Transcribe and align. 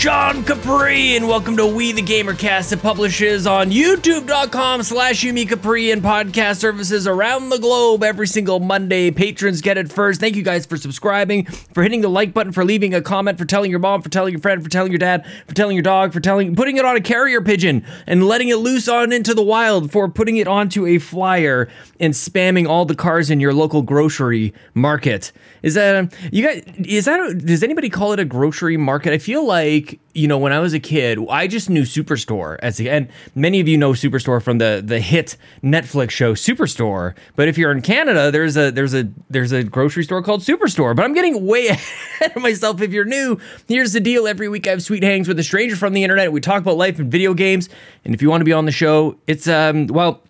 Sean 0.00 0.39
Capri, 0.50 1.14
and 1.14 1.28
welcome 1.28 1.56
to 1.58 1.64
We 1.64 1.92
the 1.92 2.02
Gamercast. 2.02 2.72
It 2.72 2.82
publishes 2.82 3.46
on 3.46 3.70
youtube.com 3.70 4.82
slash 4.82 5.22
Yumi 5.22 5.48
Capri 5.48 5.92
and 5.92 6.02
podcast 6.02 6.56
services 6.56 7.06
around 7.06 7.50
the 7.50 7.58
globe 7.58 8.02
every 8.02 8.26
single 8.26 8.58
Monday. 8.58 9.12
Patrons 9.12 9.60
get 9.60 9.78
it 9.78 9.92
first. 9.92 10.18
Thank 10.18 10.34
you 10.34 10.42
guys 10.42 10.66
for 10.66 10.76
subscribing, 10.76 11.44
for 11.44 11.84
hitting 11.84 12.00
the 12.00 12.10
like 12.10 12.34
button, 12.34 12.50
for 12.50 12.64
leaving 12.64 12.94
a 12.94 13.00
comment, 13.00 13.38
for 13.38 13.44
telling 13.44 13.70
your 13.70 13.78
mom, 13.78 14.02
for 14.02 14.08
telling 14.08 14.32
your 14.32 14.40
friend, 14.40 14.60
for 14.60 14.68
telling 14.68 14.90
your 14.90 14.98
dad, 14.98 15.24
for 15.46 15.54
telling 15.54 15.76
your 15.76 15.84
dog, 15.84 16.12
for 16.12 16.18
telling 16.18 16.56
putting 16.56 16.78
it 16.78 16.84
on 16.84 16.96
a 16.96 17.00
carrier 17.00 17.40
pigeon 17.40 17.86
and 18.08 18.26
letting 18.26 18.48
it 18.48 18.56
loose 18.56 18.88
on 18.88 19.12
into 19.12 19.34
the 19.34 19.44
wild, 19.44 19.92
for 19.92 20.08
putting 20.08 20.36
it 20.36 20.48
onto 20.48 20.84
a 20.84 20.98
flyer 20.98 21.68
and 22.00 22.12
spamming 22.12 22.68
all 22.68 22.84
the 22.84 22.96
cars 22.96 23.30
in 23.30 23.38
your 23.38 23.54
local 23.54 23.82
grocery 23.82 24.52
market. 24.74 25.30
Is 25.62 25.74
that 25.74 25.94
um, 25.94 26.10
you 26.32 26.44
guys? 26.44 26.64
Is 26.84 27.04
that 27.04 27.38
does 27.38 27.62
anybody 27.62 27.88
call 27.88 28.12
it 28.12 28.18
a 28.18 28.24
grocery 28.24 28.76
market? 28.76 29.12
I 29.12 29.18
feel 29.18 29.46
like 29.46 30.00
you 30.12 30.26
know 30.26 30.39
when 30.40 30.52
I 30.52 30.58
was 30.58 30.74
a 30.74 30.80
kid, 30.80 31.18
I 31.28 31.46
just 31.46 31.70
knew 31.70 31.82
Superstore 31.82 32.58
as 32.60 32.80
a, 32.80 32.88
and 32.88 33.08
many 33.34 33.60
of 33.60 33.68
you 33.68 33.76
know 33.76 33.92
Superstore 33.92 34.42
from 34.42 34.58
the 34.58 34.82
the 34.84 35.00
hit 35.00 35.36
Netflix 35.62 36.10
show 36.10 36.34
Superstore. 36.34 37.14
But 37.36 37.48
if 37.48 37.58
you're 37.58 37.72
in 37.72 37.82
Canada, 37.82 38.30
there's 38.30 38.56
a 38.56 38.70
there's 38.70 38.94
a 38.94 39.08
there's 39.28 39.52
a 39.52 39.62
grocery 39.62 40.04
store 40.04 40.22
called 40.22 40.40
Superstore. 40.42 40.94
But 40.96 41.04
I'm 41.04 41.12
getting 41.12 41.46
way 41.46 41.66
ahead 41.68 42.36
of 42.36 42.42
myself. 42.42 42.80
If 42.80 42.92
you're 42.92 43.04
new, 43.04 43.38
here's 43.68 43.92
the 43.92 44.00
deal: 44.00 44.26
every 44.26 44.48
week 44.48 44.66
I 44.66 44.70
have 44.70 44.82
sweet 44.82 45.02
hangs 45.02 45.28
with 45.28 45.38
a 45.38 45.44
stranger 45.44 45.76
from 45.76 45.92
the 45.92 46.02
internet. 46.02 46.32
We 46.32 46.40
talk 46.40 46.62
about 46.62 46.76
life 46.76 46.98
and 46.98 47.10
video 47.10 47.34
games. 47.34 47.68
And 48.04 48.14
if 48.14 48.22
you 48.22 48.30
want 48.30 48.40
to 48.40 48.46
be 48.46 48.52
on 48.52 48.64
the 48.64 48.72
show, 48.72 49.16
it's 49.26 49.48
um 49.48 49.86
well 49.88 50.22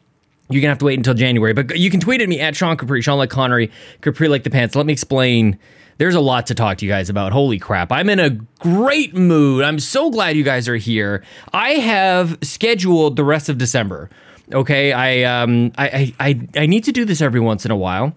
you're 0.51 0.61
gonna 0.61 0.73
have 0.73 0.79
to 0.79 0.85
wait 0.85 0.99
until 0.99 1.15
January, 1.15 1.53
but 1.53 1.79
you 1.79 1.91
can 1.91 2.01
tweet 2.01 2.21
at 2.21 2.29
me 2.29 2.41
at 2.41 2.57
Sean 2.57 2.77
Capri, 2.77 3.01
Sean 3.03 3.19
like 3.19 3.31
Connery, 3.31 3.71
Capri 4.01 4.29
like 4.29 4.43
the 4.43 4.51
pants. 4.51 4.75
Let 4.75 4.85
me 4.85 4.93
explain. 4.93 5.59
There's 6.01 6.15
a 6.15 6.21
lot 6.21 6.47
to 6.47 6.55
talk 6.55 6.79
to 6.79 6.87
you 6.87 6.91
guys 6.91 7.11
about. 7.11 7.31
Holy 7.31 7.59
crap. 7.59 7.93
I'm 7.93 8.09
in 8.09 8.19
a 8.19 8.31
great 8.31 9.15
mood. 9.15 9.63
I'm 9.63 9.79
so 9.79 10.11
glad 10.11 10.35
you 10.35 10.43
guys 10.43 10.67
are 10.67 10.77
here. 10.77 11.23
I 11.53 11.73
have 11.73 12.39
scheduled 12.41 13.17
the 13.17 13.23
rest 13.23 13.51
of 13.51 13.59
December. 13.59 14.09
Okay, 14.51 14.95
I 14.95 15.25
um 15.25 15.73
I 15.77 16.15
I 16.19 16.41
I 16.57 16.65
need 16.65 16.85
to 16.85 16.93
do 16.93 17.05
this 17.05 17.21
every 17.21 17.39
once 17.39 17.67
in 17.67 17.71
a 17.71 17.77
while. 17.77 18.17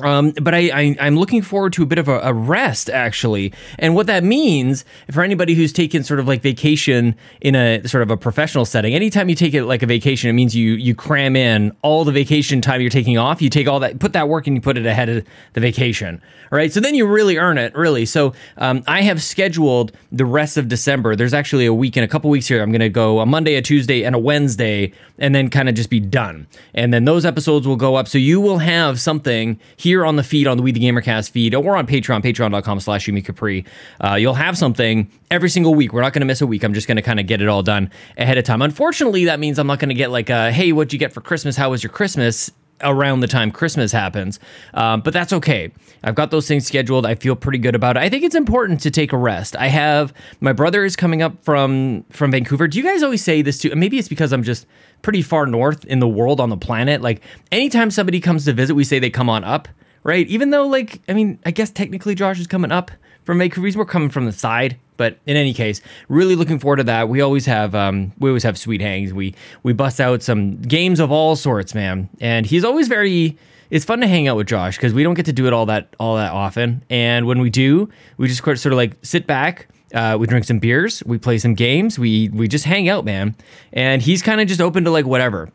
Um, 0.00 0.30
but 0.40 0.54
I, 0.54 0.70
I 0.70 1.06
am 1.06 1.16
looking 1.16 1.42
forward 1.42 1.74
to 1.74 1.82
a 1.82 1.86
bit 1.86 1.98
of 1.98 2.08
a, 2.08 2.18
a, 2.20 2.32
rest 2.32 2.88
actually, 2.88 3.52
and 3.78 3.94
what 3.94 4.06
that 4.06 4.24
means 4.24 4.86
for 5.10 5.22
anybody 5.22 5.54
who's 5.54 5.70
taken 5.70 6.02
sort 6.02 6.18
of 6.18 6.26
like 6.26 6.40
vacation 6.40 7.14
in 7.42 7.54
a 7.54 7.86
sort 7.86 8.02
of 8.02 8.10
a 8.10 8.16
professional 8.16 8.64
setting. 8.64 8.94
Anytime 8.94 9.28
you 9.28 9.34
take 9.34 9.52
it 9.52 9.64
like 9.64 9.82
a 9.82 9.86
vacation, 9.86 10.30
it 10.30 10.32
means 10.32 10.56
you 10.56 10.72
you 10.72 10.94
cram 10.94 11.36
in 11.36 11.76
all 11.82 12.06
the 12.06 12.12
vacation 12.12 12.62
time 12.62 12.80
you're 12.80 12.88
taking 12.88 13.18
off. 13.18 13.42
You 13.42 13.50
take 13.50 13.68
all 13.68 13.80
that, 13.80 13.98
put 13.98 14.14
that 14.14 14.30
work, 14.30 14.46
and 14.46 14.56
you 14.56 14.62
put 14.62 14.78
it 14.78 14.86
ahead 14.86 15.10
of 15.10 15.26
the 15.52 15.60
vacation. 15.60 16.22
All 16.50 16.56
right, 16.56 16.72
so 16.72 16.80
then 16.80 16.94
you 16.94 17.06
really 17.06 17.36
earn 17.36 17.58
it, 17.58 17.74
really. 17.74 18.06
So 18.06 18.32
um, 18.56 18.82
I 18.86 19.02
have 19.02 19.22
scheduled 19.22 19.92
the 20.10 20.24
rest 20.24 20.56
of 20.56 20.68
December. 20.68 21.16
There's 21.16 21.34
actually 21.34 21.66
a 21.66 21.74
week 21.74 21.98
in 21.98 22.02
a 22.02 22.08
couple 22.08 22.30
weeks 22.30 22.46
here. 22.46 22.62
I'm 22.62 22.72
going 22.72 22.80
to 22.80 22.88
go 22.88 23.20
a 23.20 23.26
Monday, 23.26 23.56
a 23.56 23.62
Tuesday, 23.62 24.04
and 24.04 24.14
a 24.14 24.18
Wednesday, 24.18 24.92
and 25.18 25.34
then 25.34 25.50
kind 25.50 25.68
of 25.68 25.74
just 25.74 25.90
be 25.90 26.00
done. 26.00 26.46
And 26.72 26.94
then 26.94 27.04
those 27.04 27.26
episodes 27.26 27.66
will 27.66 27.76
go 27.76 27.96
up, 27.96 28.08
so 28.08 28.16
you 28.16 28.40
will 28.40 28.58
have 28.58 28.98
something 28.98 29.60
here 29.82 30.06
on 30.06 30.14
the 30.14 30.22
feed, 30.22 30.46
on 30.46 30.56
the 30.56 30.62
We 30.62 30.70
the 30.70 30.80
Gamercast 30.80 31.30
feed, 31.30 31.54
or 31.54 31.76
on 31.76 31.86
Patreon, 31.86 32.22
patreon.com 32.22 32.78
slash 32.78 33.06
Yumi 33.06 33.24
Capri. 33.24 33.64
Uh, 34.00 34.14
you'll 34.14 34.34
have 34.34 34.56
something 34.56 35.10
every 35.30 35.50
single 35.50 35.74
week. 35.74 35.92
We're 35.92 36.02
not 36.02 36.12
going 36.12 36.20
to 36.20 36.26
miss 36.26 36.40
a 36.40 36.46
week. 36.46 36.62
I'm 36.62 36.72
just 36.72 36.86
going 36.86 36.96
to 36.96 37.02
kind 37.02 37.18
of 37.18 37.26
get 37.26 37.42
it 37.42 37.48
all 37.48 37.64
done 37.64 37.90
ahead 38.16 38.38
of 38.38 38.44
time. 38.44 38.62
Unfortunately, 38.62 39.24
that 39.24 39.40
means 39.40 39.58
I'm 39.58 39.66
not 39.66 39.80
going 39.80 39.88
to 39.88 39.94
get 39.94 40.12
like, 40.12 40.30
a, 40.30 40.52
hey, 40.52 40.70
what'd 40.72 40.92
you 40.92 41.00
get 41.00 41.12
for 41.12 41.20
Christmas? 41.20 41.56
How 41.56 41.70
was 41.70 41.82
your 41.82 41.90
Christmas? 41.90 42.50
around 42.84 43.20
the 43.20 43.28
time 43.28 43.50
Christmas 43.50 43.92
happens. 43.92 44.40
Um, 44.74 45.02
but 45.02 45.12
that's 45.12 45.32
okay. 45.32 45.70
I've 46.02 46.16
got 46.16 46.30
those 46.30 46.48
things 46.48 46.66
scheduled. 46.66 47.06
I 47.06 47.14
feel 47.14 47.36
pretty 47.36 47.58
good 47.58 47.74
about 47.76 47.96
it. 47.96 48.00
I 48.00 48.08
think 48.08 48.24
it's 48.24 48.34
important 48.34 48.80
to 48.80 48.90
take 48.90 49.12
a 49.12 49.16
rest. 49.16 49.54
I 49.56 49.68
have 49.68 50.12
my 50.40 50.52
brother 50.52 50.84
is 50.84 50.96
coming 50.96 51.22
up 51.22 51.44
from 51.44 52.04
from 52.10 52.32
Vancouver. 52.32 52.66
Do 52.66 52.78
you 52.78 52.84
guys 52.84 53.02
always 53.02 53.22
say 53.22 53.42
this 53.42 53.58
too? 53.58 53.72
Maybe 53.74 53.98
it's 53.98 54.08
because 54.08 54.32
I'm 54.32 54.42
just 54.42 54.66
pretty 55.02 55.22
far 55.22 55.46
north 55.46 55.84
in 55.84 55.98
the 55.98 56.08
world 56.08 56.40
on 56.40 56.48
the 56.48 56.56
planet. 56.56 57.02
Like 57.02 57.20
anytime 57.50 57.90
somebody 57.90 58.20
comes 58.20 58.44
to 58.46 58.52
visit, 58.52 58.74
we 58.74 58.84
say 58.84 58.98
they 58.98 59.10
come 59.10 59.28
on 59.28 59.44
up 59.44 59.68
right? 60.04 60.26
Even 60.28 60.50
though, 60.50 60.66
like, 60.66 61.00
I 61.08 61.14
mean, 61.14 61.38
I 61.44 61.50
guess 61.50 61.70
technically 61.70 62.14
Josh 62.14 62.40
is 62.40 62.46
coming 62.46 62.72
up 62.72 62.90
from 63.24 63.38
Vancouver. 63.38 63.78
We're 63.78 63.84
coming 63.84 64.10
from 64.10 64.26
the 64.26 64.32
side, 64.32 64.76
but 64.96 65.18
in 65.26 65.36
any 65.36 65.54
case, 65.54 65.80
really 66.08 66.36
looking 66.36 66.58
forward 66.58 66.76
to 66.76 66.84
that. 66.84 67.08
We 67.08 67.20
always 67.20 67.46
have, 67.46 67.74
um, 67.74 68.12
we 68.18 68.30
always 68.30 68.42
have 68.42 68.58
sweet 68.58 68.80
hangs. 68.80 69.12
We 69.12 69.34
we 69.62 69.72
bust 69.72 70.00
out 70.00 70.22
some 70.22 70.56
games 70.56 71.00
of 71.00 71.10
all 71.10 71.36
sorts, 71.36 71.74
man. 71.74 72.08
And 72.20 72.46
he's 72.46 72.64
always 72.64 72.88
very. 72.88 73.38
It's 73.70 73.86
fun 73.86 74.00
to 74.00 74.06
hang 74.06 74.28
out 74.28 74.36
with 74.36 74.48
Josh 74.48 74.76
because 74.76 74.92
we 74.92 75.02
don't 75.02 75.14
get 75.14 75.24
to 75.26 75.32
do 75.32 75.46
it 75.46 75.54
all 75.54 75.64
that 75.66 75.94
all 75.98 76.16
that 76.16 76.32
often. 76.32 76.84
And 76.90 77.26
when 77.26 77.40
we 77.40 77.48
do, 77.48 77.88
we 78.18 78.28
just 78.28 78.44
sort 78.44 78.66
of 78.66 78.72
like 78.74 78.98
sit 79.02 79.26
back. 79.26 79.68
Uh, 79.92 80.16
we 80.18 80.26
drink 80.26 80.44
some 80.44 80.58
beers, 80.58 81.02
we 81.04 81.18
play 81.18 81.38
some 81.38 81.54
games, 81.54 81.98
we 81.98 82.28
we 82.30 82.48
just 82.48 82.64
hang 82.64 82.88
out, 82.88 83.04
man. 83.04 83.34
And 83.72 84.02
he's 84.02 84.22
kind 84.22 84.40
of 84.40 84.48
just 84.48 84.60
open 84.60 84.84
to 84.84 84.90
like 84.90 85.06
whatever 85.06 85.50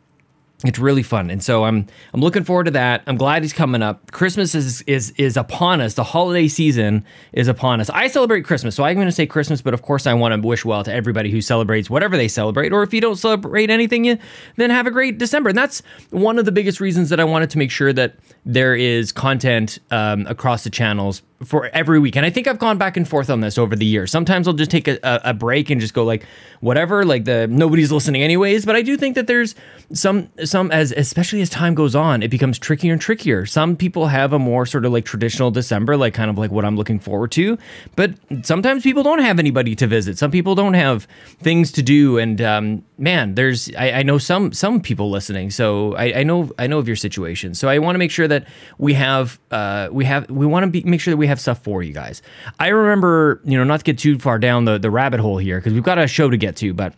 it's 0.65 0.79
really 0.79 1.03
fun 1.03 1.29
and 1.29 1.43
so 1.43 1.65
i'm 1.65 1.85
i'm 2.13 2.19
looking 2.19 2.43
forward 2.43 2.63
to 2.63 2.71
that 2.71 3.03
i'm 3.05 3.15
glad 3.15 3.43
he's 3.43 3.53
coming 3.53 3.83
up 3.83 4.11
christmas 4.11 4.55
is 4.55 4.81
is 4.83 5.11
is 5.11 5.37
upon 5.37 5.79
us 5.79 5.93
the 5.93 6.03
holiday 6.03 6.47
season 6.47 7.05
is 7.31 7.47
upon 7.47 7.79
us 7.79 7.91
i 7.91 8.07
celebrate 8.07 8.41
christmas 8.41 8.73
so 8.75 8.83
i'm 8.83 8.95
going 8.95 9.05
to 9.05 9.11
say 9.11 9.27
christmas 9.27 9.61
but 9.61 9.75
of 9.75 9.83
course 9.83 10.07
i 10.07 10.13
want 10.15 10.33
to 10.33 10.47
wish 10.47 10.65
well 10.65 10.83
to 10.83 10.91
everybody 10.91 11.29
who 11.29 11.41
celebrates 11.41 11.91
whatever 11.91 12.17
they 12.17 12.27
celebrate 12.27 12.73
or 12.73 12.81
if 12.81 12.91
you 12.91 12.99
don't 12.99 13.17
celebrate 13.17 13.69
anything 13.69 14.03
you 14.03 14.17
then 14.55 14.71
have 14.71 14.87
a 14.87 14.91
great 14.91 15.19
december 15.19 15.49
and 15.49 15.57
that's 15.57 15.83
one 16.09 16.39
of 16.39 16.45
the 16.45 16.51
biggest 16.51 16.79
reasons 16.79 17.09
that 17.09 17.19
i 17.19 17.23
wanted 17.23 17.51
to 17.51 17.59
make 17.59 17.69
sure 17.69 17.93
that 17.93 18.15
there 18.43 18.75
is 18.75 19.11
content 19.11 19.77
um, 19.91 20.25
across 20.25 20.63
the 20.63 20.71
channels 20.71 21.21
for 21.43 21.67
every 21.67 21.99
week. 21.99 22.15
And 22.15 22.25
I 22.25 22.29
think 22.29 22.47
I've 22.47 22.57
gone 22.57 22.77
back 22.77 22.97
and 22.97 23.07
forth 23.07 23.29
on 23.29 23.41
this 23.41 23.57
over 23.57 23.75
the 23.75 23.85
years. 23.85 24.11
Sometimes 24.11 24.47
I'll 24.47 24.53
just 24.53 24.71
take 24.71 24.87
a, 24.87 24.99
a, 25.03 25.33
break 25.33 25.69
and 25.69 25.79
just 25.79 25.93
go 25.93 26.03
like, 26.03 26.25
whatever, 26.61 27.05
like 27.05 27.25
the 27.25 27.47
nobody's 27.47 27.91
listening 27.91 28.23
anyways. 28.23 28.65
But 28.65 28.75
I 28.75 28.81
do 28.81 28.97
think 28.97 29.15
that 29.15 29.27
there's 29.27 29.53
some 29.93 30.29
some 30.49 30.71
as 30.71 30.91
especially 30.91 31.41
as 31.41 31.49
time 31.49 31.75
goes 31.75 31.95
on, 31.95 32.23
it 32.23 32.29
becomes 32.29 32.57
trickier 32.57 32.93
and 32.93 33.01
trickier. 33.01 33.45
Some 33.45 33.75
people 33.75 34.07
have 34.07 34.33
a 34.33 34.39
more 34.39 34.65
sort 34.65 34.85
of 34.85 34.91
like 34.91 35.05
traditional 35.05 35.51
December, 35.51 35.97
like 35.97 36.13
kind 36.13 36.29
of 36.29 36.37
like 36.37 36.51
what 36.51 36.65
I'm 36.65 36.75
looking 36.75 36.99
forward 36.99 37.31
to. 37.33 37.57
But 37.95 38.13
sometimes 38.43 38.83
people 38.83 39.03
don't 39.03 39.19
have 39.19 39.39
anybody 39.39 39.75
to 39.75 39.87
visit. 39.87 40.17
Some 40.17 40.31
people 40.31 40.55
don't 40.55 40.73
have 40.73 41.07
things 41.39 41.71
to 41.73 41.83
do. 41.83 42.17
And 42.17 42.41
um, 42.41 42.83
man, 42.97 43.35
there's 43.35 43.73
I, 43.75 43.91
I, 43.91 44.03
know 44.03 44.17
some 44.17 44.53
some 44.53 44.81
people 44.81 45.11
listening. 45.11 45.51
So 45.51 45.95
I, 45.95 46.19
I 46.19 46.23
know 46.23 46.51
I 46.57 46.67
know 46.67 46.79
of 46.79 46.87
your 46.87 46.95
situation. 46.95 47.53
So 47.53 47.69
I 47.69 47.79
want 47.79 47.95
to 47.95 47.99
make 47.99 48.11
sure 48.11 48.27
that 48.27 48.47
we 48.77 48.93
have 48.95 49.39
uh, 49.51 49.89
we 49.91 50.05
have 50.05 50.29
we 50.29 50.45
want 50.45 50.73
to 50.73 50.85
make 50.85 51.01
sure 51.01 51.11
that 51.11 51.17
we 51.17 51.27
have 51.27 51.39
stuff 51.39 51.63
for 51.63 51.83
you 51.83 51.93
guys. 51.93 52.21
I 52.59 52.69
remember, 52.69 53.41
you 53.43 53.57
know, 53.57 53.63
not 53.63 53.79
to 53.79 53.83
get 53.83 53.97
too 53.97 54.17
far 54.19 54.39
down 54.39 54.65
the, 54.65 54.77
the 54.77 54.89
rabbit 54.89 55.19
hole 55.19 55.37
here 55.37 55.59
because 55.59 55.73
we've 55.73 55.83
got 55.83 55.97
a 55.97 56.07
show 56.07 56.29
to 56.29 56.37
get 56.37 56.55
to, 56.57 56.73
but 56.73 56.93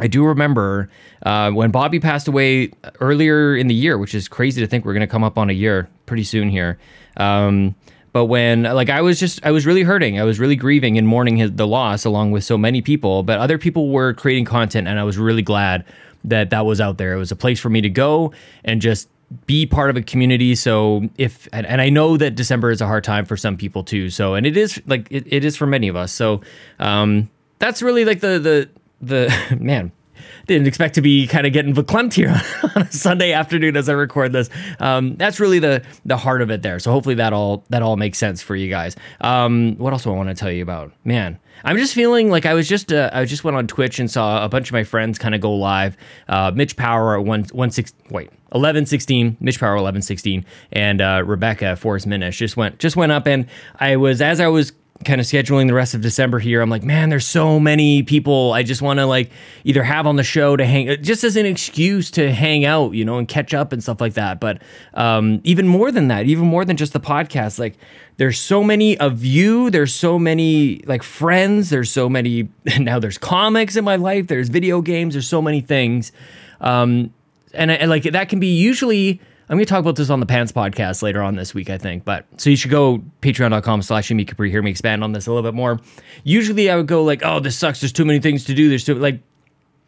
I 0.00 0.06
do 0.06 0.24
remember 0.24 0.88
uh, 1.24 1.50
when 1.50 1.70
Bobby 1.70 2.00
passed 2.00 2.26
away 2.26 2.72
earlier 3.00 3.56
in 3.56 3.66
the 3.66 3.74
year, 3.74 3.98
which 3.98 4.14
is 4.14 4.28
crazy 4.28 4.60
to 4.60 4.66
think 4.66 4.84
we're 4.84 4.94
going 4.94 5.00
to 5.00 5.06
come 5.06 5.24
up 5.24 5.38
on 5.38 5.50
a 5.50 5.52
year 5.52 5.88
pretty 6.06 6.24
soon 6.24 6.48
here. 6.48 6.78
Um, 7.16 7.74
but 8.12 8.26
when 8.26 8.64
like 8.64 8.90
I 8.90 9.02
was 9.02 9.20
just 9.20 9.44
I 9.46 9.52
was 9.52 9.66
really 9.66 9.82
hurting. 9.82 10.18
I 10.18 10.24
was 10.24 10.40
really 10.40 10.56
grieving 10.56 10.98
and 10.98 11.06
mourning 11.06 11.36
his, 11.36 11.52
the 11.52 11.66
loss 11.66 12.04
along 12.04 12.32
with 12.32 12.42
so 12.42 12.58
many 12.58 12.82
people. 12.82 13.22
But 13.22 13.38
other 13.38 13.58
people 13.58 13.90
were 13.90 14.14
creating 14.14 14.46
content, 14.46 14.88
and 14.88 14.98
I 14.98 15.04
was 15.04 15.16
really 15.16 15.42
glad 15.42 15.84
that 16.24 16.50
that 16.50 16.66
was 16.66 16.80
out 16.80 16.98
there. 16.98 17.12
It 17.14 17.18
was 17.18 17.30
a 17.30 17.36
place 17.36 17.60
for 17.60 17.70
me 17.70 17.80
to 17.80 17.88
go 17.88 18.32
and 18.64 18.80
just 18.80 19.08
be 19.46 19.64
part 19.64 19.90
of 19.90 19.96
a 19.96 20.02
community. 20.02 20.54
So 20.54 21.08
if 21.16 21.48
and, 21.52 21.66
and, 21.66 21.80
I 21.80 21.88
know 21.88 22.16
that 22.16 22.34
December 22.34 22.72
is 22.72 22.80
a 22.80 22.86
hard 22.86 23.04
time 23.04 23.24
for 23.24 23.36
some 23.36 23.56
people 23.56 23.84
too. 23.84 24.10
So 24.10 24.34
and 24.34 24.44
it 24.44 24.56
is 24.56 24.82
like 24.86 25.06
it, 25.10 25.24
it 25.26 25.44
is 25.44 25.56
for 25.56 25.66
many 25.66 25.86
of 25.86 25.94
us. 25.94 26.12
So 26.12 26.40
um, 26.80 27.30
that's 27.60 27.80
really 27.80 28.04
like 28.04 28.20
the 28.20 28.38
the 28.38 28.68
the 29.00 29.32
man. 29.60 29.92
Didn't 30.46 30.66
expect 30.66 30.94
to 30.96 31.00
be 31.00 31.26
kind 31.26 31.46
of 31.46 31.52
getting 31.52 31.74
verklempt 31.74 32.12
here 32.12 32.34
on 32.76 32.82
a 32.82 32.92
Sunday 32.92 33.32
afternoon 33.32 33.76
as 33.76 33.88
I 33.88 33.92
record 33.92 34.32
this. 34.32 34.50
Um, 34.78 35.16
that's 35.16 35.40
really 35.40 35.58
the 35.58 35.82
the 36.04 36.16
heart 36.16 36.42
of 36.42 36.50
it 36.50 36.62
there. 36.62 36.78
So 36.78 36.90
hopefully 36.90 37.14
that 37.16 37.32
all 37.32 37.64
that 37.70 37.82
all 37.82 37.96
makes 37.96 38.18
sense 38.18 38.42
for 38.42 38.54
you 38.54 38.68
guys. 38.68 38.96
Um, 39.20 39.76
what 39.78 39.92
else 39.92 40.04
do 40.04 40.10
I 40.10 40.16
want 40.16 40.28
to 40.28 40.34
tell 40.34 40.50
you 40.50 40.62
about? 40.62 40.92
Man, 41.04 41.38
I'm 41.64 41.76
just 41.76 41.94
feeling 41.94 42.30
like 42.30 42.46
I 42.46 42.54
was 42.54 42.68
just 42.68 42.92
uh, 42.92 43.10
I 43.12 43.24
just 43.24 43.44
went 43.44 43.56
on 43.56 43.66
Twitch 43.66 43.98
and 43.98 44.10
saw 44.10 44.44
a 44.44 44.48
bunch 44.48 44.68
of 44.68 44.72
my 44.72 44.84
friends 44.84 45.18
kind 45.18 45.34
of 45.34 45.40
go 45.40 45.54
live. 45.54 45.96
Uh, 46.28 46.52
Mitch 46.54 46.76
Power 46.76 47.18
at 47.18 47.24
one 47.24 47.44
one 47.52 47.70
six 47.70 47.92
wait 48.10 48.30
1116 48.50 49.36
Mitch 49.40 49.60
Power 49.60 49.74
1116 49.74 50.44
and 50.72 51.00
uh, 51.00 51.22
Rebecca 51.24 51.76
Forrest 51.76 52.06
Minish 52.06 52.36
just 52.36 52.56
went 52.56 52.78
just 52.78 52.96
went 52.96 53.12
up 53.12 53.26
and 53.26 53.46
I 53.78 53.96
was 53.96 54.20
as 54.20 54.40
I 54.40 54.48
was 54.48 54.72
kind 55.04 55.20
of 55.20 55.26
scheduling 55.26 55.66
the 55.66 55.74
rest 55.74 55.94
of 55.94 56.02
December 56.02 56.38
here 56.38 56.60
I'm 56.60 56.68
like 56.68 56.82
man 56.82 57.08
there's 57.08 57.26
so 57.26 57.58
many 57.58 58.02
people 58.02 58.52
I 58.52 58.62
just 58.62 58.82
want 58.82 58.98
to 58.98 59.06
like 59.06 59.30
either 59.64 59.82
have 59.82 60.06
on 60.06 60.16
the 60.16 60.22
show 60.22 60.56
to 60.56 60.64
hang 60.64 61.02
just 61.02 61.24
as 61.24 61.36
an 61.36 61.46
excuse 61.46 62.10
to 62.12 62.32
hang 62.32 62.64
out 62.64 62.92
you 62.92 63.04
know 63.04 63.16
and 63.16 63.26
catch 63.26 63.54
up 63.54 63.72
and 63.72 63.82
stuff 63.82 64.00
like 64.00 64.14
that. 64.14 64.40
But 64.40 64.60
um, 64.94 65.40
even 65.44 65.66
more 65.66 65.90
than 65.90 66.08
that 66.08 66.26
even 66.26 66.46
more 66.46 66.64
than 66.64 66.76
just 66.76 66.92
the 66.92 67.00
podcast 67.00 67.58
like 67.58 67.76
there's 68.18 68.38
so 68.38 68.62
many 68.62 68.98
of 68.98 69.24
you 69.24 69.70
there's 69.70 69.94
so 69.94 70.18
many 70.18 70.82
like 70.86 71.02
friends 71.02 71.70
there's 71.70 71.90
so 71.90 72.08
many 72.08 72.48
now 72.78 72.98
there's 72.98 73.16
comics 73.16 73.76
in 73.76 73.84
my 73.84 73.96
life 73.96 74.26
there's 74.26 74.48
video 74.50 74.82
games 74.82 75.14
there's 75.14 75.28
so 75.28 75.40
many 75.40 75.60
things. 75.60 76.12
Um, 76.60 77.14
and, 77.54 77.70
and 77.70 77.90
like 77.90 78.04
that 78.04 78.28
can 78.28 78.38
be 78.38 78.48
usually 78.48 79.20
I'm 79.50 79.56
going 79.56 79.66
to 79.66 79.68
talk 79.68 79.80
about 79.80 79.96
this 79.96 80.10
on 80.10 80.20
the 80.20 80.26
Pants 80.26 80.52
podcast 80.52 81.02
later 81.02 81.20
on 81.20 81.34
this 81.34 81.54
week, 81.54 81.70
I 81.70 81.76
think. 81.76 82.04
But 82.04 82.24
so 82.36 82.50
you 82.50 82.56
should 82.56 82.70
go 82.70 83.02
patreon.com 83.20 83.82
slash 83.82 84.08
Yumi 84.08 84.24
Capri. 84.24 84.48
Hear 84.48 84.62
me 84.62 84.70
expand 84.70 85.02
on 85.02 85.10
this 85.10 85.26
a 85.26 85.32
little 85.32 85.42
bit 85.42 85.56
more. 85.56 85.80
Usually 86.22 86.70
I 86.70 86.76
would 86.76 86.86
go 86.86 87.02
like, 87.02 87.22
oh, 87.24 87.40
this 87.40 87.58
sucks. 87.58 87.80
There's 87.80 87.92
too 87.92 88.04
many 88.04 88.20
things 88.20 88.44
to 88.44 88.54
do. 88.54 88.68
There's 88.68 88.84
too, 88.84 88.94
like, 88.94 89.18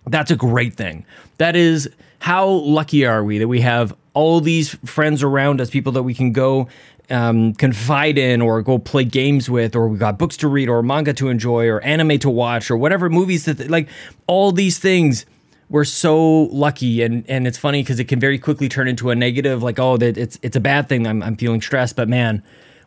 that's 0.09 0.33
a 0.33 0.37
great 0.37 0.75
thing. 0.75 1.07
That 1.39 1.55
is 1.55 1.89
how 2.19 2.49
lucky 2.49 3.07
are 3.07 3.23
we 3.23 3.39
that 3.39 3.47
we 3.47 3.61
have 3.61 3.95
all 4.15 4.41
these 4.41 4.75
friends 4.85 5.23
around 5.23 5.61
us, 5.61 5.71
people 5.71 5.93
that 5.93 6.03
we 6.03 6.13
can 6.13 6.33
go 6.33 6.67
um, 7.09 7.55
confide 7.55 8.19
in 8.19 8.43
or 8.43 8.63
go 8.63 8.81
play 8.81 9.05
games 9.05 9.49
with, 9.49 9.77
or 9.77 9.87
we 9.87 9.97
got 9.97 10.19
books 10.19 10.37
to 10.39 10.49
read, 10.49 10.69
or 10.69 10.83
manga 10.83 11.13
to 11.15 11.29
enjoy, 11.29 11.69
or 11.69 11.81
anime 11.83 12.19
to 12.19 12.31
watch, 12.31 12.69
or 12.69 12.77
whatever 12.77 13.09
movies 13.09 13.45
that 13.45 13.71
like 13.71 13.89
all 14.27 14.51
these 14.51 14.81
things 14.81 15.25
we're 15.73 15.85
so 15.85 16.43
lucky 16.53 17.03
and 17.03 17.25
and 17.29 17.47
it's 17.47 17.59
funny 17.59 17.83
because 17.83 17.99
it 17.99 18.05
can 18.05 18.21
very 18.21 18.39
quickly 18.39 18.69
turn 18.69 18.87
into 18.87 19.11
a 19.11 19.15
negative 19.15 19.63
like 19.63 19.79
oh 19.79 19.97
that 19.97 20.17
it's 20.19 20.39
it's 20.43 20.55
a 20.55 20.61
bad 20.61 20.89
thing 20.89 21.07
I'm, 21.07 21.23
I'm 21.23 21.35
feeling 21.35 21.63
stressed 21.63 21.97
but 21.97 22.09
man 22.09 22.43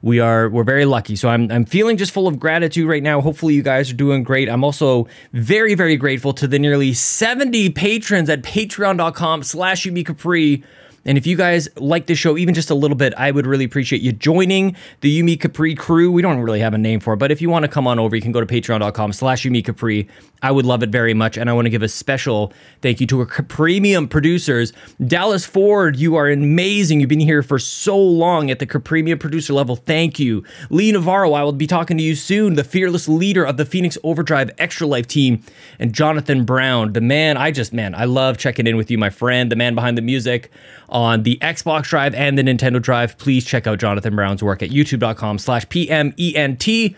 we 0.06 0.20
are 0.20 0.50
we're 0.50 0.64
very 0.64 0.86
lucky. 0.86 1.16
So 1.16 1.30
I'm, 1.30 1.52
I'm 1.52 1.66
feeling 1.66 1.98
just 1.98 2.12
full 2.12 2.28
of 2.28 2.38
gratitude 2.40 2.88
right 2.88 3.02
now. 3.02 3.22
Hopefully 3.22 3.56
you 3.56 3.64
guys 3.64 3.90
are 3.90 3.96
doing 3.96 4.22
great. 4.24 4.48
I'm 4.48 4.64
also 4.64 5.08
very 5.34 5.74
very 5.74 5.98
grateful 5.98 6.32
to 6.34 6.48
the 6.48 6.60
nearly 6.60 6.94
70 6.94 7.72
patrons 7.72 8.30
at 8.30 8.44
patreon.com 8.44 9.42
slash 9.42 9.88
Capri 10.06 10.64
and 11.06 11.18
if 11.18 11.28
you 11.28 11.36
guys 11.38 11.70
like 11.78 12.08
this 12.08 12.18
show 12.18 12.38
even 12.38 12.56
just 12.56 12.70
a 12.70 12.76
little 12.76 12.98
bit, 12.98 13.14
I 13.16 13.32
would 13.32 13.46
really 13.46 13.66
appreciate 13.66 14.02
you 14.02 14.12
joining 14.12 14.76
the 15.02 15.22
Yumi 15.22 15.40
Capri 15.40 15.76
crew. 15.76 16.12
We 16.12 16.22
don't 16.22 16.40
really 16.40 16.62
have 16.62 16.74
a 16.74 16.78
name 16.80 17.00
for 17.00 17.14
it, 17.14 17.18
but 17.18 17.32
if 17.32 17.42
you 17.42 17.50
want 17.50 17.64
to 17.64 17.70
come 17.70 17.86
on 17.86 18.00
over, 18.00 18.16
you 18.16 18.22
can 18.22 18.32
go 18.32 18.42
to 18.42 18.48
patreon.com 18.48 19.14
slash 19.14 19.44
Yumi 19.44 19.64
Capri. 19.64 20.08
I 20.42 20.52
would 20.52 20.66
love 20.66 20.84
it 20.84 20.90
very 20.90 21.14
much. 21.14 21.38
And 21.38 21.50
I 21.50 21.54
want 21.54 21.66
to 21.66 21.70
give 21.70 21.84
a 21.84 21.88
special 21.88 22.54
thank 22.82 23.00
you 23.00 23.08
to 23.08 23.20
our 23.20 23.26
premium 23.26 24.08
producers. 24.08 24.74
Dallas 25.06 25.46
Ford, 25.46 25.96
you 25.96 26.16
are 26.16 26.30
amazing. 26.30 27.00
You've 27.00 27.10
been 27.10 27.20
here 27.20 27.44
for 27.44 27.60
so 27.60 27.98
long 27.98 28.52
at 28.52 28.60
the 28.60 28.66
premium 28.66 29.18
producer 29.18 29.54
level. 29.54 29.76
Thank 29.76 30.20
you. 30.20 30.44
Lee 30.70 30.92
Navarro, 30.92 31.34
I 31.34 31.44
will 31.44 31.54
be 31.54 31.68
talking 31.68 31.98
to 31.98 32.04
you 32.04 32.16
soon, 32.16 32.56
the 32.56 32.64
fearless 32.64 33.08
leader 33.08 33.44
of 33.44 33.58
the 33.58 33.66
Phoenix 33.66 33.98
Overdrive 34.04 34.52
Extra 34.58 34.88
Life 34.88 35.08
team. 35.08 35.44
And 35.80 35.94
Jonathan 35.94 36.46
Brown, 36.46 36.94
the 36.94 37.02
man, 37.02 37.38
I 37.38 37.52
just, 37.52 37.74
man, 37.74 37.96
I 37.96 38.06
love 38.06 38.38
checking 38.38 38.68
in 38.68 38.76
with 38.76 38.92
you, 38.92 38.98
my 38.98 39.10
friend, 39.10 39.52
the 39.52 39.56
man 39.56 39.76
behind 39.76 39.98
the 39.98 40.02
music 40.02 40.52
on 40.96 41.24
the 41.24 41.38
Xbox 41.42 41.90
Drive 41.90 42.16
and 42.16 42.38
the 42.38 42.42
Nintendo 42.42 42.82
Drive. 42.82 43.18
Please 43.18 43.44
check 43.44 43.68
out 43.68 43.80
Jonathan 43.80 44.16
Brown's 44.16 44.42
work 44.42 44.64
at 44.64 44.70
youtube.com 44.70 45.38
slash 45.38 45.68
PMENT. 45.68 46.96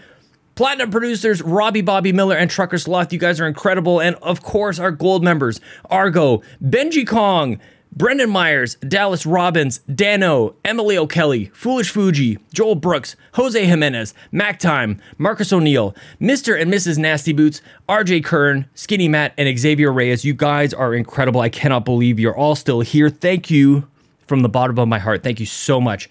Platinum 0.53 0.91
producers 0.91 1.41
Robbie 1.41 1.81
Bobby 1.81 2.13
Miller 2.13 2.35
and 2.35 2.49
Trucker 2.49 2.77
Sloth, 2.77 3.11
you 3.11 3.17
guys 3.17 3.39
are 3.39 3.47
incredible. 3.47 3.99
And 3.99 4.15
of 4.17 4.43
course, 4.43 4.77
our 4.77 4.91
gold 4.91 5.23
members 5.23 5.59
Argo, 5.89 6.43
Benji 6.63 7.07
Kong, 7.07 7.59
Brendan 7.91 8.29
Myers, 8.29 8.75
Dallas 8.75 9.25
Robbins, 9.25 9.79
Dano, 9.79 10.55
Emily 10.63 10.97
O'Kelly, 10.97 11.45
Foolish 11.53 11.89
Fuji, 11.89 12.37
Joel 12.53 12.75
Brooks, 12.75 13.15
Jose 13.33 13.65
Jimenez, 13.65 14.13
Mac 14.31 14.59
Time, 14.59 15.01
Marcus 15.17 15.51
O'Neill, 15.51 15.95
Mr. 16.21 16.59
and 16.59 16.71
Mrs. 16.71 16.97
Nasty 16.97 17.33
Boots, 17.33 17.61
RJ 17.89 18.23
Kern, 18.23 18.67
Skinny 18.75 19.07
Matt, 19.07 19.33
and 19.37 19.57
Xavier 19.57 19.91
Reyes. 19.91 20.23
You 20.23 20.33
guys 20.33 20.73
are 20.73 20.93
incredible. 20.93 21.41
I 21.41 21.49
cannot 21.49 21.85
believe 21.85 22.19
you're 22.19 22.37
all 22.37 22.55
still 22.55 22.81
here. 22.81 23.09
Thank 23.09 23.49
you 23.49 23.87
from 24.27 24.41
the 24.41 24.49
bottom 24.49 24.77
of 24.77 24.87
my 24.87 24.99
heart. 24.99 25.23
Thank 25.23 25.39
you 25.39 25.45
so 25.45 25.81
much. 25.81 26.09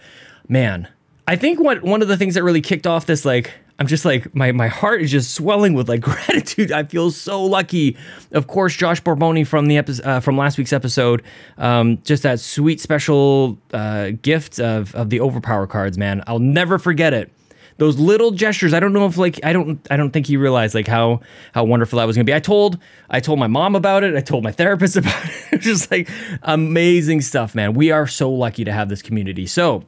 Man, 0.48 0.88
I 1.28 1.36
think 1.36 1.60
what 1.60 1.82
one 1.82 2.02
of 2.02 2.08
the 2.08 2.16
things 2.16 2.34
that 2.34 2.42
really 2.42 2.60
kicked 2.60 2.86
off 2.86 3.06
this 3.06 3.24
like 3.24 3.52
I'm 3.78 3.86
just 3.86 4.04
like 4.04 4.34
my 4.34 4.52
my 4.52 4.68
heart 4.68 5.02
is 5.02 5.10
just 5.10 5.34
swelling 5.34 5.74
with 5.74 5.88
like 5.88 6.00
gratitude. 6.02 6.72
I 6.72 6.84
feel 6.84 7.10
so 7.10 7.44
lucky. 7.44 7.96
Of 8.32 8.46
course, 8.46 8.74
Josh 8.74 9.02
Borboni 9.02 9.46
from 9.46 9.66
the 9.66 9.76
episode 9.76 10.06
uh, 10.06 10.20
from 10.20 10.36
last 10.38 10.56
week's 10.58 10.72
episode, 10.72 11.22
um, 11.58 11.98
just 12.02 12.22
that 12.22 12.40
sweet 12.40 12.80
special 12.80 13.58
uh, 13.72 14.10
gift 14.22 14.58
of 14.58 14.94
of 14.94 15.10
the 15.10 15.20
overpower 15.20 15.66
cards. 15.66 15.98
Man, 15.98 16.22
I'll 16.26 16.38
never 16.38 16.78
forget 16.78 17.12
it. 17.12 17.30
Those 17.78 17.98
little 17.98 18.30
gestures. 18.30 18.72
I 18.72 18.80
don't 18.80 18.94
know 18.94 19.04
if 19.04 19.18
like 19.18 19.38
I 19.44 19.52
don't 19.52 19.86
I 19.90 19.98
don't 19.98 20.10
think 20.10 20.26
he 20.26 20.38
realized 20.38 20.74
like 20.74 20.88
how 20.88 21.20
how 21.52 21.64
wonderful 21.64 21.98
that 21.98 22.06
was 22.06 22.16
gonna 22.16 22.24
be. 22.24 22.34
I 22.34 22.40
told 22.40 22.78
I 23.10 23.20
told 23.20 23.38
my 23.38 23.46
mom 23.46 23.76
about 23.76 24.02
it. 24.02 24.16
I 24.16 24.20
told 24.20 24.42
my 24.42 24.52
therapist 24.52 24.96
about 24.96 25.22
it. 25.52 25.60
just 25.60 25.90
like 25.90 26.08
amazing 26.42 27.20
stuff, 27.20 27.54
man. 27.54 27.74
We 27.74 27.90
are 27.90 28.06
so 28.06 28.30
lucky 28.32 28.64
to 28.64 28.72
have 28.72 28.88
this 28.88 29.02
community. 29.02 29.46
So 29.46 29.84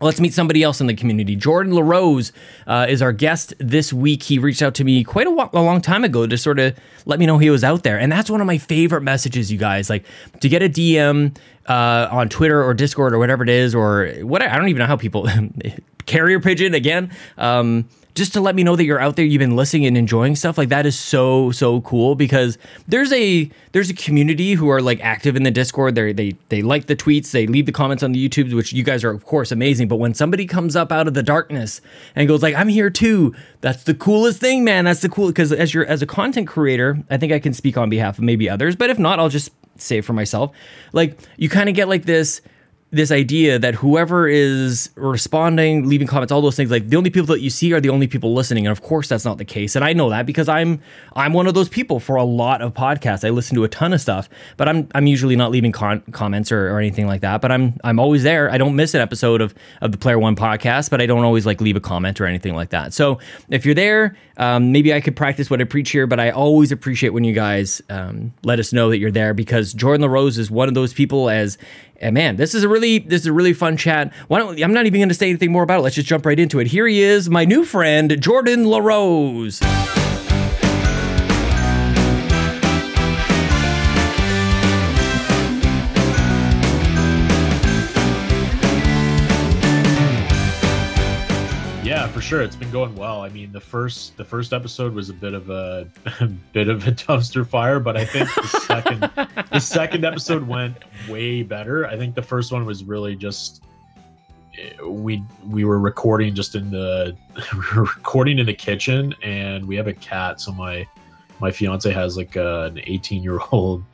Let's 0.00 0.20
meet 0.20 0.32
somebody 0.32 0.62
else 0.62 0.80
in 0.80 0.86
the 0.86 0.94
community. 0.94 1.34
Jordan 1.34 1.74
LaRose 1.74 2.30
uh, 2.68 2.86
is 2.88 3.02
our 3.02 3.12
guest 3.12 3.52
this 3.58 3.92
week. 3.92 4.22
He 4.22 4.38
reached 4.38 4.62
out 4.62 4.74
to 4.76 4.84
me 4.84 5.02
quite 5.02 5.26
a, 5.26 5.30
a, 5.30 5.60
long 5.60 5.80
time 5.80 6.04
ago 6.04 6.24
to 6.24 6.38
sort 6.38 6.60
of 6.60 6.76
let 7.04 7.18
me 7.18 7.26
know 7.26 7.38
he 7.38 7.50
was 7.50 7.64
out 7.64 7.82
there. 7.82 7.98
And 7.98 8.12
that's 8.12 8.30
one 8.30 8.40
of 8.40 8.46
my 8.46 8.58
favorite 8.58 9.00
messages, 9.00 9.50
you 9.50 9.58
guys. 9.58 9.90
Like 9.90 10.04
to 10.40 10.48
get 10.48 10.62
a 10.62 10.68
DM 10.68 11.36
uh, 11.66 12.08
on 12.12 12.28
Twitter 12.28 12.62
or 12.62 12.74
Discord 12.74 13.12
or 13.12 13.18
whatever 13.18 13.42
it 13.42 13.48
is, 13.48 13.74
or 13.74 14.08
what 14.22 14.40
I 14.40 14.56
don't 14.56 14.68
even 14.68 14.78
know 14.78 14.86
how 14.86 14.96
people 14.96 15.28
carrier 16.06 16.38
pigeon 16.38 16.74
again. 16.74 17.10
Um, 17.36 17.88
just 18.18 18.34
to 18.34 18.40
let 18.40 18.54
me 18.54 18.62
know 18.62 18.76
that 18.76 18.84
you're 18.84 19.00
out 19.00 19.16
there, 19.16 19.24
you've 19.24 19.38
been 19.38 19.56
listening 19.56 19.86
and 19.86 19.96
enjoying 19.96 20.36
stuff. 20.36 20.58
Like 20.58 20.68
that 20.68 20.84
is 20.84 20.98
so 20.98 21.50
so 21.52 21.80
cool 21.82 22.14
because 22.14 22.58
there's 22.86 23.12
a 23.12 23.50
there's 23.72 23.88
a 23.88 23.94
community 23.94 24.54
who 24.54 24.68
are 24.68 24.82
like 24.82 25.00
active 25.00 25.36
in 25.36 25.44
the 25.44 25.50
Discord. 25.50 25.94
They 25.94 26.12
they 26.12 26.36
they 26.48 26.60
like 26.60 26.86
the 26.86 26.96
tweets, 26.96 27.30
they 27.30 27.46
leave 27.46 27.66
the 27.66 27.72
comments 27.72 28.02
on 28.02 28.12
the 28.12 28.28
YouTubes, 28.28 28.54
which 28.54 28.72
you 28.72 28.82
guys 28.82 29.04
are 29.04 29.10
of 29.10 29.24
course 29.24 29.52
amazing. 29.52 29.88
But 29.88 29.96
when 29.96 30.12
somebody 30.12 30.44
comes 30.44 30.76
up 30.76 30.92
out 30.92 31.08
of 31.08 31.14
the 31.14 31.22
darkness 31.22 31.80
and 32.14 32.28
goes 32.28 32.42
like, 32.42 32.54
"I'm 32.54 32.68
here 32.68 32.90
too," 32.90 33.34
that's 33.60 33.84
the 33.84 33.94
coolest 33.94 34.40
thing, 34.40 34.64
man. 34.64 34.84
That's 34.84 35.00
the 35.00 35.08
cool 35.08 35.28
because 35.28 35.52
as 35.52 35.72
you're 35.72 35.86
as 35.86 36.02
a 36.02 36.06
content 36.06 36.48
creator, 36.48 36.98
I 37.08 37.16
think 37.16 37.32
I 37.32 37.38
can 37.38 37.54
speak 37.54 37.78
on 37.78 37.88
behalf 37.88 38.18
of 38.18 38.24
maybe 38.24 38.50
others, 38.50 38.76
but 38.76 38.90
if 38.90 38.98
not, 38.98 39.18
I'll 39.18 39.28
just 39.28 39.50
say 39.76 40.00
for 40.00 40.12
myself. 40.12 40.52
Like 40.92 41.18
you 41.36 41.48
kind 41.48 41.68
of 41.68 41.74
get 41.74 41.88
like 41.88 42.04
this 42.04 42.40
this 42.90 43.10
idea 43.10 43.58
that 43.58 43.74
whoever 43.74 44.26
is 44.26 44.88
responding, 44.94 45.86
leaving 45.86 46.06
comments, 46.06 46.32
all 46.32 46.40
those 46.40 46.56
things, 46.56 46.70
like 46.70 46.88
the 46.88 46.96
only 46.96 47.10
people 47.10 47.26
that 47.26 47.40
you 47.40 47.50
see 47.50 47.72
are 47.74 47.80
the 47.80 47.90
only 47.90 48.06
people 48.06 48.32
listening. 48.32 48.66
And 48.66 48.72
of 48.72 48.80
course 48.80 49.08
that's 49.08 49.26
not 49.26 49.36
the 49.36 49.44
case. 49.44 49.76
And 49.76 49.84
I 49.84 49.92
know 49.92 50.08
that 50.08 50.24
because 50.24 50.48
I'm 50.48 50.80
I'm 51.14 51.34
one 51.34 51.46
of 51.46 51.52
those 51.52 51.68
people 51.68 52.00
for 52.00 52.16
a 52.16 52.24
lot 52.24 52.62
of 52.62 52.72
podcasts. 52.72 53.26
I 53.26 53.30
listen 53.30 53.56
to 53.56 53.64
a 53.64 53.68
ton 53.68 53.92
of 53.92 54.00
stuff, 54.00 54.30
but 54.56 54.70
I'm 54.70 54.88
I'm 54.94 55.06
usually 55.06 55.36
not 55.36 55.50
leaving 55.50 55.70
con- 55.70 56.00
comments 56.12 56.50
or, 56.50 56.70
or 56.70 56.78
anything 56.78 57.06
like 57.06 57.20
that. 57.20 57.42
But 57.42 57.52
I'm 57.52 57.78
I'm 57.84 58.00
always 58.00 58.22
there. 58.22 58.50
I 58.50 58.56
don't 58.56 58.74
miss 58.74 58.94
an 58.94 59.02
episode 59.02 59.42
of 59.42 59.54
of 59.82 59.92
the 59.92 59.98
Player 59.98 60.18
One 60.18 60.34
podcast, 60.34 60.88
but 60.88 61.02
I 61.02 61.06
don't 61.06 61.24
always 61.24 61.44
like 61.44 61.60
leave 61.60 61.76
a 61.76 61.80
comment 61.80 62.22
or 62.22 62.26
anything 62.26 62.54
like 62.54 62.70
that. 62.70 62.94
So 62.94 63.18
if 63.50 63.66
you're 63.66 63.74
there, 63.74 64.16
um, 64.38 64.72
maybe 64.72 64.94
I 64.94 65.02
could 65.02 65.16
practice 65.16 65.50
what 65.50 65.60
I 65.60 65.64
preach 65.64 65.90
here, 65.90 66.06
but 66.06 66.20
I 66.20 66.30
always 66.30 66.72
appreciate 66.72 67.10
when 67.10 67.24
you 67.24 67.34
guys 67.34 67.82
um, 67.90 68.32
let 68.44 68.58
us 68.58 68.72
know 68.72 68.88
that 68.88 68.98
you're 68.98 69.10
there 69.10 69.34
because 69.34 69.74
Jordan 69.74 70.02
LaRose 70.02 70.38
is 70.38 70.50
one 70.50 70.68
of 70.68 70.74
those 70.74 70.94
people 70.94 71.28
as 71.28 71.58
and 72.00 72.14
man, 72.14 72.36
this 72.36 72.54
is 72.54 72.62
a 72.62 72.68
really 72.68 72.98
this 72.98 73.22
is 73.22 73.26
a 73.26 73.32
really 73.32 73.52
fun 73.52 73.76
chat. 73.76 74.12
Why 74.28 74.38
don't 74.38 74.62
I'm 74.62 74.72
not 74.72 74.86
even 74.86 75.00
going 75.00 75.08
to 75.08 75.14
say 75.14 75.28
anything 75.28 75.52
more 75.52 75.62
about 75.62 75.80
it. 75.80 75.82
Let's 75.82 75.96
just 75.96 76.08
jump 76.08 76.26
right 76.26 76.38
into 76.38 76.60
it. 76.60 76.68
Here 76.68 76.86
he 76.86 77.02
is, 77.02 77.28
my 77.28 77.44
new 77.44 77.64
friend 77.64 78.20
Jordan 78.20 78.68
LaRose. 78.68 79.60
For 92.18 92.22
sure. 92.22 92.42
It's 92.42 92.56
been 92.56 92.72
going 92.72 92.96
well. 92.96 93.20
I 93.20 93.28
mean, 93.28 93.52
the 93.52 93.60
first 93.60 94.16
the 94.16 94.24
first 94.24 94.52
episode 94.52 94.92
was 94.92 95.08
a 95.08 95.12
bit 95.12 95.34
of 95.34 95.50
a, 95.50 95.86
a 96.18 96.26
bit 96.52 96.68
of 96.68 96.88
a 96.88 96.90
dumpster 96.90 97.46
fire, 97.46 97.78
but 97.78 97.96
I 97.96 98.04
think 98.04 98.28
the 98.34 98.42
second 98.66 99.00
the 99.52 99.60
second 99.60 100.04
episode 100.04 100.42
went 100.42 100.78
way 101.08 101.44
better. 101.44 101.86
I 101.86 101.96
think 101.96 102.16
the 102.16 102.22
first 102.22 102.50
one 102.50 102.66
was 102.66 102.82
really 102.82 103.14
just 103.14 103.62
eh, 104.58 104.82
we 104.84 105.22
we 105.46 105.64
were 105.64 105.78
recording 105.78 106.34
just 106.34 106.56
in 106.56 106.72
the 106.72 107.16
we 107.52 107.76
were 107.76 107.84
recording 107.84 108.40
in 108.40 108.46
the 108.46 108.54
kitchen, 108.54 109.14
and 109.22 109.64
we 109.64 109.76
have 109.76 109.86
a 109.86 109.94
cat. 109.94 110.40
So 110.40 110.50
my 110.50 110.88
my 111.38 111.52
fiance 111.52 111.88
has 111.88 112.16
like 112.16 112.34
a, 112.34 112.64
an 112.64 112.80
18 112.82 113.22
year 113.22 113.38
old 113.52 113.84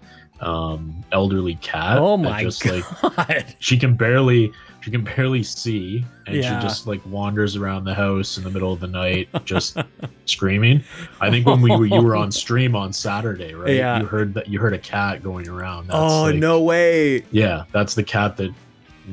um 0.41 1.05
elderly 1.13 1.57
cat. 1.57 1.99
Oh 1.99 2.17
my 2.17 2.43
just, 2.45 2.63
god! 2.63 2.85
Like, 3.19 3.57
she 3.59 3.77
can 3.77 3.97
barely 3.97 4.51
she 4.85 4.91
can 4.91 5.03
barely 5.03 5.43
see 5.43 6.05
and 6.27 6.37
yeah. 6.37 6.61
she 6.61 6.67
just 6.67 6.87
like 6.87 7.01
wanders 7.07 7.57
around 7.57 7.85
the 7.85 7.95
house 7.95 8.37
in 8.37 8.45
the 8.45 8.51
middle 8.51 8.71
of 8.71 8.81
the 8.81 8.87
night 8.87 9.31
just 9.47 9.79
screaming. 10.27 10.85
I 11.23 11.31
think 11.31 11.47
when 11.47 11.63
we 11.63 11.71
were 11.71 11.87
you 11.87 12.03
were 12.03 12.15
on 12.15 12.31
stream 12.31 12.77
on 12.77 12.93
saturday 12.93 13.55
right? 13.55 13.77
Yeah. 13.77 13.99
you 14.01 14.05
heard 14.05 14.35
that 14.35 14.47
you 14.47 14.61
heard 14.61 14.75
a 14.75 14.79
cat 14.79 15.23
going 15.23 15.49
around. 15.49 15.87
That's 15.87 15.97
oh 15.97 16.25
like, 16.25 16.35
no 16.35 16.61
way. 16.61 17.25
Yeah 17.31 17.65
that's 17.73 17.95
the 17.95 18.03
cat 18.03 18.37
that 18.37 18.53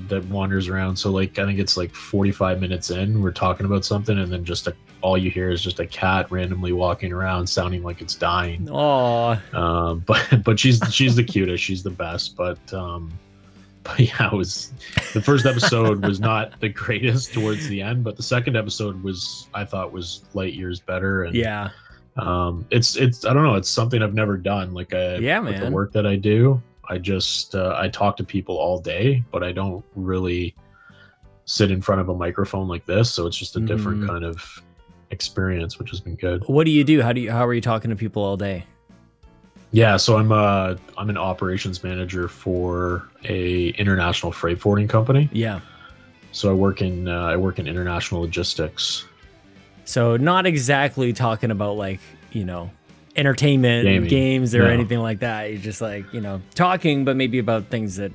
that 0.10 0.26
wanders 0.26 0.68
around. 0.68 0.98
So 0.98 1.10
like 1.10 1.40
i 1.40 1.46
think 1.46 1.58
it's 1.58 1.78
like 1.78 1.96
45 1.96 2.60
minutes 2.60 2.90
in 2.90 3.22
we're 3.22 3.32
talking 3.32 3.66
about 3.66 3.86
something 3.86 4.20
and 4.20 4.30
then 4.30 4.44
just 4.44 4.68
a, 4.68 4.76
all 5.00 5.18
you 5.18 5.32
hear 5.32 5.52
is 5.52 5.62
just 5.62 5.80
a 5.80 5.88
cat 5.88 6.30
randomly 6.30 6.74
walking 6.74 7.14
around 7.14 7.48
sounding 7.48 7.82
like 7.82 8.02
it's 8.02 8.16
dying. 8.16 8.68
Oh 8.70 9.40
um 9.54 10.00
but 10.06 10.44
but 10.44 10.60
she's 10.60 10.82
she's 10.92 11.16
the 11.16 11.24
cutest. 11.24 11.64
She's 11.64 11.82
the 11.82 11.92
best. 11.92 12.36
But 12.36 12.74
um 12.74 13.14
but 13.84 14.00
yeah, 14.00 14.28
it 14.28 14.34
was 14.36 14.72
the 15.14 15.22
first 15.22 15.46
episode 15.46 16.06
was 16.06 16.20
not 16.20 16.60
the 16.60 16.70
greatest 16.70 17.34
towards 17.34 17.68
the 17.68 17.82
end, 17.82 18.04
but 18.04 18.16
the 18.18 18.24
second 18.24 18.56
episode 18.56 19.02
was 19.04 19.48
I 19.54 19.66
thought 19.66 19.92
was 19.92 20.24
light 20.34 20.54
years 20.54 20.80
better. 20.80 21.24
And 21.24 21.36
yeah, 21.36 21.70
um, 22.18 22.66
it's 22.72 22.96
it's 22.96 23.26
I 23.26 23.34
don't 23.34 23.44
know, 23.44 23.56
it's 23.56 23.70
something 23.70 24.02
I've 24.04 24.14
never 24.14 24.38
done. 24.38 24.74
Like 24.74 24.94
I 24.94 25.16
yeah, 25.16 25.40
man. 25.40 25.60
the 25.64 25.72
work 25.72 25.92
that 25.94 26.06
I 26.06 26.16
do, 26.16 26.62
I 26.90 26.98
just 26.98 27.56
uh, 27.56 27.76
I 27.78 27.90
talk 27.90 28.18
to 28.18 28.24
people 28.24 28.58
all 28.58 28.80
day, 28.80 29.24
but 29.32 29.44
I 29.44 29.52
don't 29.52 29.84
really 29.96 30.56
sit 31.46 31.72
in 31.72 31.82
front 31.82 32.00
of 32.02 32.10
a 32.10 32.14
microphone 32.16 32.68
like 32.68 32.86
this. 32.86 33.12
So 33.12 33.26
it's 33.28 33.38
just 33.38 33.56
a 33.56 33.60
different 33.60 34.02
Mhm. 34.04 34.08
kind 34.08 34.24
of 34.24 34.62
experience, 35.10 35.80
which 35.80 35.90
has 35.90 36.00
been 36.00 36.16
good. 36.16 36.44
What 36.48 36.66
do 36.66 36.72
you 36.72 36.84
do? 36.84 37.02
How 37.02 37.14
do 37.14 37.20
you 37.22 37.32
how 37.32 37.46
are 37.46 37.54
you 37.54 37.62
talking 37.62 37.90
to 37.90 37.96
people 37.96 38.24
all 38.24 38.38
day? 38.38 38.66
Yeah, 39.72 39.98
so 39.98 40.18
I'm 40.18 40.32
uh 40.32 40.76
I'm 40.98 41.10
an 41.10 41.18
operations 41.18 41.84
manager 41.84 42.28
for 42.28 43.08
a 43.24 43.70
international 43.70 44.32
freight 44.32 44.60
forwarding 44.60 44.88
company. 44.88 45.30
Yeah. 45.32 45.62
So 46.34 46.50
I 46.50 46.54
work 46.54 46.82
in 46.82 47.08
uh, 47.08 47.26
I 47.28 47.38
work 47.38 47.60
in 47.60 47.68
international 47.68 48.22
logistics. 48.22 49.06
So 49.86 50.18
not 50.18 50.46
exactly 50.46 51.14
talking 51.14 51.52
about 51.52 51.76
like, 51.78 52.00
you 52.32 52.46
know, 52.46 52.70
entertainment, 53.16 53.86
Gaming. 53.86 54.10
games 54.10 54.56
or 54.56 54.60
No. 54.64 54.70
anything 54.70 55.00
like 55.00 55.20
that. 55.20 55.52
You're 55.52 55.60
just 55.62 55.82
like, 55.82 56.06
you 56.14 56.22
know, 56.22 56.42
talking 56.56 57.04
but 57.06 57.16
maybe 57.16 57.40
about 57.40 57.66
things 57.68 57.96
that 57.98 58.12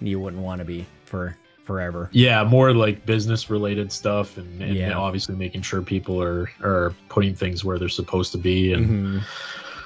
you 0.00 0.18
wouldn't 0.20 0.42
want 0.42 0.58
to 0.60 0.64
be 0.64 0.86
for 1.04 1.36
forever. 1.64 2.08
Yeah, 2.12 2.42
more 2.44 2.72
like 2.74 3.06
business 3.06 3.48
related 3.48 3.92
stuff, 3.92 4.36
and, 4.36 4.60
and 4.62 4.74
Yeah. 4.74 4.94
obviously 4.94 5.36
making 5.36 5.62
sure 5.62 5.80
people 5.82 6.20
are 6.22 6.50
are 6.62 6.94
putting 7.08 7.34
things 7.34 7.62
where 7.64 7.78
they're 7.78 7.88
supposed 7.88 8.32
to 8.32 8.38
be, 8.38 8.72
and 8.72 9.20
Mhm. 9.20 9.22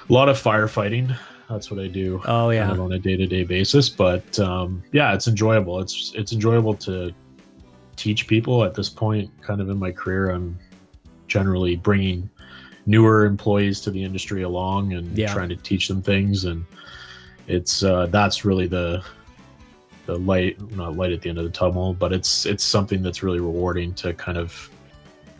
A 0.09 0.13
lot 0.13 0.29
of 0.29 0.41
firefighting. 0.41 1.15
That's 1.49 1.71
what 1.71 1.79
I 1.79 1.87
do. 1.87 2.21
Oh 2.25 2.49
kind 2.51 2.71
of 2.71 2.79
on 2.81 2.91
a 2.93 2.99
day-to-day 2.99 3.43
basis 3.43 3.87
but 3.89 4.37
um, 4.39 4.83
yeah 4.91 5.13
it's 5.13 5.27
enjoyable 5.27 5.79
it's 5.79 6.11
it's 6.15 6.33
enjoyable 6.33 6.75
to 6.75 7.13
teach 7.95 8.27
people 8.27 8.63
at 8.65 8.73
this 8.73 8.89
point 8.89 9.29
kind 9.41 9.59
of 9.61 9.69
in 9.69 9.79
my 9.79 9.91
career 9.91 10.29
i'm 10.29 10.57
generally 11.27 11.75
bringing 11.75 12.29
newer 12.85 13.25
employees 13.25 13.81
to 13.81 13.91
the 13.91 14.03
industry 14.03 14.43
along 14.43 14.93
and 14.93 15.17
Yeah. 15.17 15.33
trying 15.33 15.49
to 15.49 15.55
teach 15.55 15.87
them 15.87 16.01
things 16.01 16.45
and 16.45 16.63
it's 17.47 17.81
uh, 17.81 18.05
that's 18.07 18.43
really 18.45 18.67
the 18.67 19.01
the 20.05 20.15
light 20.19 20.59
not 20.75 20.95
light 20.95 21.11
at 21.11 21.21
the 21.21 21.29
end 21.29 21.37
of 21.37 21.43
the 21.45 21.49
tunnel 21.49 21.93
but 21.93 22.11
it's 22.13 22.45
it's 22.45 22.63
something 22.63 23.01
that's 23.01 23.23
really 23.23 23.39
rewarding 23.39 23.93
to 23.95 24.13
kind 24.13 24.37
of 24.37 24.69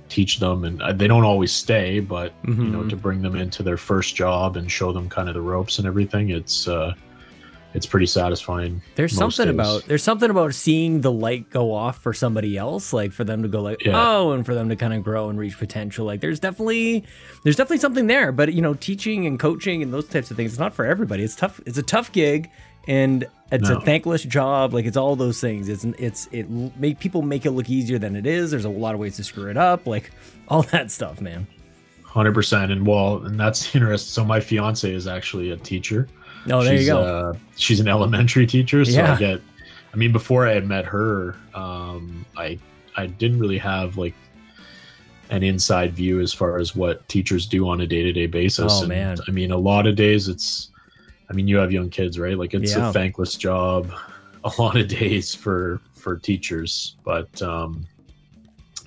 teach 0.10 0.40
them 0.40 0.64
and 0.64 0.82
uh, 0.82 0.94
they 0.94 1.08
don't 1.08 1.24
always 1.24 1.52
stay 1.52 2.00
but 2.00 2.34
you 2.48 2.54
know 2.54 2.88
to 2.88 2.96
bring 2.96 3.22
them 3.22 3.36
into 3.36 3.62
their 3.64 3.78
first 3.78 4.16
job 4.16 4.56
and 4.58 4.72
show 4.72 4.92
them 4.92 5.10
kind 5.10 5.28
of 5.28 5.36
the 5.36 5.42
ropes 5.42 5.80
and 5.80 5.88
everything 5.88 6.30
it's 6.30 6.68
uh 6.68 6.94
it's 7.74 7.86
pretty 7.86 8.06
satisfying 8.06 8.82
There's 8.96 9.14
something 9.14 9.46
days. 9.46 9.54
about 9.54 9.86
there's 9.86 10.02
something 10.02 10.30
about 10.32 10.54
seeing 10.56 11.02
the 11.02 11.12
light 11.12 11.50
go 11.52 11.74
off 11.74 12.02
for 12.02 12.12
somebody 12.14 12.58
else, 12.58 12.92
like 12.94 13.12
for 13.12 13.24
them 13.26 13.44
to 13.44 13.48
go 13.50 13.62
like, 13.62 13.84
Yeah. 13.86 13.94
oh, 14.02 14.32
and 14.32 14.44
for 14.46 14.56
them 14.56 14.70
to 14.70 14.76
kind 14.76 14.94
of 14.94 15.04
grow 15.04 15.30
and 15.30 15.38
reach 15.38 15.60
potential. 15.60 16.06
Like 16.06 16.22
there's 16.22 16.40
definitely 16.40 17.04
there's 17.44 17.58
definitely 17.58 17.80
something 17.80 18.08
there. 18.08 18.32
But 18.32 18.54
you 18.54 18.62
know, 18.62 18.74
teaching 18.74 19.28
and 19.28 19.38
coaching 19.38 19.84
and 19.84 19.94
those 19.94 20.08
types 20.08 20.32
of 20.32 20.38
things, 20.38 20.54
it's 20.54 20.60
not 20.60 20.74
for 20.74 20.86
everybody. 20.86 21.24
It's 21.24 21.36
tough. 21.36 21.60
It's 21.68 21.78
a 21.78 21.84
tough 21.84 22.12
gig, 22.14 22.50
and 22.88 23.28
it's 23.52 23.70
No. 23.70 23.78
a 23.78 23.82
thankless 23.82 24.24
job. 24.24 24.74
Like 24.74 24.86
it's 24.86 24.98
all 24.98 25.16
those 25.16 25.40
things. 25.40 25.70
It's 25.70 25.84
it's 25.84 26.28
it 26.32 26.50
make 26.50 27.00
people 27.00 27.22
make 27.22 27.46
it 27.46 27.52
look 27.52 27.70
easier 27.70 27.98
than 28.00 28.16
it 28.16 28.26
is. 28.26 28.52
There's 28.52 28.66
a 28.66 28.70
lot 28.70 28.94
of 28.94 29.00
ways 29.00 29.16
to 29.18 29.24
screw 29.24 29.50
it 29.50 29.58
up. 29.58 29.88
Like 29.88 30.12
all 30.48 30.64
that 30.64 30.92
stuff, 30.92 31.22
man. 31.22 31.48
100% 32.06 32.72
and 32.72 32.88
well 32.88 33.24
and 33.26 33.40
that's 33.40 33.76
interesting 33.76 34.10
so 34.10 34.26
my 34.26 34.40
fiance 34.40 34.92
is 34.92 35.06
actually 35.08 35.52
a 35.52 35.58
teacher 35.58 36.08
Oh, 36.50 36.64
there 36.64 36.78
she's, 36.78 36.88
you 36.88 36.94
go. 36.94 37.02
Uh, 37.02 37.34
she's 37.58 37.80
an 37.80 37.88
elementary 37.88 38.48
teacher, 38.48 38.84
so 38.86 38.92
Yeah. 38.92 39.14
I 39.14 39.18
get. 39.18 39.42
I 39.94 39.98
mean, 39.98 40.12
before 40.14 40.48
I 40.48 40.54
had 40.54 40.66
met 40.66 40.86
her, 40.86 41.36
um, 41.54 42.26
I 42.38 42.58
I 42.96 43.08
didn't 43.08 43.40
really 43.40 43.58
have 43.58 43.98
like 43.98 44.14
an 45.30 45.44
inside 45.44 45.94
view 45.94 46.22
as 46.22 46.34
far 46.34 46.58
as 46.58 46.76
what 46.76 47.08
teachers 47.10 47.46
do 47.48 47.68
on 47.68 47.82
a 47.82 47.88
day 47.88 48.02
to 48.04 48.14
day 48.14 48.28
basis. 48.28 48.72
Oh, 48.76 48.80
and, 48.82 48.88
man. 48.90 49.18
I 49.28 49.32
mean, 49.32 49.52
a 49.52 49.58
lot 49.58 49.88
of 49.88 49.96
days 49.96 50.30
it's. 50.30 50.70
I 51.30 51.34
mean, 51.34 51.48
you 51.48 51.58
have 51.58 51.72
young 51.72 51.90
kids, 51.90 52.18
right? 52.20 52.38
Like 52.38 52.54
it's 52.54 52.76
Yeah. 52.76 52.90
a 52.90 52.94
thankless 52.94 53.36
job, 53.36 53.92
a 54.44 54.52
lot 54.60 54.78
of 54.78 54.88
days 54.88 55.34
for 55.36 55.82
for 55.94 56.16
teachers, 56.18 56.96
but 57.04 57.42
um, 57.42 57.86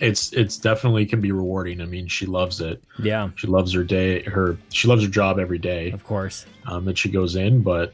it's 0.01 0.33
it's 0.33 0.57
definitely 0.57 1.05
can 1.07 1.21
be 1.21 1.33
rewarding. 1.33 1.81
I 1.81 1.85
mean, 1.87 2.07
she 2.09 2.25
loves 2.27 2.61
it. 2.61 2.83
yeah, 2.99 3.29
She 3.37 3.47
loves 3.47 3.73
her 3.75 3.85
day. 3.85 4.23
Her 4.23 4.57
she 4.71 4.89
loves 4.89 5.03
her 5.05 5.11
job 5.11 5.39
every 5.39 5.59
day 5.59 5.91
of 5.93 6.03
course. 6.05 6.47
um, 6.67 6.85
that 6.87 6.97
she 6.97 7.11
goes 7.11 7.37
in, 7.37 7.63
but 7.63 7.93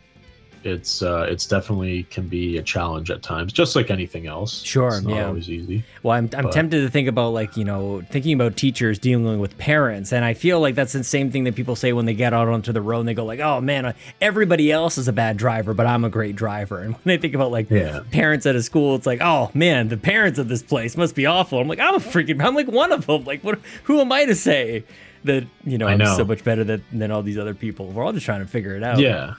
it's 0.67 1.03
uh, 1.03 1.27
it's 1.31 1.47
definitely 1.47 2.03
can 2.05 2.27
be 2.29 2.59
a 2.59 2.63
challenge 2.63 3.11
at 3.11 3.23
times, 3.23 3.53
just 3.53 3.77
like 3.77 3.91
anything 3.91 4.27
else. 4.27 4.63
Sure, 4.63 4.89
it's 4.89 5.03
not 5.03 5.15
yeah. 5.17 5.27
always 5.27 5.49
easy. 5.49 5.85
Well, 6.03 6.17
I'm, 6.17 6.29
I'm 6.37 6.45
But- 6.45 6.53
tempted 6.53 6.81
to 6.83 6.91
think 6.91 7.09
about 7.09 7.31
like, 7.31 7.57
you 7.57 7.65
know, 7.65 8.03
thinking 8.11 8.33
about 8.35 8.57
teachers 8.57 8.99
dealing 8.99 9.39
with 9.39 9.57
parents. 9.59 10.13
And 10.13 10.25
I 10.25 10.35
feel 10.35 10.61
like 10.61 10.75
that's 10.75 10.93
the 10.93 11.05
same 11.05 11.31
thing 11.31 11.45
that 11.45 11.55
people 11.55 11.77
say 11.77 11.93
when 11.93 12.05
they 12.07 12.15
get 12.15 12.35
out 12.35 12.49
onto 12.49 12.73
the 12.73 12.83
road 12.83 13.01
and 13.01 13.09
they 13.09 13.15
go 13.15 13.25
like, 13.25 13.41
oh 13.41 13.61
man, 13.61 13.87
uh, 13.87 13.93
everybody 14.21 14.71
else 14.73 14.99
is 14.99 15.09
a 15.09 15.13
bad 15.13 15.37
driver, 15.37 15.73
but 15.75 15.87
I'm 15.87 16.05
a 16.05 16.11
great 16.11 16.37
driver. 16.37 16.81
And 16.87 16.95
when 16.95 17.03
they 17.05 17.19
think 17.19 17.35
about 17.35 17.51
like 17.53 17.71
Yeah. 17.71 18.01
parents 18.11 18.45
at 18.47 18.55
a 18.57 18.63
school, 18.63 18.97
it's 18.97 19.07
like, 19.07 19.21
oh 19.23 19.51
man, 19.55 19.89
the 19.89 19.97
parents 19.97 20.39
of 20.39 20.49
this 20.49 20.63
place 20.63 20.97
must 20.97 21.15
be 21.15 21.27
awful. 21.27 21.61
I'm 21.61 21.69
like, 21.69 21.81
I'm 21.81 21.95
a 21.95 21.99
freaking, 22.01 22.43
I'm 22.45 22.55
like 22.55 22.69
one 22.69 22.93
of 22.93 23.07
them. 23.07 23.25
Like, 23.25 23.43
what, 23.45 23.59
who 23.85 24.01
am 24.01 24.11
I 24.13 24.25
to 24.25 24.35
say 24.35 24.85
that, 25.25 25.45
you 25.65 25.79
know, 25.79 25.87
I 25.89 25.93
I'm 25.93 25.99
know. 25.99 26.17
so 26.17 26.25
much 26.25 26.45
better 26.45 26.65
than, 26.65 26.85
than 26.93 27.11
all 27.11 27.23
these 27.23 27.39
other 27.39 27.55
people? 27.55 27.87
We're 27.89 28.05
all 28.05 28.13
just 28.13 28.27
trying 28.27 28.41
to 28.41 28.47
figure 28.47 28.75
it 28.77 28.83
out. 28.83 28.99
Yeah, 28.99 29.35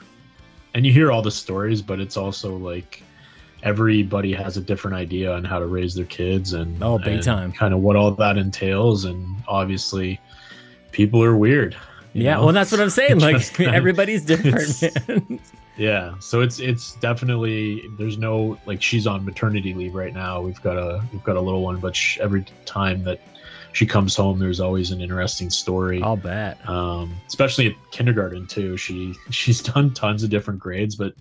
and 0.78 0.86
you 0.86 0.94
hear 0.94 1.12
all 1.12 1.22
the 1.24 1.32
stories, 1.32 1.82
but 1.82 2.00
it's 2.00 2.16
also 2.18 2.56
like 2.56 3.02
everybody 3.64 4.32
has 4.34 4.56
a 4.58 4.62
different 4.62 4.96
idea 4.96 5.34
on 5.34 5.44
how 5.44 5.58
to 5.60 5.66
raise 5.66 5.96
their 5.96 6.06
kids 6.06 6.54
and 6.54 6.82
Oh, 6.84 6.98
big 7.00 7.16
and 7.16 7.24
time. 7.24 7.52
kind 7.52 7.74
of 7.74 7.82
what 7.82 7.96
all 7.96 8.12
that 8.12 8.38
entails, 8.38 9.06
and 9.06 9.26
obviously, 9.48 10.20
people 10.92 11.24
are 11.24 11.36
weird. 11.36 11.76
Yeah. 12.14 12.36
know? 12.36 12.46
Well, 12.46 12.54
that's 12.54 12.72
what 12.72 12.80
I'm 12.82 12.90
saying. 12.92 13.20
Like 13.28 13.60
everybody's 13.60 14.24
different. 14.32 15.42
Yeah, 15.78 16.16
so 16.20 16.42
it's 16.42 16.60
it's 16.60 16.96
definitely 16.96 17.84
there's 18.00 18.18
no 18.18 18.58
like 18.66 18.82
she's 18.82 19.06
on 19.06 19.24
maternity 19.26 19.74
leave 19.76 19.94
right 19.94 20.14
now. 20.14 20.42
We've 20.42 20.62
got 20.62 20.78
a 20.78 21.04
we've 21.14 21.24
got 21.24 21.36
a 21.36 21.42
little 21.42 21.62
one, 21.62 21.78
but 21.80 21.96
sh 21.96 22.18
every 22.20 22.46
time 22.66 23.04
that 23.04 23.20
she 23.74 23.86
comes 23.86 24.16
home, 24.16 24.40
there's 24.40 24.60
always 24.60 24.92
an 24.92 25.02
interesting 25.02 25.50
story. 25.50 26.02
I'll 26.02 26.18
bet. 26.18 26.68
Um, 26.68 27.16
especially 27.28 27.68
at 27.68 27.74
kindergarten 27.92 28.48
too. 28.48 28.78
She 28.78 29.14
she's 29.30 29.62
done 29.62 29.94
tons 29.94 30.24
of 30.24 30.30
different 30.30 30.60
grades, 30.60 30.96
but 30.96 31.14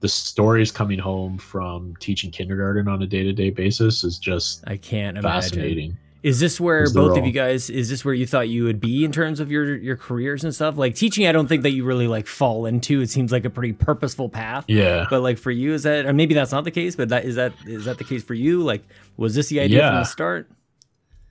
the 0.00 0.08
stories 0.08 0.72
coming 0.72 0.98
home 0.98 1.38
from 1.38 1.94
teaching 2.00 2.30
kindergarten 2.30 2.88
on 2.88 3.02
a 3.02 3.06
day 3.06 3.22
to 3.22 3.32
day 3.32 3.50
basis 3.50 4.02
is 4.02 4.18
just 4.18 4.64
I 4.66 4.76
can't 4.76 5.18
imagine. 5.18 5.40
fascinating. 5.42 5.96
Is 6.22 6.38
this 6.38 6.60
where 6.60 6.82
Is 6.82 6.92
both 6.92 7.16
of 7.16 7.24
you 7.24 7.32
guys? 7.32 7.70
Is 7.70 7.88
this 7.88 8.04
where 8.04 8.12
you 8.12 8.26
thought 8.26 8.48
you 8.50 8.64
would 8.64 8.78
be 8.78 9.06
in 9.06 9.12
terms 9.12 9.40
of 9.40 9.50
your 9.50 9.74
your 9.76 9.96
careers 9.96 10.44
and 10.44 10.54
stuff? 10.54 10.76
Like 10.76 10.94
teaching, 10.94 11.26
I 11.26 11.32
don't 11.32 11.46
think 11.46 11.62
that 11.62 11.70
you 11.70 11.82
really 11.84 12.08
like 12.08 12.26
fall 12.26 12.66
into. 12.66 13.00
It 13.00 13.08
seems 13.08 13.32
like 13.32 13.46
a 13.46 13.50
pretty 13.50 13.72
purposeful 13.72 14.28
path. 14.28 14.66
Yeah, 14.68 15.06
But 15.08 15.22
like 15.22 15.38
for 15.38 15.50
you, 15.50 15.72
is 15.72 15.84
that? 15.84 16.04
Or 16.04 16.12
maybe 16.12 16.34
that's 16.34 16.52
not 16.52 16.64
the 16.64 16.70
case. 16.70 16.94
But 16.94 17.08
that 17.08 17.24
is 17.24 17.36
that 17.36 17.54
is 17.64 17.86
that 17.86 17.96
the 17.96 18.04
case 18.04 18.22
for 18.22 18.34
you? 18.34 18.62
Like, 18.62 18.82
was 19.16 19.34
this 19.34 19.48
the 19.48 19.60
idea 19.60 19.80
from 19.80 19.96
the 19.96 20.04
start? 20.04 20.50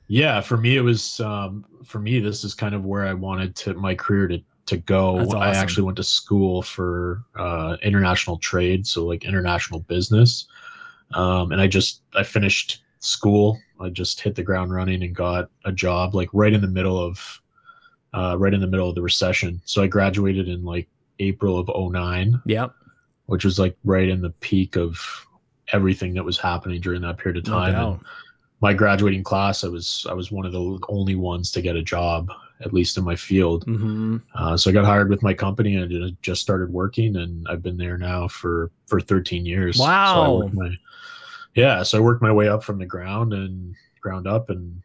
Yeah. 0.09 0.41
For 0.41 0.57
me, 0.57 0.75
it 0.75 0.81
was 0.81 1.19
um, 1.21 1.63
for 1.85 1.99
me. 1.99 2.19
This 2.19 2.43
is 2.43 2.53
kind 2.53 2.75
of 2.75 2.83
where 2.83 3.05
I 3.05 3.13
wanted 3.13 3.55
to 3.57 3.73
my 3.75 3.95
career 3.95 4.27
to 4.27 4.41
to 4.65 4.77
go. 4.77 5.19
That's 5.19 5.33
I 5.33 5.55
actually 5.55 5.83
went 5.83 5.95
to 5.97 6.03
school 6.03 6.61
for 6.61 7.23
uh, 7.35 7.77
international 7.81 8.37
trade, 8.39 8.85
so 8.85 9.05
like 9.05 9.23
international 9.23 9.79
business. 9.81 10.47
Um, 11.13 11.51
and 11.53 11.61
I 11.61 11.67
just 11.67 12.01
I 12.13 12.23
finished 12.23 12.83
school. 12.99 13.57
I 13.79 13.89
just 13.89 14.19
hit 14.19 14.35
the 14.35 14.43
ground 14.43 14.73
running 14.73 15.01
and 15.03 15.15
got 15.15 15.49
a 15.63 15.71
job 15.71 16.13
like 16.13 16.29
right 16.33 16.51
in 16.53 16.59
the 16.61 16.67
middle 16.67 16.99
of 16.99 17.41
uh, 18.13 18.35
right 18.37 18.53
in 18.53 18.59
the 18.59 18.67
middle 18.67 18.89
of 18.89 18.95
the 18.95 19.01
recession. 19.01 19.61
So 19.65 19.81
I 19.81 19.87
graduated 19.87 20.49
in 20.49 20.65
like 20.65 20.87
April 21.19 21.57
of 21.59 21.69
09, 21.93 22.41
Yep. 22.45 22.73
which 23.27 23.45
was 23.45 23.57
like 23.59 23.77
right 23.85 24.09
in 24.09 24.21
the 24.21 24.31
peak 24.41 24.75
of 24.75 24.99
everything 25.71 26.13
that 26.15 26.23
was 26.25 26.37
happening 26.39 26.81
during 26.81 27.01
that 27.01 27.17
period 27.19 27.37
of 27.37 27.47
No 27.47 27.53
time. 27.59 27.73
doubt. 27.73 27.99
My 28.61 28.73
graduating 28.73 29.23
class, 29.23 29.63
I 29.63 29.67
was 29.69 30.05
I 30.09 30.13
was 30.13 30.31
one 30.31 30.45
of 30.45 30.51
the 30.51 30.79
only 30.89 31.15
ones 31.15 31.49
to 31.51 31.61
get 31.61 31.75
a 31.77 31.81
job, 31.81 32.29
at 32.59 32.73
least 32.73 32.97
in 32.97 33.03
my 33.05 33.15
field. 33.15 33.65
Mm-hmm. 33.65 34.17
Uh, 34.35 34.57
so 34.57 34.69
I 34.69 34.73
got 34.73 34.83
hired 34.85 35.09
with 35.09 35.23
my 35.23 35.33
company 35.33 35.75
and 35.77 36.17
just 36.21 36.41
started 36.41 36.71
working, 36.71 37.15
and 37.15 37.47
I've 37.49 37.61
been 37.63 37.77
there 37.77 37.97
now 37.97 38.27
for 38.27 38.71
for 38.87 38.99
13 38.99 39.45
years. 39.45 39.77
So 39.77 39.83
I 39.85 39.87
Wow. 39.87 40.37
worked 40.39 40.53
my, 40.55 40.75
yeah, 41.55 41.83
so 41.83 41.97
I 41.97 42.01
worked 42.01 42.21
my 42.21 42.31
way 42.33 42.49
up 42.49 42.63
from 42.63 42.79
the 42.79 42.85
ground 42.85 43.33
and 43.33 43.75
ground 44.01 44.27
up, 44.27 44.49
and 44.49 44.81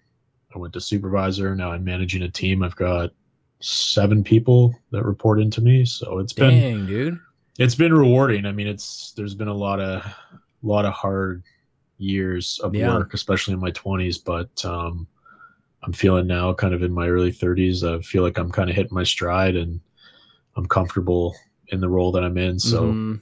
I 0.55 0.59
went 0.59 0.73
to 0.75 0.81
supervisor. 0.81 1.57
Now 1.57 1.73
I'm 1.73 1.83
managing 1.85 2.23
a 2.23 2.31
team. 2.31 2.63
I've 2.63 2.77
got 2.77 3.11
seven 3.59 4.23
people 4.23 4.73
that 4.93 5.05
report 5.05 5.41
into 5.41 5.61
me. 5.61 5.85
So 5.85 6.21
it's 6.21 6.33
been 6.33 6.87
dude. 6.87 7.19
it's 7.59 7.75
been 7.75 7.93
rewarding. 7.93 8.47
I 8.47 8.53
mean, 8.53 8.69
it's 8.69 9.13
there's 9.17 9.35
been 9.35 9.49
a 9.49 9.55
lot 9.55 9.81
of 9.81 10.05
lot 10.63 10.85
of 10.85 10.93
hard 10.93 11.43
years 12.05 12.61
of 12.63 12.75
Yeah. 12.75 12.79
work, 12.79 13.15
especially 13.15 13.55
in 13.55 13.61
my 13.61 13.71
20s, 13.73 14.19
but 14.19 14.65
um 14.65 15.07
I'm 15.85 15.93
feeling 15.93 16.27
now 16.27 16.55
kind 16.55 16.75
of 16.75 16.83
in 16.83 16.93
my 16.93 17.09
early 17.09 17.33
30s, 17.33 17.85
I 17.85 18.01
feel 18.01 18.23
like 18.23 18.39
I'm 18.39 18.51
kind 18.51 18.71
of 18.71 18.77
hitting 18.77 18.95
my 18.95 19.05
stride 19.05 19.57
and 19.57 19.81
I'm 20.57 20.67
comfortable 20.67 21.35
in 21.69 21.81
the 21.81 21.89
role 21.89 22.13
that 22.13 22.25
I'm 22.25 22.39
in. 22.39 22.59
So 22.59 23.01
Mhm. 23.03 23.21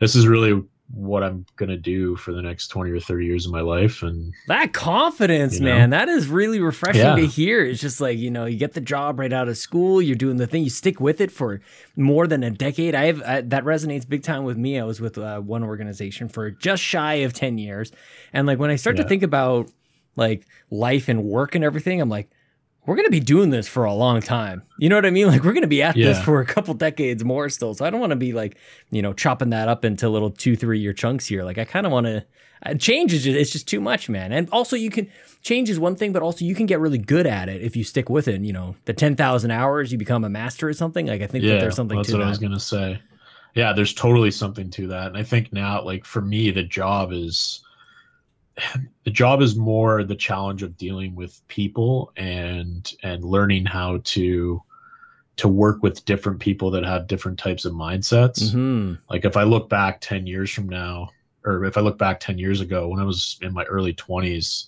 this 0.00 0.14
is 0.16 0.26
really 0.28 0.62
what 0.94 1.22
I'm 1.22 1.46
gonna 1.56 1.76
do 1.76 2.16
for 2.16 2.32
the 2.32 2.42
next 2.42 2.68
20 2.68 2.90
or 2.90 3.00
30 3.00 3.24
years 3.26 3.46
of 3.46 3.52
my 3.52 3.60
life. 3.62 4.02
And 4.02 4.32
that 4.48 4.72
confidence, 4.72 5.54
You 5.58 5.64
know? 5.66 5.74
man, 5.74 5.90
that 5.90 6.08
is 6.08 6.28
really 6.28 6.60
refreshing 6.60 7.00
Yeah. 7.02 7.16
to 7.16 7.26
hear. 7.26 7.64
It's 7.64 7.80
just 7.80 8.00
like, 8.00 8.18
you 8.18 8.30
know, 8.30 8.44
you 8.44 8.58
get 8.58 8.74
the 8.74 8.80
job 8.80 9.18
right 9.18 9.32
out 9.32 9.48
of 9.48 9.56
school, 9.56 10.02
you're 10.02 10.16
doing 10.16 10.36
the 10.36 10.46
thing, 10.46 10.64
you 10.64 10.70
stick 10.70 11.00
with 11.00 11.20
it 11.20 11.30
for 11.32 11.60
more 11.96 12.26
than 12.26 12.42
a 12.44 12.50
decade. 12.50 12.94
I 12.94 13.06
have 13.06 13.22
I, 13.22 13.40
that 13.40 13.64
resonates 13.64 14.06
big 14.08 14.22
time 14.22 14.44
with 14.44 14.56
me. 14.58 14.78
I 14.78 14.84
was 14.84 15.00
with 15.00 15.16
uh, 15.18 15.40
one 15.40 15.62
organization 15.64 16.28
for 16.28 16.50
just 16.50 16.82
shy 16.82 17.14
of 17.14 17.32
10 17.32 17.56
years. 17.58 17.90
And 18.32 18.46
like 18.46 18.58
when 18.58 18.70
I 18.70 18.76
start 18.76 18.96
to 18.98 19.04
think 19.04 19.22
about 19.22 19.70
like 20.16 20.44
life 20.70 21.08
and 21.08 21.24
work 21.24 21.54
and 21.54 21.64
everything, 21.64 22.00
I'm 22.00 22.10
like, 22.10 22.28
we're 22.84 22.96
going 22.96 23.06
to 23.06 23.12
be 23.12 23.20
doing 23.20 23.50
this 23.50 23.68
for 23.68 23.84
a 23.84 23.94
long 23.94 24.20
time. 24.20 24.62
You 24.78 24.88
know 24.88 24.96
what 24.96 25.06
I 25.06 25.10
mean? 25.10 25.26
Like 25.32 25.44
we're 25.44 25.52
going 25.52 25.62
to 25.62 25.68
be 25.68 25.82
at 25.82 25.94
this 25.94 26.22
for 26.22 26.40
a 26.40 26.46
couple 26.46 26.74
decades 26.74 27.24
more 27.24 27.48
still. 27.48 27.74
So 27.74 27.84
I 27.84 27.90
don't 27.90 28.00
want 28.00 28.10
to 28.10 28.16
be 28.16 28.32
like, 28.32 28.58
you 28.90 29.00
know, 29.00 29.12
chopping 29.12 29.50
that 29.50 29.68
up 29.68 29.84
into 29.84 30.08
little 30.08 30.30
two, 30.30 30.56
three 30.56 30.80
year 30.80 30.92
chunks 30.92 31.26
here. 31.26 31.44
Like 31.44 31.58
I 31.58 31.64
kind 31.64 31.86
of 31.86 31.92
want 31.92 32.06
to 32.06 32.24
uh, 32.66 32.74
change 32.74 33.12
is 33.12 33.24
just, 33.24 33.36
it's 33.36 33.50
just 33.50 33.66
too 33.66 33.80
much, 33.80 34.08
man. 34.08 34.32
And 34.32 34.48
also 34.50 34.76
you 34.76 34.90
can 34.90 35.08
change 35.42 35.70
is 35.70 35.78
one 35.78 35.96
thing, 35.96 36.12
but 36.12 36.22
also 36.22 36.44
you 36.44 36.54
can 36.54 36.66
get 36.66 36.80
really 36.80 36.98
good 36.98 37.26
at 37.26 37.48
it 37.48 37.62
if 37.62 37.76
you 37.76 37.84
stick 37.84 38.10
with 38.10 38.28
it. 38.28 38.40
You 38.42 38.52
know, 38.52 38.76
the 38.84 38.92
10,000 38.92 39.50
hours, 39.50 39.90
you 39.92 39.98
become 39.98 40.24
a 40.24 40.28
master 40.28 40.68
at 40.68 40.76
something. 40.76 41.06
Like 41.06 41.22
I 41.22 41.26
think 41.26 41.44
that 41.44 41.60
there's 41.60 41.76
something 41.76 41.96
that's 41.96 42.08
to 42.08 42.16
what 42.16 42.20
that. 42.20 42.26
I 42.26 42.30
was 42.30 42.38
gonna 42.38 42.60
say. 42.60 43.00
Yeah, 43.54 43.72
there's 43.72 43.94
totally 43.94 44.30
something 44.30 44.70
to 44.70 44.88
that. 44.88 45.08
And 45.08 45.16
I 45.16 45.22
think 45.22 45.52
now, 45.52 45.82
like 45.82 46.04
for 46.04 46.20
me, 46.22 46.50
the 46.50 46.62
job 46.62 47.12
is 47.12 47.61
the 49.04 49.10
job 49.10 49.40
is 49.42 49.56
more 49.56 50.04
the 50.04 50.14
challenge 50.14 50.62
of 50.62 50.76
dealing 50.76 51.14
with 51.14 51.40
people 51.48 52.12
and 52.16 52.92
and 53.02 53.24
learning 53.24 53.64
how 53.64 53.98
to 54.04 54.62
to 55.36 55.48
work 55.48 55.82
with 55.82 56.04
different 56.04 56.38
people 56.38 56.70
that 56.70 56.84
have 56.84 57.06
different 57.06 57.38
types 57.38 57.64
of 57.64 57.72
mindsets. 57.72 58.52
Mhm. 58.54 58.98
Like 59.08 59.24
if 59.24 59.36
I 59.36 59.44
look 59.44 59.68
back 59.70 60.00
10 60.02 60.26
years 60.26 60.50
from 60.50 60.68
now, 60.68 61.08
or 61.44 61.64
if 61.64 61.78
I 61.78 61.80
look 61.80 61.96
back 61.98 62.20
10 62.20 62.36
years 62.38 62.60
ago 62.60 62.88
when 62.88 63.00
I 63.00 63.04
was 63.04 63.38
in 63.40 63.52
my 63.54 63.64
early 63.64 63.94
20s, 63.94 64.66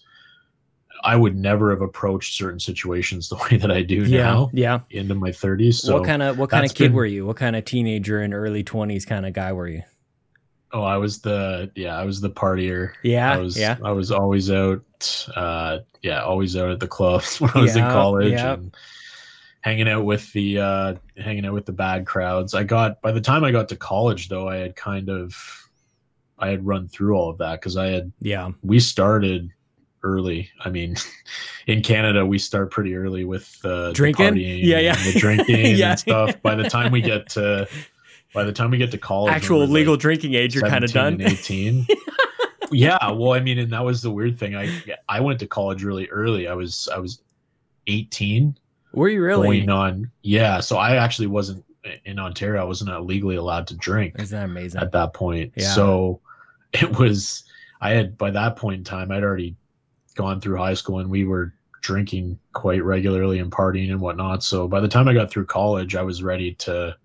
I 1.03 1.17
would 1.17 1.37
never 1.37 1.69
have 1.71 1.83
approached 1.83 2.35
certain 2.39 2.59
situations 2.59 3.29
the 3.31 3.37
way 3.37 3.59
that 3.59 3.71
I 3.71 3.83
do 3.83 4.05
Yeah. 4.07 4.23
now 4.23 4.51
Yeah. 4.55 4.81
into 4.91 5.15
my 5.15 5.31
30s. 5.31 5.75
So 5.83 5.99
what 5.99 6.07
kind 6.07 6.23
of, 6.23 6.39
what 6.39 6.49
kind 6.49 6.65
of 6.65 6.73
kid 6.75 6.85
been- 6.87 6.93
were 6.95 7.05
you? 7.07 7.27
What 7.27 7.37
kind 7.37 7.57
of 7.57 7.67
teenager 7.67 8.21
and 8.21 8.33
early 8.33 8.65
20s 8.65 9.07
kind 9.07 9.27
of 9.27 9.35
guy 9.35 9.53
were 9.53 9.69
you? 9.69 9.83
Oh, 10.75 10.83
I 10.83 10.97
was 10.97 11.21
the 11.21 11.71
yeah, 11.77 11.97
I 11.97 12.05
was 12.05 12.21
the 12.21 12.31
partier. 12.31 12.93
Yeah. 13.05 13.33
I 13.33 13.37
was 13.39 13.57
yeah. 13.57 13.77
I 13.85 13.93
was 13.93 14.11
always 14.11 14.51
out 14.51 14.83
uh 15.37 15.79
yeah, 16.03 16.23
always 16.23 16.57
out 16.57 16.71
at 16.71 16.81
the 16.81 16.89
clubs 16.89 17.41
when 17.41 17.51
I 17.55 17.61
was 17.61 17.77
Yeah, 17.77 17.87
in 17.87 17.93
college 17.93 18.33
yeah. 18.33 18.53
and 18.55 18.75
hanging 19.61 19.89
out 19.89 20.05
with 20.05 20.31
the 20.33 20.59
uh 20.59 20.95
hanging 21.17 21.47
out 21.47 21.53
with 21.55 21.67
the 21.67 21.73
bad 21.73 22.07
crowds. 22.07 22.55
I 22.55 22.65
got 22.65 23.01
by 23.03 23.13
the 23.13 23.21
time 23.21 23.45
I 23.45 23.53
got 23.53 23.69
to 23.69 23.77
college 23.77 24.29
though, 24.29 24.49
I 24.49 24.57
had 24.57 24.75
kind 24.75 25.09
of 25.09 25.33
I 26.41 26.49
had 26.49 26.67
run 26.67 26.89
through 26.89 27.15
all 27.17 27.31
of 27.31 27.39
that 27.39 27.63
cuz 27.63 27.77
I 27.77 27.87
had 27.87 28.13
Yeah. 28.21 28.51
we 28.63 28.81
started 28.81 29.51
early. 30.03 30.51
I 30.65 30.71
mean, 30.71 30.97
in 31.69 31.83
Canada 31.83 32.27
we 32.27 32.39
start 32.41 32.73
pretty 32.73 32.97
early 32.97 33.25
with 33.25 33.59
uh, 33.65 33.87
the 33.89 33.93
Drinking? 33.93 34.35
partying 34.35 34.59
Yeah, 34.65 34.81
yeah. 34.81 34.97
and 34.99 35.15
the 35.15 35.21
drinking 35.25 35.77
Yeah. 35.77 35.91
and 35.91 35.99
stuff. 36.01 36.43
By 36.43 36.57
the 36.57 36.69
time 36.69 36.91
we 36.91 37.01
get 37.01 37.29
to 37.31 37.69
by 38.35 38.45
the 38.45 38.53
time 38.53 38.71
we 38.71 38.79
get 38.79 38.91
to 38.91 38.99
college, 38.99 39.33
Actual 39.33 39.61
we're, 39.61 39.65
like, 39.67 39.73
legal 39.73 39.97
drinking 39.97 40.35
age, 40.35 40.55
you're 40.55 40.69
kind 40.69 40.85
of 40.85 40.93
done. 40.93 41.21
18 41.21 41.87
yeah 42.73 42.99
well 43.13 43.35
i 43.35 43.41
mean 43.41 43.59
and 43.59 43.71
that 43.73 43.85
was 43.85 44.01
the 44.03 44.11
weird 44.11 44.37
thing 44.39 44.57
i 44.57 44.69
i 45.09 45.21
went 45.21 45.39
to 45.39 45.47
college 45.47 45.85
really 45.85 46.09
early 46.09 46.49
i 46.49 46.55
was 46.55 46.89
i 46.93 46.99
was 46.99 47.21
18 47.87 48.57
Were 48.95 49.09
you 49.11 49.23
really? 49.23 49.59
going 49.59 49.71
on 49.71 50.11
yeah 50.23 50.61
so 50.61 50.79
i 50.79 50.97
actually 50.97 51.27
wasn't 51.27 51.63
in 52.07 52.19
ontario 52.19 52.61
i 52.61 52.65
wasn't 52.65 52.91
legally 53.07 53.37
allowed 53.37 53.67
to 53.69 53.77
drink 53.77 54.15
Isn't 54.19 54.37
that 54.37 54.45
amazing? 54.47 54.81
at 54.81 54.91
that 54.93 55.13
point 55.13 55.53
Yeah. 55.57 55.73
so 55.75 56.21
it 56.73 56.99
was 56.99 57.45
i 57.83 57.91
had 57.91 58.17
by 58.19 58.31
that 58.31 58.57
point 58.57 58.79
in 58.79 58.85
time 58.85 59.13
i'd 59.13 59.23
already 59.23 59.55
gone 60.17 60.41
through 60.41 60.57
high 60.57 60.75
school 60.75 60.99
and 61.01 61.11
we 61.11 61.25
were 61.27 61.53
drinking 61.83 62.39
quite 62.55 62.83
regularly 62.83 63.39
and 63.41 63.53
partying 63.53 63.91
and 63.91 64.01
whatnot 64.01 64.43
so 64.43 64.67
by 64.67 64.81
the 64.81 64.89
time 64.89 65.07
i 65.07 65.13
got 65.13 65.31
through 65.31 65.45
college 65.45 65.95
i 65.95 66.03
was 66.03 66.23
ready 66.23 66.55
to 66.55 66.97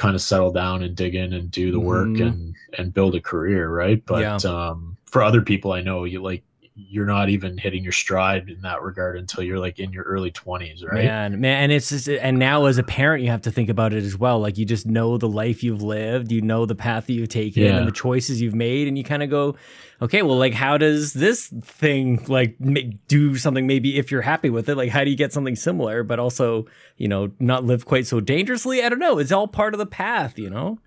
kind 0.00 0.14
of 0.14 0.22
settle 0.22 0.50
down 0.50 0.82
and 0.82 0.96
dig 0.96 1.14
in 1.14 1.34
and 1.34 1.50
do 1.50 1.70
the 1.70 1.78
work 1.78 2.08
Mhm. 2.08 2.26
and 2.28 2.54
and 2.78 2.94
build 2.94 3.14
a 3.14 3.20
career 3.20 3.68
right 3.68 4.02
but 4.06 4.22
Yeah. 4.22 4.36
um 4.50 4.96
for 5.04 5.22
other 5.22 5.42
people 5.42 5.72
i 5.72 5.82
know 5.82 6.04
you 6.04 6.22
like 6.22 6.42
you're 6.76 7.06
not 7.06 7.28
even 7.28 7.58
hitting 7.58 7.82
your 7.82 7.92
stride 7.92 8.48
in 8.48 8.60
that 8.62 8.80
regard 8.80 9.18
until 9.18 9.42
you're 9.42 9.58
like 9.58 9.78
in 9.78 9.92
your 9.92 10.04
early 10.04 10.30
20s 10.30 10.82
right 10.84 11.04
Man, 11.04 11.40
man, 11.40 11.64
and 11.64 11.72
it's 11.72 11.90
just, 11.90 12.08
and 12.08 12.38
now 12.38 12.66
as 12.66 12.78
a 12.78 12.82
parent, 12.82 13.22
you 13.22 13.30
have 13.30 13.42
to 13.42 13.50
think 13.50 13.68
about 13.68 13.92
it 13.92 14.02
as 14.04 14.16
well. 14.16 14.38
Like 14.40 14.56
you 14.56 14.64
just 14.64 14.86
know 14.86 15.18
the 15.18 15.28
life 15.28 15.62
you've 15.62 15.82
lived, 15.82 16.32
you 16.32 16.40
know 16.40 16.66
the 16.66 16.74
path 16.76 17.06
that 17.06 17.12
you've 17.12 17.28
taken, 17.28 17.64
Yeah. 17.64 17.76
and 17.76 17.86
the 17.88 17.92
choices 17.92 18.40
you've 18.40 18.54
made, 18.54 18.88
and 18.88 18.96
you 18.96 19.04
kind 19.04 19.22
of 19.22 19.28
go, 19.28 19.56
okay, 20.00 20.22
well, 20.22 20.38
like 20.38 20.54
how 20.54 20.78
does 20.78 21.12
this 21.12 21.48
thing 21.62 22.24
like 22.28 22.58
make, 22.60 23.06
do 23.08 23.36
something? 23.36 23.66
Maybe 23.66 23.98
if 23.98 24.10
you're 24.10 24.22
happy 24.22 24.48
with 24.48 24.68
it, 24.68 24.76
like 24.76 24.90
how 24.90 25.04
do 25.04 25.10
you 25.10 25.16
get 25.16 25.32
something 25.32 25.56
similar, 25.56 26.02
but 26.02 26.18
also 26.18 26.66
you 26.96 27.08
know 27.08 27.32
not 27.40 27.64
live 27.64 27.84
quite 27.84 28.06
so 28.06 28.20
dangerously? 28.20 28.82
I 28.82 28.88
don't 28.88 29.00
know. 29.00 29.18
It's 29.18 29.32
all 29.32 29.48
part 29.48 29.74
of 29.74 29.78
the 29.78 29.86
path, 29.86 30.38
you 30.38 30.48
know. 30.48 30.78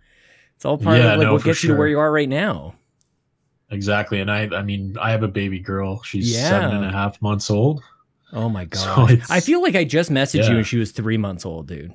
It's 0.56 0.65
all 0.65 0.78
part 0.78 0.98
Yeah, 0.98 1.12
of 1.13 1.17
like 1.19 1.26
no, 1.28 1.34
what 1.34 1.43
gets 1.43 1.62
you 1.63 1.72
to 1.72 1.76
where 1.78 1.88
you 1.88 2.00
are 2.00 2.12
right 2.12 2.30
now. 2.30 2.76
Exactly 3.74 4.20
and 4.22 4.32
i 4.32 4.44
i 4.56 4.62
mean 4.62 4.96
i 5.02 5.12
have 5.12 5.24
a 5.24 5.28
baby 5.28 5.60
girl 5.60 6.02
she's 6.04 6.32
Yeah. 6.34 6.50
seven 6.50 6.76
and 6.78 6.86
a 6.86 6.92
half 6.92 7.22
months 7.22 7.50
old 7.50 7.84
Oh 8.36 8.50
my 8.50 8.66
god! 8.66 9.12
it's- 9.12 9.30
I 9.30 9.42
feel 9.42 9.62
like 9.62 9.76
I 9.76 9.84
just 9.84 10.10
messaged 10.10 10.50
you 10.50 10.58
and 10.58 10.66
she 10.66 10.78
was 10.80 10.92
three 10.92 11.18
months 11.18 11.46
old, 11.46 11.68
dude. 11.68 11.94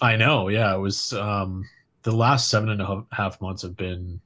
I 0.00 0.16
know, 0.16 0.48
yeah. 0.48 0.74
It 0.74 0.78
was 0.80 1.12
um 1.12 1.64
the 2.02 2.10
last 2.10 2.48
seven 2.50 2.68
and 2.70 2.82
a 2.82 3.04
half 3.12 3.40
months 3.40 3.62
have 3.62 3.76
been 3.76 4.20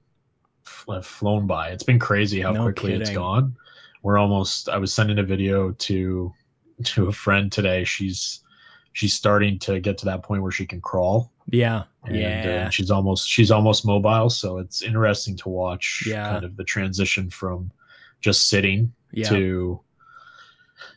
have 0.89 1.05
flown 1.05 1.47
by. 1.47 1.69
It's 1.69 1.83
been 1.83 1.99
crazy 1.99 2.41
how 2.41 2.53
No 2.53 2.63
quickly 2.63 2.95
it's 2.95 3.11
gone. 3.11 3.55
We're 4.03 4.17
almost 4.17 4.71
I 4.71 4.79
was 4.79 4.95
sending 4.95 5.19
a 5.19 5.23
video 5.23 5.73
to 5.73 6.33
to 6.85 7.09
a 7.09 7.13
friend 7.13 7.53
today. 7.53 7.85
She's 7.85 8.41
she's 8.95 9.13
starting 9.13 9.59
to 9.59 9.79
get 9.79 9.99
to 9.99 10.05
that 10.07 10.23
point 10.23 10.41
where 10.43 10.53
she 10.53 10.65
can 10.65 10.81
crawl. 10.81 11.31
Yeah, 11.49 11.85
And 12.05 12.17
yeah. 12.17 12.65
uh, 12.67 12.71
she's 12.71 12.91
almost 12.91 13.29
she's 13.29 13.51
almost 13.51 13.87
mobile, 13.87 14.29
so 14.31 14.59
it's 14.59 14.83
interesting 14.83 15.37
to 15.39 15.49
watch 15.49 16.05
Yeah. 16.07 16.29
kind 16.31 16.45
of 16.45 16.57
the 16.57 16.65
transition 16.65 17.31
from 17.31 17.71
just 18.21 18.49
sitting 18.49 18.93
yeah. 19.13 19.29
to 19.29 19.81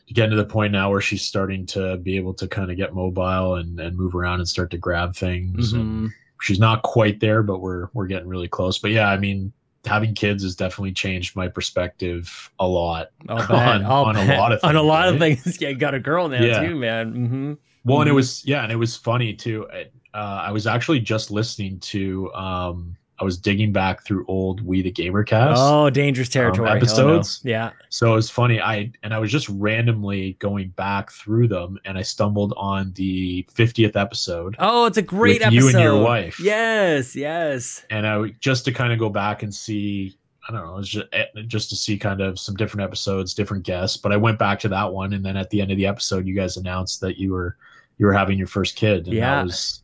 to 0.08 0.14
get 0.14 0.26
to 0.28 0.36
the 0.36 0.44
point 0.44 0.72
now 0.72 0.90
where 0.90 1.00
she's 1.00 1.22
starting 1.22 1.64
to 1.66 1.96
be 1.98 2.16
able 2.16 2.34
to 2.34 2.48
kind 2.48 2.70
of 2.70 2.76
get 2.76 2.94
mobile 2.94 3.54
and, 3.56 3.78
and 3.80 3.96
move 3.96 4.14
around 4.14 4.40
and 4.40 4.48
start 4.48 4.70
to 4.72 4.78
grab 4.78 5.14
things. 5.14 5.72
And 5.72 6.08
Mhm. 6.08 6.12
she's 6.42 6.58
not 6.58 6.82
quite 6.82 7.20
there, 7.20 7.42
but 7.42 7.60
we're 7.60 7.88
we're 7.94 8.06
getting 8.06 8.28
really 8.28 8.48
close. 8.48 8.78
But 8.78 8.90
yeah, 8.90 9.08
I 9.08 9.16
mean, 9.18 9.52
having 9.86 10.14
kids 10.14 10.42
has 10.42 10.56
definitely 10.56 10.92
changed 10.92 11.36
my 11.36 11.48
perspective 11.48 12.50
a 12.58 12.66
lot. 12.66 13.10
On- 13.28 13.84
on 13.84 14.16
a 14.16 14.36
lot 14.36 14.52
of 14.52 14.60
on 14.64 14.74
a 14.76 14.80
things, 14.80 14.86
lot 14.88 15.08
of 15.08 15.18
things. 15.18 15.58
Yeah, 15.60 15.68
you 15.70 15.76
got 15.76 15.94
a 15.94 16.00
girl 16.00 16.28
now 16.28 16.42
Yeah. 16.42 16.60
too, 16.60 16.74
man. 16.74 17.12
hmm 17.14 17.52
Well, 17.84 18.00
and 18.00 18.10
it 18.10 18.12
Mhm. 18.12 18.16
was 18.16 18.44
yeah, 18.44 18.62
and 18.64 18.72
it 18.72 18.76
was 18.76 18.96
funny 18.96 19.32
too. 19.34 19.68
Uh, 20.14 20.42
I 20.46 20.50
was 20.52 20.66
actually 20.66 21.00
just 21.00 21.30
listening 21.30 21.78
to 21.80 22.32
um 22.34 22.96
I 23.18 23.24
was 23.24 23.36
digging 23.36 23.70
back 23.70 24.02
through 24.02 24.24
old 24.28 24.62
We 24.62 24.80
the 24.80 24.90
Gamer 24.90 25.24
cast. 25.24 25.60
Oh, 25.62 25.90
dangerous 25.90 26.30
territory. 26.30 26.68
Oh, 26.70 26.72
no. 26.72 26.76
episodes? 26.78 27.42
Yeah. 27.44 27.72
So 27.90 28.12
it 28.12 28.16
was 28.16 28.30
funny. 28.30 28.62
I 28.62 28.90
and 29.02 29.12
I 29.12 29.18
was 29.18 29.30
just 29.30 29.46
randomly 29.50 30.36
going 30.38 30.68
back 30.70 31.12
through 31.12 31.48
them, 31.48 31.78
and 31.84 31.98
I 31.98 32.02
stumbled 32.02 32.54
on 32.56 32.92
the 32.94 33.46
50th 33.54 33.94
episode, 33.94 34.56
Oh, 34.58 34.86
it's 34.86 34.96
a 34.96 35.02
great 35.02 35.40
With 35.40 35.48
episode. 35.48 35.58
you 35.58 35.68
and 35.68 35.78
your 35.80 36.02
wife. 36.02 36.40
Yes, 36.40 37.14
yes. 37.14 37.84
and 37.90 38.06
I 38.06 38.28
just 38.40 38.64
to 38.64 38.72
kind 38.72 38.90
of 38.92 38.98
go 38.98 39.10
back 39.10 39.42
and 39.42 39.54
see. 39.54 40.16
I 40.48 40.52
don't 40.52 40.64
know. 40.64 40.72
It 40.76 40.78
was 40.78 40.88
just 40.88 41.06
eh, 41.12 41.24
just 41.46 41.68
to 41.68 41.76
see 41.76 41.98
kind 41.98 42.22
of 42.22 42.38
some 42.38 42.56
different 42.56 42.82
episodes, 42.84 43.34
different 43.34 43.64
guests. 43.64 43.98
But 43.98 44.12
I 44.12 44.16
went 44.16 44.38
back 44.38 44.58
to 44.60 44.68
that 44.70 44.90
one, 44.90 45.12
and 45.12 45.22
then 45.22 45.36
at 45.36 45.50
the 45.50 45.60
end 45.60 45.70
of 45.70 45.76
the 45.76 45.86
episode, 45.86 46.26
you 46.26 46.34
guys 46.34 46.56
announced 46.56 47.02
that 47.02 47.18
you 47.18 47.32
were 47.32 47.58
you 47.98 48.06
were 48.06 48.14
having 48.14 48.38
your 48.38 48.46
first 48.46 48.76
kid, 48.76 49.04
and 49.06 49.14
Yeah. 49.14 49.34
that 49.36 49.44
was 49.44 49.82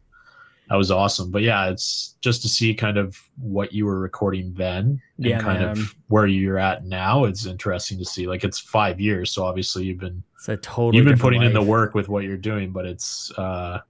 that 0.68 0.76
was 0.76 0.90
awesome. 0.90 1.30
But 1.30 1.42
yeah, 1.42 1.68
it's 1.70 2.16
just 2.20 2.42
to 2.42 2.48
see 2.48 2.74
kind 2.74 2.96
of 2.98 3.16
what 3.38 3.72
you 3.72 3.86
were 3.86 4.00
recording 4.00 4.52
then 4.54 5.00
and 5.16 5.26
Yeah, 5.26 5.40
kind 5.40 5.60
man. 5.60 5.70
of 5.70 5.94
where 6.08 6.26
you're 6.26 6.58
at 6.58 6.84
now. 6.84 7.24
It's 7.24 7.46
interesting 7.46 7.98
to 7.98 8.04
see. 8.04 8.26
Like 8.26 8.42
it's 8.44 8.58
five 8.58 9.00
years, 9.00 9.30
so 9.30 9.44
obviously 9.44 9.84
you've 9.84 10.00
been 10.00 10.22
It's 10.36 10.48
a 10.48 10.56
totally 10.56 10.96
you've 10.96 11.06
been 11.06 11.18
putting 11.18 11.42
in 11.42 11.52
the 11.52 11.62
work 11.62 11.94
with 11.94 12.08
what 12.08 12.24
you're 12.24 12.36
doing, 12.36 12.72
but 12.72 12.84
it's 12.84 13.30
uh 13.38 13.80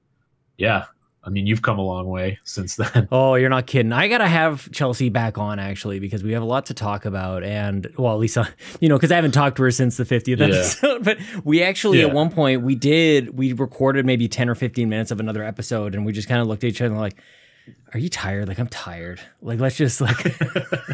yeah. 0.59 0.85
I 1.27 1.31
mean, 1.31 1.47
you've 1.49 1.63
come 1.63 1.79
a 1.79 1.83
long 1.83 2.07
way 2.07 2.39
since 2.45 2.77
then. 2.77 3.09
Oh, 3.13 3.35
you're 3.35 3.51
not 3.51 3.67
kidding. 3.67 3.93
I 3.93 4.07
gotta 4.07 4.29
have 4.29 4.71
Chelsea 4.71 5.09
back 5.09 5.39
on 5.39 5.59
actually 5.59 5.99
because 5.99 6.23
we 6.23 6.33
have 6.33 6.43
a 6.43 6.47
lot 6.47 6.67
to 6.67 6.75
talk 6.75 7.05
about, 7.05 7.43
and 7.43 7.93
well, 7.99 8.13
at 8.13 8.21
least 8.21 8.39
uh, 8.39 8.45
you 8.81 8.89
know 8.89 8.97
because 8.97 9.11
I 9.11 9.17
haven't 9.17 9.33
talked 9.33 9.57
to 9.57 9.65
her 9.65 9.71
since 9.73 9.97
the 9.97 10.05
50th 10.05 10.39
Yeah. 10.39 10.45
episode. 10.47 11.05
But 11.05 11.19
we 11.45 11.63
actually 11.63 12.03
at 12.03 12.13
one 12.13 12.31
point 12.31 12.63
we 12.63 12.77
did 12.77 13.37
we 13.37 13.53
recorded 13.53 14.07
maybe 14.07 14.29
10 14.29 14.49
or 14.49 14.55
15 14.55 14.89
minutes 14.89 15.11
of 15.11 15.19
another 15.21 15.43
episode, 15.43 15.95
and 15.97 16.07
we 16.07 16.13
just 16.13 16.29
kind 16.29 16.41
of 16.41 16.47
looked 16.47 16.63
at 16.63 16.69
each 16.69 16.81
other 16.81 16.93
and 16.93 17.01
like, 17.01 17.17
"Are 17.93 17.99
you 17.99 18.09
tired? 18.09 18.47
Like 18.47 18.59
I'm 18.61 18.69
tired. 18.69 19.21
Like 19.43 19.59
let's 19.59 19.77
just 19.77 20.01
like 20.01 20.17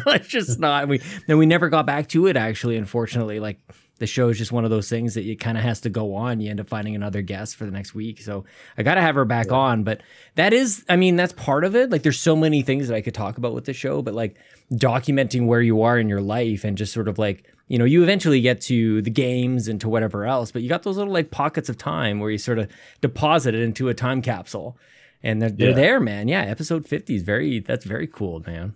let's 0.05 0.27
just 0.27 0.59
not." 0.59 0.83
And 0.83 0.89
we 0.89 1.01
then 1.27 1.37
we 1.37 1.45
never 1.45 1.69
got 1.69 1.85
back 1.85 2.07
to 2.09 2.25
it 2.27 2.35
actually. 2.37 2.75
Unfortunately, 2.77 3.39
like 3.39 3.59
the 3.99 4.07
show 4.07 4.29
is 4.29 4.37
just 4.37 4.51
one 4.51 4.63
of 4.65 4.71
those 4.71 4.89
things 4.89 5.13
that 5.13 5.25
it 5.25 5.35
kind 5.39 5.57
of 5.57 5.63
has 5.63 5.81
to 5.81 5.89
go 5.89 6.15
on. 6.15 6.39
You 6.39 6.49
end 6.49 6.59
up 6.59 6.67
finding 6.67 6.95
another 6.95 7.21
guest 7.21 7.55
for 7.55 7.65
the 7.65 7.71
next 7.71 7.93
week. 7.93 8.21
So 8.21 8.43
I 8.77 8.83
got 8.83 8.95
to 8.95 9.01
have 9.01 9.15
her 9.15 9.25
back 9.25 9.47
yeah. 9.47 9.57
on. 9.57 9.83
But 9.83 10.01
that 10.35 10.51
is, 10.51 10.83
I 10.89 10.95
mean, 10.95 11.15
that's 11.15 11.33
part 11.33 11.63
of 11.63 11.75
it. 11.75 11.91
Like 11.91 12.03
there's 12.03 12.19
so 12.19 12.35
many 12.35 12.63
things 12.63 12.87
that 12.87 12.95
I 12.95 13.01
could 13.01 13.13
talk 13.13 13.37
about 13.37 13.53
with 13.53 13.65
the 13.65 13.73
show, 13.73 14.01
but 14.01 14.13
like 14.15 14.35
documenting 14.73 15.45
where 15.45 15.61
you 15.61 15.83
are 15.83 15.99
in 15.99 16.09
your 16.09 16.21
life 16.21 16.63
and 16.63 16.77
just 16.77 16.91
sort 16.91 17.07
of 17.07 17.19
like, 17.19 17.45
you 17.67 17.77
know, 17.77 17.85
you 17.85 18.01
eventually 18.03 18.41
get 18.41 18.61
to 18.61 19.01
the 19.03 19.11
games 19.11 19.67
and 19.67 19.79
to 19.81 19.89
whatever 19.89 20.25
else, 20.25 20.51
but 20.51 20.63
you 20.63 20.69
got 20.69 20.83
those 20.83 20.97
little 20.97 21.13
like 21.13 21.31
pockets 21.31 21.69
of 21.69 21.77
time 21.77 22.19
where 22.19 22.31
you 22.31 22.37
sort 22.37 22.59
of 22.59 22.69
deposit 22.99 23.53
it 23.53 23.61
into 23.61 23.89
a 23.89 23.93
time 23.93 24.21
capsule 24.21 24.77
and 25.21 25.41
they're, 25.41 25.49
they're 25.49 25.73
there, 25.73 25.99
man. 25.99 26.27
Yeah. 26.27 26.41
Episode 26.41 26.85
50 26.85 27.15
is 27.15 27.21
very, 27.21 27.59
that's 27.59 27.85
very 27.85 28.07
cool, 28.07 28.41
man. 28.45 28.73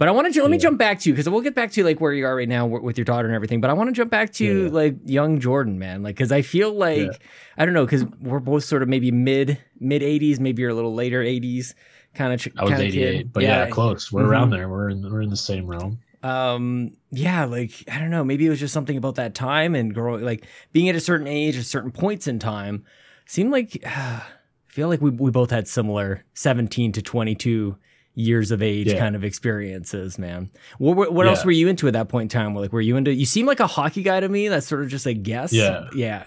But 0.00 0.08
I 0.08 0.12
want 0.12 0.32
to 0.32 0.40
let 0.40 0.48
yeah. 0.48 0.52
me 0.52 0.56
jump 0.56 0.78
back 0.78 0.98
to 1.00 1.10
you 1.10 1.14
because 1.14 1.28
we'll 1.28 1.42
get 1.42 1.54
back 1.54 1.72
to 1.72 1.84
like 1.84 2.00
where 2.00 2.14
you 2.14 2.24
are 2.24 2.34
right 2.34 2.48
now 2.48 2.64
with 2.64 2.96
your 2.96 3.04
daughter 3.04 3.28
and 3.28 3.34
everything. 3.34 3.60
But 3.60 3.68
I 3.68 3.74
want 3.74 3.90
to 3.90 3.92
jump 3.92 4.10
back 4.10 4.32
to 4.32 4.64
yeah. 4.64 4.70
like 4.70 4.96
young 5.04 5.40
Jordan, 5.40 5.78
man. 5.78 6.02
Like, 6.02 6.16
because 6.16 6.32
I 6.32 6.40
feel 6.40 6.72
like 6.72 6.96
yeah. 6.96 7.12
I 7.58 7.66
don't 7.66 7.74
know 7.74 7.84
because 7.84 8.06
we're 8.18 8.40
both 8.40 8.64
sort 8.64 8.82
of 8.82 8.88
maybe 8.88 9.10
mid 9.10 9.58
mid 9.78 10.02
eighties, 10.02 10.40
maybe 10.40 10.62
you're 10.62 10.70
a 10.70 10.74
little 10.74 10.94
later 10.94 11.20
eighties 11.22 11.74
kind 12.14 12.32
of. 12.32 12.48
I 12.56 12.64
was 12.64 12.80
eighty 12.80 13.04
eight, 13.04 13.30
but 13.30 13.42
yeah. 13.42 13.68
close. 13.68 14.10
We're 14.10 14.22
mm-hmm. 14.22 14.30
around 14.30 14.50
there. 14.50 14.70
We're 14.70 14.88
in 14.88 15.02
we're 15.02 15.20
in 15.20 15.28
the 15.28 15.36
same 15.36 15.66
realm. 15.66 15.98
Um, 16.22 16.96
yeah, 17.10 17.44
like 17.44 17.72
I 17.92 17.98
don't 17.98 18.08
know. 18.08 18.24
Maybe 18.24 18.46
it 18.46 18.48
was 18.48 18.60
just 18.60 18.72
something 18.72 18.96
about 18.96 19.16
that 19.16 19.34
time 19.34 19.74
and 19.74 19.92
growing, 19.92 20.24
like 20.24 20.46
being 20.72 20.88
at 20.88 20.94
a 20.94 21.00
certain 21.00 21.26
age, 21.26 21.58
at 21.58 21.66
certain 21.66 21.90
points 21.90 22.26
in 22.26 22.38
time, 22.38 22.86
seemed 23.26 23.52
like. 23.52 23.82
Uh, 23.84 24.20
I 24.70 24.72
feel 24.72 24.88
like 24.88 25.00
we 25.00 25.10
we 25.10 25.32
both 25.32 25.50
had 25.50 25.66
similar 25.66 26.24
seventeen 26.32 26.92
to 26.92 27.02
twenty 27.02 27.34
two 27.34 27.76
years 28.14 28.50
of 28.50 28.62
age 28.62 28.88
yeah. 28.88 28.98
kind 28.98 29.16
of 29.16 29.24
experiences, 29.24 30.18
man. 30.18 30.50
What 30.78 30.96
what, 30.96 31.12
what 31.12 31.24
yeah. 31.24 31.30
else 31.30 31.44
were 31.44 31.50
you 31.50 31.68
into 31.68 31.86
at 31.86 31.92
that 31.94 32.08
point 32.08 32.32
in 32.32 32.40
time? 32.40 32.54
Like, 32.54 32.72
were 32.72 32.80
you 32.80 32.96
into? 32.96 33.12
You 33.12 33.26
seem 33.26 33.46
like 33.46 33.60
a 33.60 33.66
hockey 33.66 34.02
guy 34.02 34.20
to 34.20 34.28
me. 34.28 34.48
That's 34.48 34.66
sort 34.66 34.82
of 34.82 34.88
just 34.88 35.06
a 35.06 35.14
guess. 35.14 35.52
Yeah, 35.52 35.88
yeah, 35.94 36.24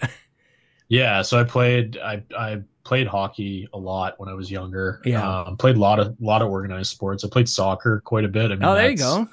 yeah. 0.88 1.22
So 1.22 1.40
I 1.40 1.44
played. 1.44 1.98
I 1.98 2.24
I 2.38 2.62
played 2.84 3.08
hockey 3.08 3.68
a 3.74 3.78
lot 3.78 4.20
when 4.20 4.30
I 4.30 4.34
was 4.34 4.52
younger. 4.52 5.02
Yeah, 5.06 5.44
um, 5.44 5.58
played 5.58 5.78
a 5.78 5.80
lot 5.80 6.00
of 6.00 6.16
lot 6.20 6.42
of 6.42 6.50
organized 6.50 6.92
sports. 6.92 7.24
I 7.24 7.30
played 7.30 7.50
soccer 7.50 8.02
quite 8.02 8.26
a 8.26 8.30
bit. 8.30 8.46
I 8.46 8.56
mean, 8.56 8.64
oh, 8.64 8.76
there 8.76 8.90
you 8.90 8.98
go. 8.98 9.28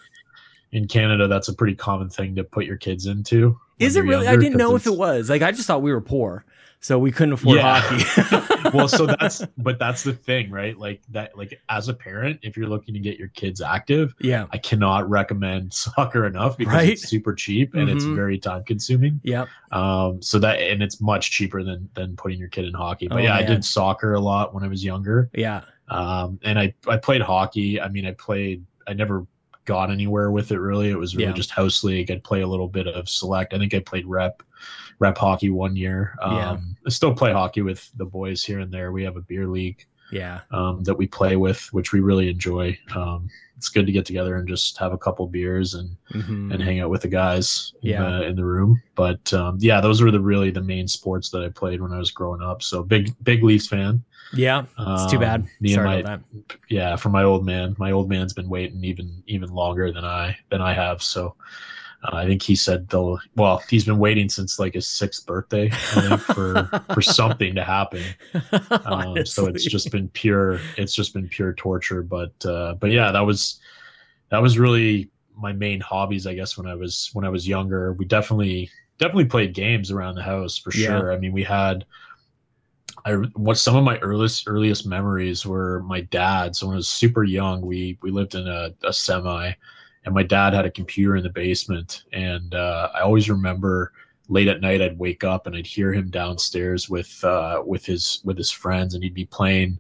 In 0.73 0.87
Canada, 0.87 1.27
that's 1.27 1.49
a 1.49 1.53
pretty 1.53 1.75
common 1.75 2.09
thing 2.09 2.37
to 2.37 2.45
put 2.45 2.65
your 2.65 2.77
kids 2.77 3.07
into. 3.07 3.59
Is 3.81 3.97
it 3.97 4.03
really? 4.03 4.29
I 4.29 4.37
didn't 4.37 4.59
know 4.59 4.77
if 4.77 4.87
it 4.87 4.97
was. 4.97 5.31
Like, 5.31 5.43
I 5.43 5.51
just 5.51 5.67
thought 5.67 5.83
we 5.83 5.93
were 5.93 6.01
poor 6.01 6.45
so 6.83 6.99
we 6.99 7.13
couldn't 7.13 7.35
afford 7.35 7.59
yeah. 7.59 7.79
hockey. 7.79 8.71
well, 8.75 8.89
so 8.89 9.07
that's 9.21 9.45
but 9.59 9.79
that's 9.79 10.03
the 10.03 10.15
thing, 10.15 10.51
right? 10.51 10.77
Like 10.79 11.03
that 11.11 11.37
like 11.37 11.61
as 11.69 11.89
a 11.89 11.95
parent, 11.95 12.41
if 12.43 12.57
you're 12.57 12.69
looking 12.69 12.95
to 12.95 13.01
get 13.01 13.19
your 13.19 13.29
kids 13.29 13.61
active, 13.61 14.15
yeah. 14.19 14.47
I 14.51 14.59
cannot 14.59 15.09
recommend 15.09 15.75
soccer 15.75 16.27
enough 16.27 16.57
because 16.57 16.75
right? 16.75 16.89
it's 16.91 17.09
super 17.09 17.35
cheap 17.35 17.75
and 17.75 17.87
mm-hmm. 17.87 17.97
it's 17.97 18.05
very 18.05 18.39
time 18.39 18.65
consuming. 18.65 19.21
Yeah. 19.23 19.47
Um 19.73 20.23
so 20.23 20.39
that 20.39 20.61
and 20.61 20.83
it's 20.83 21.01
much 21.03 21.31
cheaper 21.31 21.63
than 21.63 21.89
than 21.95 22.17
putting 22.17 22.39
your 22.39 22.49
kid 22.49 22.65
in 22.65 22.73
hockey. 22.73 23.09
But 23.09 23.19
oh, 23.19 23.21
yeah, 23.21 23.35
man. 23.35 23.43
I 23.43 23.47
did 23.47 23.65
soccer 23.65 24.15
a 24.15 24.21
lot 24.21 24.55
when 24.55 24.65
I 24.65 24.69
was 24.69 24.83
younger. 24.83 25.31
Yeah. 25.35 25.63
Um 25.89 26.41
and 26.43 26.59
I 26.59 26.75
I 26.89 26.97
played 26.97 27.21
hockey. 27.21 27.79
I 27.79 27.89
mean, 27.89 28.07
I 28.07 28.13
played 28.13 28.65
I 28.89 28.95
never 28.95 29.27
got 29.67 29.91
anywhere 29.91 30.31
with 30.31 30.51
it 30.51 30.59
really. 30.59 30.89
It 30.89 30.99
was 30.99 31.15
really 31.15 31.29
yeah. 31.29 31.35
just 31.35 31.51
house 31.51 31.85
league. 31.85 32.11
I'd 32.11 32.25
play 32.25 32.41
a 32.41 32.47
little 32.47 32.69
bit 32.69 32.87
of 32.87 33.07
select. 33.07 33.53
I 33.53 33.59
think 33.59 33.75
I 33.75 33.81
played 33.81 34.07
rep 34.07 34.43
rep 35.01 35.19
hockey 35.19 35.51
one 35.51 35.75
year. 35.75 36.17
Um, 36.23 36.37
yeah. 36.37 36.57
I 36.87 36.91
still 36.91 37.15
play 37.15 37.33
hockey 37.33 37.63
with 37.63 37.91
the 37.97 38.05
boys 38.05 38.45
here 38.45 38.61
and 38.61 38.73
there. 38.73 38.93
We 38.93 39.03
have 39.03 39.17
a 39.17 39.23
beer 39.23 39.49
league. 39.49 39.85
Yeah. 40.13 40.41
Um, 40.51 40.83
that 40.85 40.95
we 40.95 41.07
play 41.07 41.37
with, 41.37 41.69
which 41.73 41.93
we 41.93 42.01
really 42.01 42.29
enjoy. 42.29 42.77
Um, 42.95 43.29
it's 43.57 43.69
good 43.69 43.87
to 43.87 43.93
get 43.93 44.07
together 44.07 44.37
and 44.37 44.49
just 44.49 44.79
have 44.79 44.93
a 44.93 44.99
couple 44.99 45.27
beers 45.27 45.75
and 45.75 45.95
mm-hmm. 46.13 46.51
and 46.51 46.63
hang 46.63 46.81
out 46.81 46.89
with 46.91 47.03
the 47.03 47.09
guys 47.09 47.75
yeah. 47.83 48.05
in, 48.05 48.13
the, 48.13 48.27
in 48.29 48.37
the 48.37 48.45
room. 48.45 48.83
But 48.95 49.33
um, 49.35 49.59
yeah, 49.61 49.81
those 49.81 50.03
were 50.03 50.11
the 50.11 50.21
really 50.21 50.51
the 50.51 50.63
main 50.63 50.89
sports 50.89 51.29
that 51.31 51.45
I 51.45 51.49
played 51.51 51.81
when 51.81 51.93
I 51.93 51.99
was 51.99 52.11
growing 52.11 52.43
up. 52.43 52.63
So 52.63 52.83
big 52.83 53.15
big 53.23 53.45
Leafs 53.45 53.69
fan. 53.69 54.03
Yeah, 54.33 54.65
it's 54.79 55.11
too 55.11 55.19
bad. 55.19 55.43
Um, 55.43 55.51
me 55.61 55.75
Sorry 55.75 56.01
and 56.01 56.05
my, 56.05 56.19
Yeah, 56.69 56.97
for 56.97 57.11
my 57.11 57.23
old 57.23 57.45
man. 57.45 57.77
My 57.79 57.91
old 57.91 58.09
man's 58.09 58.33
been 58.33 58.49
waiting 58.49 58.83
even 58.83 59.23
even 59.27 59.51
longer 59.51 59.93
than 59.93 60.05
I 60.05 60.37
than 60.51 60.63
I 60.63 60.73
have. 60.73 61.03
So 61.03 61.37
uh, 62.05 62.17
I 62.17 62.27
think 62.27 62.43
he 62.43 62.55
said 62.55 62.89
they'll. 62.89 63.19
Well, 63.37 63.63
he's 63.69 63.85
been 63.85 63.99
waiting 63.99 64.29
since 64.29 64.59
like 64.59 64.75
his 64.75 64.87
sixth 64.87 65.27
birthday, 65.27 65.71
I 65.71 66.09
think, 66.09 66.21
for 66.21 66.83
for 66.95 67.03
something 67.03 67.55
to 67.55 67.65
happen. 67.65 68.03
Um, 68.85 69.25
so 69.27 69.47
it's 69.47 69.65
just 69.65 69.91
been 69.93 70.09
pure. 70.09 70.59
It's 70.77 70.95
just 70.95 71.13
been 71.15 71.29
pure 71.29 71.53
torture. 71.53 72.03
But 72.03 72.33
uh, 72.45 72.75
but 72.75 72.91
yeah, 72.91 73.13
that 73.13 73.21
was 73.21 73.61
that 74.31 74.41
was 74.41 74.59
really 74.59 75.11
my 75.37 75.53
main 75.53 75.81
hobbies, 75.81 76.27
I 76.27 76.35
guess. 76.35 76.57
When 76.57 76.67
I 76.67 76.75
was 76.75 77.11
when 77.13 77.25
I 77.25 77.29
was 77.29 77.47
younger, 77.47 77.93
we 77.93 78.05
definitely 78.05 78.71
definitely 78.99 79.27
played 79.27 79.55
games 79.55 79.91
around 79.91 80.15
the 80.15 80.23
house 80.23 80.57
for 80.57 80.71
sure. 80.71 81.11
Yeah. 81.11 81.17
I 81.17 81.19
mean, 81.19 81.33
we 81.33 81.45
had. 81.45 81.85
I 83.05 83.13
what 83.13 83.59
some 83.59 83.77
of 83.77 83.85
my 83.85 83.99
earliest 83.99 84.45
earliest 84.47 84.87
memories 84.87 85.47
were 85.47 85.83
my 85.83 86.01
dad. 86.01 86.57
So 86.57 86.67
when 86.67 86.75
I 86.75 86.77
was 86.77 86.89
super 86.89 87.25
young, 87.25 87.61
we 87.61 87.99
we 88.03 88.11
lived 88.11 88.35
in 88.35 88.49
a, 88.49 88.71
a 88.83 88.93
semi 88.93 89.53
and 90.05 90.15
my 90.15 90.23
dad 90.23 90.55
had 90.55 90.65
a 90.65 90.71
computer 90.71 91.17
in 91.17 91.23
the 91.23 91.31
basement 91.31 92.05
and 92.13 92.55
uh, 92.55 92.91
i 92.95 93.01
always 93.01 93.29
remember 93.29 93.93
late 94.29 94.49
at 94.49 94.61
night 94.61 94.81
i'd 94.81 94.99
wake 94.99 95.25
up 95.25 95.47
and 95.47 95.57
i'd 95.57 95.67
hear 95.67 95.93
him 95.93 96.11
downstairs 96.11 96.89
with 96.89 97.23
uh, 97.25 97.63
with 97.65 97.85
his 97.85 98.21
with 98.25 98.37
his 98.37 98.51
friends 98.51 98.95
and 98.95 99.03
he'd 99.03 99.15
be 99.15 99.27
playing 99.27 99.79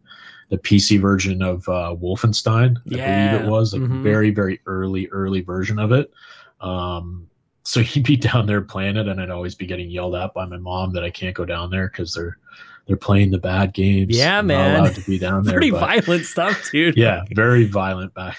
the 0.48 0.58
pc 0.58 1.00
version 1.00 1.42
of 1.42 1.68
uh, 1.68 1.94
wolfenstein 2.00 2.76
i 2.76 2.80
yeah. 2.86 3.32
believe 3.32 3.46
it 3.46 3.50
was 3.50 3.72
like 3.72 3.82
mm-hmm. 3.82 4.02
very 4.02 4.30
very 4.30 4.60
early 4.66 5.08
early 5.08 5.40
version 5.40 5.78
of 5.78 5.92
it 5.92 6.12
um, 6.60 7.26
so 7.62 7.80
he'd 7.82 8.04
be 8.04 8.16
down 8.16 8.46
there 8.46 8.60
playing 8.60 8.96
it 8.96 9.08
and 9.08 9.20
i'd 9.20 9.30
always 9.30 9.54
be 9.54 9.66
getting 9.66 9.90
yelled 9.90 10.14
at 10.14 10.34
by 10.34 10.44
my 10.44 10.58
mom 10.58 10.92
that 10.92 11.04
i 11.04 11.10
can't 11.10 11.36
go 11.36 11.44
down 11.44 11.70
there 11.70 11.88
because 11.88 12.12
they're 12.14 12.38
they're 12.86 12.96
playing 12.96 13.30
the 13.30 13.38
bad 13.38 13.72
games. 13.72 14.16
Yeah, 14.16 14.38
I'm 14.38 14.48
man. 14.48 14.72
Not 14.72 14.80
allowed 14.80 14.94
to 14.96 15.00
be 15.02 15.16
down 15.16 15.44
there. 15.44 15.52
Pretty 15.52 15.70
but, 15.70 15.78
violent 15.78 16.24
stuff, 16.24 16.70
dude. 16.72 16.96
Yeah, 16.96 17.22
very 17.30 17.64
violent 17.64 18.12
back 18.14 18.36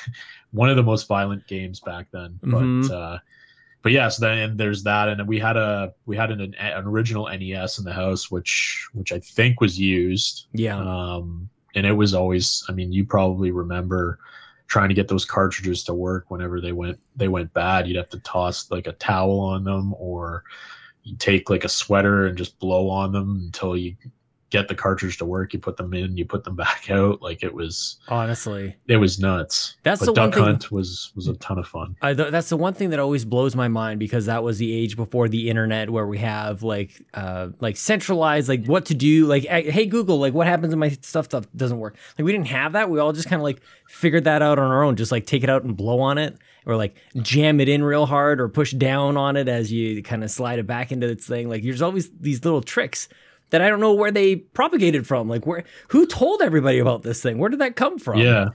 one 0.51 0.69
of 0.69 0.75
the 0.75 0.83
most 0.83 1.07
violent 1.07 1.47
games 1.47 1.79
back 1.79 2.07
then. 2.11 2.39
Mm-hmm. 2.43 2.87
But 2.87 2.93
uh, 2.93 3.19
but 3.81 3.91
yeah, 3.91 4.09
so 4.09 4.25
then 4.25 4.57
there's 4.57 4.83
that, 4.83 5.09
and 5.09 5.27
we 5.27 5.39
had 5.39 5.57
a 5.57 5.93
we 6.05 6.15
had 6.15 6.31
an, 6.31 6.53
an 6.55 6.85
original 6.85 7.27
NES 7.27 7.79
in 7.79 7.85
the 7.85 7.93
house, 7.93 8.29
which 8.29 8.87
which 8.93 9.11
I 9.11 9.19
think 9.19 9.59
was 9.59 9.79
used. 9.79 10.47
Yeah. 10.53 10.79
Um, 10.79 11.49
and 11.73 11.85
it 11.85 11.93
was 11.93 12.13
always, 12.13 12.63
I 12.67 12.73
mean, 12.73 12.91
you 12.91 13.05
probably 13.05 13.51
remember 13.51 14.19
trying 14.67 14.89
to 14.89 14.95
get 14.95 15.07
those 15.07 15.25
cartridges 15.25 15.83
to 15.85 15.93
work 15.93 16.29
whenever 16.29 16.61
they 16.61 16.71
went 16.73 16.99
they 17.15 17.27
went 17.27 17.53
bad. 17.53 17.87
You'd 17.87 17.97
have 17.97 18.09
to 18.09 18.19
toss 18.19 18.69
like 18.71 18.87
a 18.87 18.93
towel 18.93 19.39
on 19.39 19.63
them, 19.63 19.93
or 19.97 20.43
you 21.03 21.15
take 21.17 21.49
like 21.49 21.63
a 21.63 21.69
sweater 21.69 22.27
and 22.27 22.37
just 22.37 22.59
blow 22.59 22.89
on 22.89 23.11
them 23.11 23.41
until 23.45 23.75
you 23.75 23.95
get 24.51 24.67
the 24.67 24.75
cartridge 24.75 25.17
to 25.17 25.25
work. 25.25 25.53
You 25.53 25.59
put 25.59 25.77
them 25.77 25.93
in, 25.93 26.17
you 26.17 26.25
put 26.25 26.43
them 26.43 26.55
back 26.57 26.91
out. 26.91 27.21
Like 27.21 27.41
it 27.41 27.53
was 27.53 27.97
honestly, 28.07 28.75
it 28.87 28.97
was 28.97 29.19
nuts. 29.19 29.75
That's 29.83 29.99
but 29.99 30.07
the 30.07 30.13
Duck 30.13 30.35
one 30.35 30.43
Hunt 30.43 30.63
thing, 30.63 30.69
was 30.71 31.11
was 31.15 31.27
a 31.27 31.33
ton 31.35 31.57
of 31.57 31.67
fun. 31.67 31.95
I, 32.01 32.13
that's 32.13 32.49
the 32.49 32.57
one 32.57 32.73
thing 32.73 32.91
that 32.91 32.99
always 32.99 33.25
blows 33.25 33.55
my 33.55 33.67
mind 33.67 33.99
because 33.99 34.27
that 34.27 34.43
was 34.43 34.59
the 34.59 34.71
age 34.71 34.95
before 34.95 35.27
the 35.27 35.49
internet 35.49 35.89
where 35.89 36.05
we 36.05 36.19
have 36.19 36.61
like 36.61 37.01
uh 37.13 37.49
like 37.59 37.77
centralized 37.77 38.47
like 38.47 38.65
what 38.65 38.85
to 38.85 38.93
do. 38.93 39.25
Like 39.25 39.45
hey 39.45 39.87
Google, 39.87 40.19
like 40.19 40.33
what 40.33 40.45
happens 40.45 40.73
if 40.73 40.77
my 40.79 40.89
stuff 40.89 41.25
stuff 41.25 41.45
doesn't 41.55 41.79
work? 41.79 41.97
Like 42.17 42.25
we 42.25 42.31
didn't 42.31 42.47
have 42.47 42.73
that. 42.73 42.89
We 42.89 42.99
all 42.99 43.13
just 43.13 43.27
kind 43.27 43.39
of 43.39 43.43
like 43.43 43.61
figured 43.87 44.25
that 44.25 44.41
out 44.41 44.59
on 44.59 44.69
our 44.69 44.83
own. 44.83 44.95
Just 44.95 45.11
like 45.11 45.25
take 45.25 45.43
it 45.43 45.49
out 45.49 45.63
and 45.63 45.75
blow 45.75 46.01
on 46.01 46.17
it 46.17 46.37
or 46.65 46.75
like 46.75 46.95
jam 47.17 47.59
it 47.59 47.69
in 47.69 47.83
real 47.83 48.05
hard 48.05 48.39
or 48.39 48.47
push 48.47 48.71
down 48.73 49.17
on 49.17 49.35
it 49.35 49.47
as 49.47 49.71
you 49.71 50.03
kind 50.03 50.23
of 50.23 50.29
slide 50.29 50.59
it 50.59 50.67
back 50.67 50.91
into 50.91 51.07
its 51.07 51.25
thing. 51.25 51.49
Like 51.49 51.63
there's 51.63 51.81
always 51.81 52.09
these 52.19 52.43
little 52.43 52.61
tricks 52.61 53.07
that 53.51 53.61
I 53.61 53.69
don't 53.69 53.79
know 53.79 53.93
where 53.93 54.11
they 54.11 54.37
propagated 54.37 55.05
from. 55.05 55.29
Like 55.29 55.45
where 55.45 55.63
who 55.89 56.07
told 56.07 56.41
everybody 56.41 56.79
about 56.79 57.03
this 57.03 57.21
thing? 57.21 57.37
Where 57.37 57.49
did 57.49 57.59
that 57.59 57.75
come 57.75 57.99
from? 57.99 58.19
Yeah. 58.19 58.47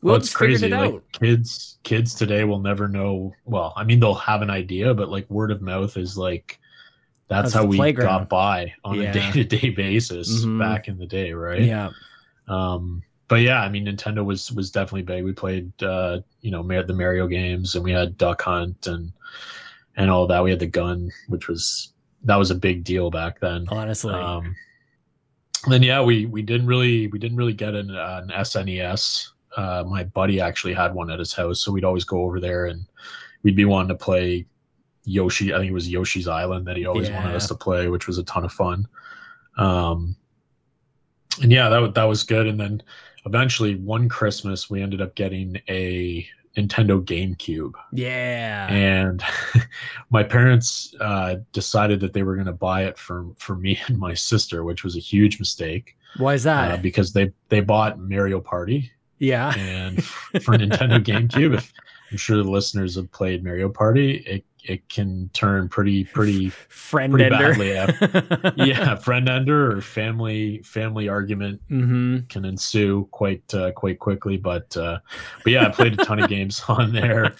We 0.00 0.10
well, 0.10 0.16
it's 0.16 0.32
crazy. 0.32 0.66
It 0.66 0.72
like 0.72 1.12
kids 1.12 1.78
kids 1.82 2.14
today 2.14 2.44
will 2.44 2.60
never 2.60 2.88
know 2.88 3.34
well, 3.44 3.72
I 3.76 3.84
mean 3.84 4.00
they'll 4.00 4.14
have 4.14 4.42
an 4.42 4.50
idea, 4.50 4.94
but 4.94 5.08
like 5.08 5.28
word 5.30 5.50
of 5.50 5.60
mouth 5.60 5.96
is 5.96 6.16
like 6.16 6.58
that's, 7.28 7.52
how 7.52 7.64
we 7.64 7.76
playground. 7.76 8.06
got 8.06 8.28
by 8.28 8.72
on 8.84 9.00
yeah. 9.00 9.10
a 9.10 9.12
day-to-day 9.12 9.70
basis 9.70 10.44
mm-hmm. 10.44 10.60
back 10.60 10.86
in 10.86 10.96
the 10.96 11.06
day, 11.06 11.32
right? 11.32 11.62
Yeah. 11.62 11.90
Um 12.48 13.02
but 13.28 13.40
yeah, 13.40 13.62
I 13.62 13.68
mean 13.68 13.86
Nintendo 13.86 14.24
was 14.24 14.52
was 14.52 14.70
definitely 14.70 15.02
big. 15.02 15.24
We 15.24 15.32
played 15.32 15.72
uh, 15.82 16.20
you 16.40 16.52
know, 16.52 16.62
the 16.62 16.94
Mario 16.94 17.26
games 17.26 17.74
and 17.74 17.82
we 17.82 17.90
had 17.90 18.16
Duck 18.16 18.42
Hunt 18.42 18.86
and 18.86 19.12
and 19.96 20.10
all 20.10 20.28
that. 20.28 20.44
We 20.44 20.50
had 20.50 20.60
the 20.60 20.66
gun, 20.66 21.10
which 21.28 21.48
was 21.48 21.92
that 22.26 22.36
was 22.36 22.50
a 22.50 22.54
big 22.54 22.84
deal 22.84 23.10
back 23.10 23.40
then. 23.40 23.66
Honestly. 23.70 24.12
Um, 24.12 24.54
then 25.68 25.82
yeah, 25.82 26.02
we 26.02 26.26
we 26.26 26.42
didn't 26.42 26.66
really 26.66 27.06
we 27.08 27.18
didn't 27.18 27.36
really 27.36 27.54
get 27.54 27.74
an, 27.74 27.90
uh, 27.90 28.20
an 28.22 28.28
SNES. 28.30 29.28
Uh, 29.56 29.84
my 29.88 30.04
buddy 30.04 30.40
actually 30.40 30.74
had 30.74 30.94
one 30.94 31.10
at 31.10 31.18
his 31.18 31.32
house, 31.32 31.60
so 31.62 31.72
we'd 31.72 31.84
always 31.84 32.04
go 32.04 32.22
over 32.22 32.38
there 32.40 32.66
and 32.66 32.84
we'd 33.42 33.56
be 33.56 33.64
wanting 33.64 33.88
to 33.88 33.94
play 33.94 34.44
Yoshi. 35.04 35.54
I 35.54 35.58
think 35.58 35.70
it 35.70 35.74
was 35.74 35.88
Yoshi's 35.88 36.28
Island 36.28 36.66
that 36.66 36.76
he 36.76 36.84
always 36.84 37.08
yeah. 37.08 37.16
wanted 37.20 37.34
us 37.34 37.48
to 37.48 37.54
play, 37.54 37.88
which 37.88 38.06
was 38.06 38.18
a 38.18 38.24
ton 38.24 38.44
of 38.44 38.52
fun. 38.52 38.86
Um, 39.56 40.14
and 41.42 41.50
yeah, 41.50 41.68
that 41.68 41.94
that 41.94 42.04
was 42.04 42.22
good. 42.22 42.46
And 42.46 42.60
then 42.60 42.82
eventually, 43.24 43.76
one 43.76 44.08
Christmas, 44.08 44.68
we 44.68 44.82
ended 44.82 45.00
up 45.00 45.14
getting 45.14 45.60
a 45.68 46.26
Nintendo 46.56 47.04
GameCube. 47.04 47.74
Yeah. 47.92 48.66
And 48.70 49.22
my 50.10 50.22
parents 50.22 50.94
uh, 51.00 51.36
decided 51.52 52.00
that 52.00 52.12
they 52.12 52.22
were 52.22 52.34
going 52.34 52.46
to 52.46 52.52
buy 52.52 52.84
it 52.84 52.98
for 52.98 53.26
for 53.38 53.56
me 53.56 53.78
and 53.88 53.98
my 53.98 54.14
sister, 54.14 54.64
which 54.64 54.84
was 54.84 54.96
a 54.96 55.00
huge 55.00 55.38
mistake. 55.38 55.96
Why 56.16 56.34
is 56.34 56.44
that? 56.44 56.72
Uh, 56.72 56.76
because 56.82 57.12
they 57.12 57.32
they 57.48 57.60
bought 57.60 57.98
Mario 57.98 58.40
Party. 58.40 58.90
Yeah. 59.18 59.54
And 59.56 60.04
for 60.42 60.54
Nintendo 60.54 61.02
GameCube, 61.02 61.54
if 61.54 61.72
I'm 62.10 62.16
sure 62.16 62.36
the 62.36 62.50
listeners 62.50 62.96
have 62.96 63.10
played 63.12 63.44
Mario 63.44 63.68
Party, 63.68 64.18
it 64.26 64.44
it 64.68 64.88
can 64.88 65.30
turn 65.32 65.68
pretty 65.68 66.04
pretty 66.04 66.50
friend 66.50 67.12
pretty 67.12 67.34
ender. 67.34 67.54
badly. 67.54 68.52
yeah, 68.68 68.96
friend 68.96 69.28
ender 69.28 69.76
or 69.76 69.80
family 69.80 70.60
family 70.62 71.08
argument 71.08 71.60
mm-hmm. 71.70 72.26
can 72.28 72.44
ensue 72.44 73.08
quite 73.10 73.42
uh, 73.54 73.72
quite 73.72 73.98
quickly. 73.98 74.36
But 74.36 74.76
uh, 74.76 74.98
but 75.44 75.52
yeah, 75.52 75.66
I 75.66 75.70
played 75.70 75.98
a 75.98 76.04
ton 76.04 76.20
of 76.20 76.28
games 76.36 76.62
on 76.68 76.92
there. 76.92 77.34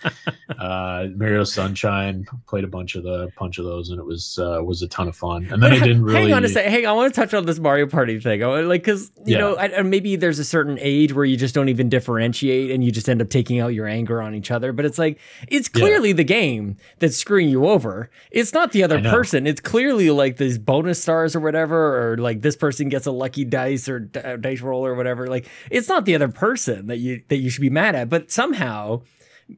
Uh, 0.58 1.06
Mario 1.16 1.44
Sunshine 1.44 2.26
played 2.46 2.64
a 2.64 2.68
bunch 2.68 2.94
of 2.94 3.02
the 3.02 3.30
bunch 3.38 3.58
of 3.58 3.64
those, 3.64 3.90
and 3.90 3.98
it 3.98 4.04
was 4.04 4.38
uh, 4.38 4.60
was 4.62 4.82
a 4.82 4.88
ton 4.88 5.08
of 5.08 5.16
fun. 5.16 5.46
And 5.50 5.62
then 5.62 5.72
I 5.72 5.78
didn't 5.78 6.02
really 6.04 6.20
hang 6.22 6.32
on 6.32 6.44
a 6.44 6.48
second. 6.48 6.70
Hang, 6.70 6.86
on, 6.86 6.92
I 6.92 6.92
want 6.94 7.14
to 7.14 7.20
touch 7.20 7.34
on 7.34 7.46
this 7.46 7.58
Mario 7.58 7.86
Party 7.86 8.18
thing. 8.20 8.42
I, 8.42 8.60
like, 8.60 8.82
because 8.82 9.10
you 9.24 9.34
Yeah. 9.34 9.38
know, 9.38 9.56
I, 9.56 9.82
maybe 9.82 10.16
there's 10.16 10.38
a 10.38 10.44
certain 10.44 10.78
age 10.80 11.12
where 11.12 11.24
you 11.24 11.36
just 11.36 11.54
don't 11.54 11.68
even 11.68 11.88
differentiate, 11.88 12.70
and 12.70 12.82
you 12.84 12.90
just 12.90 13.08
end 13.08 13.20
up 13.20 13.28
taking 13.28 13.60
out 13.60 13.68
your 13.68 13.86
anger 13.86 14.22
on 14.22 14.34
each 14.34 14.50
other. 14.50 14.72
But 14.72 14.84
it's 14.84 14.98
like 14.98 15.18
it's 15.48 15.68
Yeah. 15.74 15.80
clearly 15.80 16.12
the 16.12 16.24
game 16.24 16.76
that's 16.98 17.15
screwing 17.18 17.48
you 17.48 17.66
over. 17.66 18.10
It's 18.30 18.52
not 18.52 18.72
the 18.72 18.82
other 18.84 19.00
person. 19.02 19.46
It's 19.46 19.60
clearly 19.60 20.10
like 20.10 20.36
these 20.36 20.58
bonus 20.58 21.00
stars 21.02 21.34
or 21.36 21.40
whatever, 21.40 22.12
or 22.12 22.18
like 22.18 22.42
this 22.42 22.56
person 22.56 22.88
gets 22.88 23.06
a 23.06 23.10
lucky 23.12 23.44
dice 23.44 23.88
or 23.88 24.00
d- 24.00 24.20
dice 24.40 24.60
roll 24.60 24.84
or 24.84 24.94
whatever. 24.94 25.26
Like 25.26 25.48
it's 25.70 25.88
not 25.88 26.04
the 26.04 26.14
other 26.14 26.28
person 26.28 26.86
that 26.86 26.98
you 26.98 27.22
that 27.28 27.36
you 27.36 27.50
should 27.50 27.60
be 27.62 27.70
mad 27.70 27.94
at. 27.94 28.08
But 28.08 28.30
somehow. 28.30 29.02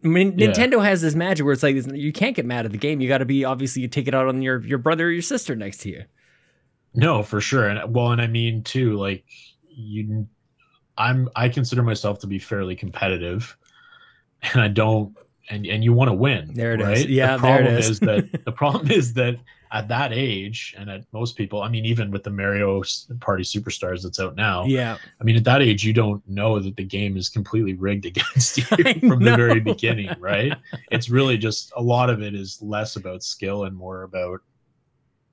I 0.04 0.06
mean, 0.06 0.38
Yeah. 0.38 0.48
Nintendo 0.48 0.84
has 0.84 1.00
this 1.00 1.14
magic 1.14 1.44
where 1.46 1.54
it's 1.54 1.62
like 1.62 1.74
you 1.94 2.12
can't 2.12 2.36
get 2.36 2.44
mad 2.44 2.66
at 2.66 2.72
the 2.72 2.78
game. 2.78 3.00
You 3.00 3.08
got 3.08 3.18
to 3.18 3.24
be 3.24 3.46
obviously 3.46 3.80
you 3.80 3.88
take 3.88 4.06
it 4.06 4.14
out 4.14 4.28
on 4.28 4.42
your 4.42 4.60
your 4.62 4.76
brother 4.76 5.06
or 5.06 5.10
your 5.10 5.22
sister 5.22 5.56
next 5.56 5.78
to 5.78 5.88
you. 5.88 6.04
No, 6.94 7.22
for 7.22 7.40
sure. 7.40 7.66
And 7.66 7.94
well, 7.94 8.12
and 8.12 8.20
I 8.20 8.26
mean 8.26 8.62
too, 8.62 8.96
like 8.98 9.24
you 9.70 10.26
I'm 10.98 11.28
I 11.36 11.48
consider 11.48 11.82
myself 11.82 12.18
to 12.18 12.26
be 12.26 12.38
fairly 12.38 12.76
competitive 12.76 13.56
and 14.42 14.60
I 14.60 14.68
don't 14.68 15.16
and 15.50 15.66
and 15.66 15.82
you 15.84 15.92
want 15.92 16.08
to 16.08 16.14
win. 16.14 16.52
There 16.54 16.74
it 16.74 16.80
is. 16.80 16.86
right? 16.86 17.08
Yeah, 17.08 17.36
the 17.36 17.42
there 17.42 17.60
it 17.60 17.64
problem 17.64 17.76
is. 17.78 18.00
that 18.00 18.44
the 18.44 18.52
problem 18.52 18.90
is 18.90 19.12
that 19.14 19.36
at 19.70 19.86
that 19.88 20.14
age 20.14 20.74
and 20.78 20.88
at 20.88 21.04
most 21.12 21.36
people, 21.36 21.62
I 21.62 21.68
mean 21.68 21.84
even 21.84 22.10
with 22.10 22.22
the 22.22 22.30
Mario 22.30 22.82
Party 23.20 23.42
Superstars 23.44 24.02
that's 24.02 24.18
out 24.18 24.34
now, 24.34 24.64
Yeah. 24.64 24.96
I 25.20 25.24
mean 25.24 25.36
at 25.36 25.44
that 25.44 25.60
age 25.62 25.84
you 25.84 25.92
don't 25.92 26.26
know 26.28 26.58
that 26.58 26.76
the 26.76 26.84
game 26.84 27.16
is 27.16 27.28
completely 27.28 27.74
rigged 27.74 28.06
against 28.12 28.56
you 28.56 28.64
from 29.08 29.22
the 29.22 29.34
very 29.36 29.60
beginning, 29.60 30.10
right? 30.18 30.54
It's 30.90 31.10
really 31.10 31.36
just 31.36 31.72
a 31.76 31.82
lot 31.82 32.08
of 32.10 32.22
it 32.22 32.34
is 32.34 32.58
less 32.62 32.96
about 32.96 33.22
skill 33.22 33.64
and 33.64 33.76
more 33.76 34.02
about 34.04 34.40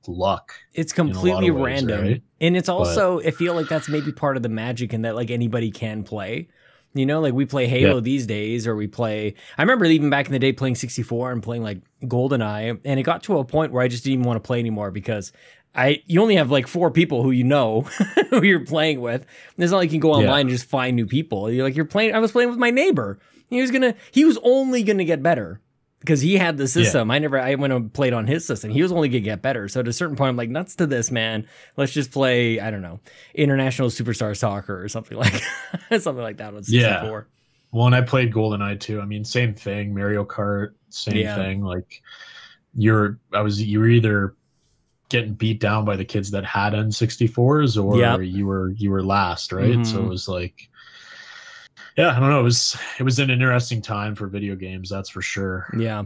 luck. 0.08 0.54
It's 0.74 0.94
completely 0.94 1.50
ways, 1.52 1.82
random. 1.82 2.02
right? 2.02 2.22
And 2.42 2.56
it's 2.56 2.70
also 2.70 3.22
I 3.22 3.32
feel 3.32 3.54
like 3.56 3.68
that's 3.70 3.90
maybe 3.90 4.12
part 4.12 4.38
of 4.38 4.44
the 4.44 4.50
magic 4.50 4.94
in 4.94 5.02
that 5.04 5.16
like 5.16 5.32
anybody 5.32 5.72
can 5.72 6.04
play. 6.04 6.48
You 6.96 7.06
know, 7.06 7.20
like 7.22 7.34
we 7.34 7.46
play 7.46 7.68
Halo 7.68 7.96
Yeah. 7.96 8.00
these 8.00 8.26
days 8.26 8.66
or 8.66 8.76
we 8.76 8.88
play 8.88 9.36
I 9.58 9.62
remember 9.62 9.86
even 9.86 10.10
back 10.10 10.26
in 10.28 10.32
the 10.32 10.40
day 10.40 10.54
playing 10.54 10.76
64 10.76 11.32
and 11.34 11.44
playing 11.44 11.62
like 11.62 11.80
GoldenEye 12.04 12.80
and 12.86 13.00
it 13.00 13.04
got 13.04 13.24
to 13.24 13.38
a 13.38 13.44
point 13.46 13.72
where 13.72 13.84
I 13.84 13.88
just 13.88 14.04
didn't 14.04 14.14
even 14.20 14.26
want 14.26 14.42
to 14.42 14.48
play 14.48 14.60
anymore 14.60 14.92
because 14.92 15.32
I 15.76 16.02
you 16.08 16.22
only 16.22 16.36
have 16.38 16.50
like 16.52 16.68
four 16.68 16.90
people 16.92 17.22
who 17.22 17.32
you 17.32 17.44
know 17.44 17.82
who 18.30 18.44
you're 18.44 18.66
playing 18.66 19.02
with. 19.02 19.22
And 19.56 19.64
It's 19.64 19.72
not 19.72 19.78
like 19.80 19.90
you 19.92 20.00
can 20.00 20.00
go 20.00 20.14
online 20.14 20.30
Yeah. 20.30 20.40
and 20.42 20.50
just 20.50 20.66
find 20.70 20.96
new 20.96 21.06
people. 21.06 21.52
You're 21.52 21.66
like 21.66 21.76
you're 21.76 21.86
playing 21.86 22.16
I 22.16 22.20
was 22.20 22.32
playing 22.32 22.50
with 22.50 22.60
my 22.60 22.72
neighbor. 22.72 23.20
He 23.50 23.60
was 23.62 23.72
gonna 23.72 23.94
he 24.12 24.24
was 24.26 24.38
only 24.42 24.82
gonna 24.84 25.04
get 25.06 25.22
better. 25.22 25.60
Because 26.02 26.22
he 26.22 26.38
had 26.38 26.58
the 26.58 26.68
system. 26.68 27.10
I 27.10 27.18
never 27.20 27.40
I 27.40 27.56
went 27.56 27.74
and 27.74 27.92
played 27.92 28.14
on 28.14 28.28
his 28.28 28.46
system. 28.46 28.70
He 28.70 28.84
was 28.84 28.92
only 28.92 29.10
gonna 29.10 29.22
get 29.22 29.42
better. 29.42 29.68
So 29.68 29.80
at 29.80 29.88
a 29.88 29.94
certain 29.94 30.16
point 30.16 30.30
I'm 30.30 30.36
like, 30.38 30.50
nuts 30.50 30.76
to 30.76 30.86
this, 30.86 31.10
man. 31.10 31.48
Let's 31.78 31.94
just 31.94 32.12
play, 32.12 32.60
I 32.60 32.70
don't 32.70 32.84
know, 32.84 33.00
international 33.34 33.90
superstar 33.90 34.38
soccer 34.38 34.80
or 34.84 34.88
something 34.88 35.18
like 35.18 35.42
something 35.90 36.22
like 36.24 36.38
that 36.38 36.54
on 36.54 36.64
64. 36.64 36.70
Yeah. 36.70 37.22
Well, 37.72 37.88
and 37.88 37.96
I 37.96 38.02
played 38.02 38.32
GoldenEye 38.32 38.80
too. 38.80 39.02
I 39.02 39.06
mean, 39.06 39.26
same 39.26 39.54
thing. 39.56 39.94
Mario 39.96 40.24
Kart, 40.26 40.74
same 40.90 41.18
Yeah. 41.18 41.36
thing. 41.36 41.62
Like 41.64 42.02
you're, 42.76 43.18
I 43.34 43.42
was, 43.42 43.62
you 43.64 43.80
were 43.80 43.88
either 43.90 44.36
getting 45.10 45.34
beat 45.34 45.60
down 45.60 45.86
by 45.86 45.96
the 45.96 46.06
kids 46.06 46.30
that 46.32 46.46
had 46.46 46.74
N64s, 46.74 47.84
or 47.84 47.98
Yep. 47.98 48.20
you 48.24 48.46
were 48.46 48.70
you 48.72 48.92
were 48.92 49.04
last, 49.04 49.52
right? 49.52 49.86
So 49.86 50.00
Mhm. 50.00 50.06
it 50.06 50.10
was 50.10 50.28
like, 50.28 50.70
yeah, 51.98 52.16
I 52.16 52.20
don't 52.20 52.30
know. 52.30 52.40
It 52.40 52.44
was 52.44 52.78
it 53.00 53.04
was 53.04 53.20
an 53.20 53.30
interesting 53.30 53.82
time 53.82 54.16
for 54.16 54.28
video 54.28 54.56
games, 54.56 54.90
that's 54.90 55.10
for 55.10 55.22
sure. 55.22 55.74
Yeah. 55.78 56.04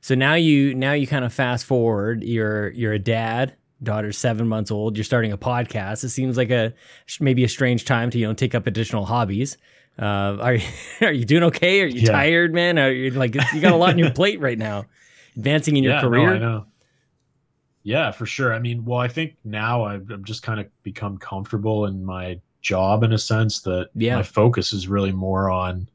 So 0.00 0.14
now 0.14 0.34
you 0.34 0.74
now 0.74 0.92
you 0.92 1.06
kind 1.06 1.24
of 1.24 1.32
fast 1.32 1.64
forward. 1.64 2.22
You're 2.22 2.70
you're 2.70 2.92
a 2.92 2.98
dad. 2.98 3.54
Daughter's 3.82 4.18
seven 4.18 4.48
months 4.48 4.70
old. 4.72 4.96
You're 4.96 5.04
starting 5.04 5.30
a 5.32 5.38
podcast. 5.38 6.02
It 6.02 6.08
seems 6.08 6.36
like 6.36 6.50
a 6.50 6.74
maybe 7.20 7.44
a 7.44 7.48
strange 7.48 7.84
time 7.84 8.10
to 8.10 8.18
you 8.18 8.26
know 8.26 8.34
take 8.34 8.54
up 8.54 8.66
additional 8.66 9.04
hobbies. 9.04 9.56
Uh, 10.00 10.36
are 10.40 10.54
you, 10.54 10.66
are 11.00 11.12
you 11.12 11.24
doing 11.24 11.42
okay? 11.44 11.82
Are 11.82 11.86
you 11.86 12.00
Yeah. 12.02 12.12
tired, 12.12 12.54
man? 12.54 12.78
Are 12.78 12.90
you 12.90 13.10
like 13.10 13.34
you 13.34 13.60
got 13.60 13.72
a 13.72 13.76
lot 13.76 13.90
on 13.90 13.98
your 13.98 14.10
plate 14.12 14.40
right 14.40 14.58
now? 14.58 14.86
Advancing 15.36 15.76
in 15.76 15.84
your 15.84 15.94
yeah, 15.94 16.00
career. 16.00 16.26
No, 16.26 16.34
I 16.34 16.38
know. 16.38 16.66
Yeah, 17.84 18.10
for 18.10 18.26
sure. 18.26 18.52
I 18.52 18.58
mean, 18.58 18.84
well, 18.84 18.98
I 18.98 19.08
think 19.08 19.36
now 19.44 19.84
I've, 19.84 20.10
I've 20.10 20.22
just 20.24 20.42
kind 20.42 20.60
of 20.60 20.66
become 20.82 21.16
comfortable 21.16 21.86
in 21.86 22.04
my 22.04 22.40
job 22.68 23.02
in 23.02 23.12
a 23.12 23.18
sense 23.18 23.60
that 23.62 23.88
Yeah. 23.94 24.16
my 24.16 24.22
focus 24.22 24.72
is 24.72 24.88
really 24.88 25.12
more 25.12 25.50
on 25.50 25.88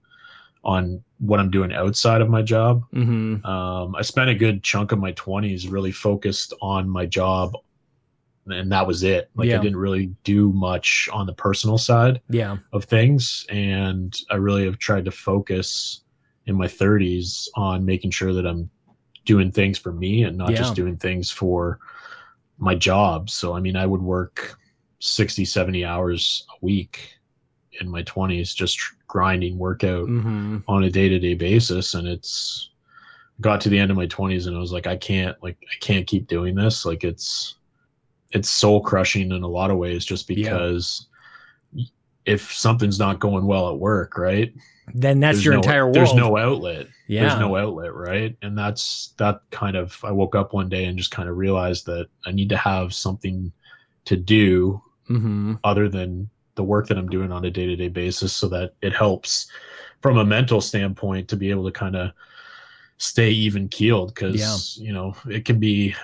on 0.66 1.04
what 1.20 1.40
I'm 1.42 1.52
doing 1.52 1.74
outside 1.74 2.22
of 2.22 2.30
my 2.30 2.42
job. 2.42 2.84
Mm-hmm. 2.94 3.46
Um, 3.46 3.96
I 3.98 4.02
spent 4.02 4.30
a 4.30 4.36
good 4.36 4.64
chunk 4.64 4.94
of 4.94 5.00
my 5.00 5.12
20s 5.12 5.70
really 5.70 5.92
focused 5.92 6.54
on 6.62 6.90
my 6.90 7.06
job, 7.06 7.52
and 8.48 8.72
that 8.72 8.88
was 8.88 9.04
it. 9.04 9.30
Like 9.36 9.50
Yeah. 9.50 9.60
I 9.60 9.62
didn't 9.62 9.78
really 9.88 10.08
do 10.24 10.54
much 10.54 11.10
on 11.12 11.26
the 11.28 11.34
personal 11.34 11.78
side 11.78 12.22
Yeah. 12.30 12.58
of 12.72 12.86
things, 12.86 13.46
and 13.50 14.16
I 14.30 14.36
really 14.36 14.64
have 14.66 14.78
tried 14.80 15.04
to 15.06 15.12
focus 15.12 16.02
in 16.46 16.56
my 16.56 16.68
30s 16.68 17.50
on 17.56 17.86
making 17.86 18.12
sure 18.12 18.34
that 18.34 18.46
I'm 18.48 18.70
doing 19.26 19.52
things 19.52 19.78
for 19.78 19.92
me 19.92 20.24
and 20.24 20.38
not 20.38 20.52
Yeah. 20.52 20.60
just 20.60 20.76
doing 20.76 20.96
things 20.98 21.30
for 21.30 21.80
my 22.58 22.76
job. 22.76 23.30
So 23.30 23.54
I 23.54 23.60
mean, 23.60 23.76
I 23.76 23.86
would 23.86 24.02
work 24.02 24.58
60, 25.06 25.44
70 25.46 25.84
hours 25.84 26.46
a 26.50 26.66
week 26.66 27.18
in 27.82 27.90
my 27.90 28.04
20s 28.04 28.56
just 28.56 28.80
grinding 29.08 29.58
workout 29.58 30.08
Mm-hmm. 30.08 30.60
on 30.68 30.84
a 30.86 30.90
day-to-day 30.90 31.34
basis 31.34 31.94
and 31.96 32.08
it's 32.08 32.70
got 33.42 33.60
to 33.62 33.70
the 33.70 33.78
end 33.80 33.90
of 33.92 33.98
my 33.98 34.08
20s 34.08 34.48
and 34.48 34.56
I 34.56 34.60
was 34.60 34.72
like 34.72 34.88
I 34.88 34.96
can't 34.96 35.36
like 35.44 35.58
I 35.64 35.76
can't 35.82 36.06
keep 36.08 36.28
doing 36.28 36.56
this 36.56 36.86
like 36.86 37.04
it's 37.04 37.56
it's 38.32 38.50
soul 38.50 38.82
crushing 38.82 39.32
in 39.32 39.44
a 39.44 39.48
lot 39.48 39.72
of 39.72 39.78
ways 39.78 40.06
just 40.06 40.30
Yeah. 40.30 40.36
because 40.52 41.08
if 42.26 42.54
something's 42.54 43.00
not 43.00 43.20
going 43.20 43.46
well 43.46 43.70
at 43.70 43.80
work 43.80 44.18
right 44.18 44.54
Then 44.94 45.20
that's 45.20 45.38
there's 45.38 45.46
your 45.46 45.56
no- 45.56 45.60
entire 45.62 45.84
world. 45.86 45.96
there's 45.96 46.14
no 46.14 46.38
outlet 46.38 46.88
yeah. 47.08 47.28
there's 47.28 47.40
no 47.40 47.56
outlet 47.58 47.94
right 47.94 48.36
and 48.42 48.58
that's 48.58 49.14
that 49.18 49.42
kind 49.52 49.76
of 49.76 50.00
I 50.04 50.12
woke 50.12 50.36
up 50.36 50.54
one 50.54 50.70
day 50.70 50.86
and 50.86 50.98
just 50.98 51.12
kind 51.12 51.28
of 51.28 51.38
realized 51.38 51.86
that 51.88 52.08
I 52.26 52.32
need 52.32 52.50
to 52.50 52.58
have 52.58 52.94
something 52.94 53.52
to 54.06 54.16
do 54.16 54.82
mm-hmm. 55.10 55.56
other 55.64 55.90
than 55.90 56.30
the 56.56 56.64
work 56.64 56.88
that 56.88 56.98
I'm 56.98 57.10
doing 57.10 57.32
on 57.32 57.46
a 57.46 57.52
day 57.52 57.66
to 57.66 57.76
day 57.76 57.90
basis 57.90 58.34
so 58.34 58.48
that 58.50 58.74
it 58.82 58.94
helps 58.94 59.48
from 60.02 60.18
a 60.18 60.26
mental 60.26 60.62
standpoint 60.62 61.28
to 61.30 61.36
be 61.36 61.50
able 61.50 61.66
to 61.66 61.72
kind 61.72 61.96
of 61.96 62.12
stay 62.98 63.30
even 63.30 63.68
keeled 63.70 64.14
because, 64.14 64.78
you 64.78 64.94
know, 64.94 65.16
it 65.30 65.46
can 65.46 65.60
be 65.60 65.96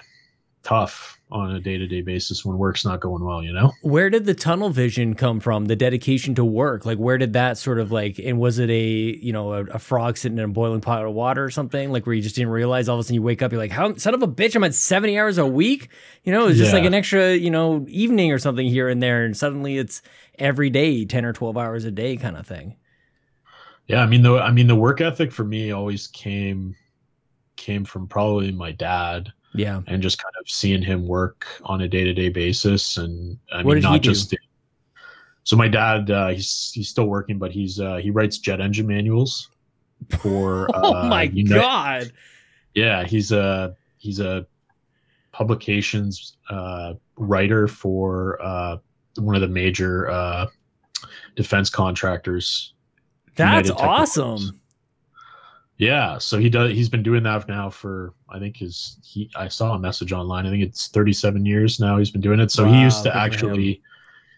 tough 0.64 1.19
on 1.32 1.52
a 1.52 1.60
day 1.60 1.78
to 1.78 1.86
day 1.86 2.02
basis 2.02 2.44
when 2.44 2.58
work's 2.58 2.84
not 2.84 3.00
going 3.00 3.24
well, 3.24 3.44
you 3.44 3.54
know? 3.54 3.72
Where 3.82 4.10
did 4.10 4.26
the 4.26 4.34
tunnel 4.34 4.70
vision 4.70 5.14
come 5.14 5.40
from? 5.40 5.66
The 5.66 5.76
dedication 5.76 6.34
to 6.36 6.46
work, 6.46 6.86
like 6.86 6.98
where 6.98 7.18
did 7.18 7.34
that 7.34 7.58
sort 7.58 7.80
of 7.80 7.92
like? 7.92 8.20
And 8.20 8.40
was 8.40 8.58
it 8.58 8.70
a 8.70 8.82
you 8.82 9.32
know 9.32 9.54
a, 9.54 9.66
a 9.66 9.80
frog 9.80 10.18
sitting 10.18 10.38
in 10.38 10.44
a 10.44 10.48
boiling 10.48 10.82
pot 10.82 11.06
of 11.06 11.14
water 11.14 11.44
or 11.44 11.50
something? 11.50 11.92
Like 11.92 12.06
where 12.06 12.16
you 12.16 12.22
just 12.22 12.36
didn't 12.36 12.52
realize 12.52 12.90
all 12.90 12.96
of 12.96 13.02
a 13.02 13.04
sudden 13.04 13.16
you 13.16 13.22
wake 13.22 13.42
up, 13.42 13.52
you're 13.52 13.62
like, 13.62 13.72
how 13.72 13.96
son 13.96 14.14
of 14.14 14.24
a 14.24 14.28
bitch, 14.28 14.56
I'm 14.56 14.64
at 14.64 14.74
seventy 14.74 15.20
hours 15.20 15.38
a 15.38 15.46
week. 15.46 15.90
You 16.24 16.34
know, 16.34 16.48
it's 16.48 16.58
just 16.58 16.74
like 16.74 16.86
an 16.86 16.94
extra 16.94 17.36
you 17.36 17.52
know 17.52 17.86
evening 17.88 18.32
or 18.32 18.40
something 18.40 18.68
here 18.68 18.90
and 18.90 19.02
there, 19.02 19.24
and 19.24 19.38
suddenly 19.38 19.78
it's 19.78 20.02
every 20.40 20.70
day, 20.70 21.06
ten 21.06 21.26
or 21.26 21.34
twelve 21.34 21.58
hours 21.58 21.86
a 21.86 21.92
day 21.92 22.18
kind 22.18 22.38
of 22.38 22.48
thing. 22.48 22.76
Yeah. 23.90 24.04
I 24.04 24.06
mean, 24.06 24.22
the, 24.22 24.36
I 24.36 24.52
mean, 24.52 24.68
the 24.68 24.76
work 24.76 25.02
ethic 25.02 25.32
for 25.32 25.44
me 25.44 25.72
always 25.72 26.08
came, 26.08 26.76
came 27.56 27.84
from 27.84 28.08
probably 28.08 28.52
my 28.52 28.72
dad 28.72 29.34
Yeah. 29.54 29.82
and 29.88 30.02
just 30.02 30.22
kind 30.22 30.34
of 30.40 30.50
seeing 30.50 30.82
him 30.82 31.08
work 31.08 31.48
on 31.64 31.82
a 31.82 31.88
day 31.88 32.04
to 32.04 32.14
day 32.14 32.30
basis. 32.30 32.98
And 32.98 33.38
I 33.52 33.64
What 33.64 33.76
mean, 33.76 33.84
not 33.84 34.02
just. 34.02 34.36
So 35.44 35.56
my 35.56 35.68
dad, 35.68 36.12
uh, 36.12 36.28
he's 36.30 36.72
he's 36.74 36.90
still 36.90 37.08
working, 37.08 37.40
but 37.40 37.52
he's 37.52 37.80
uh, 37.80 37.98
he 37.98 38.12
writes 38.12 38.38
jet 38.38 38.62
engine 38.62 38.88
manuals 38.88 39.50
for. 40.20 40.70
oh 40.74 40.96
uh, 40.96 41.08
my 41.08 41.28
god. 41.28 42.12
Yeah, 42.76 43.04
he's 43.04 43.32
a 43.32 43.76
he's 43.98 44.20
a 44.20 44.46
publications 45.32 46.38
uh, 46.50 46.94
writer 47.16 47.68
for 47.68 48.38
uh, 48.42 48.78
one 49.16 49.36
of 49.36 49.42
the 49.42 49.48
major 49.48 50.10
uh, 50.10 50.48
defense 51.36 51.70
contractors. 51.70 52.74
That's 53.36 53.70
awesome. 53.70 54.60
Yeah, 55.80 56.18
so 56.18 56.38
he 56.38 56.50
does. 56.50 56.72
He's 56.74 56.90
been 56.90 57.02
doing 57.04 57.24
that 57.24 57.48
now 57.48 57.70
for 57.70 58.14
I 58.30 58.38
think 58.38 58.58
his 58.58 59.00
he. 59.04 59.32
I 59.36 59.48
saw 59.48 59.74
a 59.74 59.80
message 59.80 60.12
online. 60.12 60.46
I 60.46 60.50
think 60.52 60.62
it's 60.62 60.90
37 60.90 61.46
years 61.46 61.80
now. 61.80 61.98
He's 61.98 62.12
been 62.12 62.22
doing 62.22 62.40
it. 62.42 62.52
So 62.52 62.66
Wow, 62.66 62.74
he 62.74 62.82
used 62.82 63.04
to 63.04 63.10
good 63.10 63.14
for 63.14 63.18
him. 63.18 63.24
actually. 63.24 63.82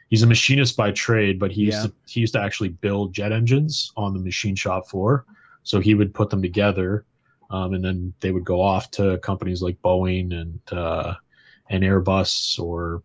He's 0.10 0.22
a 0.24 0.28
machinist 0.28 0.78
by 0.78 0.92
trade, 0.92 1.40
but 1.40 1.52
he 1.52 1.62
used 1.64 1.78
Yeah. 1.78 1.88
to 1.88 1.94
he 2.08 2.20
used 2.20 2.34
to 2.34 2.42
actually 2.42 2.70
build 2.70 3.14
jet 3.14 3.32
engines 3.32 3.92
on 3.98 4.14
the 4.14 4.20
machine 4.20 4.56
shop 4.56 4.88
floor. 4.88 5.26
So 5.64 5.80
he 5.80 5.96
would 5.96 6.14
put 6.14 6.30
them 6.30 6.42
together, 6.44 7.06
um, 7.50 7.74
and 7.74 7.84
then 7.84 8.14
they 8.20 8.32
would 8.32 8.46
go 8.46 8.62
off 8.62 8.92
to 8.92 9.18
companies 9.20 9.62
like 9.64 9.82
Boeing 9.82 10.40
and 10.40 10.60
uh, 10.72 11.16
and 11.72 11.84
Airbus 11.84 12.60
or 12.60 13.02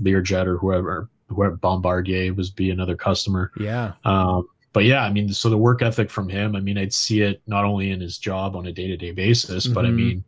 Learjet 0.00 0.46
or 0.46 0.58
whoever. 0.58 1.08
Whoever 1.28 1.56
Bombardier 1.56 2.34
was 2.34 2.50
be 2.50 2.70
another 2.70 2.96
customer. 2.96 3.50
Yeah. 3.58 3.92
Um, 4.04 4.48
but 4.78 4.84
yeah, 4.84 5.02
I 5.02 5.10
mean, 5.10 5.28
so 5.32 5.50
the 5.50 5.58
work 5.58 5.82
ethic 5.82 6.08
from 6.08 6.28
him, 6.28 6.54
I 6.54 6.60
mean, 6.60 6.78
I'd 6.78 6.92
see 6.92 7.22
it 7.22 7.42
not 7.48 7.64
only 7.64 7.90
in 7.90 8.00
his 8.00 8.16
job 8.16 8.54
on 8.54 8.66
a 8.66 8.72
day 8.72 8.86
to 8.86 8.96
day 8.96 9.10
basis, 9.10 9.66
but 9.66 9.84
I 9.84 9.88
Mhm. 9.88 9.96
mean, 9.96 10.24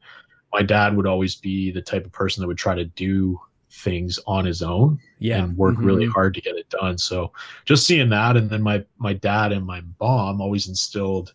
my 0.52 0.60
dad 0.60 0.96
would 0.96 1.06
always 1.06 1.36
be 1.36 1.70
the 1.70 1.80
type 1.80 2.04
of 2.04 2.10
person 2.10 2.40
that 2.40 2.48
would 2.48 2.58
try 2.58 2.74
to 2.74 2.84
do 2.84 3.40
things 3.70 4.18
on 4.26 4.44
his 4.44 4.60
own 4.60 4.98
Yeah. 5.20 5.44
and 5.44 5.56
work 5.56 5.76
really 5.78 6.04
Mhm. 6.04 6.10
hard 6.10 6.34
to 6.34 6.40
get 6.40 6.56
it 6.56 6.68
done. 6.68 6.98
So 6.98 7.32
just 7.64 7.86
seeing 7.86 8.08
that, 8.08 8.36
and 8.36 8.50
then 8.50 8.60
my 8.60 8.84
my 8.98 9.12
dad 9.12 9.52
and 9.52 9.64
my 9.64 9.82
mom 10.00 10.40
always 10.40 10.66
instilled 10.66 11.32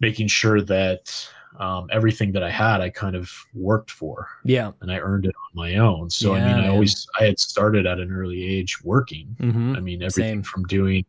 making 0.00 0.26
sure 0.26 0.60
that 0.62 1.30
um, 1.60 1.88
everything 1.92 2.32
that 2.32 2.42
I 2.42 2.50
had, 2.50 2.80
I 2.80 2.90
kind 2.90 3.14
of 3.14 3.30
worked 3.54 3.92
for 3.92 4.26
Yeah. 4.44 4.72
and 4.80 4.90
I 4.90 4.98
earned 4.98 5.26
it 5.26 5.34
on 5.36 5.52
my 5.54 5.76
own. 5.76 6.10
So 6.10 6.34
I 6.34 6.40
mean, 6.40 6.58
I 6.58 6.62
man. 6.62 6.70
always 6.70 7.06
I 7.20 7.24
had 7.26 7.38
started 7.38 7.86
at 7.86 8.00
an 8.00 8.10
early 8.10 8.44
age 8.44 8.82
working. 8.82 9.36
hmm 9.38 9.74
I 9.76 9.80
mean, 9.80 10.02
everything 10.02 10.42
Same. 10.42 10.42
from 10.42 10.64
doing, 10.64 11.04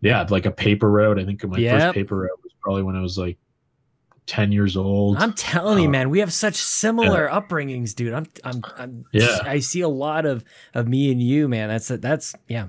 yeah, 0.00 0.26
like 0.30 0.46
a 0.46 0.50
paper 0.50 0.90
route. 0.90 1.18
I 1.18 1.24
think 1.24 1.44
my 1.46 1.58
Yep. 1.58 1.80
first 1.80 1.94
paper 1.94 2.16
route 2.18 2.42
was 2.42 2.52
probably 2.60 2.82
when 2.82 2.96
I 2.96 3.00
was 3.00 3.18
like 3.18 3.38
10 4.26 4.52
years 4.52 4.76
old. 4.76 5.16
I'm 5.18 5.32
telling 5.32 5.78
you, 5.82 5.88
Uh, 5.88 5.92
man, 5.92 6.10
we 6.10 6.20
have 6.20 6.32
such 6.32 6.54
similar 6.54 7.28
upbringings, 7.28 7.94
dude. 7.94 8.12
I'm, 8.12 8.26
I'm, 8.44 8.62
I'm 8.76 9.04
Yeah. 9.12 9.38
I 9.44 9.58
see 9.58 9.80
a 9.80 9.88
lot 9.88 10.24
of 10.26 10.44
of 10.74 10.86
me 10.88 11.10
and 11.10 11.20
you, 11.22 11.48
man. 11.48 11.68
That's 11.68 11.88
that's 11.88 12.34
yeah. 12.48 12.68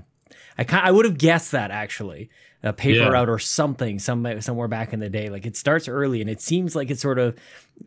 I 0.57 0.63
kind 0.63 0.85
I 0.85 0.91
would 0.91 1.05
have 1.05 1.17
guessed 1.17 1.51
that 1.51 1.71
actually, 1.71 2.29
a 2.63 2.71
paper 2.71 3.00
Yeah. 3.00 3.10
route 3.10 3.30
or 3.30 3.39
something, 3.39 3.97
some 4.00 4.39
somewhere 4.41 4.67
back 4.67 4.93
in 4.93 5.00
the 5.00 5.10
day. 5.10 5.30
Like 5.30 5.45
it 5.45 5.58
starts 5.58 5.88
early, 5.88 6.21
and 6.21 6.30
it 6.30 6.41
seems 6.41 6.76
like 6.76 6.91
it 6.91 7.00
sort 7.00 7.17
of 7.19 7.36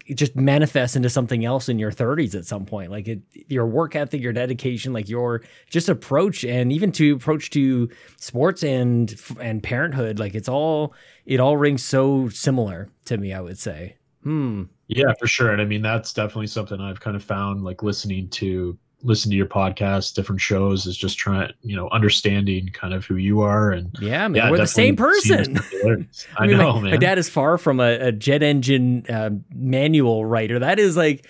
it 0.07 0.15
just 0.15 0.35
manifests 0.35 0.97
into 0.97 1.09
something 1.09 1.45
else 1.45 1.69
in 1.69 1.79
your 1.79 1.93
30s 1.93 2.35
at 2.35 2.45
some 2.45 2.67
point. 2.67 2.91
Like 2.91 3.07
it, 3.07 3.21
your 3.49 3.67
work 3.67 3.95
ethic, 3.95 4.21
your 4.21 4.33
dedication, 4.33 4.93
like 4.93 5.09
your 5.09 5.43
just 5.71 5.89
approach, 5.89 6.45
and 6.45 6.73
even 6.73 6.91
to 6.93 7.15
approach 7.15 7.51
to 7.51 7.89
sports 8.19 8.63
and 8.65 9.15
and 9.41 9.63
parenthood. 9.63 10.19
Like 10.19 10.35
it's 10.35 10.49
all 10.49 10.95
it 11.27 11.39
all 11.41 11.57
rings 11.57 11.85
so 11.85 12.29
similar 12.29 12.89
to 13.05 13.17
me. 13.17 13.33
I 13.33 13.41
would 13.41 13.59
say. 13.59 13.97
Hmm. 14.25 14.63
yeah, 14.89 15.13
for 15.21 15.27
sure. 15.27 15.53
And 15.53 15.61
I 15.61 15.67
mean, 15.67 15.83
that's 15.83 16.15
definitely 16.15 16.47
something 16.47 16.81
I've 16.81 16.99
kind 16.99 17.15
of 17.15 17.23
found 17.23 17.63
like 17.63 17.83
listening 17.83 18.29
to 18.31 18.77
listen 19.05 19.31
to 19.31 19.37
your 19.37 19.47
podcast, 19.47 20.15
different 20.15 20.41
shows 20.41 20.87
is 20.87 20.97
just 20.97 21.19
trying, 21.19 21.53
you 21.63 21.77
know, 21.77 21.89
understanding 21.91 22.71
kind 22.73 22.95
of 22.95 23.05
who 23.05 23.17
you 23.17 23.43
are. 23.43 23.71
And 23.71 23.95
Yeah, 24.01 24.27
man, 24.27 24.35
yeah, 24.35 24.51
we're 24.51 24.57
the 24.57 24.67
same 24.67 24.97
person. 24.97 25.59
I, 25.73 26.07
I 26.37 26.47
mean, 26.47 26.57
know, 26.57 26.73
my, 26.75 26.81
man. 26.81 26.91
my 26.93 26.97
dad 26.97 27.19
is 27.19 27.29
far 27.29 27.59
from 27.59 27.81
a, 27.81 28.09
a 28.09 28.13
jet 28.13 28.43
engine 28.43 29.05
uh, 29.09 29.31
manual 29.55 30.25
writer. 30.25 30.59
That 30.59 30.79
is 30.79 30.97
like 30.97 31.27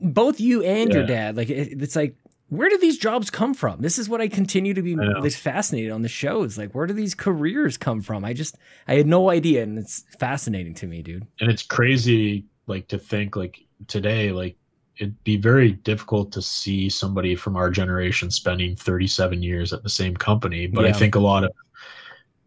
both 0.00 0.40
you 0.40 0.62
and 0.62 0.92
your 0.92 1.04
dad. 1.04 1.36
Like 1.36 1.50
it, 1.50 1.82
it's 1.82 1.96
like, 1.96 2.16
where 2.48 2.68
do 2.68 2.78
these 2.78 2.96
jobs 2.96 3.28
come 3.28 3.54
from? 3.54 3.80
This 3.80 3.98
is 3.98 4.08
what 4.08 4.20
I 4.20 4.28
continue 4.28 4.72
to 4.72 4.82
be 4.82 4.94
fascinated 5.30 5.90
on 5.90 6.02
the 6.02 6.08
shows. 6.08 6.56
Like, 6.56 6.76
where 6.76 6.86
do 6.86 6.94
these 6.94 7.14
careers 7.14 7.76
come 7.76 8.02
from? 8.02 8.24
I 8.24 8.34
just 8.34 8.56
I 8.86 8.94
had 8.94 9.08
no 9.08 9.30
idea, 9.30 9.64
and 9.64 9.76
it's 9.76 10.04
fascinating 10.20 10.74
to 10.74 10.86
me, 10.86 11.02
dude. 11.02 11.26
and 11.40 11.50
it's 11.50 11.64
crazy 11.64 12.44
like 12.68 12.88
to 12.88 12.98
think 12.98 13.36
like 13.36 13.58
today 13.88 14.30
like 14.32 14.56
it'd 14.98 15.22
be 15.24 15.36
very 15.36 15.72
difficult 15.72 16.32
to 16.32 16.40
see 16.42 16.88
somebody 16.88 17.34
from 17.36 17.56
our 17.56 17.70
generation 17.70 18.30
spending 18.30 18.74
37 18.76 19.42
years 19.42 19.72
at 19.72 19.82
the 19.82 19.88
same 19.88 20.16
company 20.16 20.66
but 20.66 20.84
i 20.84 20.92
think 20.92 21.14
a 21.14 21.20
lot 21.20 21.44
of 21.44 21.50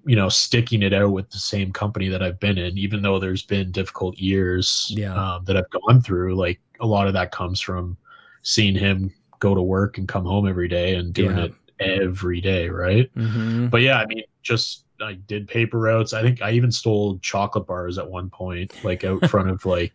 you 0.06 0.16
know 0.16 0.30
sticking 0.30 0.82
it 0.82 0.94
out 0.94 1.12
with 1.12 1.30
the 1.30 1.38
same 1.38 1.72
company 1.72 2.08
that 2.10 2.24
i've 2.24 2.40
been 2.40 2.58
in 2.58 2.78
even 2.78 3.02
though 3.02 3.20
there's 3.20 3.44
been 3.44 3.72
difficult 3.72 4.18
years 4.18 4.92
Yeah. 4.96 5.14
um, 5.14 5.46
that 5.46 5.58
i've 5.58 5.70
gone 5.70 6.02
through 6.02 6.36
like 6.36 6.60
a 6.80 6.86
lot 6.88 7.08
of 7.08 7.14
that 7.14 7.32
comes 7.32 7.60
from 7.60 7.98
seeing 8.42 8.76
him 8.76 9.14
go 9.40 9.54
to 9.54 9.62
work 9.62 9.98
and 9.98 10.08
come 10.08 10.26
home 10.26 10.48
every 10.48 10.68
day 10.68 10.96
and 10.96 11.14
doing 11.14 11.38
Yeah. 11.38 11.46
it 11.46 11.54
every 11.80 12.42
day 12.42 12.68
right 12.70 13.14
Mm-hmm. 13.16 13.68
but 13.68 13.82
yeah, 13.82 14.00
I 14.00 14.06
mean, 14.06 14.24
just 14.42 14.86
I 15.02 15.14
did 15.14 15.48
paper 15.48 15.80
routes. 15.80 16.12
I 16.12 16.22
think 16.22 16.42
I 16.42 16.52
even 16.52 16.74
stole 16.74 17.20
chocolate 17.20 17.66
bars 17.66 17.98
at 17.98 18.10
one 18.10 18.30
point, 18.30 18.74
like 18.84 19.06
out 19.06 19.26
front 19.30 19.50
of 19.50 19.66
like 19.66 19.94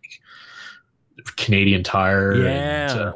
Canadian 1.36 1.82
Tire 1.82 2.32
and 2.32 2.42
Yeah. 2.44 2.94
uh, 2.94 3.12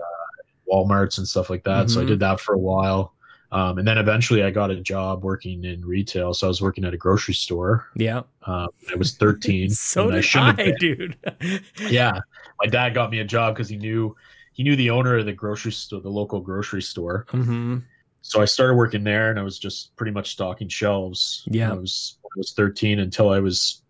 Walmart's 0.70 1.18
and 1.18 1.26
stuff 1.26 1.50
like 1.50 1.64
that. 1.64 1.90
So 1.90 2.00
I 2.00 2.04
Mhm. 2.04 2.08
did 2.08 2.20
that 2.20 2.40
for 2.40 2.54
a 2.54 2.58
while. 2.58 3.14
Um, 3.50 3.78
and 3.78 3.88
then 3.88 3.96
eventually 3.96 4.42
I 4.42 4.50
got 4.50 4.70
a 4.70 4.78
job 4.78 5.24
working 5.24 5.64
in 5.64 5.82
retail. 5.84 6.34
So 6.34 6.46
I 6.46 6.48
was 6.48 6.60
working 6.60 6.84
at 6.84 6.92
a 6.92 6.98
grocery 6.98 7.32
store. 7.32 7.86
Yeah, 7.96 8.22
Um, 8.42 8.68
I 8.92 8.96
was 8.96 9.16
13. 9.16 9.70
so 9.70 10.10
and 10.10 10.22
did 10.22 10.36
I, 10.36 10.62
have 10.62 10.78
dude. 10.78 11.16
Yeah. 11.90 12.18
My 12.60 12.66
dad 12.68 12.92
got 12.92 13.10
me 13.10 13.20
a 13.20 13.24
job 13.24 13.54
because 13.54 13.68
he 13.68 13.76
knew 13.76 14.14
he 14.52 14.64
knew 14.64 14.74
the 14.76 14.90
owner 14.90 15.16
of 15.16 15.24
the 15.24 15.32
grocery 15.32 15.70
store, 15.72 16.00
the 16.00 16.10
local 16.10 16.40
grocery 16.40 16.82
store. 16.82 17.26
hmm 17.30 17.78
so 18.20 18.42
I 18.42 18.44
started 18.44 18.74
working 18.74 19.04
there 19.04 19.30
and 19.30 19.38
I 19.38 19.42
was 19.42 19.58
just 19.58 19.94
pretty 19.96 20.10
much 20.12 20.32
stocking 20.32 20.68
shelves. 20.68 21.44
Yeah. 21.46 21.70
I 21.70 21.74
was 21.74 22.18
I 22.24 22.28
was 22.36 22.52
13 22.52 22.98
until 22.98 23.30
I 23.30 23.38
was 23.40 23.82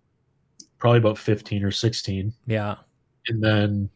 probably 0.79 0.99
about 0.99 1.19
15 1.19 1.65
or 1.65 1.73
16. 1.73 2.33
Yeah. 2.47 2.77
And 3.27 3.43
then 3.43 3.91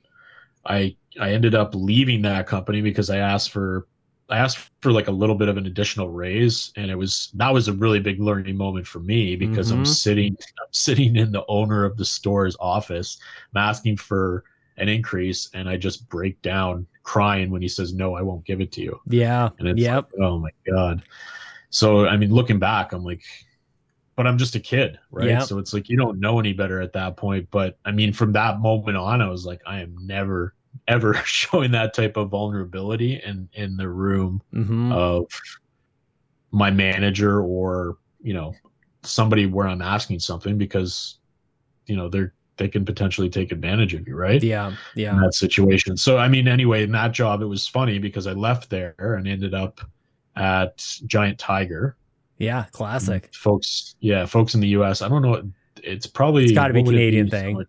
I 0.67 0.97
I 1.21 1.31
ended 1.33 1.55
up 1.55 1.75
leaving 1.75 2.23
that 2.23 2.47
company 2.47 2.81
because 2.81 3.11
I 3.11 3.19
asked 3.19 3.51
for 3.51 3.89
I 4.31 4.39
asked 4.39 4.71
for 4.81 4.93
like 4.93 5.09
a 5.09 5.13
little 5.13 5.35
bit 5.35 5.49
of 5.49 5.57
an 5.57 5.67
additional 5.67 6.09
raise 6.09 6.73
and 6.77 6.91
it 6.91 6.95
was 6.95 7.31
that 7.35 7.53
was 7.53 7.69
a 7.69 7.73
really 7.73 8.01
big 8.01 8.21
learning 8.21 8.57
moment 8.57 8.87
for 8.87 9.01
me 9.01 9.37
because 9.37 9.71
I'm 9.71 9.83
Mhm. 9.83 9.87
sitting 9.87 10.37
I'm 10.61 10.69
sitting 10.73 11.17
in 11.17 11.33
the 11.33 11.45
owner 11.49 11.85
of 11.85 11.97
the 11.97 12.05
store's 12.05 12.57
office 12.61 13.19
I'm 13.55 13.63
asking 13.63 13.99
for 13.99 14.45
an 14.79 14.89
increase 14.89 15.51
and 15.55 15.69
I 15.69 15.77
just 15.77 16.09
break 16.09 16.41
down 16.43 16.87
crying 17.03 17.51
when 17.51 17.63
he 17.63 17.69
says 17.69 17.93
no 17.95 18.15
I 18.15 18.23
won't 18.23 18.45
give 18.47 18.61
it 18.61 18.73
to 18.73 18.81
you. 18.83 19.01
Yeah. 19.07 19.51
And 19.59 19.69
it's 19.69 19.83
Yep. 19.83 20.09
like, 20.13 20.23
oh 20.23 20.39
my 20.39 20.51
God. 20.71 21.03
So, 21.71 22.07
I 22.07 22.17
mean, 22.17 22.33
looking 22.33 22.59
back, 22.59 22.93
I'm 22.93 23.05
like, 23.05 23.23
but 24.17 24.27
I'm 24.27 24.39
just 24.39 24.55
a 24.55 24.61
kid, 24.61 24.99
right? 25.11 25.29
Yeah. 25.29 25.41
So 25.41 25.59
it's 25.59 25.73
like, 25.73 25.89
you 25.89 25.97
don't 25.97 26.21
know 26.21 26.39
any 26.39 26.53
better 26.53 26.81
at 26.81 26.93
that 26.93 27.17
point. 27.17 27.49
But 27.51 27.79
I 27.85 27.93
mean, 27.93 28.13
from 28.13 28.33
that 28.33 28.61
moment 28.61 28.97
on, 28.97 29.23
I 29.23 29.29
was 29.29 29.47
like, 29.47 29.63
I 29.67 29.81
am 29.81 29.97
never, 30.01 30.55
ever 30.89 31.15
showing 31.25 31.71
that 31.73 31.95
type 31.95 32.17
of 32.17 32.31
vulnerability 32.31 33.21
in, 33.25 33.49
in 33.55 33.77
the 33.77 33.89
room 33.89 34.43
hmm 34.53 34.93
of 34.93 35.25
my 36.51 36.71
manager 36.71 37.41
or, 37.43 37.97
you 38.21 38.35
know, 38.35 38.55
somebody 39.03 39.47
where 39.47 39.67
I'm 39.67 39.83
asking 39.83 40.21
something 40.21 40.59
because, 40.59 41.19
you 41.87 41.97
know, 41.97 42.09
they're, 42.09 42.35
they 42.59 42.69
can 42.69 42.85
potentially 42.85 43.31
take 43.31 43.51
advantage 43.51 43.95
of 43.95 44.07
you, 44.07 44.15
right? 44.15 44.43
Yeah. 44.43 44.73
Yeah. 44.95 45.15
in 45.15 45.21
that 45.23 45.35
situation. 45.35 45.97
So 45.97 46.19
I 46.19 46.29
mean, 46.29 46.47
anyway, 46.47 46.83
in 46.83 46.93
that 46.93 47.13
job, 47.13 47.41
it 47.41 47.47
was 47.47 47.67
funny 47.67 47.99
because 47.99 48.27
I 48.27 48.33
left 48.33 48.69
there 48.69 48.95
and 48.99 49.27
ended 49.27 49.55
up 49.55 49.81
at 50.37 50.85
Giant 51.07 51.39
Tiger. 51.39 51.97
Yeah. 52.43 52.65
Classic. 52.73 53.31
Folks, 53.35 53.95
yeah, 54.01 54.27
folks 54.27 54.55
in 54.55 54.61
the 54.61 54.69
U.S. 54.69 55.01
I 55.01 55.09
don't 55.09 55.23
know. 55.23 55.43
It's 55.83 56.07
probably 56.07 56.45
It's 56.45 56.53
be 56.53 56.59
what 56.59 56.73
would 56.73 56.79
it 56.79 56.85
Canadian 56.85 57.31
thing. 57.31 57.57
to? 57.59 57.67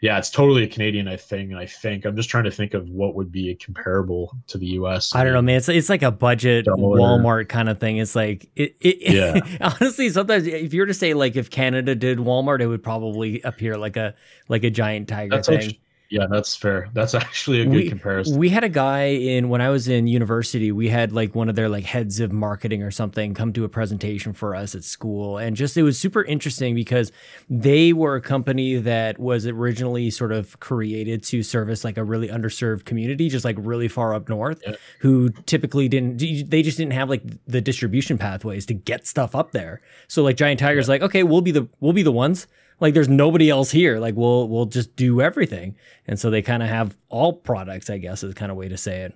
Yeah, 0.00 0.16
it's 0.16 0.30
totally 0.30 0.62
a 0.62 0.68
Canadian 0.68 1.14
thing. 1.18 1.54
I 1.54 1.66
think 1.66 2.06
I'm 2.06 2.16
just 2.16 2.30
trying 2.30 2.44
to 2.44 2.50
think 2.50 2.72
of 2.72 2.88
what 2.88 3.14
would 3.16 3.30
be 3.30 3.54
comparable 3.56 4.34
to 4.46 4.56
the 4.56 4.66
U.S. 4.66 5.14
I 5.14 5.24
don't 5.24 5.34
know, 5.34 5.42
man. 5.42 5.56
It's 5.56 5.68
it's 5.68 5.88
like 5.90 6.02
a 6.02 6.10
budget 6.10 6.64
Dollar. 6.66 6.98
Walmart 6.98 7.48
kind 7.50 7.68
of 7.68 7.78
thing. 7.78 7.98
It's 7.98 8.14
like 8.14 8.48
it. 8.56 8.76
it 8.80 9.12
Yeah. 9.12 9.40
honestly, 9.80 10.08
sometimes 10.08 10.46
if 10.46 10.72
you 10.72 10.80
were 10.80 10.86
to 10.86 10.94
say 10.94 11.12
like 11.12 11.36
if 11.36 11.50
Canada 11.50 11.94
did 11.94 12.18
Walmart, 12.18 12.60
it 12.60 12.68
would 12.68 12.82
probably 12.82 13.42
appear 13.42 13.76
like 13.76 13.96
a 13.96 14.14
like 14.48 14.64
a 14.64 14.70
giant 14.70 15.08
tiger 15.08 15.36
That's 15.36 15.48
thing. 15.48 15.56
actually, 15.58 15.80
yeah, 16.10 16.26
that's 16.28 16.56
fair. 16.56 16.88
That's 16.92 17.14
actually 17.24 17.60
a 17.60 17.64
good 17.64 17.72
We- 17.74 17.88
comparison. 17.88 18.36
We 18.38 18.48
had 18.48 18.64
a 18.64 18.68
guy 18.68 19.04
in 19.04 19.48
when 19.48 19.60
I 19.60 19.68
was 19.70 19.86
in 19.88 20.06
university. 20.06 20.72
We 20.72 20.88
had 20.88 21.12
like 21.12 21.34
one 21.34 21.48
of 21.48 21.54
their 21.54 21.68
like 21.68 21.84
heads 21.84 22.18
of 22.20 22.32
marketing 22.32 22.82
or 22.82 22.90
something 22.90 23.32
come 23.32 23.52
to 23.52 23.64
a 23.64 23.68
presentation 23.68 24.32
for 24.32 24.54
us 24.56 24.74
at 24.74 24.84
school, 24.84 25.38
and 25.38 25.56
just 25.56 25.76
it 25.76 25.82
was 25.82 25.98
super 25.98 26.24
interesting 26.24 26.74
because 26.74 27.12
they 27.48 27.92
were 27.92 28.16
a 28.16 28.20
company 28.20 28.76
that 28.76 29.18
was 29.18 29.46
originally 29.46 30.10
sort 30.10 30.32
of 30.32 30.58
created 30.60 31.22
to 31.24 31.42
service 31.42 31.84
like 31.84 31.96
a 31.96 32.04
really 32.04 32.28
underserved 32.28 32.84
community, 32.84 33.28
just 33.28 33.44
like 33.44 33.56
really 33.58 33.88
far 33.88 34.14
up 34.14 34.28
north, 34.28 34.60
Yeah. 34.66 34.74
who 35.00 35.30
typically 35.46 35.88
didn't. 35.88 36.18
They 36.50 36.62
just 36.62 36.76
didn't 36.76 36.92
have 36.92 37.08
like 37.08 37.22
the 37.46 37.60
distribution 37.60 38.18
pathways 38.18 38.66
to 38.66 38.74
get 38.74 39.06
stuff 39.06 39.34
up 39.34 39.52
there. 39.52 39.80
So 40.08 40.22
like 40.22 40.36
Giant 40.36 40.58
Tiger's 40.60 40.88
like, 40.88 41.02
okay, 41.02 41.22
we'll 41.22 41.40
be 41.40 41.52
the 41.52 41.68
we'll 41.80 41.92
be 41.92 42.02
the 42.02 42.12
ones. 42.12 42.46
Like 42.80 42.94
there's 42.94 43.08
nobody 43.08 43.50
else 43.50 43.70
here. 43.70 43.98
Like 43.98 44.16
we'll 44.16 44.48
we'll 44.48 44.66
just 44.66 44.96
do 44.96 45.20
everything. 45.20 45.76
And 46.06 46.18
so 46.18 46.30
they 46.30 46.42
kind 46.42 46.62
of 46.62 46.68
have 46.68 46.96
all 47.08 47.32
products, 47.32 47.90
I 47.90 47.98
guess, 47.98 48.22
is 48.22 48.34
kind 48.34 48.50
of 48.50 48.56
way 48.56 48.68
to 48.68 48.76
say 48.76 49.02
it. 49.02 49.14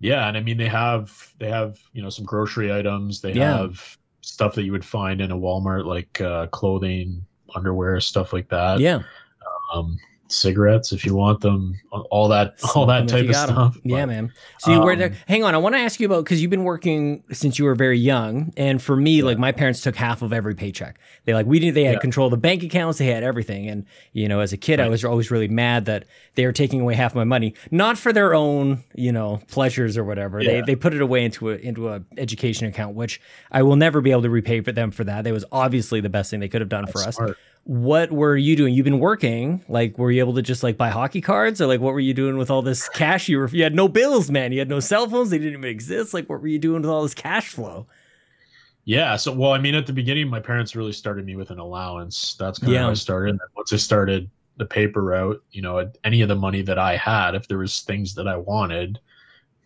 Yeah, 0.00 0.28
and 0.28 0.36
I 0.36 0.40
mean 0.40 0.58
they 0.58 0.68
have 0.68 1.32
they 1.38 1.48
have 1.50 1.78
you 1.92 2.02
know 2.02 2.10
some 2.10 2.24
grocery 2.24 2.72
items. 2.72 3.20
They 3.20 3.32
Yeah. 3.32 3.56
have 3.58 3.98
stuff 4.20 4.54
that 4.54 4.64
you 4.64 4.72
would 4.72 4.84
find 4.84 5.20
in 5.20 5.30
a 5.32 5.36
Walmart 5.36 5.86
like 5.86 6.20
uh, 6.20 6.46
clothing, 6.48 7.24
underwear, 7.54 7.98
stuff 8.00 8.32
like 8.32 8.48
that. 8.50 8.78
Yeah. 8.80 9.02
Um, 9.72 9.98
cigarettes 10.28 10.92
if 10.92 11.04
you 11.04 11.14
want 11.14 11.40
them, 11.40 11.78
all 12.10 12.28
that, 12.28 12.54
all 12.74 12.86
that 12.86 13.08
type 13.08 13.28
of 13.28 13.34
stuff. 13.36 13.76
Yeah, 13.84 14.02
But, 14.02 14.06
man. 14.06 14.32
So 14.58 14.72
you 14.72 14.80
were 14.80 14.94
there. 14.96 15.08
um, 15.08 15.14
Hang 15.26 15.44
on, 15.44 15.54
I 15.54 15.58
want 15.58 15.74
to 15.74 15.80
ask 15.80 15.98
you 16.00 16.06
about 16.06 16.24
because 16.24 16.40
you've 16.42 16.50
been 16.50 16.64
working 16.64 17.22
since 17.32 17.58
you 17.58 17.64
were 17.64 17.74
very 17.74 17.98
young, 17.98 18.52
and 18.56 18.80
for 18.82 18.96
me, 18.96 19.22
like 19.22 19.38
my 19.38 19.52
parents 19.52 19.80
took 19.82 19.96
half 19.96 20.22
of 20.22 20.32
every 20.32 20.54
paycheck. 20.54 20.98
They 21.24 21.34
like 21.34 21.46
we 21.46 21.58
didn't. 21.58 21.74
They 21.74 21.84
had 21.84 21.94
Yeah. 21.94 22.00
control 22.00 22.26
of 22.26 22.30
the 22.32 22.36
bank 22.36 22.62
accounts. 22.62 22.98
They 22.98 23.06
had 23.06 23.22
everything, 23.22 23.68
and 23.68 23.84
you 24.12 24.28
know, 24.28 24.40
as 24.40 24.52
a 24.52 24.56
kid, 24.56 24.80
I 24.80 24.88
was 24.88 25.04
always 25.04 25.30
really 25.30 25.48
mad 25.48 25.86
that 25.86 26.04
they 26.34 26.44
were 26.46 26.52
taking 26.52 26.80
away 26.80 26.94
half 26.94 27.14
my 27.14 27.24
money, 27.24 27.54
not 27.70 27.98
for 27.98 28.12
their 28.12 28.34
own, 28.34 28.82
you 28.94 29.12
know, 29.12 29.40
pleasures 29.48 29.96
or 29.96 30.04
whatever. 30.04 30.42
They 30.42 30.56
Yeah. 30.58 30.62
they 30.66 30.76
put 30.76 30.94
it 30.94 31.00
away 31.00 31.24
into 31.24 31.50
a 31.50 31.54
into 31.56 31.88
a 31.88 32.02
education 32.16 32.66
account, 32.66 32.94
which 32.94 33.20
I 33.50 33.62
will 33.62 33.76
never 33.76 34.00
be 34.00 34.10
able 34.10 34.22
to 34.22 34.30
repay 34.30 34.60
for 34.60 34.72
them 34.72 34.90
for 34.90 35.04
that. 35.04 35.24
That 35.24 35.32
was 35.32 35.44
obviously 35.52 36.00
the 36.00 36.08
best 36.08 36.30
thing 36.30 36.40
they 36.40 36.48
could 36.48 36.60
have 36.60 36.68
done 36.68 36.86
for 36.86 37.00
us 37.02 37.16
smart. 37.16 37.36
What 37.68 38.10
were 38.10 38.34
you 38.34 38.56
doing? 38.56 38.72
You've 38.72 38.84
been 38.84 38.98
working. 38.98 39.62
Like, 39.68 39.98
were 39.98 40.10
you 40.10 40.20
able 40.20 40.34
to 40.36 40.42
just 40.42 40.62
like 40.62 40.78
buy 40.78 40.88
hockey 40.88 41.20
cards, 41.20 41.60
or 41.60 41.66
like 41.66 41.82
what 41.82 41.92
were 41.92 42.00
you 42.00 42.14
doing 42.14 42.38
with 42.38 42.50
all 42.50 42.62
this 42.62 42.88
cash? 42.88 43.28
You 43.28 43.38
were 43.40 43.48
you 43.48 43.62
had 43.62 43.74
no 43.74 43.88
bills, 43.88 44.30
man. 44.30 44.52
You 44.52 44.58
had 44.58 44.70
no 44.70 44.80
cell 44.80 45.06
phones. 45.06 45.28
They 45.28 45.36
didn't 45.36 45.58
even 45.58 45.70
exist. 45.70 46.14
Like, 46.14 46.30
what 46.30 46.40
were 46.40 46.48
you 46.48 46.58
doing 46.58 46.80
with 46.80 46.90
all 46.90 47.02
this 47.02 47.12
cash 47.12 47.50
flow? 47.50 47.86
Yeah. 48.84 49.16
So, 49.16 49.32
well, 49.32 49.52
I 49.52 49.58
mean, 49.58 49.74
at 49.74 49.86
the 49.86 49.92
beginning, 49.92 50.28
my 50.28 50.40
parents 50.40 50.74
really 50.74 50.92
started 50.92 51.26
me 51.26 51.36
with 51.36 51.50
an 51.50 51.58
allowance. 51.58 52.36
That's 52.38 52.58
kind 52.58 52.72
of 52.72 52.78
how 52.80 52.90
I 52.90 52.94
started. 52.94 53.32
And 53.32 53.40
then 53.40 53.48
once 53.54 53.70
I 53.70 53.76
started 53.76 54.30
the 54.56 54.64
paper 54.64 55.02
route, 55.02 55.44
you 55.50 55.60
know, 55.60 55.92
any 56.04 56.22
of 56.22 56.28
the 56.28 56.36
money 56.36 56.62
that 56.62 56.78
I 56.78 56.96
had, 56.96 57.34
if 57.34 57.48
there 57.48 57.58
was 57.58 57.82
things 57.82 58.14
that 58.14 58.26
I 58.26 58.36
wanted, 58.38 58.98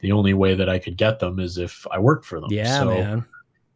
the 0.00 0.10
only 0.10 0.34
way 0.34 0.56
that 0.56 0.68
I 0.68 0.80
could 0.80 0.96
get 0.96 1.20
them 1.20 1.38
is 1.38 1.56
if 1.56 1.86
I 1.92 2.00
worked 2.00 2.26
for 2.26 2.40
them. 2.40 2.50
Yeah, 2.50 2.80
so 2.80 2.86
man. 2.86 3.24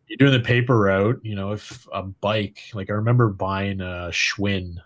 You're 0.08 0.16
doing 0.16 0.32
the 0.32 0.40
paper 0.44 0.78
route, 0.78 1.20
you 1.22 1.34
know, 1.34 1.52
if 1.52 1.86
a 1.92 2.02
bike, 2.02 2.60
like 2.74 2.90
I 2.90 2.94
remember 2.94 3.28
buying 3.28 3.80
a 3.80 4.08
Schwinn 4.10 4.76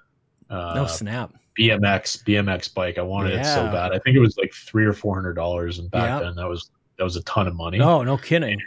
uh, 0.48 0.74
No 0.74 0.86
snap. 0.86 1.34
BMX 1.58 2.24
BMX 2.24 2.72
bike. 2.72 2.96
I 2.98 3.02
wanted 3.02 3.34
it 3.34 3.44
so 3.44 3.64
bad. 3.70 3.92
I 3.92 3.98
think 3.98 4.16
it 4.16 4.20
was 4.20 4.36
like 4.38 4.52
three 4.52 4.84
or 4.84 4.92
four 4.92 5.14
hundred 5.14 5.34
dollars, 5.34 5.78
and 5.78 5.90
back 5.90 6.08
Yeah. 6.20 6.20
then 6.26 6.34
that 6.36 6.48
was 6.48 6.70
that 6.96 7.04
was 7.04 7.16
a 7.16 7.22
ton 7.24 7.46
of 7.48 7.54
money. 7.54 7.78
No, 7.78 8.02
no 8.02 8.16
kidding. 8.16 8.58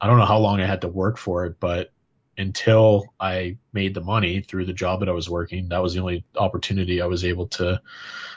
I 0.00 0.06
don't 0.06 0.18
know 0.18 0.24
how 0.24 0.38
long 0.38 0.60
I 0.60 0.66
had 0.66 0.80
to 0.82 0.88
work 0.88 1.16
for 1.16 1.44
it, 1.46 1.58
but 1.60 1.90
until 2.38 3.04
I 3.20 3.56
made 3.72 3.94
the 3.94 4.00
money 4.00 4.40
through 4.40 4.64
the 4.66 4.72
job 4.72 5.00
that 5.00 5.08
I 5.08 5.12
was 5.12 5.28
working, 5.28 5.68
that 5.68 5.82
was 5.82 5.94
the 5.94 6.00
only 6.00 6.24
opportunity 6.36 7.00
I 7.02 7.06
was 7.06 7.24
able 7.24 7.46
to 7.48 7.80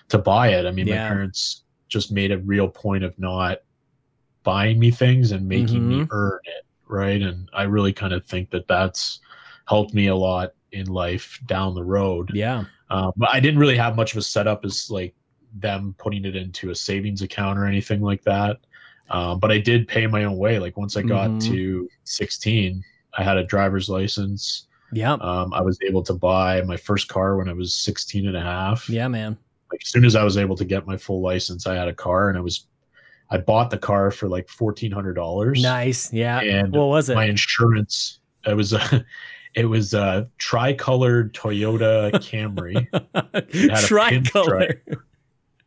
to 0.10 0.18
buy 0.18 0.50
it. 0.50 0.66
I 0.66 0.72
mean, 0.72 0.88
Yeah. 0.88 1.04
my 1.04 1.10
parents 1.10 1.64
just 1.88 2.12
made 2.12 2.32
a 2.32 2.39
real 2.39 2.68
point 2.68 3.04
of 3.04 3.18
not 3.20 3.60
buying 4.43 4.80
me 4.80 4.91
things 4.91 5.32
and 5.32 5.48
making 5.48 5.88
me 5.88 6.00
Mhm. 6.02 6.08
earn 6.12 6.39
it, 6.46 6.66
right? 6.88 7.22
And 7.22 7.50
I 7.54 7.64
really 7.64 7.94
kind 7.94 8.14
of 8.14 8.26
think 8.26 8.50
that 8.52 8.68
that's 8.68 9.20
helped 9.68 9.94
me 9.94 10.08
a 10.08 10.16
lot 10.16 10.54
in 10.72 10.88
life 10.88 11.40
down 11.46 11.74
the 11.74 11.84
road. 11.84 12.32
Yeah. 12.34 12.66
Um, 12.90 13.12
but 13.16 13.30
I 13.34 13.40
didn't 13.40 13.60
really 13.60 13.78
have 13.78 13.96
much 13.96 14.12
of 14.12 14.18
a 14.18 14.22
setup 14.22 14.64
as 14.66 14.92
like 14.92 15.16
them 15.60 15.96
putting 15.98 16.26
it 16.26 16.36
into 16.36 16.70
a 16.70 16.76
savings 16.76 17.22
account 17.22 17.58
or 17.58 17.66
anything 17.66 18.02
like 18.02 18.24
that. 18.24 18.58
Um, 19.10 19.40
but 19.40 19.52
I 19.52 19.58
did 19.60 19.88
pay 19.88 20.06
my 20.08 20.24
own 20.26 20.38
way. 20.38 20.60
Like 20.60 20.78
once 20.78 20.98
I 20.98 21.02
got 21.02 21.30
Mhm. 21.30 21.42
to 21.52 21.90
16, 22.04 22.84
I 23.18 23.24
had 23.24 23.38
a 23.38 23.44
driver's 23.44 23.88
license. 23.90 24.68
Yeah. 24.92 25.14
Um, 25.14 25.54
I 25.54 25.62
was 25.62 25.80
able 25.82 26.04
to 26.04 26.14
buy 26.14 26.62
my 26.62 26.78
first 26.78 27.08
car 27.08 27.38
when 27.38 27.50
I 27.50 27.54
was 27.54 27.74
16 27.74 28.28
and 28.28 28.38
a 28.38 28.42
half. 28.42 28.90
Yeah, 28.90 29.08
man. 29.08 29.38
Like 29.72 29.82
as 29.84 29.90
soon 29.90 30.06
as 30.06 30.16
I 30.16 30.24
was 30.24 30.38
able 30.38 30.56
to 30.58 30.66
get 30.66 30.86
my 30.86 30.98
full 30.98 31.22
license, 31.22 31.66
I 31.68 31.76
had 31.76 31.88
a 31.88 31.94
car 31.94 32.30
and 32.30 32.38
I 32.38 32.42
was, 32.42 32.68
I 33.30 33.38
bought 33.38 33.70
the 33.72 33.78
car 33.78 34.12
for 34.12 34.28
like 34.30 34.48
$1,400 34.48 35.62
Nice. 35.62 36.14
Yeah. 36.14 36.40
And 36.42 36.72
what 36.74 36.86
was 36.88 37.10
it? 37.10 37.16
my 37.16 37.26
insurance, 37.26 38.20
it 38.46 38.54
was 38.56 38.74
a, 38.74 39.04
it 39.56 39.66
was 39.66 39.94
a 39.94 40.30
tricolored 40.38 41.34
Toyota 41.34 42.12
Camry. 42.14 42.88
Tricolor. 43.88 44.82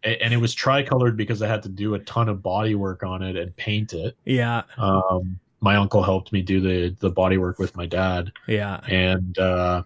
and 0.05 0.33
it 0.33 0.37
was 0.37 0.55
tricolored 0.55 1.17
because 1.17 1.43
I 1.43 1.49
had 1.49 1.63
to 1.65 1.69
do 1.69 1.95
a 1.95 1.99
ton 2.01 2.29
of 2.29 2.43
body 2.43 2.75
work 2.75 3.03
on 3.03 3.23
it 3.23 3.37
and 3.37 3.55
paint 3.57 3.93
it. 3.93 4.17
Yeah. 4.25 4.63
Um, 4.77 5.39
my 5.61 5.75
uncle 5.77 6.03
helped 6.05 6.33
me 6.33 6.41
do 6.41 6.61
the 6.61 6.95
the 7.01 7.11
body 7.11 7.37
work 7.37 7.59
with 7.59 7.77
my 7.77 7.85
dad, 7.85 8.31
Yeah. 8.47 8.79
and 8.89 9.37
uh, 9.41 9.83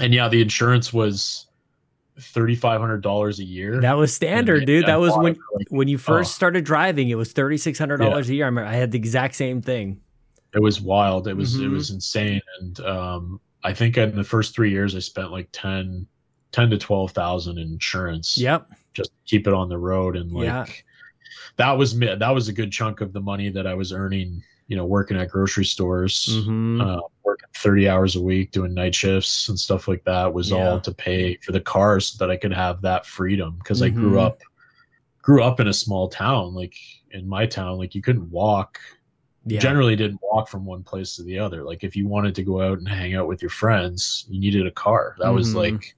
and 0.00 0.14
yeah, 0.14 0.26
the 0.28 0.40
insurance 0.40 0.90
was 0.90 1.46
thirty 2.22 2.54
five 2.54 2.80
hundred 2.80 3.02
dollars 3.02 3.38
a 3.40 3.44
year. 3.44 3.80
That 3.80 3.96
was 3.96 4.14
standard, 4.14 4.58
And 4.58 4.66
dude. 4.66 4.86
That 4.86 5.00
was 5.00 5.12
when 5.16 5.38
like, 5.54 5.66
when 5.70 5.88
you 5.88 5.98
first 5.98 6.30
Oh. 6.30 6.34
started 6.34 6.64
driving. 6.64 7.08
It 7.08 7.16
was 7.16 7.32
thirty 7.32 7.56
six 7.56 7.78
hundred 7.78 7.98
dollars 7.98 8.28
a 8.28 8.34
year. 8.34 8.44
I 8.44 8.48
remember 8.48 8.68
I 8.70 8.74
had 8.74 8.90
the 8.92 8.98
exact 8.98 9.34
same 9.34 9.60
thing. 9.62 10.00
it 10.54 10.60
was 10.60 10.80
wild. 10.80 11.28
It 11.28 11.36
was 11.36 11.56
it 11.56 11.68
Mhm. 11.68 11.72
was 11.72 11.90
insane, 11.90 12.40
and 12.60 12.80
um, 12.80 13.40
I 13.62 13.72
think 13.72 13.96
in 13.96 14.16
the 14.16 14.24
first 14.24 14.54
three 14.54 14.70
years 14.70 14.96
I 14.96 14.98
spent 14.98 15.30
like 15.30 15.48
10, 15.52 16.06
10 16.52 16.70
to 16.70 16.78
twelve 16.78 17.12
thousand 17.12 17.58
in 17.58 17.68
insurance. 17.68 18.36
Yep. 18.38 18.66
just 18.92 19.10
to 19.10 19.16
keep 19.24 19.46
it 19.46 19.54
on 19.54 19.68
the 19.68 19.78
road 19.78 20.16
and 20.16 20.32
like 20.32 20.46
Yeah. 20.46 20.66
that 21.56 21.72
was 21.78 21.96
that 21.98 22.30
was 22.34 22.48
a 22.48 22.52
good 22.52 22.72
chunk 22.72 23.00
of 23.00 23.12
the 23.12 23.20
money 23.20 23.48
that 23.48 23.64
I 23.66 23.74
was 23.74 23.92
earning 23.92 24.42
you 24.70 24.76
know 24.76 24.84
working 24.86 25.16
at 25.18 25.28
grocery 25.28 25.64
stores 25.64 26.28
Mhm. 26.46 26.80
uh, 26.80 27.02
working 27.24 27.48
30 27.56 27.88
hours 27.88 28.14
a 28.14 28.22
week 28.22 28.52
doing 28.52 28.72
night 28.72 28.94
shifts 28.94 29.48
and 29.48 29.58
stuff 29.58 29.88
like 29.88 30.04
that 30.04 30.32
was 30.32 30.50
Yeah. 30.50 30.56
all 30.58 30.80
to 30.80 30.92
pay 30.94 31.36
for 31.42 31.50
the 31.52 31.60
car 31.60 31.98
so 31.98 32.16
that 32.24 32.30
I 32.30 32.36
could 32.36 32.52
have 32.52 32.80
that 32.82 33.04
freedom 33.04 33.56
because 33.58 33.82
I 33.82 33.88
grew 33.88 34.12
Mhm. 34.18 34.22
up 34.26 34.38
grew 35.22 35.42
up 35.42 35.58
in 35.60 35.66
a 35.68 35.72
small 35.72 36.08
town 36.08 36.54
like 36.54 36.74
in 37.10 37.28
my 37.28 37.44
town 37.46 37.78
like 37.78 37.94
you 37.96 38.00
couldn't 38.00 38.30
walk 38.30 38.78
yeah. 39.44 39.58
generally 39.58 39.96
didn't 39.96 40.20
walk 40.22 40.48
from 40.48 40.64
one 40.64 40.84
place 40.84 41.16
to 41.16 41.24
the 41.24 41.38
other 41.38 41.64
like 41.64 41.82
if 41.82 41.96
you 41.96 42.06
wanted 42.06 42.34
to 42.36 42.44
go 42.44 42.62
out 42.62 42.78
and 42.78 42.88
hang 42.88 43.14
out 43.16 43.26
with 43.26 43.42
your 43.42 43.50
friends 43.50 44.24
you 44.30 44.38
needed 44.40 44.66
a 44.66 44.70
car 44.70 45.16
that 45.18 45.28
was 45.34 45.52
Mhm. 45.52 45.56
like 45.56 45.96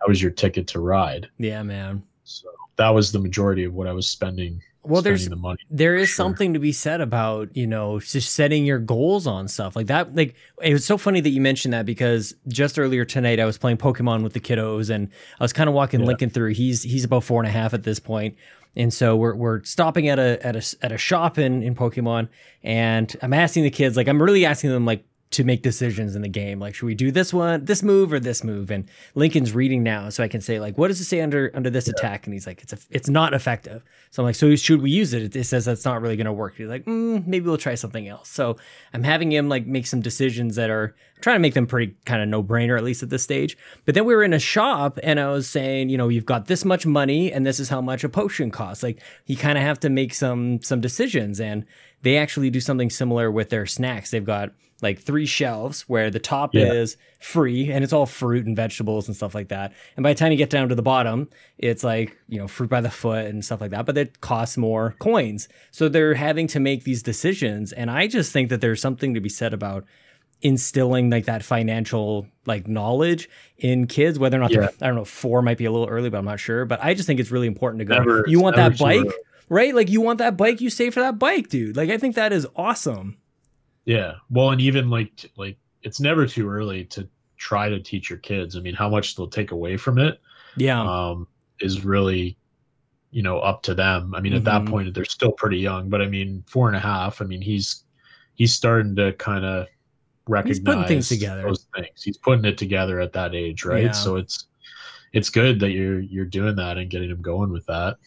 that 0.00 0.08
was 0.08 0.22
your 0.22 0.30
ticket 0.30 0.66
to 0.68 0.78
ride 0.80 1.28
yeah, 1.38 1.62
man. 1.64 2.02
so 2.24 2.48
that 2.76 2.90
was 2.90 3.10
the 3.12 3.18
majority 3.18 3.64
of 3.64 3.74
what 3.74 3.86
I 3.88 3.92
was 3.92 4.08
spending. 4.08 4.62
Well, 4.84 5.00
there's 5.00 5.28
the 5.28 5.56
there 5.70 5.94
is 5.96 6.08
sure. 6.08 6.16
something 6.16 6.54
to 6.54 6.58
be 6.58 6.72
said 6.72 7.00
about 7.00 7.56
you 7.56 7.66
know 7.68 8.00
just 8.00 8.34
setting 8.34 8.66
your 8.66 8.80
goals 8.80 9.28
on 9.28 9.46
stuff 9.46 9.76
like 9.76 9.86
that 9.86 10.14
like 10.16 10.34
it 10.60 10.72
was 10.72 10.84
so 10.84 10.98
funny 10.98 11.20
that 11.20 11.30
you 11.30 11.40
mentioned 11.40 11.72
that 11.72 11.86
because 11.86 12.34
just 12.48 12.78
earlier 12.80 13.04
tonight 13.04 13.38
i 13.38 13.44
was 13.44 13.56
playing 13.58 13.76
pokemon 13.76 14.24
with 14.24 14.32
the 14.32 14.40
kiddos 14.40 14.90
and 14.90 15.08
i 15.38 15.44
was 15.44 15.52
kind 15.52 15.68
of 15.68 15.74
walking 15.74 16.00
Yeah. 16.00 16.06
lincoln 16.06 16.30
through 16.30 16.54
he's 16.54 16.82
he's 16.82 17.04
about 17.04 17.22
four 17.22 17.40
and 17.40 17.48
a 17.48 17.52
half 17.52 17.74
at 17.74 17.84
this 17.84 18.00
point 18.00 18.34
and 18.74 18.92
so 18.92 19.14
we're, 19.14 19.36
we're 19.36 19.62
stopping 19.62 20.08
at 20.08 20.18
a 20.18 20.44
at 20.44 20.56
a 20.56 20.76
at 20.82 20.90
a 20.90 20.98
shop 20.98 21.38
in 21.38 21.62
in 21.62 21.76
pokemon 21.76 22.28
and 22.64 23.14
i'm 23.22 23.32
asking 23.32 23.62
the 23.62 23.70
kids 23.70 23.96
like 23.96 24.08
i'm 24.08 24.20
really 24.20 24.44
asking 24.44 24.70
them 24.70 24.84
like 24.84 25.04
to 25.32 25.44
make 25.44 25.62
decisions 25.62 26.14
in 26.14 26.22
the 26.22 26.28
game. 26.28 26.58
Like 26.60 26.74
should 26.74 26.86
we 26.86 26.94
do 26.94 27.10
this 27.10 27.32
one 27.32 27.64
this 27.64 27.82
move 27.82 28.12
or 28.12 28.20
this 28.20 28.44
move? 28.44 28.70
And 28.70 28.88
lincoln's 29.14 29.52
reading 29.52 29.82
now 29.82 30.08
so 30.08 30.22
i 30.22 30.28
can 30.28 30.40
say 30.40 30.60
like 30.60 30.78
what 30.78 30.88
does 30.88 31.00
it 31.00 31.04
say 31.04 31.20
under 31.20 31.50
under 31.54 31.70
this 31.70 31.88
attack? 31.88 32.26
And 32.26 32.34
he's 32.34 32.46
like 32.46 32.62
it's 32.62 32.72
a, 32.72 32.78
it's 32.90 33.08
not 33.08 33.34
effective. 33.34 33.82
So 34.10 34.22
i'm 34.22 34.26
like 34.26 34.34
so 34.34 34.54
should 34.56 34.82
we 34.82 34.90
use 34.90 35.12
it? 35.12 35.34
It 35.34 35.44
says 35.44 35.64
that's 35.64 35.84
not 35.84 36.00
really 36.00 36.16
going 36.16 36.26
to 36.26 36.32
work. 36.32 36.56
He's 36.56 36.68
like 36.68 36.84
mm, 36.84 37.26
maybe 37.26 37.46
we'll 37.46 37.58
try 37.58 37.74
something 37.74 38.06
else. 38.08 38.28
So 38.28 38.56
i'm 38.92 39.02
having 39.02 39.32
him 39.32 39.48
like 39.48 39.66
make 39.66 39.86
some 39.86 40.00
decisions 40.00 40.56
that 40.56 40.70
are 40.70 40.94
I'm 41.16 41.22
trying 41.22 41.36
to 41.36 41.40
make 41.40 41.54
them 41.54 41.66
pretty 41.66 41.94
kind 42.04 42.22
of 42.22 42.28
no 42.28 42.42
brainer 42.42 42.76
at 42.76 42.84
least 42.84 43.02
at 43.02 43.10
this 43.10 43.22
stage. 43.22 43.56
But 43.84 43.94
then 43.94 44.04
we 44.04 44.14
were 44.14 44.24
in 44.24 44.32
a 44.32 44.38
shop 44.38 44.98
and 45.02 45.18
i 45.18 45.28
was 45.30 45.48
saying 45.48 45.88
you 45.88 45.98
know 45.98 46.08
you've 46.08 46.26
got 46.26 46.46
this 46.46 46.64
much 46.64 46.86
money 46.86 47.32
and 47.32 47.46
this 47.46 47.58
is 47.58 47.68
how 47.68 47.80
much 47.80 48.04
a 48.04 48.08
potion 48.08 48.50
costs. 48.50 48.82
Like 48.82 49.00
you 49.26 49.36
kind 49.36 49.56
of 49.56 49.64
have 49.64 49.80
to 49.80 49.88
make 49.88 50.14
some 50.14 50.62
some 50.62 50.80
decisions. 50.80 51.40
And 51.40 51.64
they 52.02 52.16
actually 52.18 52.50
do 52.50 52.60
something 52.60 52.90
similar 52.90 53.30
with 53.30 53.50
their 53.50 53.66
snacks. 53.66 54.10
They've 54.10 54.24
got 54.24 54.52
like 54.82 55.00
three 55.00 55.26
shelves 55.26 55.82
where 55.82 56.10
the 56.10 56.18
top 56.18 56.54
Yeah. 56.54 56.72
is 56.72 56.96
free 57.20 57.70
and 57.70 57.84
it's 57.84 57.92
all 57.92 58.04
fruit 58.06 58.44
and 58.46 58.56
vegetables 58.56 59.06
and 59.06 59.16
stuff 59.16 59.34
like 59.34 59.48
that. 59.48 59.72
And 59.96 60.02
by 60.02 60.12
the 60.12 60.18
time 60.18 60.32
you 60.32 60.38
get 60.38 60.50
down 60.50 60.68
to 60.68 60.74
the 60.74 60.82
bottom, 60.82 61.28
it's 61.58 61.84
like, 61.84 62.16
you 62.28 62.38
know, 62.38 62.48
fruit 62.48 62.68
by 62.68 62.80
the 62.80 62.90
foot 62.90 63.26
and 63.26 63.44
stuff 63.44 63.60
like 63.60 63.70
that, 63.70 63.86
but 63.86 63.96
it 63.96 64.20
costs 64.20 64.56
more 64.58 64.96
coins. 64.98 65.48
So 65.70 65.88
they're 65.88 66.14
having 66.14 66.48
to 66.48 66.60
make 66.60 66.82
these 66.84 67.02
decisions. 67.02 67.72
And 67.72 67.90
I 67.90 68.08
just 68.08 68.32
think 68.32 68.48
that 68.50 68.60
there's 68.60 68.80
something 68.80 69.14
to 69.14 69.20
be 69.20 69.28
said 69.28 69.54
about 69.54 69.84
instilling 70.40 71.08
like 71.10 71.26
that 71.26 71.44
financial 71.44 72.26
like 72.46 72.66
knowledge 72.66 73.28
in 73.58 73.86
kids 73.86 74.18
whether 74.18 74.36
or 74.36 74.40
not 74.40 74.50
they're 74.50 74.62
Yeah. 74.62 74.68
i 74.80 74.86
don't 74.88 74.96
know 74.96 75.04
four 75.04 75.40
might 75.40 75.56
be 75.56 75.66
a 75.66 75.70
little 75.70 75.86
early 75.86 76.10
but 76.10 76.18
i'm 76.18 76.24
not 76.24 76.40
sure 76.40 76.64
but 76.64 76.82
i 76.82 76.94
just 76.94 77.06
think 77.06 77.20
it's 77.20 77.30
really 77.30 77.46
important 77.46 77.78
to 77.78 77.84
go 77.84 77.94
Never- 77.94 78.24
you 78.26 78.40
want 78.40 78.56
that 78.56 78.76
bike 78.76 78.98
early. 78.98 79.10
right 79.48 79.72
like 79.72 79.88
you 79.88 80.00
want 80.00 80.18
that 80.18 80.36
bike 80.36 80.60
you 80.60 80.68
save 80.68 80.94
for 80.94 81.00
that 81.00 81.16
bike 81.16 81.48
dude 81.48 81.76
like 81.76 81.90
i 81.90 81.96
think 81.96 82.16
that 82.16 82.32
is 82.32 82.44
awesome 82.56 83.18
Yeah. 83.84 84.14
Well, 84.30 84.50
and 84.50 84.60
even 84.60 84.90
like 84.90 85.30
like 85.36 85.58
it's 85.82 86.00
never 86.00 86.26
too 86.26 86.48
early 86.48 86.84
to 86.86 87.08
try 87.36 87.68
to 87.68 87.80
teach 87.80 88.08
your 88.08 88.20
kids. 88.20 88.56
I 88.56 88.60
mean, 88.60 88.74
how 88.74 88.88
much 88.88 89.16
they'll 89.16 89.28
take 89.28 89.50
away 89.50 89.76
from 89.76 89.98
it 89.98 90.20
yeah 90.56 90.80
um, 90.82 91.26
is 91.60 91.84
really, 91.84 92.36
you 93.10 93.22
know, 93.22 93.38
up 93.40 93.62
to 93.62 93.74
them. 93.74 94.14
I 94.14 94.20
mean, 94.20 94.34
at 94.34 94.44
that 94.44 94.62
Mhm. 94.62 94.68
point, 94.70 94.94
they're 94.94 95.04
still 95.04 95.32
pretty 95.32 95.58
young. 95.58 95.88
But 95.88 96.02
I 96.02 96.08
mean, 96.08 96.44
four 96.46 96.68
and 96.68 96.76
a 96.76 96.80
half. 96.80 97.20
I 97.20 97.24
mean, 97.24 97.42
he's 97.42 97.84
he's 98.34 98.54
starting 98.54 98.94
to 98.96 99.12
kind 99.14 99.44
of 99.44 99.66
recognize 100.28 100.58
He's 100.58 100.64
putting 100.64 100.84
things 100.86 101.08
together. 101.08 101.42
Those 101.42 101.66
things. 101.74 102.02
He's 102.02 102.16
putting 102.18 102.44
it 102.44 102.58
together 102.58 103.00
at 103.00 103.12
that 103.14 103.34
age, 103.34 103.64
right? 103.64 103.84
Yeah. 103.84 103.90
So 103.92 104.16
it's 104.16 104.46
it's 105.12 105.30
good 105.30 105.60
that 105.60 105.72
you're 105.72 106.00
you're 106.00 106.24
doing 106.24 106.56
that 106.56 106.78
and 106.78 106.90
getting 106.90 107.10
him 107.10 107.22
going 107.22 107.50
with 107.52 107.66
that. 107.66 107.98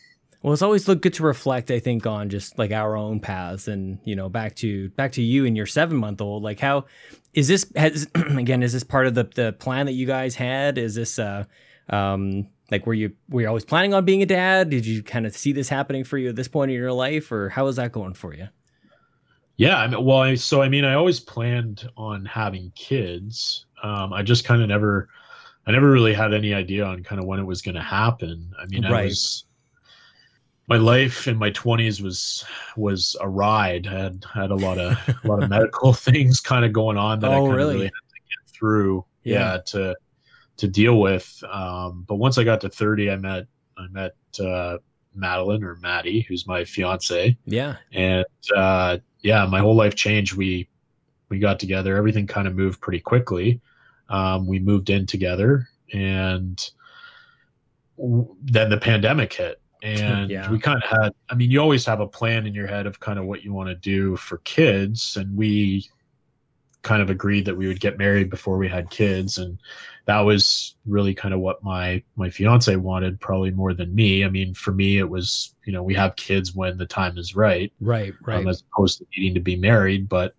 Well, 0.45 0.53
it's 0.53 0.61
always 0.61 0.87
look 0.87 1.01
good 1.01 1.15
to 1.15 1.23
reflect, 1.23 1.71
I 1.71 1.79
think, 1.79 2.05
on 2.05 2.29
just 2.29 2.59
like 2.59 2.71
our 2.71 2.95
own 2.95 3.19
paths 3.19 3.67
and, 3.67 3.97
you 4.03 4.15
know, 4.15 4.29
back 4.29 4.53
to 4.57 4.89
back 4.89 5.13
to 5.13 5.23
you 5.23 5.47
and 5.47 5.57
your 5.57 5.65
seven 5.65 5.97
month 5.97 6.21
old. 6.21 6.43
Like 6.43 6.59
how 6.59 6.85
is 7.33 7.47
this 7.47 7.65
has 7.75 8.07
again, 8.15 8.61
is 8.61 8.71
this 8.71 8.83
part 8.83 9.07
of 9.07 9.15
the 9.15 9.23
the 9.23 9.53
plan 9.53 9.87
that 9.87 9.93
you 9.93 10.05
guys 10.05 10.35
had? 10.35 10.77
Is 10.77 10.93
this 10.93 11.17
uh 11.17 11.45
um 11.89 12.47
like 12.69 12.85
were 12.85 12.93
you 12.93 13.13
were 13.27 13.41
you 13.41 13.47
always 13.47 13.65
planning 13.65 13.95
on 13.95 14.05
being 14.05 14.21
a 14.21 14.27
dad? 14.27 14.69
Did 14.69 14.85
you 14.85 15.01
kind 15.01 15.25
of 15.25 15.35
see 15.35 15.51
this 15.51 15.67
happening 15.67 16.03
for 16.03 16.19
you 16.19 16.29
at 16.29 16.35
this 16.35 16.47
point 16.47 16.69
in 16.69 16.77
your 16.77 16.93
life, 16.93 17.31
or 17.31 17.49
how 17.49 17.65
is 17.65 17.77
that 17.77 17.91
going 17.91 18.13
for 18.13 18.35
you? 18.35 18.47
Yeah, 19.57 19.79
I 19.79 19.87
mean, 19.87 20.05
well, 20.05 20.19
I, 20.19 20.35
so 20.35 20.61
I 20.61 20.69
mean, 20.69 20.85
I 20.85 20.93
always 20.93 21.19
planned 21.19 21.89
on 21.97 22.23
having 22.23 22.71
kids. 22.75 23.65
Um, 23.81 24.13
I 24.13 24.21
just 24.21 24.45
kind 24.45 24.61
of 24.61 24.67
never, 24.67 25.09
I 25.65 25.71
never 25.71 25.89
really 25.89 26.13
had 26.13 26.35
any 26.35 26.53
idea 26.53 26.85
on 26.85 27.01
kind 27.03 27.19
of 27.19 27.25
when 27.25 27.39
it 27.39 27.45
was 27.45 27.63
going 27.63 27.75
to 27.75 27.81
happen. 27.81 28.51
I 28.61 28.67
mean, 28.67 28.83
Right. 28.83 28.93
I 28.93 29.05
was 29.05 29.44
my 30.67 30.77
life 30.77 31.27
in 31.27 31.37
my 31.37 31.51
20s 31.51 32.01
was 32.01 32.43
was 32.75 33.15
a 33.21 33.29
ride. 33.29 33.87
I 33.87 33.99
had 34.03 34.25
had 34.33 34.51
a 34.51 34.55
lot 34.55 34.79
of 34.79 34.97
a 35.23 35.27
lot 35.27 35.43
of 35.43 35.49
medical 35.57 35.93
things 36.07 36.39
kind 36.39 36.65
of 36.65 36.73
going 36.73 36.97
on 36.97 37.19
that 37.19 37.31
I 37.31 37.35
Oh, 37.37 37.45
kind 37.45 37.55
really? 37.57 37.73
really 37.75 37.85
had 37.85 37.91
to 37.91 38.19
get 38.29 38.49
through. 38.57 39.05
Yeah. 39.23 39.33
Yeah, 39.53 39.57
to 39.67 39.95
to 40.57 40.67
deal 40.67 40.99
with. 40.99 41.43
Um, 41.51 42.05
but 42.07 42.15
once 42.15 42.37
I 42.37 42.43
got 42.43 42.61
to 42.61 42.69
30, 42.69 43.11
I 43.11 43.15
met 43.17 43.45
I 43.77 43.87
met 43.91 44.15
uh, 44.39 44.77
Madeline 45.13 45.63
or 45.63 45.75
Maddie, 45.77 46.21
who's 46.21 46.47
my 46.47 46.63
fiance 46.65 47.37
Yeah. 47.45 47.75
and 47.93 48.25
uh, 48.55 48.97
yeah, 49.21 49.45
my 49.45 49.59
whole 49.59 49.75
life 49.75 49.95
changed. 49.95 50.35
We 50.35 50.67
we 51.29 51.39
got 51.39 51.59
together. 51.59 51.95
Everything 51.97 52.27
kind 52.27 52.47
of 52.47 52.55
moved 52.55 52.81
pretty 52.81 52.99
quickly. 52.99 53.59
Um, 54.09 54.45
we 54.47 54.59
moved 54.59 54.89
in 54.91 55.05
together, 55.07 55.67
and 55.93 56.63
w- 57.97 58.35
then 58.43 58.69
the 58.69 58.77
pandemic 58.77 59.33
hit, 59.33 59.59
and 59.85 60.29
Yeah. 60.35 60.49
we 60.51 60.59
kind 60.59 60.81
of 60.83 60.89
had. 60.89 61.13
I 61.29 61.35
mean, 61.35 61.51
you 61.51 61.59
always 61.61 61.85
have 61.85 61.99
a 62.01 62.07
plan 62.07 62.45
in 62.47 62.53
your 62.53 62.67
head 62.67 62.85
of 62.87 62.99
kind 62.99 63.19
of 63.19 63.25
what 63.25 63.43
you 63.43 63.53
want 63.53 63.69
to 63.69 63.75
do 63.75 64.15
for 64.17 64.37
kids, 64.39 65.15
and 65.17 65.35
we 65.37 65.87
kind 66.81 67.01
of 67.01 67.09
agreed 67.09 67.45
that 67.45 67.55
we 67.57 67.65
would 67.67 67.79
get 67.79 67.97
married 67.97 68.29
before 68.29 68.59
we 68.59 68.67
had 68.67 68.87
kids 68.91 69.39
and 69.39 69.57
that 70.05 70.19
was 70.19 70.75
really 70.85 71.15
kind 71.15 71.33
of 71.33 71.39
what 71.39 71.63
my 71.63 71.99
my 72.15 72.29
fiance 72.29 72.75
wanted 72.75 73.19
probably 73.19 73.49
more 73.49 73.73
than 73.73 73.95
me 73.95 74.23
i 74.23 74.29
mean 74.29 74.53
for 74.53 74.71
me 74.71 74.99
it 74.99 75.09
was 75.09 75.55
you 75.65 75.73
know 75.73 75.81
we 75.81 75.95
have 75.95 76.15
kids 76.15 76.53
when 76.53 76.77
the 76.77 76.85
time 76.85 77.17
is 77.17 77.35
right 77.35 77.73
Right. 77.81 78.13
Right. 78.21 78.37
um, 78.37 78.47
as 78.47 78.63
opposed 78.71 78.99
to 78.99 79.05
needing 79.17 79.33
to 79.33 79.39
be 79.39 79.55
married. 79.55 80.07
But 80.07 80.35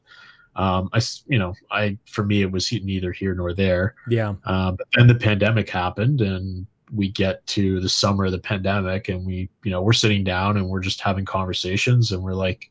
um, 0.55 0.89
I, 0.93 1.01
you 1.27 1.41
know, 1.41 1.53
I 1.73 1.99
for 2.07 2.25
me 2.25 2.43
it 2.43 2.51
was 2.53 2.73
neither 2.73 3.11
here 3.11 3.35
nor 3.35 3.53
there. 3.53 3.97
yeah. 4.09 4.35
Uh, 4.45 4.71
but 4.71 4.87
then 4.97 5.09
the 5.09 5.15
pandemic 5.17 5.69
happened, 5.69 6.21
and 6.21 6.65
we 6.93 7.09
get 7.11 7.47
to 7.49 7.81
the 7.81 7.89
summer 7.89 8.27
of 8.27 8.33
the 8.33 8.39
pandemic, 8.39 9.09
and 9.09 9.27
we, 9.27 9.49
you 9.65 9.71
know, 9.71 9.83
we're 9.83 9.93
sitting 9.93 10.23
down 10.25 10.57
and 10.57 10.69
we're 10.69 10.81
just 10.81 11.01
having 11.01 11.25
conversations, 11.25 12.13
and 12.13 12.23
we're 12.23 12.33
like, 12.35 12.69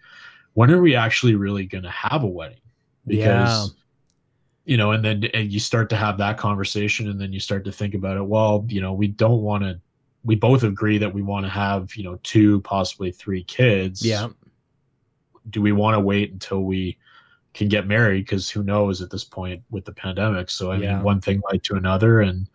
when 0.53 0.71
are 0.71 0.81
we 0.81 0.95
actually 0.95 1.35
really 1.35 1.65
going 1.65 1.83
to 1.83 1.89
have 1.89 2.23
a 2.23 2.27
wedding? 2.27 2.59
Yeah. 3.05 3.65
you 4.65 4.77
know, 4.77 4.91
and 4.91 5.05
then 5.05 5.23
and 5.33 5.51
you 5.51 5.59
start 5.59 5.89
to 5.91 5.95
have 5.95 6.17
that 6.17 6.37
conversation, 6.37 7.09
and 7.09 7.19
then 7.19 7.31
you 7.33 7.39
start 7.39 7.65
to 7.65 7.71
think 7.71 7.93
about 7.93 8.17
it. 8.17 8.25
Well, 8.25 8.65
you 8.67 8.81
know, 8.81 8.93
we 8.93 9.07
don't 9.07 9.41
want 9.41 9.63
to. 9.63 9.79
We 10.23 10.33
both 10.35 10.63
agree 10.63 10.97
that 10.97 11.13
we 11.13 11.21
want 11.21 11.45
to 11.45 11.49
have, 11.51 11.95
you 11.95 12.03
know, 12.03 12.17
two, 12.23 12.61
possibly 12.61 13.11
three 13.11 13.43
kids 13.43 14.03
Yeah. 14.03 14.29
do 15.51 15.61
we 15.61 15.71
want 15.71 15.93
to 15.93 15.99
wait 15.99 16.31
until 16.31 16.63
we 16.63 16.97
can 17.53 17.67
get 17.69 17.85
married 17.87 18.25
because 18.25 18.49
who 18.49 18.63
knows 18.63 19.01
at 19.03 19.11
this 19.11 19.23
point 19.23 19.61
with 19.69 19.85
the 19.85 19.91
pandemic 19.93 20.49
so 20.49 20.71
i 20.71 20.77
Yeah. 20.77 20.95
mean 20.95 21.03
one 21.03 21.21
thing 21.21 21.41
led 21.51 21.63
to 21.65 21.75
another 21.75 22.21
and 22.21 22.47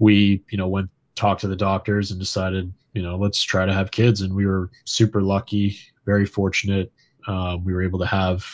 we 0.00 0.42
you 0.50 0.58
know 0.58 0.66
went 0.66 0.90
talked 1.14 1.40
to 1.42 1.48
the 1.48 1.54
doctors 1.56 2.10
and 2.10 2.18
decided 2.18 2.72
you 2.94 3.02
know 3.02 3.16
let's 3.16 3.40
try 3.42 3.64
to 3.64 3.72
have 3.72 3.90
kids 3.92 4.22
and 4.22 4.34
we 4.34 4.46
were 4.46 4.70
super 4.84 5.22
lucky 5.22 5.76
very 6.04 6.26
fortunate 6.26 6.90
um, 7.28 7.62
we 7.64 7.72
were 7.72 7.82
able 7.82 7.98
to 8.00 8.06
have 8.06 8.44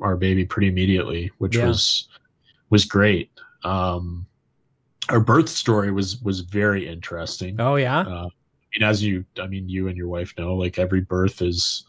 our 0.00 0.16
baby 0.16 0.44
pretty 0.44 0.68
immediately 0.68 1.30
which 1.38 1.56
Yeah. 1.56 1.66
was 1.68 2.08
was 2.70 2.84
great 2.84 3.30
um, 3.64 4.26
our 5.08 5.20
birth 5.20 5.48
story 5.48 5.90
was 5.90 6.20
was 6.22 6.40
very 6.40 6.86
interesting 6.86 7.60
Oh 7.60 7.74
yeah. 7.76 8.00
uh, 8.00 8.28
I 8.74 8.78
mean, 8.78 8.88
as 8.88 9.02
you, 9.04 9.26
I 9.38 9.46
mean, 9.48 9.68
you 9.68 9.88
and 9.88 9.98
your 9.98 10.08
wife 10.08 10.32
know, 10.38 10.54
like 10.54 10.78
every 10.78 11.02
birth 11.02 11.42
is 11.42 11.84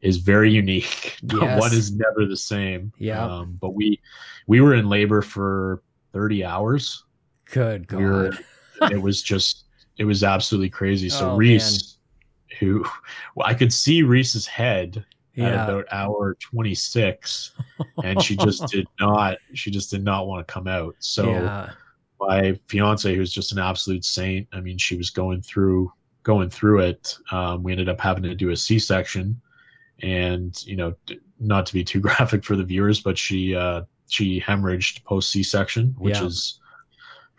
is 0.00 0.18
very 0.18 0.48
unique. 0.52 1.16
Yes. 1.22 1.58
One 1.60 1.72
is 1.72 1.90
never 1.90 2.24
the 2.24 2.36
same. 2.36 2.92
Yeah. 2.98 3.24
Um, 3.24 3.58
but 3.60 3.70
we 3.74 3.98
we 4.46 4.60
were 4.60 4.74
in 4.74 4.88
labor 4.88 5.22
for 5.22 5.82
thirty 6.12 6.44
hours. 6.44 7.02
Good 7.50 7.86
God. 7.88 7.98
We 7.98 8.04
were. 8.04 8.32
it 8.90 9.00
was 9.00 9.22
just. 9.22 9.64
It 9.98 10.04
was 10.04 10.24
absolutely 10.24 10.70
crazy. 10.70 11.08
So 11.08 11.32
Oh, 11.32 11.36
Reese, 11.36 11.98
who 12.58 12.84
well, 13.34 13.46
I 13.46 13.54
could 13.54 13.72
see 13.72 14.02
Reese's 14.02 14.46
head 14.46 15.04
at 15.36 15.42
yeah. 15.42 15.64
about 15.64 15.86
hour 15.92 16.36
twenty 16.40 16.74
six, 16.74 17.52
and 18.02 18.22
she 18.22 18.36
just 18.36 18.66
did 18.68 18.86
not. 19.00 19.38
She 19.54 19.70
just 19.70 19.90
did 19.90 20.02
not 20.02 20.26
want 20.26 20.46
to 20.46 20.52
come 20.52 20.66
out. 20.66 20.94
So 21.00 21.28
yeah. 21.30 21.70
my 22.20 22.58
fiance 22.68 23.14
who's 23.14 23.32
just 23.32 23.52
an 23.52 23.58
absolute 23.58 24.04
saint 24.04 24.46
i 24.52 24.60
mean 24.60 24.76
she 24.76 24.96
was 24.96 25.08
going 25.08 25.40
through 25.40 25.90
going 26.22 26.50
through 26.50 26.80
it 26.80 27.16
um, 27.32 27.62
we 27.62 27.72
ended 27.72 27.88
up 27.88 27.98
having 27.98 28.22
to 28.22 28.34
do 28.34 28.50
a 28.50 28.56
c-section 28.56 29.40
and 30.02 30.62
you 30.66 30.76
know 30.76 30.94
not 31.38 31.64
to 31.64 31.72
be 31.72 31.82
too 31.82 31.98
graphic 32.08 32.44
for 32.44 32.56
the 32.56 32.64
viewers 32.64 33.00
but 33.00 33.16
she 33.16 33.54
uh 33.54 33.80
she 34.08 34.38
hemorrhaged 34.40 35.02
post 35.04 35.30
c-section 35.30 35.94
which 35.98 36.18
Yeah. 36.18 36.26
is 36.26 36.60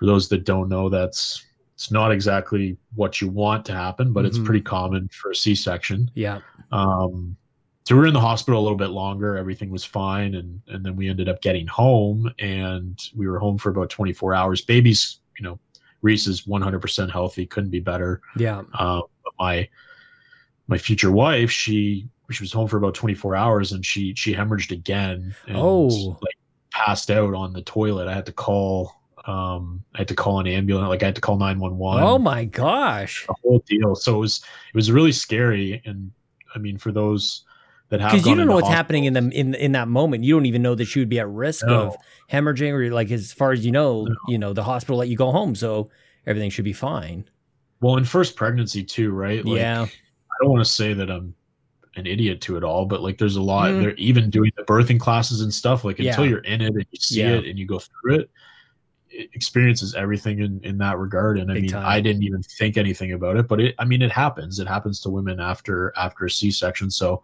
for 0.01 0.07
those 0.07 0.27
that 0.29 0.45
don't 0.45 0.67
know 0.67 0.89
that's 0.89 1.45
it's 1.75 1.91
not 1.91 2.11
exactly 2.11 2.75
what 2.95 3.21
you 3.21 3.27
want 3.29 3.63
to 3.63 3.71
happen 3.71 4.11
but 4.11 4.25
it's 4.25 4.39
Mhm. 4.39 4.45
pretty 4.45 4.61
common 4.61 5.07
for 5.09 5.29
a 5.29 5.35
c-section 5.35 6.09
Yeah. 6.15 6.39
um, 6.71 7.37
so 7.83 7.93
we 7.95 8.01
were 8.01 8.07
in 8.07 8.13
the 8.15 8.19
hospital 8.19 8.59
a 8.59 8.63
little 8.63 8.77
bit 8.77 8.89
longer. 8.91 9.37
Everything 9.37 9.69
was 9.71 9.83
fine, 9.83 10.35
and 10.35 10.61
and 10.67 10.83
then 10.85 10.95
we 10.95 11.09
ended 11.09 11.27
up 11.27 11.41
getting 11.41 11.65
home, 11.65 12.31
and 12.39 12.97
we 13.15 13.27
were 13.27 13.39
home 13.39 13.57
for 13.57 13.69
about 13.71 13.89
24 13.89 14.35
hours. 14.35 14.61
Baby's, 14.61 15.19
you 15.37 15.43
know, 15.43 15.59
Reese 16.03 16.27
is 16.27 16.45
100% 16.47 17.11
healthy, 17.11 17.45
couldn't 17.47 17.71
be 17.71 17.79
better. 17.79 18.21
Yeah. 18.37 18.61
But 18.77 19.07
my 19.39 19.67
my 20.67 20.77
future 20.77 21.11
wife, 21.11 21.49
she 21.51 22.07
she 22.29 22.43
was 22.43 22.53
home 22.53 22.67
for 22.67 22.77
about 22.77 22.93
24 22.93 23.35
hours, 23.35 23.71
and 23.71 23.83
she 23.85 24.13
she 24.15 24.31
hemorrhaged 24.33 24.71
again, 24.71 25.33
and 25.47 25.57
Oh. 25.57 26.17
like 26.21 26.37
passed 26.71 27.09
out 27.09 27.33
on 27.33 27.51
the 27.51 27.63
toilet. 27.63 28.07
I 28.07 28.13
had 28.13 28.27
to 28.27 28.31
call. 28.31 28.93
Um, 29.25 29.83
I 29.93 29.99
had 29.99 30.07
to 30.07 30.15
call 30.15 30.39
an 30.39 30.47
ambulance. 30.47 30.89
Like 30.89 31.03
I 31.03 31.07
had 31.07 31.15
to 31.15 31.21
call 31.21 31.37
911 31.37 32.03
Oh 32.03 32.17
my 32.17 32.45
gosh. 32.45 33.25
the 33.27 33.35
whole 33.43 33.59
deal. 33.67 33.95
So 33.95 34.15
it 34.15 34.19
was 34.19 34.43
it 34.73 34.75
was 34.75 34.91
really 34.91 35.11
scary, 35.11 35.81
and 35.85 36.11
I 36.55 36.59
mean 36.59 36.77
for 36.77 36.91
those 36.91 37.43
that 37.89 37.99
have 38.01 38.11
Because 38.11 38.25
you 38.25 38.35
don't 38.35 38.47
know 38.47 38.55
what's 38.55 38.67
happening 38.67 39.03
in 39.05 39.13
the 39.13 39.29
in 39.31 39.53
in 39.55 39.73
that 39.73 39.87
moment. 39.87 40.23
You 40.23 40.33
don't 40.35 40.45
even 40.47 40.61
know 40.61 40.75
that 40.75 40.85
she 40.85 40.99
would 40.99 41.09
be 41.09 41.19
at 41.19 41.27
risk 41.29 41.65
No. 41.67 41.87
of 41.87 41.97
hemorrhaging, 42.31 42.71
or 42.73 42.91
like 42.91 43.11
as 43.11 43.31
far 43.31 43.51
as 43.51 43.63
you 43.65 43.71
know, 43.71 44.05
No. 44.05 44.15
you 44.27 44.37
know 44.39 44.53
the 44.53 44.63
hospital 44.63 44.97
let 44.97 45.07
you 45.09 45.17
go 45.17 45.31
home, 45.31 45.53
so 45.55 45.89
everything 46.25 46.49
should 46.49 46.65
be 46.65 46.73
fine. 46.73 47.25
Well, 47.81 47.97
in 47.97 48.03
first 48.05 48.35
pregnancy 48.35 48.83
too, 48.83 49.11
right? 49.11 49.43
Like, 49.45 49.57
Yeah. 49.57 49.83
I 49.83 50.35
don't 50.43 50.51
want 50.51 50.63
to 50.65 50.71
say 50.71 50.93
that 50.93 51.11
I'm 51.11 51.33
an 51.95 52.07
idiot 52.07 52.39
to 52.41 52.55
it 52.57 52.63
all, 52.63 52.85
but 52.85 53.01
like 53.01 53.17
there's 53.17 53.35
a 53.35 53.41
lot. 53.41 53.69
Mm. 53.71 53.81
They're 53.81 53.95
even 53.95 54.29
doing 54.29 54.51
the 54.55 54.63
birthing 54.63 54.99
classes 54.99 55.41
and 55.41 55.53
stuff. 55.53 55.83
Like 55.83 55.99
until 55.99 56.23
Yeah. 56.23 56.29
you're 56.31 56.39
in 56.39 56.61
it 56.61 56.67
and 56.73 56.85
you 56.89 56.97
see 56.99 57.19
Yeah. 57.19 57.31
it 57.33 57.45
and 57.45 57.59
you 57.59 57.65
go 57.67 57.79
through 57.79 58.15
it 58.21 58.31
experiences 59.33 59.95
everything 59.95 60.39
in 60.39 60.59
in 60.63 60.77
that 60.79 60.97
regard. 60.97 61.39
And 61.39 61.51
I 61.51 61.55
Big 61.55 61.63
mean, 61.63 61.71
time. 61.71 61.85
I 61.85 62.01
didn't 62.01 62.23
even 62.23 62.41
think 62.43 62.77
anything 62.77 63.13
about 63.13 63.37
it, 63.37 63.47
but 63.47 63.59
it. 63.59 63.75
I 63.79 63.85
mean, 63.85 64.01
it 64.01 64.11
happens. 64.11 64.59
It 64.59 64.67
happens 64.67 65.01
to 65.01 65.09
women 65.09 65.39
after 65.39 65.93
after 65.97 66.25
a 66.25 66.29
C-section. 66.29 66.91
So, 66.91 67.23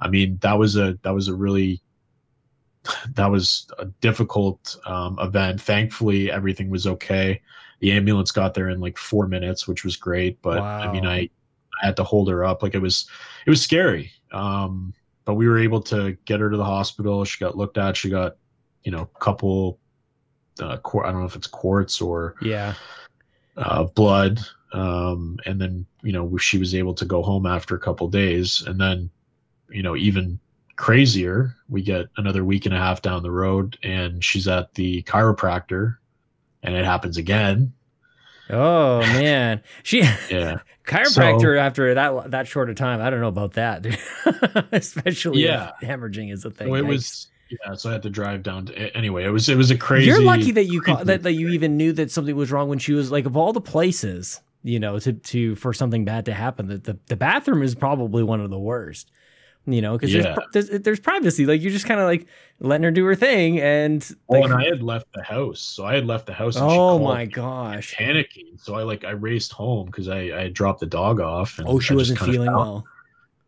I 0.00 0.08
mean, 0.08 0.38
that 0.42 0.58
was 0.58 0.76
a 0.76 0.98
that 1.02 1.14
was 1.14 1.28
a 1.28 1.34
really 1.34 1.82
that 3.14 3.30
was 3.30 3.66
a 3.78 3.86
difficult 4.00 4.76
um, 4.86 5.18
event. 5.20 5.60
Thankfully, 5.60 6.30
everything 6.30 6.70
was 6.70 6.86
okay. 6.86 7.40
The 7.80 7.92
ambulance 7.92 8.32
got 8.32 8.54
there 8.54 8.70
in 8.70 8.80
like 8.80 8.96
four 8.96 9.26
minutes, 9.26 9.68
which 9.68 9.84
was 9.84 9.96
great. 9.96 10.40
But 10.42 10.60
I 10.60 10.90
mean, 10.90 11.06
I 11.06 11.28
I 11.82 11.86
had 11.86 11.96
to 11.96 12.04
hold 12.04 12.28
her 12.30 12.44
up. 12.44 12.62
Like 12.62 12.74
it 12.74 12.80
was 12.80 13.08
it 13.46 13.50
was 13.50 13.62
scary. 13.62 14.10
Um, 14.32 14.94
but 15.24 15.34
we 15.34 15.48
were 15.48 15.58
able 15.58 15.82
to 15.82 16.16
get 16.24 16.40
her 16.40 16.50
to 16.50 16.56
the 16.56 16.64
hospital. 16.64 17.24
She 17.24 17.38
got 17.38 17.56
looked 17.56 17.78
at. 17.78 17.96
She 17.96 18.08
got 18.08 18.36
you 18.84 18.92
know 18.92 19.10
a 19.14 19.18
couple. 19.18 19.78
Uh, 20.60 20.76
I 21.04 21.10
don't 21.12 21.20
know 21.20 21.26
if 21.26 21.36
it's 21.36 21.46
quarts 21.46 22.00
or 22.00 22.34
Yeah. 22.40 22.74
uh, 23.56 23.84
blood. 23.84 24.40
Um, 24.72 25.38
and 25.46 25.60
then, 25.60 25.86
you 26.02 26.12
know, 26.12 26.36
she 26.38 26.58
was 26.58 26.74
able 26.74 26.94
to 26.94 27.04
go 27.04 27.22
home 27.22 27.46
after 27.46 27.74
a 27.74 27.78
couple 27.78 28.08
days. 28.08 28.62
And 28.66 28.80
then, 28.80 29.10
you 29.70 29.82
know, 29.82 29.96
even 29.96 30.38
crazier, 30.76 31.54
we 31.68 31.82
get 31.82 32.06
another 32.18 32.44
week 32.44 32.66
and 32.66 32.74
a 32.74 32.78
half 32.78 33.00
down 33.02 33.22
the 33.22 33.30
road 33.30 33.78
and 33.82 34.22
she's 34.22 34.46
at 34.48 34.74
the 34.74 35.02
chiropractor 35.04 35.96
and 36.62 36.74
it 36.74 36.84
happens 36.84 37.16
again. 37.16 37.72
Oh 38.50 38.98
man, 39.14 39.62
she 39.82 40.00
Yeah. 40.30 40.58
chiropractor 40.86 41.58
after 41.58 41.94
that 41.94 42.30
that 42.30 42.46
short 42.46 42.70
a 42.70 42.74
time. 42.74 43.00
I 43.00 43.10
don't 43.10 43.20
know 43.20 43.28
about 43.28 43.54
that, 43.54 43.86
especially 44.72 45.44
Yeah. 45.44 45.72
if 45.80 45.88
hemorrhaging 45.88 46.30
is 46.32 46.44
a 46.44 46.50
thing. 46.50 46.68
So 46.68 46.74
it 46.74 46.82
Yikes. 46.84 46.88
was, 46.88 47.26
yeah. 47.48 47.74
So 47.74 47.90
I 47.90 47.92
had 47.92 48.02
to 48.02 48.10
drive 48.10 48.42
down 48.42 48.66
to, 48.66 48.96
anyway, 48.96 49.24
it 49.24 49.30
was, 49.30 49.48
it 49.48 49.56
was 49.56 49.70
a 49.70 49.76
crazy. 49.76 50.06
You're 50.06 50.22
lucky 50.22 50.52
that 50.52 50.64
you 50.64 50.80
crazy 50.80 51.04
that, 51.04 51.22
that 51.22 51.32
you 51.32 51.48
even 51.48 51.76
knew 51.76 51.92
that 51.92 52.10
something 52.10 52.34
was 52.34 52.50
wrong 52.52 52.68
when 52.68 52.78
she 52.78 52.92
was 52.92 53.10
like 53.10 53.26
of 53.26 53.36
all 53.36 53.52
the 53.52 53.60
places 53.60 54.40
you 54.66 54.80
know, 54.80 54.98
to 54.98 55.12
to 55.12 55.54
for 55.54 55.72
something 55.72 56.04
bad 56.04 56.24
to 56.24 56.34
happen. 56.34 56.66
That 56.66 56.84
the, 56.84 56.98
the 57.06 57.16
bathroom 57.16 57.62
is 57.62 57.76
probably 57.76 58.24
one 58.24 58.40
of 58.40 58.50
the 58.50 58.58
worst. 58.58 59.12
You 59.64 59.80
know, 59.80 59.94
because 59.96 60.12
Yeah. 60.12 60.36
there's, 60.52 60.68
there's 60.68 60.82
there's 60.82 61.00
privacy. 61.00 61.46
Like 61.46 61.60
you're 61.60 61.72
just 61.72 61.86
kind 61.86 62.00
of 62.00 62.06
like 62.06 62.26
letting 62.60 62.82
her 62.82 62.90
do 62.90 63.04
her 63.04 63.14
thing, 63.14 63.60
and 63.60 64.08
like, 64.28 64.44
and 64.44 64.54
I 64.54 64.64
had 64.64 64.82
left 64.82 65.06
the 65.12 65.22
house, 65.22 65.60
so 65.60 65.84
I 65.84 65.94
had 65.94 66.06
left 66.06 66.26
the 66.26 66.32
house. 66.32 66.56
And 66.56 66.68
she 66.68 66.76
oh 66.76 66.98
my 66.98 67.26
gosh, 67.26 67.94
panicking. 67.94 68.60
So 68.60 68.74
I 68.74 68.82
like 68.82 69.04
I 69.04 69.10
raced 69.10 69.52
home 69.52 69.86
because 69.86 70.08
I 70.08 70.18
I 70.36 70.48
dropped 70.48 70.80
the 70.80 70.86
dog 70.86 71.20
off. 71.20 71.58
And 71.58 71.68
oh 71.68 71.78
she 71.78 71.94
I 71.94 71.96
wasn't 71.96 72.18
feeling 72.18 72.52
well. 72.52 72.84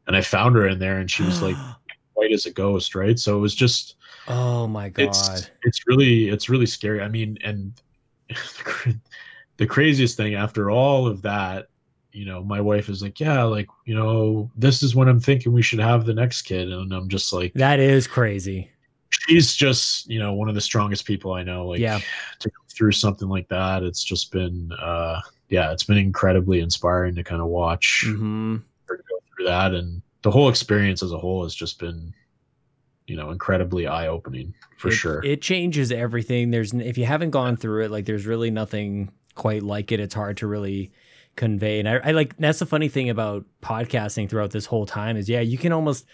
And 0.07 0.17
I 0.17 0.21
found 0.21 0.55
her 0.57 0.69
in 0.69 0.79
there, 0.79 0.99
and 0.99 1.11
she 1.11 1.25
was 1.25 1.43
like 1.43 1.57
white 2.19 2.33
as 2.33 2.47
a 2.47 2.53
ghost, 2.53 2.95
right? 2.95 3.19
So 3.19 3.37
it 3.39 3.41
was 3.41 3.55
just 3.55 3.97
oh 4.29 4.67
my 4.69 4.89
god, 4.91 5.47
it's 5.47 5.51
it's 5.63 5.81
really 5.87 6.29
it's 6.29 6.49
really 6.49 6.67
scary. 6.67 7.01
I 7.01 7.09
mean, 7.09 7.39
and 7.45 7.81
the 9.59 9.67
craziest 9.67 10.17
thing 10.17 10.35
after 10.35 10.71
all 10.71 11.07
of 11.07 11.23
that, 11.23 11.67
you 12.13 12.25
know, 12.25 12.43
my 12.45 12.61
wife 12.61 12.89
is 12.89 13.03
like, 13.03 13.21
yeah, 13.21 13.43
like 13.45 13.69
you 13.87 13.95
know, 13.95 14.51
this 14.57 14.83
is 14.83 14.95
when 14.95 15.09
I'm 15.09 15.21
thinking 15.21 15.53
we 15.53 15.63
should 15.63 15.81
have 15.81 16.05
the 16.07 16.15
next 16.15 16.43
kid, 16.43 16.71
and 16.73 16.93
I'm 16.93 17.09
just 17.09 17.33
like, 17.33 17.55
that 17.55 17.81
is 17.81 18.07
crazy. 18.07 18.71
she's 19.11 19.55
just 19.55 20.07
you 20.09 20.19
know 20.19 20.33
one 20.35 20.49
of 20.49 20.55
the 20.55 20.61
strongest 20.61 21.07
people 21.07 21.33
I 21.33 21.43
know. 21.43 21.67
Like, 21.67 21.81
Yeah. 21.81 22.01
to 22.41 22.49
go 22.49 22.55
through 22.77 22.93
something 22.93 23.29
like 23.29 23.49
that, 23.49 23.83
it's 23.83 24.05
just 24.05 24.31
been, 24.33 24.71
uh, 24.73 25.21
yeah, 25.49 25.73
it's 25.73 25.85
been 25.85 25.99
incredibly 25.99 26.61
inspiring 26.61 27.15
to 27.17 27.25
kind 27.25 27.41
of 27.43 27.49
watch 27.49 28.05
hmm 28.05 28.57
her 28.89 28.97
go 29.09 29.17
through 29.37 29.47
that, 29.47 29.75
and 29.75 30.03
the 30.23 30.31
whole 30.31 30.49
experience 30.49 31.03
as 31.03 31.13
a 31.13 31.19
whole 31.19 31.43
has 31.45 31.55
just 31.55 31.79
been, 31.79 32.13
you 33.07 33.17
know, 33.17 33.31
incredibly 33.31 33.87
eye 33.87 34.09
opening 34.09 34.55
for 34.77 34.89
it, 34.89 34.93
sure. 34.93 35.25
It 35.25 35.43
changes 35.43 35.93
everything. 35.93 36.51
There's 36.51 36.73
if 36.73 36.99
you 36.99 37.05
haven't 37.05 37.31
gone 37.31 37.57
through 37.57 37.85
it, 37.85 37.91
like 37.91 38.05
there's 38.05 38.27
really 38.27 38.51
nothing 38.51 39.11
quite 39.35 39.63
like 39.63 39.93
it. 39.93 40.01
It's 40.01 40.15
hard 40.15 40.37
to 40.39 40.47
really 40.47 40.93
convey. 41.37 41.79
And 41.79 41.89
I, 41.89 42.01
I 42.05 42.11
like 42.11 42.37
that's 42.37 42.59
the 42.59 42.67
funny 42.67 42.89
thing 42.89 43.09
about 43.09 43.47
podcasting 43.63 44.29
throughout 44.29 44.51
this 44.51 44.67
whole 44.67 44.87
time 44.87 45.17
is 45.17 45.29
yeah, 45.29 45.41
you 45.41 45.57
can 45.57 45.73
almost 45.73 46.07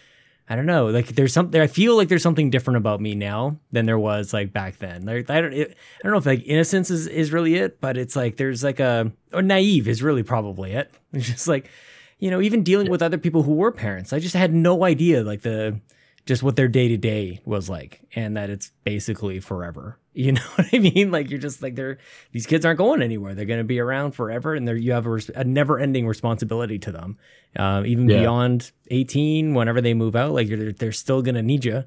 I 0.48 0.56
don't 0.56 0.66
know, 0.66 0.86
like 0.86 1.08
there's 1.08 1.32
something 1.32 1.58
I 1.60 1.66
feel 1.66 1.96
like 1.96 2.08
there's 2.08 2.22
something 2.22 2.50
different 2.50 2.76
about 2.76 3.00
me 3.00 3.14
now 3.14 3.56
than 3.72 3.86
there 3.86 3.98
was 3.98 4.34
like 4.34 4.52
back 4.52 4.76
then. 4.76 5.06
Like 5.06 5.30
I 5.30 5.40
don't 5.40 5.54
it, 5.54 5.70
I 5.70 6.02
don't 6.02 6.12
know 6.12 6.18
if 6.18 6.26
like 6.26 6.42
innocence 6.46 6.90
is, 6.90 7.06
is 7.06 7.32
really 7.32 7.54
it, 7.56 7.80
but 7.80 7.96
it's 7.96 8.14
like 8.14 8.36
there's 8.36 8.62
like 8.62 8.78
a 8.78 9.10
or 9.32 9.40
naive 9.40 9.88
is 9.88 10.02
really 10.02 10.22
probably 10.22 10.72
it. 10.72 10.92
It's 11.14 11.26
just 11.28 11.48
like 11.48 11.70
you 12.18 12.30
know, 12.30 12.40
even 12.40 12.62
dealing 12.62 12.90
with 12.90 13.02
other 13.02 13.18
people 13.18 13.42
who 13.42 13.54
were 13.54 13.72
parents, 13.72 14.12
I 14.12 14.18
just 14.18 14.34
had 14.34 14.52
no 14.54 14.84
idea 14.84 15.22
like 15.22 15.42
the 15.42 15.80
just 16.26 16.42
what 16.42 16.56
their 16.56 16.68
day 16.68 16.88
to 16.88 16.96
day 16.96 17.40
was 17.44 17.68
like, 17.68 18.00
and 18.14 18.36
that 18.36 18.48
it's 18.50 18.70
basically 18.84 19.40
forever. 19.40 19.98
You 20.16 20.30
know 20.30 20.42
what 20.54 20.68
I 20.72 20.78
mean? 20.78 21.10
Like 21.10 21.28
you're 21.28 21.40
just 21.40 21.60
like 21.60 21.74
they're 21.74 21.98
these 22.30 22.46
kids 22.46 22.64
aren't 22.64 22.78
going 22.78 23.02
anywhere. 23.02 23.34
They're 23.34 23.46
going 23.46 23.58
to 23.58 23.64
be 23.64 23.80
around 23.80 24.12
forever, 24.12 24.54
and 24.54 24.68
you 24.80 24.92
have 24.92 25.06
a, 25.06 25.10
res- 25.10 25.28
a 25.34 25.42
never 25.42 25.80
ending 25.80 26.06
responsibility 26.06 26.78
to 26.78 26.92
them, 26.92 27.18
uh, 27.56 27.82
even 27.84 28.08
Yeah. 28.08 28.20
beyond 28.20 28.70
18. 28.92 29.54
Whenever 29.54 29.80
they 29.80 29.92
move 29.92 30.14
out, 30.14 30.30
like 30.30 30.46
you're, 30.46 30.72
they're 30.72 30.92
still 30.92 31.20
going 31.20 31.34
to 31.34 31.42
need 31.42 31.64
you. 31.64 31.82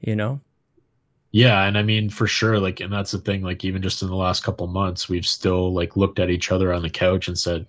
You 0.00 0.14
know? 0.14 0.40
Yeah, 1.32 1.64
and 1.64 1.78
I 1.78 1.82
mean 1.82 2.10
for 2.10 2.26
sure, 2.26 2.58
like, 2.60 2.80
and 2.80 2.92
that's 2.92 3.10
the 3.12 3.18
thing. 3.18 3.42
Like, 3.42 3.64
even 3.64 3.80
just 3.82 4.02
in 4.02 4.08
the 4.08 4.16
last 4.16 4.42
couple 4.44 4.66
months, 4.66 5.08
we've 5.08 5.26
still 5.26 5.72
like 5.72 5.96
looked 5.96 6.18
at 6.18 6.30
each 6.30 6.52
other 6.52 6.72
on 6.72 6.82
the 6.82 6.90
couch 6.90 7.26
and 7.28 7.38
said, 7.38 7.66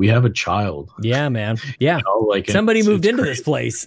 "We 0.00 0.08
have 0.08 0.24
a 0.24 0.30
child." 0.30 0.90
Yeah, 1.02 1.28
man. 1.28 1.58
Yeah. 1.78 1.98
You 1.98 2.02
know, 2.04 2.18
like 2.34 2.50
Somebody 2.50 2.80
it's- 2.80 2.88
moved 2.90 3.04
it's 3.04 3.10
into 3.10 3.22
crazy. 3.22 3.36
this 3.38 3.44
place. 3.44 3.86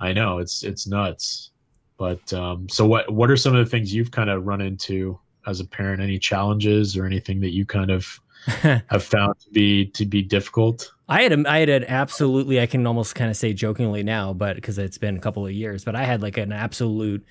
I 0.00 0.12
know 0.12 0.38
it's 0.38 0.64
it's 0.64 0.86
nuts. 0.86 1.50
But 1.98 2.32
um, 2.32 2.66
so 2.70 2.86
what? 2.86 3.12
What 3.12 3.30
are 3.30 3.36
some 3.36 3.54
of 3.54 3.62
the 3.64 3.70
things 3.70 3.92
you've 3.94 4.10
kind 4.10 4.30
of 4.30 4.46
run 4.46 4.62
into 4.62 5.18
as 5.46 5.60
a 5.60 5.66
parent? 5.66 6.00
Any 6.02 6.18
challenges 6.18 6.96
or 6.96 7.04
anything 7.04 7.40
that 7.40 7.50
you 7.52 7.66
kind 7.66 7.90
of 7.90 8.18
have 8.46 9.04
found 9.04 9.38
to 9.40 9.50
be 9.52 9.86
to 9.98 10.06
be 10.06 10.22
difficult? 10.22 10.90
I 11.10 11.22
had 11.22 11.32
a, 11.32 11.44
I 11.46 11.58
had 11.58 11.68
an 11.68 11.84
absolutely 11.84 12.58
I 12.60 12.64
can 12.66 12.86
almost 12.86 13.14
kind 13.14 13.30
of 13.30 13.36
say 13.36 13.52
jokingly 13.52 14.02
now, 14.02 14.32
but 14.32 14.56
because 14.56 14.78
it's 14.78 14.96
been 14.96 15.16
a 15.16 15.20
couple 15.20 15.44
of 15.44 15.52
years, 15.52 15.84
but 15.84 15.94
I 15.94 16.04
had 16.04 16.22
like 16.22 16.38
an 16.38 16.52
absolute 16.52 17.22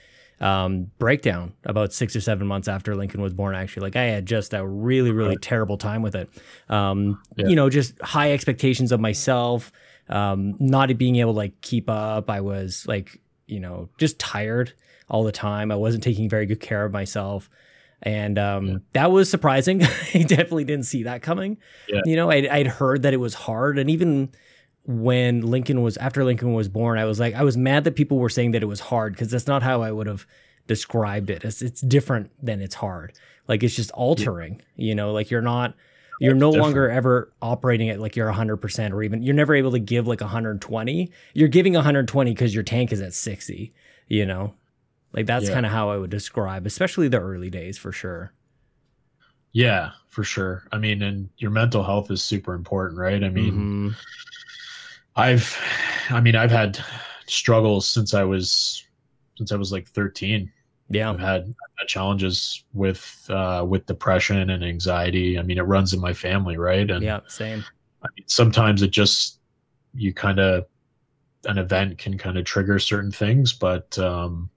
um, 0.42 0.90
breakdown 1.00 1.54
about 1.66 1.92
six 1.94 2.16
or 2.16 2.22
seven 2.22 2.48
months 2.48 2.68
after 2.68 2.96
Lincoln 2.96 3.22
was 3.22 3.34
born. 3.34 3.56
Actually, 3.56 3.82
like 3.84 3.96
I 3.96 4.04
had 4.06 4.26
just 4.26 4.54
a 4.54 4.66
really 4.66 5.12
really 5.12 5.38
terrible 5.38 5.78
time 5.78 6.02
with 6.02 6.16
it. 6.16 6.30
Um, 6.70 7.22
Yeah. 7.36 7.48
You 7.48 7.56
know, 7.56 7.70
just 7.70 8.00
high 8.02 8.32
expectations 8.32 8.92
of 8.92 9.00
myself, 9.00 9.72
um, 10.10 10.56
not 10.60 10.96
being 10.98 11.18
able 11.18 11.34
to 11.34 11.38
like 11.38 11.60
keep 11.62 11.90
up. 11.90 12.30
I 12.30 12.42
was 12.42 12.86
like 12.88 13.20
you 13.48 13.60
know 13.60 13.90
just 13.98 14.20
tired 14.20 14.74
all 15.10 15.24
the 15.24 15.32
time. 15.32 15.72
I 15.72 15.76
wasn't 15.76 16.04
taking 16.04 16.30
very 16.30 16.46
good 16.46 16.60
care 16.60 16.86
of 16.86 16.92
myself. 16.92 17.50
And 18.02 18.38
um, 18.40 18.68
Yeah. 18.68 18.78
that 18.94 19.12
was 19.12 19.30
surprising. 19.30 19.82
I 20.14 20.20
definitely 20.24 20.64
didn't 20.64 20.86
see 20.86 21.04
that 21.04 21.22
coming. 21.22 21.58
Yeah. 21.90 22.02
You 22.06 22.16
know, 22.16 22.30
I'd, 22.30 22.48
I'd 22.48 22.68
heard 22.68 23.02
that 23.02 23.14
it 23.14 23.18
was 23.18 23.34
hard. 23.34 23.78
And 23.80 23.90
even 23.90 24.30
when 24.90 25.42
Lincoln 25.42 25.84
was, 25.84 25.98
after 25.98 26.24
Lincoln 26.26 26.54
was 26.54 26.68
born, 26.68 26.98
I 26.98 27.06
was 27.06 27.20
like, 27.20 27.36
I 27.36 27.44
was 27.44 27.56
mad 27.56 27.84
that 27.84 27.96
people 27.96 28.18
were 28.18 28.28
saying 28.30 28.52
that 28.52 28.64
it 28.64 28.66
was 28.66 28.80
hard 28.80 29.14
because 29.14 29.30
that's 29.30 29.46
not 29.46 29.62
how 29.62 29.84
I 29.84 29.92
would 29.92 30.08
have 30.08 30.26
described 30.66 31.30
it. 31.30 31.46
It's, 31.46 31.62
it's 31.62 31.82
different 31.82 32.32
than 32.44 32.60
it's 32.60 32.74
hard. 32.74 33.14
Like 33.48 33.62
it's 33.62 33.76
just 33.76 33.92
altering, 33.92 34.62
you 34.76 34.96
know, 34.96 35.12
like 35.12 35.30
you're 35.30 35.44
not, 35.44 35.76
you're 36.20 36.32
It's 36.34 36.40
no 36.40 36.50
different. 36.52 36.64
longer 36.64 36.90
ever 36.90 37.32
operating 37.40 37.90
at 37.90 38.00
like 38.00 38.16
you're 38.16 38.32
100% 38.34 38.92
or 38.92 39.04
even 39.04 39.22
you're 39.22 39.36
never 39.36 39.54
able 39.54 39.72
to 39.74 39.80
give 39.80 40.08
like 40.08 40.22
120. 40.22 41.12
You're 41.36 41.48
giving 41.50 41.74
120 41.76 42.32
because 42.32 42.56
your 42.56 42.64
tank 42.64 42.92
is 42.92 43.00
at 43.00 43.14
60, 43.14 43.72
you 44.08 44.26
know? 44.26 44.56
Like 45.14 45.28
that's 45.28 45.48
Yeah. 45.50 45.54
kind 45.54 45.66
of 45.68 45.72
how 45.72 45.92
I 45.92 45.98
would 45.98 46.10
describe, 46.10 46.66
especially 46.66 47.08
the 47.10 47.20
early 47.20 47.52
days 47.52 47.78
for 47.78 47.92
sure. 47.92 48.34
Yeah, 49.52 49.92
for 50.10 50.24
sure. 50.24 50.64
I 50.72 50.78
mean, 50.80 51.02
and 51.04 51.30
your 51.38 51.52
mental 51.52 51.84
health 51.84 52.10
is 52.12 52.22
super 52.24 52.54
important, 52.56 53.00
right? 53.00 53.24
I 53.24 53.30
mean, 53.30 53.92
Mhm. 53.92 53.96
I've, 55.20 55.58
I 56.10 56.22
mean, 56.22 56.36
I've 56.36 56.52
had 56.52 56.80
struggles 57.28 57.88
since 57.88 58.14
I 58.14 58.24
was, 58.24 58.84
since 59.38 59.52
I 59.52 59.56
was 59.58 59.72
like 59.72 59.88
13. 59.90 60.52
yeah. 60.90 61.12
I've 61.12 61.20
had, 61.20 61.42
I've 61.42 61.78
had 61.78 61.88
challenges 61.88 62.64
with, 62.74 63.26
uh, 63.30 63.66
with 63.68 63.86
depression 63.86 64.50
and 64.50 64.64
anxiety. 64.64 65.38
I 65.38 65.44
mean, 65.44 65.58
it 65.58 65.64
runs 65.64 65.94
in 65.94 66.00
my 66.00 66.14
family, 66.14 66.58
right? 66.58 66.90
And 66.90 67.04
Yeah. 67.04 67.20
Same. 67.28 67.66
I 68.02 68.08
mean, 68.16 68.26
sometimes 68.28 68.82
it 68.82 68.92
just, 68.92 69.40
you 69.94 70.14
kind 70.14 70.40
of, 70.40 70.66
an 71.46 71.58
event 71.58 71.98
can 71.98 72.18
kind 72.18 72.38
of 72.38 72.46
trigger 72.46 72.80
certain 72.80 73.12
things, 73.12 73.54
but, 73.54 73.98
um, 74.00 74.50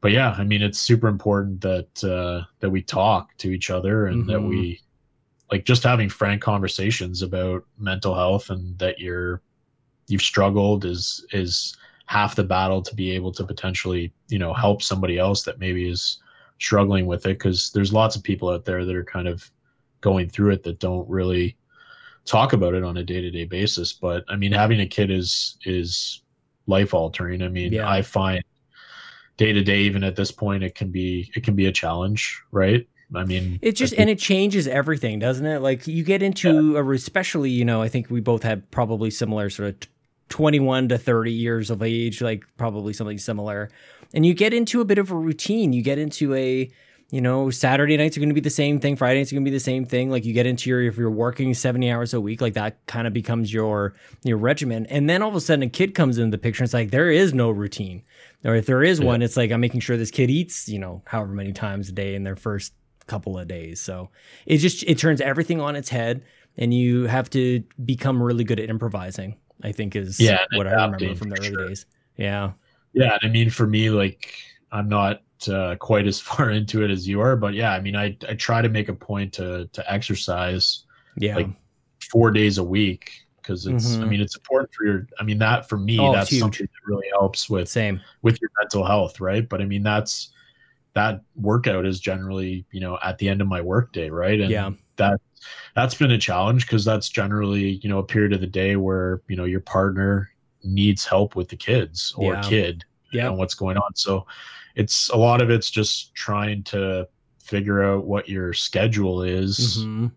but 0.00 0.12
yeah, 0.12 0.34
I 0.36 0.44
mean, 0.44 0.62
it's 0.62 0.78
super 0.80 1.08
important 1.08 1.60
that, 1.62 2.04
uh, 2.04 2.44
that 2.60 2.70
we 2.70 2.82
talk 2.82 3.36
to 3.38 3.50
each 3.50 3.70
other 3.70 4.06
and 4.06 4.26
that 4.28 4.40
Mhm. 4.40 4.48
we, 4.48 4.80
like 5.50 5.64
just 5.64 5.82
having 5.84 6.08
frank 6.08 6.42
conversations 6.42 7.22
about 7.22 7.64
mental 7.78 8.14
health 8.14 8.50
and 8.50 8.78
that 8.78 8.98
you're, 8.98 9.42
you've 10.08 10.22
struggled 10.22 10.84
is, 10.84 11.24
is 11.32 11.76
half 12.06 12.34
the 12.34 12.44
battle 12.44 12.82
to 12.82 12.94
be 12.94 13.10
able 13.12 13.32
to 13.32 13.44
potentially, 13.44 14.12
you 14.28 14.38
know, 14.38 14.52
help 14.52 14.82
somebody 14.82 15.18
else 15.18 15.42
that 15.44 15.58
maybe 15.58 15.88
is 15.88 16.18
struggling 16.58 17.06
with 17.06 17.26
it. 17.26 17.38
Cause 17.38 17.70
there's 17.74 17.92
lots 17.92 18.16
of 18.16 18.22
people 18.22 18.50
out 18.50 18.64
there 18.64 18.84
that 18.84 18.94
are 18.94 19.04
kind 19.04 19.28
of 19.28 19.50
going 20.00 20.28
through 20.28 20.50
it 20.50 20.62
that 20.64 20.78
don't 20.80 21.08
really 21.08 21.56
talk 22.24 22.52
about 22.52 22.74
it 22.74 22.84
on 22.84 22.98
a 22.98 23.02
day-to-day 23.02 23.44
basis 23.44 23.92
but 23.92 24.24
i 24.28 24.36
mean 24.36 24.52
having 24.52 24.80
a 24.80 24.86
kid 24.86 25.10
is 25.10 25.56
is 25.64 26.22
life 26.66 26.94
altering 26.94 27.42
i 27.42 27.48
mean 27.48 27.72
Yeah. 27.72 27.88
i 27.88 28.02
find 28.02 28.44
day 29.36 29.52
to 29.52 29.62
day 29.62 29.80
even 29.80 30.04
at 30.04 30.14
this 30.14 30.30
point 30.30 30.62
it 30.62 30.74
can 30.74 30.90
be 30.90 31.32
it 31.34 31.42
can 31.42 31.56
be 31.56 31.66
a 31.66 31.72
challenge 31.72 32.40
right 32.52 32.86
i 33.14 33.24
mean 33.24 33.58
It 33.62 33.72
just 33.72 33.94
and 33.96 34.08
it 34.10 34.18
changes 34.18 34.66
everything, 34.66 35.18
doesn't 35.18 35.46
it? 35.46 35.60
Like 35.60 35.86
you 35.86 36.02
get 36.04 36.22
into 36.22 36.76
a 36.76 36.90
especially, 36.92 37.50
you 37.50 37.64
know, 37.64 37.82
I 37.82 37.88
think 37.88 38.10
we 38.10 38.20
both 38.20 38.42
had 38.42 38.70
probably 38.70 39.10
similar 39.10 39.50
sort 39.50 39.68
of 39.70 39.80
t- 39.80 39.88
21 40.28 40.88
to 40.88 40.98
30 40.98 41.30
years 41.30 41.70
of 41.70 41.82
age, 41.82 42.22
like 42.22 42.44
probably 42.56 42.92
something 42.92 43.18
similar. 43.18 43.70
And 44.14 44.24
you 44.24 44.34
get 44.34 44.54
into 44.54 44.80
a 44.80 44.84
bit 44.84 44.98
of 44.98 45.10
a 45.10 45.14
routine. 45.16 45.72
You 45.72 45.82
get 45.82 45.98
into 45.98 46.34
a 46.34 46.70
you 47.10 47.20
know, 47.20 47.50
Saturday 47.50 47.94
nights 47.98 48.16
are 48.16 48.20
going 48.20 48.30
to 48.30 48.34
be 48.34 48.40
the 48.40 48.48
same 48.48 48.80
thing. 48.80 48.96
Friday 48.96 49.20
nights 49.20 49.30
are 49.30 49.34
going 49.34 49.44
to 49.44 49.50
be 49.50 49.54
the 49.54 49.60
same 49.60 49.84
thing. 49.84 50.08
Like 50.08 50.24
you 50.24 50.32
get 50.32 50.46
into 50.46 50.70
your, 50.70 50.82
if 50.82 50.96
you're 50.96 51.10
working 51.10 51.52
70 51.52 51.90
hours 51.90 52.14
a 52.14 52.20
week, 52.22 52.40
like 52.40 52.54
that 52.54 52.78
kind 52.86 53.06
of 53.06 53.12
becomes 53.12 53.52
your, 53.52 53.92
your 54.24 54.38
regimen. 54.38 54.86
And 54.86 55.10
then 55.10 55.20
all 55.20 55.28
of 55.28 55.34
a 55.34 55.40
sudden 55.42 55.62
a 55.62 55.68
kid 55.68 55.94
comes 55.94 56.16
into 56.16 56.30
the 56.34 56.40
picture. 56.40 56.62
And 56.62 56.68
it's 56.68 56.72
like, 56.72 56.90
there 56.90 57.10
is 57.10 57.34
no 57.34 57.50
routine. 57.50 58.02
Or 58.46 58.54
if 58.54 58.64
there 58.64 58.82
is 58.82 58.98
Yeah. 58.98 59.04
one, 59.08 59.20
it's 59.20 59.36
like, 59.36 59.50
I'm 59.50 59.60
making 59.60 59.80
sure 59.80 59.98
this 59.98 60.10
kid 60.10 60.30
eats, 60.30 60.70
you 60.70 60.78
know, 60.78 61.02
however 61.04 61.32
many 61.34 61.52
times 61.52 61.90
a 61.90 61.92
day 61.92 62.14
in 62.14 62.24
their 62.24 62.34
first 62.34 62.72
couple 63.06 63.38
of 63.38 63.48
days. 63.48 63.80
So 63.80 64.10
it 64.46 64.58
just, 64.58 64.82
it 64.84 64.98
turns 64.98 65.20
everything 65.20 65.60
on 65.60 65.76
its 65.76 65.88
head 65.88 66.22
and 66.56 66.72
you 66.74 67.04
have 67.06 67.30
to 67.30 67.62
become 67.84 68.22
really 68.22 68.44
good 68.44 68.60
at 68.60 68.68
improvising, 68.70 69.36
I 69.62 69.72
think 69.72 69.96
is 69.96 70.20
Yeah, 70.20 70.44
what 70.54 70.66
I 70.66 70.72
remember 70.72 71.14
from 71.14 71.30
the 71.30 71.36
early 71.36 71.56
sure. 71.56 71.68
days. 71.68 71.86
Yeah. 72.16 72.52
yeah 72.92 73.16
and 73.20 73.30
i 73.30 73.32
mean 73.32 73.48
for 73.48 73.66
me 73.66 73.88
like 73.88 74.34
i'm 74.70 74.86
not 74.88 75.22
uh, 75.48 75.74
quite 75.80 76.06
as 76.06 76.20
far 76.28 76.50
into 76.50 76.84
it 76.84 76.90
as 76.90 77.08
you 77.08 77.20
are 77.22 77.36
but 77.36 77.54
yeah 77.54 77.72
i 77.72 77.80
mean 77.80 77.96
i 77.96 78.14
i 78.28 78.34
try 78.34 78.60
to 78.60 78.68
make 78.68 78.88
a 78.90 78.94
point 78.94 79.32
to 79.32 79.66
to 79.72 79.92
exercise 79.92 80.84
Yeah. 81.16 81.36
Like, 81.36 81.48
four 82.10 82.30
days 82.30 82.58
a 82.58 82.62
week 82.64 83.12
because 83.36 83.66
it's 83.66 83.98
i 84.02 84.04
Mhm. 84.04 84.08
mean 84.10 84.20
it's 84.20 84.36
important 84.36 84.70
for 84.74 84.84
your 84.84 85.06
i 85.18 85.22
mean 85.24 85.38
that 85.38 85.68
for 85.68 85.78
me 85.78 85.98
Oh, 85.98 86.12
that's 86.12 86.30
huge. 86.30 86.40
something 86.40 86.66
that 86.66 86.92
really 86.92 87.08
helps 87.18 87.48
with 87.48 87.68
Same. 87.68 88.00
with 88.20 88.38
your 88.42 88.50
mental 88.60 88.84
health 88.84 89.20
right 89.20 89.48
but 89.48 89.62
i 89.62 89.64
mean 89.64 89.82
that's 89.82 90.32
that 90.94 91.20
workout 91.36 91.86
is 91.86 92.00
generally 92.00 92.64
you 92.70 92.80
know 92.80 92.98
at 93.02 93.18
the 93.18 93.28
end 93.28 93.40
of 93.40 93.48
my 93.48 93.60
workday 93.60 94.10
right 94.10 94.40
and 94.40 94.50
Yeah. 94.50 94.70
that 94.96 95.20
that's 95.74 95.94
been 95.94 96.10
a 96.12 96.18
challenge 96.18 96.66
because 96.66 96.84
that's 96.84 97.08
generally 97.08 97.80
you 97.82 97.88
know 97.88 97.98
a 97.98 98.04
period 98.04 98.32
of 98.32 98.40
the 98.40 98.46
day 98.46 98.76
where 98.76 99.22
you 99.28 99.36
know 99.36 99.44
your 99.44 99.60
partner 99.60 100.30
needs 100.64 101.04
help 101.04 101.34
with 101.34 101.48
the 101.48 101.56
kids 101.56 102.12
or 102.16 102.34
Yeah. 102.34 102.40
kid 102.42 102.84
Yeah. 103.12 103.28
and 103.28 103.38
what's 103.38 103.54
going 103.54 103.76
on 103.76 103.94
so 103.94 104.26
it's 104.74 105.08
a 105.10 105.16
lot 105.16 105.42
of 105.42 105.50
it's 105.50 105.70
just 105.70 106.14
trying 106.14 106.62
to 106.64 107.08
figure 107.42 107.82
out 107.82 108.04
what 108.06 108.28
your 108.28 108.52
schedule 108.52 109.22
is 109.22 109.84
Mhm. 109.84 110.12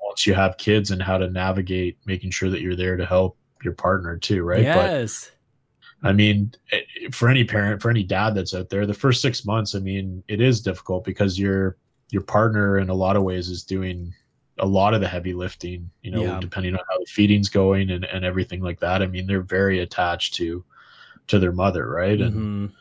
once 0.00 0.26
you 0.26 0.34
have 0.34 0.56
kids 0.58 0.90
and 0.90 1.02
how 1.02 1.18
to 1.18 1.28
navigate 1.30 1.98
making 2.06 2.30
sure 2.30 2.50
that 2.50 2.60
you're 2.60 2.76
there 2.76 2.96
to 2.96 3.04
help 3.06 3.36
your 3.64 3.72
partner 3.74 4.16
too 4.16 4.42
right 4.42 4.64
but 4.64 4.90
Yes. 4.90 5.30
I 6.02 6.12
mean, 6.12 6.52
eh, 6.72 6.80
for 7.12 7.28
any 7.28 7.44
parent, 7.44 7.82
for 7.82 7.90
any 7.90 8.04
dad 8.04 8.34
that's 8.34 8.54
out 8.54 8.68
there, 8.68 8.86
the 8.86 8.94
first 8.94 9.20
six 9.20 9.44
months, 9.44 9.74
I 9.74 9.80
mean, 9.80 10.22
it 10.28 10.40
is 10.40 10.60
difficult 10.60 11.04
because 11.04 11.38
your 11.38 11.76
your 12.10 12.22
partner, 12.22 12.78
in 12.78 12.88
a 12.88 12.94
lot 12.94 13.16
of 13.16 13.22
ways, 13.22 13.48
is 13.48 13.64
doing 13.64 14.14
a 14.60 14.66
lot 14.66 14.94
of 14.94 15.00
the 15.00 15.08
heavy 15.08 15.34
lifting. 15.34 15.90
You 16.02 16.12
know, 16.12 16.22
Yeah. 16.22 16.40
depending 16.40 16.74
on 16.74 16.80
how 16.90 16.98
the 16.98 17.06
feeding's 17.06 17.48
going 17.48 17.90
and 17.90 18.04
and 18.04 18.24
everything 18.24 18.60
like 18.60 18.80
that. 18.80 19.02
I 19.02 19.06
mean, 19.06 19.26
they're 19.26 19.42
very 19.42 19.80
attached 19.80 20.34
to 20.34 20.64
to 21.26 21.38
their 21.38 21.52
mother, 21.52 21.88
right? 21.90 22.20
And 22.20 22.34
Mhm. 22.70 22.72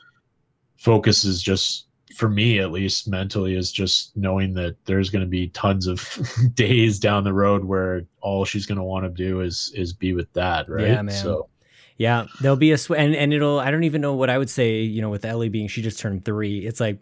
focus 0.78 1.24
is 1.24 1.42
just 1.42 1.86
for 2.16 2.30
me 2.30 2.60
at 2.60 2.72
least 2.72 3.08
mentally 3.08 3.56
is 3.56 3.72
just 3.72 4.16
knowing 4.16 4.54
that 4.54 4.76
there's 4.86 5.10
going 5.10 5.24
to 5.24 5.30
be 5.30 5.50
tons 5.50 5.88
of 5.88 6.00
days 6.56 7.00
down 7.00 7.24
the 7.24 7.34
road 7.34 7.64
where 7.66 8.06
all 8.22 8.46
she's 8.46 8.66
going 8.66 8.78
to 8.78 8.84
want 8.84 9.04
to 9.04 9.10
do 9.10 9.42
is 9.42 9.72
is 9.76 9.92
be 9.92 10.14
with 10.14 10.32
dad 10.34 10.70
right 10.70 10.88
Yeah, 10.88 11.02
man. 11.02 11.14
so 11.16 11.50
Yeah, 11.98 12.28
there'll 12.42 12.58
be 12.58 12.72
a 12.72 12.78
sw- 12.78 12.92
and 12.92 13.16
and 13.16 13.34
it'll. 13.34 13.60
I 13.60 13.72
don't 13.72 13.84
even 13.84 14.02
know 14.02 14.14
what 14.14 14.30
I 14.30 14.38
would 14.38 14.50
say. 14.50 14.82
You 14.82 15.02
know, 15.02 15.10
with 15.10 15.26
Ellie 15.26 15.50
being 15.50 15.68
she 15.68 15.82
just 15.82 16.00
turned 16.00 16.26
three, 16.26 16.60
it's 16.60 16.80
like 16.80 17.00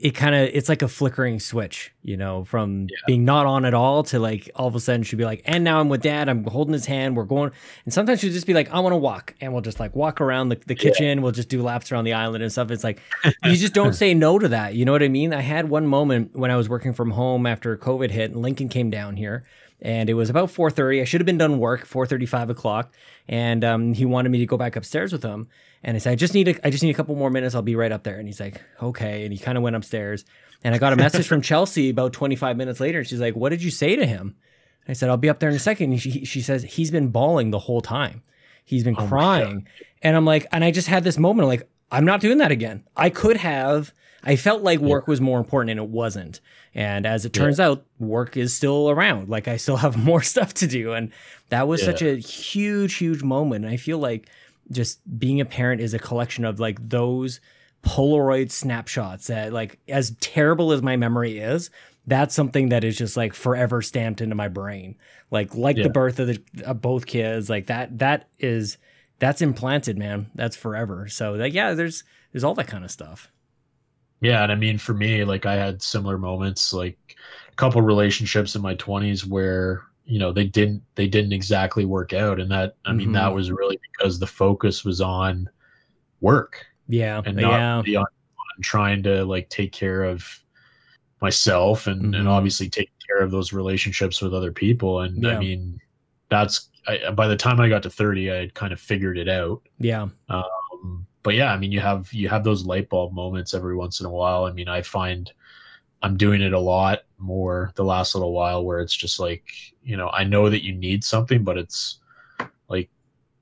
it 0.00 0.12
kind 0.12 0.32
of 0.32 0.48
it's 0.52 0.68
like 0.68 0.82
a 0.82 0.86
flickering 0.86 1.40
switch. 1.40 1.92
You 2.02 2.16
know, 2.16 2.44
from 2.44 2.86
being 3.08 3.24
not 3.24 3.46
on 3.46 3.64
at 3.64 3.74
all 3.74 4.04
to 4.04 4.20
like 4.20 4.48
all 4.54 4.68
of 4.68 4.76
a 4.76 4.80
sudden 4.80 5.02
she'd 5.02 5.16
be 5.16 5.24
like, 5.24 5.42
and 5.44 5.64
now 5.64 5.80
I'm 5.80 5.88
with 5.88 6.02
dad. 6.02 6.28
I'm 6.28 6.44
holding 6.44 6.72
his 6.72 6.86
hand. 6.86 7.16
We're 7.16 7.24
going, 7.24 7.50
and 7.84 7.92
sometimes 7.92 8.20
she'll 8.20 8.32
just 8.32 8.46
be 8.46 8.54
like, 8.54 8.70
I 8.70 8.78
want 8.78 8.92
to 8.92 8.96
walk, 8.96 9.34
and 9.40 9.52
we'll 9.52 9.62
just 9.62 9.80
like 9.80 9.96
walk 9.96 10.20
around 10.20 10.50
the, 10.50 10.60
the 10.66 10.76
kitchen. 10.76 11.20
We'll 11.20 11.32
just 11.32 11.48
do 11.48 11.60
laps 11.60 11.90
around 11.90 12.04
the 12.04 12.12
island 12.12 12.44
and 12.44 12.52
stuff. 12.52 12.70
It's 12.70 12.84
like 12.84 13.00
you 13.44 13.56
just 13.56 13.74
don't 13.74 13.92
say 13.92 14.14
no 14.14 14.38
to 14.38 14.48
that. 14.48 14.74
You 14.74 14.84
know 14.84 14.92
what 14.92 15.02
I 15.02 15.08
mean? 15.08 15.34
I 15.34 15.40
had 15.40 15.68
one 15.68 15.88
moment 15.88 16.36
when 16.36 16.52
I 16.52 16.56
was 16.56 16.68
working 16.68 16.92
from 16.92 17.10
home 17.10 17.44
after 17.44 17.76
COVID 17.76 18.10
hit, 18.10 18.30
and 18.30 18.40
Lincoln 18.40 18.68
came 18.68 18.88
down 18.88 19.16
here 19.16 19.44
and 19.80 20.10
it 20.10 20.14
was 20.14 20.28
about 20.30 20.48
4.30 20.48 21.00
i 21.00 21.04
should 21.04 21.20
have 21.20 21.26
been 21.26 21.38
done 21.38 21.58
work 21.58 21.86
4.35 21.86 22.50
o'clock 22.50 22.92
and 23.28 23.64
um, 23.64 23.92
he 23.92 24.04
wanted 24.04 24.30
me 24.30 24.38
to 24.38 24.46
go 24.46 24.56
back 24.56 24.76
upstairs 24.76 25.12
with 25.12 25.22
him 25.22 25.48
and 25.82 25.96
i 25.96 25.98
said 25.98 26.12
i 26.12 26.14
just 26.16 26.34
need 26.34 26.48
a, 26.48 26.66
i 26.66 26.70
just 26.70 26.82
need 26.82 26.90
a 26.90 26.94
couple 26.94 27.14
more 27.14 27.30
minutes. 27.30 27.54
I'll 27.54 27.62
be 27.62 27.76
right 27.76 27.92
up 27.92 28.02
there. 28.02 28.18
And 28.18 28.26
he's 28.26 28.40
like 28.40 28.60
okay 28.82 29.24
and 29.24 29.32
he 29.32 29.38
kind 29.38 29.56
of 29.56 29.62
went 29.62 29.76
upstairs 29.76 30.24
and 30.64 30.74
i 30.74 30.78
got 30.78 30.92
a 30.92 30.96
message 31.04 31.26
from 31.26 31.42
chelsea 31.42 31.90
about 31.90 32.12
25 32.12 32.56
minutes 32.56 32.80
later 32.80 32.98
and 32.98 33.06
she's 33.06 33.20
like 33.20 33.36
what 33.36 33.50
did 33.50 33.62
you 33.62 33.70
say 33.70 33.96
to 33.96 34.06
him? 34.06 34.36
I 34.88 34.94
said 34.94 35.10
i'll 35.10 35.16
be 35.16 35.28
up 35.28 35.38
there 35.38 35.50
in 35.50 35.54
a 35.56 35.60
second. 35.60 35.92
And 35.92 36.00
she, 36.00 36.24
she 36.24 36.40
says 36.40 36.62
he's 36.62 36.90
been 36.90 37.08
bawling 37.08 37.50
the 37.50 37.58
whole 37.58 37.80
time. 37.80 38.22
He's 38.64 38.84
been 38.84 38.96
Oh 38.98 39.06
crying. 39.06 39.68
And 40.02 40.16
i'm 40.16 40.24
like 40.24 40.46
and 40.50 40.64
i 40.64 40.70
just 40.70 40.88
had 40.88 41.04
this 41.04 41.18
moment 41.18 41.44
of 41.44 41.48
like 41.48 41.68
i'm 41.92 42.04
not 42.04 42.20
doing 42.20 42.38
that 42.38 42.50
again. 42.50 42.84
I 42.96 43.10
could 43.10 43.36
have 43.36 43.92
i 44.24 44.36
felt 44.36 44.62
like 44.62 44.78
work 44.80 45.06
was 45.08 45.20
more 45.20 45.38
important 45.38 45.70
and 45.70 45.80
it 45.80 45.88
wasn't 45.88 46.40
and 46.74 47.06
as 47.06 47.24
it 47.24 47.36
Yeah. 47.36 47.42
turns 47.44 47.58
out, 47.58 47.84
work 47.98 48.36
is 48.36 48.54
still 48.54 48.90
around. 48.90 49.28
Like 49.28 49.48
I 49.48 49.56
still 49.56 49.76
have 49.84 49.96
more 49.96 50.22
stuff 50.22 50.52
to 50.54 50.66
do. 50.68 50.92
And 50.92 51.10
that 51.48 51.66
was 51.66 51.82
such 51.82 52.02
a 52.02 52.16
huge, 52.16 52.94
huge 52.96 53.22
moment. 53.22 53.64
And 53.64 53.72
I 53.74 53.78
feel 53.78 53.98
like 53.98 54.28
just 54.70 55.00
being 55.18 55.40
a 55.40 55.44
parent 55.46 55.80
is 55.80 55.92
a 55.94 55.98
collection 55.98 56.44
of 56.44 56.60
like 56.60 56.86
those 56.88 57.40
Polaroid 57.82 58.50
snapshots 58.52 59.28
that 59.28 59.52
like 59.52 59.78
as 59.88 60.10
terrible 60.20 60.70
as 60.72 60.82
my 60.82 60.96
memory 60.96 61.38
is, 61.38 61.70
that's 62.06 62.34
something 62.34 62.68
that 62.68 62.84
is 62.84 62.96
just 62.96 63.16
like 63.16 63.32
forever 63.34 63.80
stamped 63.82 64.20
into 64.20 64.34
my 64.36 64.48
brain. 64.48 64.94
Like 65.30 65.54
like 65.54 65.78
Yeah. 65.78 65.84
the 65.84 65.90
birth 65.90 66.20
of 66.20 66.26
the 66.28 66.40
of 66.64 66.80
both 66.82 67.06
kids, 67.06 67.48
like 67.50 67.66
that 67.66 67.98
that 67.98 68.28
is 68.38 68.76
that's 69.18 69.40
implanted, 69.42 69.98
man. 69.98 70.26
That's 70.34 70.54
forever. 70.54 71.08
So 71.08 71.32
like 71.32 71.54
yeah, 71.54 71.72
there's 71.74 72.04
there's 72.32 72.44
all 72.44 72.54
that 72.54 72.68
kind 72.68 72.84
of 72.84 72.90
stuff. 72.90 73.30
Yeah, 74.20 74.42
and 74.42 74.50
I 74.52 74.56
mean 74.56 74.78
for 74.78 74.94
me, 74.94 75.24
like 75.24 75.46
I 75.46 75.54
had 75.54 75.82
similar 75.82 76.18
moments, 76.18 76.72
like 76.72 76.98
a 77.52 77.54
couple 77.56 77.82
relationships 77.82 78.56
in 78.56 78.62
my 78.62 78.74
twenties 78.74 79.24
where 79.26 79.84
you 80.04 80.18
know 80.18 80.32
they 80.32 80.44
didn't 80.46 80.82
they 80.94 81.06
didn't 81.06 81.32
exactly 81.32 81.84
work 81.84 82.12
out, 82.12 82.40
and 82.40 82.50
that 82.50 82.74
I 82.84 82.92
mean 82.92 83.12
that 83.12 83.30
Mhm. 83.30 83.34
was 83.34 83.50
really 83.52 83.78
because 83.92 84.18
the 84.18 84.26
focus 84.26 84.84
was 84.84 85.00
on 85.00 85.48
work 86.20 86.66
Yeah. 86.88 87.22
and 87.24 87.36
not 87.36 87.50
yeah. 87.52 87.76
really 87.82 87.96
on, 87.96 88.02
on 88.04 88.62
trying 88.62 89.02
to 89.04 89.24
like 89.24 89.48
take 89.50 89.72
care 89.72 90.04
of 90.04 90.26
myself 91.20 91.86
and 91.86 92.14
Mhm. 92.14 92.18
and 92.20 92.28
obviously 92.28 92.68
take 92.68 92.90
care 93.08 93.18
of 93.24 93.30
those 93.30 93.52
relationships 93.52 94.22
with 94.22 94.34
other 94.34 94.52
people. 94.52 95.00
And 95.00 95.22
Yeah. 95.22 95.36
I 95.36 95.38
mean 95.38 95.78
that's 96.30 96.70
I, 96.86 97.10
by 97.10 97.28
the 97.28 97.36
time 97.36 97.60
I 97.60 97.68
got 97.68 97.82
to 97.84 97.90
thirty, 97.90 98.30
I 98.32 98.36
had 98.36 98.54
kind 98.54 98.72
of 98.72 98.80
figured 98.80 99.18
it 99.18 99.28
out. 99.28 99.62
Yeah. 99.78 100.08
Um, 100.28 101.06
but 101.28 101.34
yeah, 101.34 101.52
I 101.52 101.58
mean, 101.58 101.72
you 101.72 101.80
have 101.80 102.10
you 102.10 102.26
have 102.30 102.42
those 102.42 102.64
light 102.64 102.88
bulb 102.88 103.12
moments 103.12 103.52
every 103.52 103.76
once 103.76 104.00
in 104.00 104.06
a 104.06 104.10
while. 104.10 104.46
I 104.46 104.52
mean, 104.52 104.66
I 104.66 104.80
find 104.80 105.30
I'm 106.02 106.16
doing 106.16 106.40
it 106.40 106.54
a 106.54 106.58
lot 106.58 107.00
more 107.18 107.70
the 107.74 107.84
last 107.84 108.14
little 108.14 108.32
while, 108.32 108.64
where 108.64 108.80
it's 108.80 108.96
just 108.96 109.20
like 109.20 109.44
you 109.82 109.98
know, 109.98 110.08
I 110.08 110.24
know 110.24 110.48
that 110.48 110.64
you 110.64 110.74
need 110.74 111.04
something, 111.04 111.44
but 111.44 111.58
it's 111.58 111.98
like 112.70 112.88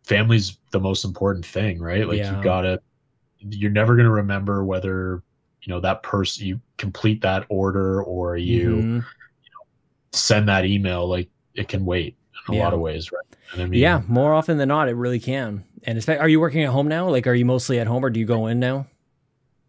family's 0.04 0.58
the 0.72 0.80
most 0.80 1.04
important 1.04 1.46
thing, 1.46 1.80
right? 1.80 2.08
Like 2.08 2.18
Yeah. 2.18 2.30
you 2.32 2.38
gotta, 2.38 2.80
you're 3.38 3.70
never 3.70 3.96
gonna 3.96 4.10
remember 4.10 4.64
whether 4.64 5.22
you 5.62 5.72
know 5.72 5.80
that 5.80 6.02
person 6.02 6.46
you 6.46 6.60
complete 6.78 7.20
that 7.22 7.46
order 7.50 8.02
or 8.02 8.36
you 8.36 8.88
Mhm. 8.88 9.04
send 10.12 10.48
that 10.48 10.64
email. 10.64 11.06
Like 11.06 11.28
it 11.54 11.68
can 11.68 11.84
wait 11.84 12.16
in 12.48 12.54
a 12.54 12.56
Yeah. 12.56 12.64
lot 12.64 12.74
of 12.74 12.80
ways, 12.80 13.12
right? 13.12 13.38
And 13.52 13.62
I 13.62 13.66
mean, 13.66 13.80
yeah, 13.80 14.02
more 14.08 14.34
often 14.34 14.58
than 14.58 14.70
not, 14.70 14.88
it 14.88 14.94
really 14.94 15.20
can. 15.20 15.65
And 15.86 16.04
are 16.08 16.28
you 16.28 16.40
working 16.40 16.62
at 16.64 16.70
home 16.70 16.88
now? 16.88 17.08
Like, 17.08 17.26
are 17.28 17.34
you 17.34 17.44
mostly 17.44 17.78
at 17.78 17.86
home, 17.86 18.04
or 18.04 18.10
do 18.10 18.18
you 18.18 18.26
go 18.26 18.48
in 18.48 18.58
now? 18.58 18.86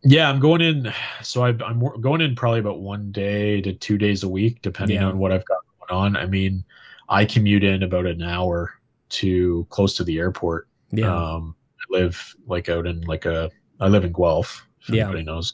Yeah, 0.04 0.30
I'm 0.30 0.40
going 0.40 0.62
in. 0.62 0.92
So 1.22 1.44
I, 1.44 1.50
I'm 1.64 1.80
going 2.02 2.22
in 2.22 2.36
probably 2.36 2.60
about 2.60 2.80
one 2.80 3.12
day 3.12 3.62
to 3.62 3.74
two 3.74 3.98
days 3.98 4.24
a 4.24 4.30
week, 4.30 4.62
depending 4.62 4.98
Yeah. 4.98 5.06
on 5.08 5.20
what 5.20 5.32
I've 5.32 5.46
got 5.46 5.60
going 5.88 6.16
on. 6.16 6.18
I 6.18 6.26
mean, 6.26 6.64
I 7.08 7.24
commute 7.26 7.64
in 7.64 7.84
about 7.84 8.06
an 8.08 8.24
hour 8.24 8.74
to 9.10 9.66
close 9.70 9.96
to 9.98 10.04
the 10.04 10.18
airport. 10.18 10.68
Yeah, 10.92 11.16
Um, 11.16 11.56
I 11.80 11.98
live 12.00 12.36
like 12.48 12.68
out 12.70 12.88
in 12.88 13.02
like 13.02 13.26
a. 13.26 13.52
I 13.80 13.88
live 13.88 14.04
in 14.04 14.12
Guelph. 14.12 14.66
If 14.82 14.90
Yeah. 14.90 15.04
anybody 15.04 15.24
knows, 15.24 15.54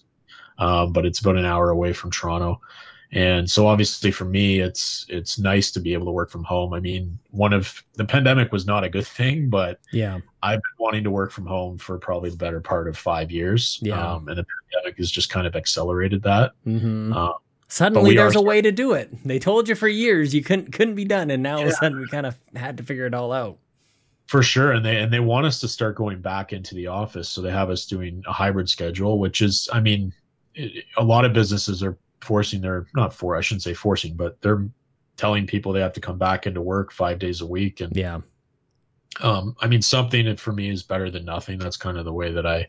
um, 0.59 0.93
but 0.93 1.05
it's 1.05 1.19
about 1.19 1.35
an 1.35 1.45
hour 1.45 1.71
away 1.71 1.91
from 1.91 2.09
Toronto. 2.11 2.61
And 3.15 3.49
so 3.49 3.67
obviously 3.67 4.11
for 4.11 4.25
me, 4.25 4.59
it's 4.59 5.05
it's 5.07 5.37
nice 5.37 5.71
to 5.71 5.79
be 5.79 5.93
able 5.93 6.05
to 6.07 6.11
work 6.11 6.31
from 6.31 6.43
home. 6.43 6.73
I 6.73 6.79
mean, 6.79 7.19
one 7.31 7.53
of 7.53 7.83
the 7.93 8.05
pandemic 8.05 8.51
was 8.51 8.65
not 8.65 8.83
a 8.83 8.89
good 8.89 9.05
thing, 9.07 9.49
but 9.49 9.79
yeah, 9.91 10.19
I've 10.41 10.59
been 10.59 10.77
wanting 10.79 11.03
to 11.03 11.11
work 11.11 11.31
from 11.31 11.45
home 11.45 11.77
for 11.77 11.99
probably 11.99 12.31
the 12.31 12.37
better 12.37 12.59
part 12.59 12.87
of 12.87 12.97
five 12.97 13.29
years. 13.31 13.79
Yeah. 13.81 14.01
Um, 14.13 14.27
and 14.29 14.37
the 14.39 14.45
pandemic 14.73 14.97
has 14.97 15.11
just 15.11 15.29
kind 15.29 15.45
of 15.47 15.55
accelerated 15.55 16.23
that. 16.23 16.53
hmm 16.63 17.13
Um, 17.13 17.33
Suddenly, 17.69 18.15
there's 18.15 18.35
are 18.35 18.39
a 18.39 18.41
way 18.41 18.61
to 18.61 18.71
do 18.71 18.93
it. 18.93 19.09
They 19.25 19.39
told 19.39 19.67
you 19.67 19.75
for 19.75 19.87
years 19.87 20.33
you 20.35 20.43
couldn't 20.43 20.71
couldn't 20.73 20.95
be 20.95 21.05
done, 21.05 21.31
and 21.31 21.41
now 21.43 21.57
all 21.57 21.63
of 21.63 21.69
a 21.69 21.71
sudden 21.71 21.99
we 21.99 22.07
kind 22.07 22.25
of 22.25 22.37
had 22.55 22.77
to 22.77 22.83
figure 22.83 23.05
it 23.07 23.13
all 23.15 23.31
out. 23.31 23.57
for 24.27 24.43
sure. 24.43 24.71
And 24.71 24.85
they 24.85 24.97
and 24.97 25.11
they 25.11 25.19
want 25.19 25.45
us 25.45 25.59
to 25.61 25.67
start 25.67 25.95
going 25.95 26.21
back 26.21 26.53
into 26.53 26.75
the 26.75 26.87
office. 26.87 27.29
So 27.29 27.41
they 27.41 27.51
have 27.51 27.69
us 27.69 27.85
doing 27.85 28.23
a 28.27 28.31
hybrid 28.33 28.69
schedule, 28.69 29.19
which 29.19 29.41
is, 29.41 29.69
I 29.73 29.79
mean, 29.79 30.13
a 30.97 31.03
lot 31.03 31.25
of 31.25 31.33
businesses 31.33 31.81
are 31.83 31.97
forcing 32.23 32.61
their 32.61 32.87
not 32.95 33.13
for 33.13 33.35
I 33.35 33.41
shouldn't 33.41 33.63
say 33.63 33.73
forcing, 33.73 34.15
but 34.15 34.41
they're 34.41 34.65
telling 35.17 35.45
people 35.45 35.71
they 35.73 35.81
have 35.81 35.93
to 35.93 36.01
come 36.01 36.17
back 36.17 36.47
into 36.47 36.61
work 36.61 36.91
five 36.91 37.19
days 37.19 37.41
a 37.41 37.45
week. 37.45 37.81
And 37.81 37.95
Yeah, 37.95 38.21
um, 39.21 39.55
I 39.61 39.67
mean, 39.67 39.81
something 39.81 40.35
for 40.37 40.51
me 40.51 40.69
is 40.69 40.83
better 40.83 41.09
than 41.11 41.25
nothing. 41.25 41.59
That's 41.59 41.77
kind 41.77 41.97
of 41.97 42.05
the 42.05 42.13
way 42.13 42.31
that 42.31 42.47
I 42.47 42.67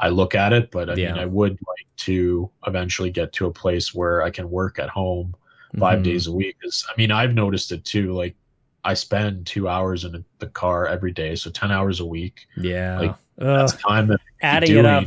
I 0.00 0.10
look 0.10 0.34
at 0.34 0.52
it. 0.52 0.70
But 0.70 0.90
I 0.90 0.94
Yeah. 0.94 1.12
mean, 1.12 1.22
I 1.22 1.26
would 1.26 1.52
like 1.52 1.86
to 1.98 2.50
eventually 2.66 3.10
get 3.10 3.32
to 3.34 3.46
a 3.46 3.52
place 3.52 3.94
where 3.94 4.22
I 4.22 4.30
can 4.30 4.48
work 4.50 4.78
at 4.78 4.88
home 4.90 5.34
5 5.78 6.00
Mhm. 6.00 6.04
days 6.04 6.26
a 6.26 6.32
week. 6.32 6.56
'Cause, 6.62 6.86
I 6.88 6.94
mean, 6.98 7.10
I've 7.10 7.34
noticed 7.34 7.72
it 7.72 7.84
too. 7.84 8.12
Like, 8.12 8.36
I 8.84 8.94
spend 8.94 9.46
two 9.46 9.68
hours 9.68 10.04
in 10.04 10.24
the 10.38 10.46
car 10.48 10.86
every 10.86 11.12
day, 11.12 11.34
so 11.34 11.50
ten 11.50 11.70
hours 11.72 12.00
a 12.00 12.06
week. 12.06 12.46
Yeah, 12.56 12.98
Like, 13.00 13.14
That's 13.36 13.76
time 13.82 14.06
that 14.08 14.20
adding 14.40 14.76
it 14.76 14.86
up. 14.86 15.04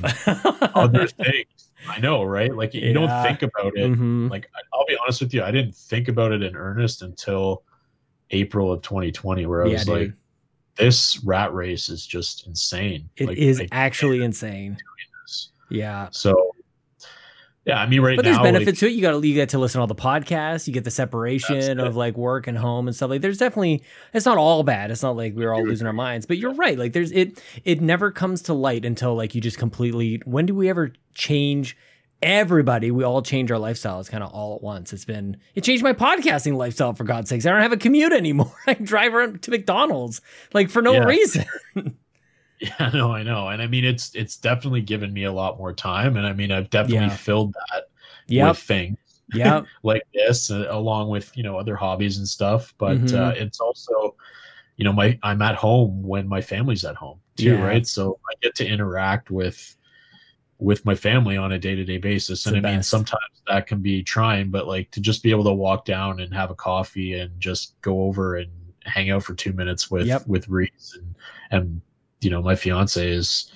other 0.76 1.08
things. 1.24 1.61
I 1.90 2.00
know, 2.00 2.24
right? 2.24 2.54
Like, 2.54 2.74
you 2.74 2.94
don't 2.94 3.12
think 3.24 3.42
about 3.42 3.76
it. 3.76 3.92
Mhm. 3.92 4.30
Like, 4.30 4.48
I'll 4.74 4.86
be 4.86 4.98
honest 5.02 5.22
with 5.22 5.34
you, 5.34 5.44
I 5.44 5.52
didn't 5.52 5.76
think 5.76 6.08
about 6.08 6.32
it 6.32 6.44
in 6.44 6.56
earnest 6.56 7.02
until 7.02 7.64
April 8.32 8.72
of 8.72 8.82
2020, 8.82 9.46
where 9.46 9.64
I 9.64 9.68
Yeah, 9.68 9.74
was 9.74 9.86
dude. 9.86 9.96
like, 9.96 10.14
this 10.78 11.22
rat 11.24 11.54
race 11.54 11.90
is 11.90 12.06
just 12.06 12.48
insane. 12.48 13.10
It 13.18 13.28
like, 13.28 13.38
is 13.38 13.60
I 13.60 13.68
actually 13.72 14.24
insane. 14.24 14.72
can't 14.72 14.78
do 14.78 15.20
this. 15.24 15.50
Yeah. 15.70 16.08
So, 16.12 16.51
yeah, 17.66 17.80
I 17.80 17.86
mean, 17.88 18.02
right 18.02 18.16
But 18.16 18.26
now, 18.26 18.32
there's 18.32 18.44
benefits 18.44 18.68
like, 18.68 18.80
to 18.80 18.88
it. 18.88 18.92
You 18.94 19.02
got 19.02 19.20
to 19.20 19.28
you 19.28 19.34
get 19.36 19.50
to 19.50 19.60
listen 19.60 19.78
to 19.80 19.82
all 19.82 19.88
the 19.88 19.96
podcasts. 19.96 20.68
You 20.68 20.74
get 20.74 20.84
the 20.84 20.92
separation 20.92 21.80
of 21.80 21.96
like 21.96 22.18
work 22.18 22.48
and 22.48 22.58
home 22.58 22.88
and 22.88 22.96
stuff. 22.96 23.10
Like 23.10 23.22
there's 23.22 23.38
definitely 23.38 23.84
it's 24.14 24.26
not 24.26 24.38
all 24.38 24.64
bad. 24.64 24.92
It's 24.92 25.04
not 25.04 25.16
like 25.16 25.36
we're 25.36 25.54
all 25.54 25.64
losing 25.64 25.86
our 25.88 25.94
minds. 25.94 26.26
But 26.26 26.38
you're 26.38 26.54
right. 26.54 26.78
Like 26.78 26.94
there's 26.94 27.12
it. 27.12 27.42
It 27.64 27.82
never 27.82 28.12
comes 28.12 28.42
to 28.44 28.54
light 28.54 28.86
until 28.86 29.16
like 29.16 29.36
you 29.36 29.42
just 29.42 29.58
completely. 29.58 30.22
When 30.26 30.46
do 30.46 30.56
we 30.56 30.70
ever 30.70 30.94
change 31.14 31.78
everybody, 32.24 32.92
we 32.92 33.04
all 33.04 33.22
change 33.22 33.52
our 33.52 33.60
lifestyles 33.60 34.10
kind 34.10 34.24
of 34.24 34.32
all 34.32 34.56
at 34.56 34.62
once. 34.62 34.94
It's 34.94 35.06
been, 35.06 35.38
it 35.56 35.64
changed 35.64 35.84
my 35.84 35.94
podcasting 35.94 36.56
lifestyle 36.56 36.94
for 36.94 37.04
God's 37.04 37.30
sakes. 37.30 37.48
I 37.48 37.50
don't 37.52 37.62
have 37.62 37.72
a 37.72 37.78
commute 37.78 38.14
anymore. 38.14 38.54
I 38.68 38.76
drive 38.76 39.14
around 39.16 39.42
to 39.42 39.52
McDonald's 39.52 40.22
like 40.54 40.70
for 40.70 40.82
no 40.82 40.94
Yeah. 40.94 41.06
reason. 41.06 41.46
Yeah, 42.80 42.92
no, 42.94 43.12
I 43.12 43.24
know. 43.24 43.50
And 43.50 43.62
I 43.62 43.66
mean 43.68 43.84
it's 43.84 44.14
it's 44.14 44.38
definitely 44.38 44.82
given 44.82 45.12
me 45.12 45.24
a 45.24 45.32
lot 45.32 45.58
more 45.58 45.74
time. 45.74 46.16
And 46.18 46.28
I 46.28 46.34
mean 46.34 46.52
I've 46.52 46.70
definitely 46.70 47.08
Yeah. 47.08 47.16
filled 47.16 47.54
that 47.54 47.86
Yep. 48.28 48.50
with 48.50 48.58
things 48.60 48.98
Yep. 49.34 49.66
like 49.84 50.04
this 50.14 50.52
uh, 50.52 50.68
along 50.70 51.10
with, 51.10 51.36
you 51.36 51.42
know, 51.44 51.58
other 51.58 51.76
hobbies 51.76 52.18
and 52.20 52.28
stuff. 52.28 52.74
But 52.78 52.98
Mhm. 53.00 53.14
uh, 53.16 53.34
it's 53.36 53.60
also, 53.60 54.16
you 54.78 54.86
know, 54.86 54.94
my 54.94 55.18
I'm 55.24 55.42
at 55.42 55.56
home 55.56 56.04
when 56.04 56.28
my 56.28 56.40
family's 56.42 56.86
at 56.86 56.96
home 56.96 57.20
too, 57.36 57.56
Yeah. 57.56 57.64
right? 57.66 57.88
So 57.88 58.20
I 58.30 58.34
get 58.44 58.54
to 58.56 58.68
interact 58.68 59.32
with 59.32 59.76
with 60.60 60.86
my 60.86 60.94
family 60.94 61.38
on 61.38 61.54
a 61.54 61.58
day-to-day 61.60 61.98
basis. 61.98 62.42
It's 62.42 62.46
and 62.46 62.58
I 62.58 62.60
mean 62.62 62.78
best. 62.78 62.90
sometimes 62.92 63.42
that 63.48 63.66
can 63.66 63.82
be 63.82 64.04
trying, 64.04 64.52
but 64.52 64.68
like 64.68 64.92
to 64.92 65.02
just 65.02 65.24
be 65.24 65.32
able 65.32 65.46
to 65.46 65.54
walk 65.54 65.86
down 65.86 66.20
and 66.20 66.32
have 66.34 66.52
a 66.52 66.56
coffee 66.56 67.16
and 67.16 67.40
just 67.40 67.82
go 67.82 68.04
over 68.04 68.36
and 68.36 68.52
hang 68.86 69.10
out 69.10 69.24
for 69.24 69.34
two 69.34 69.54
minutes 69.54 69.90
with 69.90 70.06
Yep. 70.08 70.28
with 70.28 70.48
Reese 70.48 70.96
and 71.00 71.16
and 71.50 71.82
you 72.22 72.30
know 72.30 72.42
my 72.42 72.56
fiance 72.56 73.10
is 73.12 73.52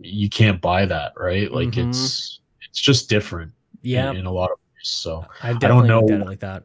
you 0.00 0.28
can't 0.28 0.60
buy 0.60 0.84
that 0.86 1.12
right 1.16 1.52
like 1.52 1.70
Mhm. 1.70 1.88
it's 1.88 2.40
it's 2.62 2.80
just 2.80 3.08
different 3.08 3.52
Yeah. 3.82 4.10
in, 4.10 4.18
in 4.18 4.26
a 4.26 4.32
lot 4.32 4.50
of 4.50 4.58
ways 4.74 4.82
so 4.88 5.24
I've 5.42 5.58
don't 5.60 5.86
know. 5.86 6.00
like 6.00 6.40
that. 6.40 6.64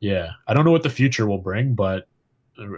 yeah 0.00 0.30
i 0.46 0.54
don't 0.54 0.64
know 0.64 0.70
what 0.72 0.82
the 0.82 0.90
future 0.90 1.26
will 1.26 1.38
bring 1.38 1.74
but 1.74 2.06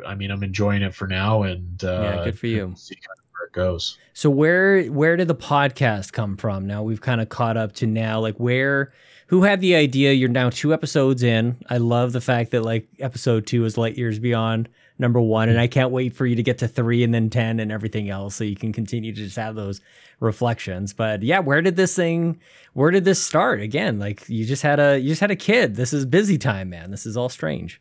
i 0.06 0.14
mean 0.14 0.30
i'm 0.30 0.42
enjoying 0.42 0.82
it 0.82 0.94
for 0.94 1.06
now 1.08 1.42
and 1.44 1.82
uh 1.84 2.00
Yeah, 2.02 2.24
good 2.24 2.38
for 2.38 2.46
you. 2.46 2.72
see 2.76 2.94
kind 2.96 3.18
of 3.18 3.24
where 3.32 3.46
it 3.46 3.52
goes 3.52 3.98
So 4.12 4.28
where 4.30 4.84
where 4.86 5.16
did 5.16 5.28
the 5.28 5.34
podcast 5.34 6.12
come 6.12 6.36
from? 6.36 6.66
Now 6.66 6.82
we've 6.82 7.00
kind 7.00 7.20
of 7.22 7.30
caught 7.30 7.56
up 7.56 7.72
to 7.76 7.86
now. 7.86 8.20
Like 8.20 8.36
where 8.36 8.92
who 9.28 9.42
had 9.44 9.60
the 9.62 9.74
idea? 9.76 10.12
You're 10.12 10.28
now 10.28 10.50
two 10.50 10.74
episodes 10.74 11.22
in. 11.22 11.56
I 11.70 11.78
love 11.78 12.12
the 12.12 12.20
fact 12.20 12.50
that 12.50 12.62
like 12.62 12.86
episode 12.98 13.46
two 13.46 13.64
is 13.64 13.78
light 13.78 13.96
years 13.96 14.18
beyond 14.18 14.68
number 15.00 15.20
one, 15.20 15.48
and 15.48 15.56
mm-hmm. 15.56 15.64
I 15.64 15.66
can't 15.68 15.90
wait 15.90 16.14
for 16.14 16.26
you 16.26 16.36
to 16.36 16.42
get 16.42 16.58
to 16.58 16.68
three 16.68 17.02
and 17.02 17.12
then 17.12 17.30
ten 17.30 17.58
and 17.58 17.72
everything 17.72 18.08
else, 18.10 18.36
so 18.36 18.44
you 18.44 18.54
can 18.56 18.72
continue 18.72 19.12
to 19.12 19.20
just 19.24 19.36
have 19.36 19.54
those 19.56 19.80
reflections. 20.20 20.92
But 20.92 21.22
yeah, 21.22 21.40
where 21.40 21.62
did 21.62 21.76
this 21.76 21.96
thing? 21.96 22.38
Where 22.74 22.90
did 22.90 23.04
this 23.04 23.20
start? 23.22 23.60
Again, 23.60 23.98
like 23.98 24.28
you 24.28 24.44
just 24.44 24.62
had 24.62 24.78
a 24.78 24.98
you 24.98 25.08
just 25.08 25.20
had 25.20 25.30
a 25.30 25.36
kid. 25.36 25.74
This 25.76 25.92
is 25.92 26.04
busy 26.06 26.38
time, 26.38 26.70
man. 26.70 26.90
This 26.90 27.06
is 27.06 27.16
all 27.16 27.28
strange. 27.28 27.80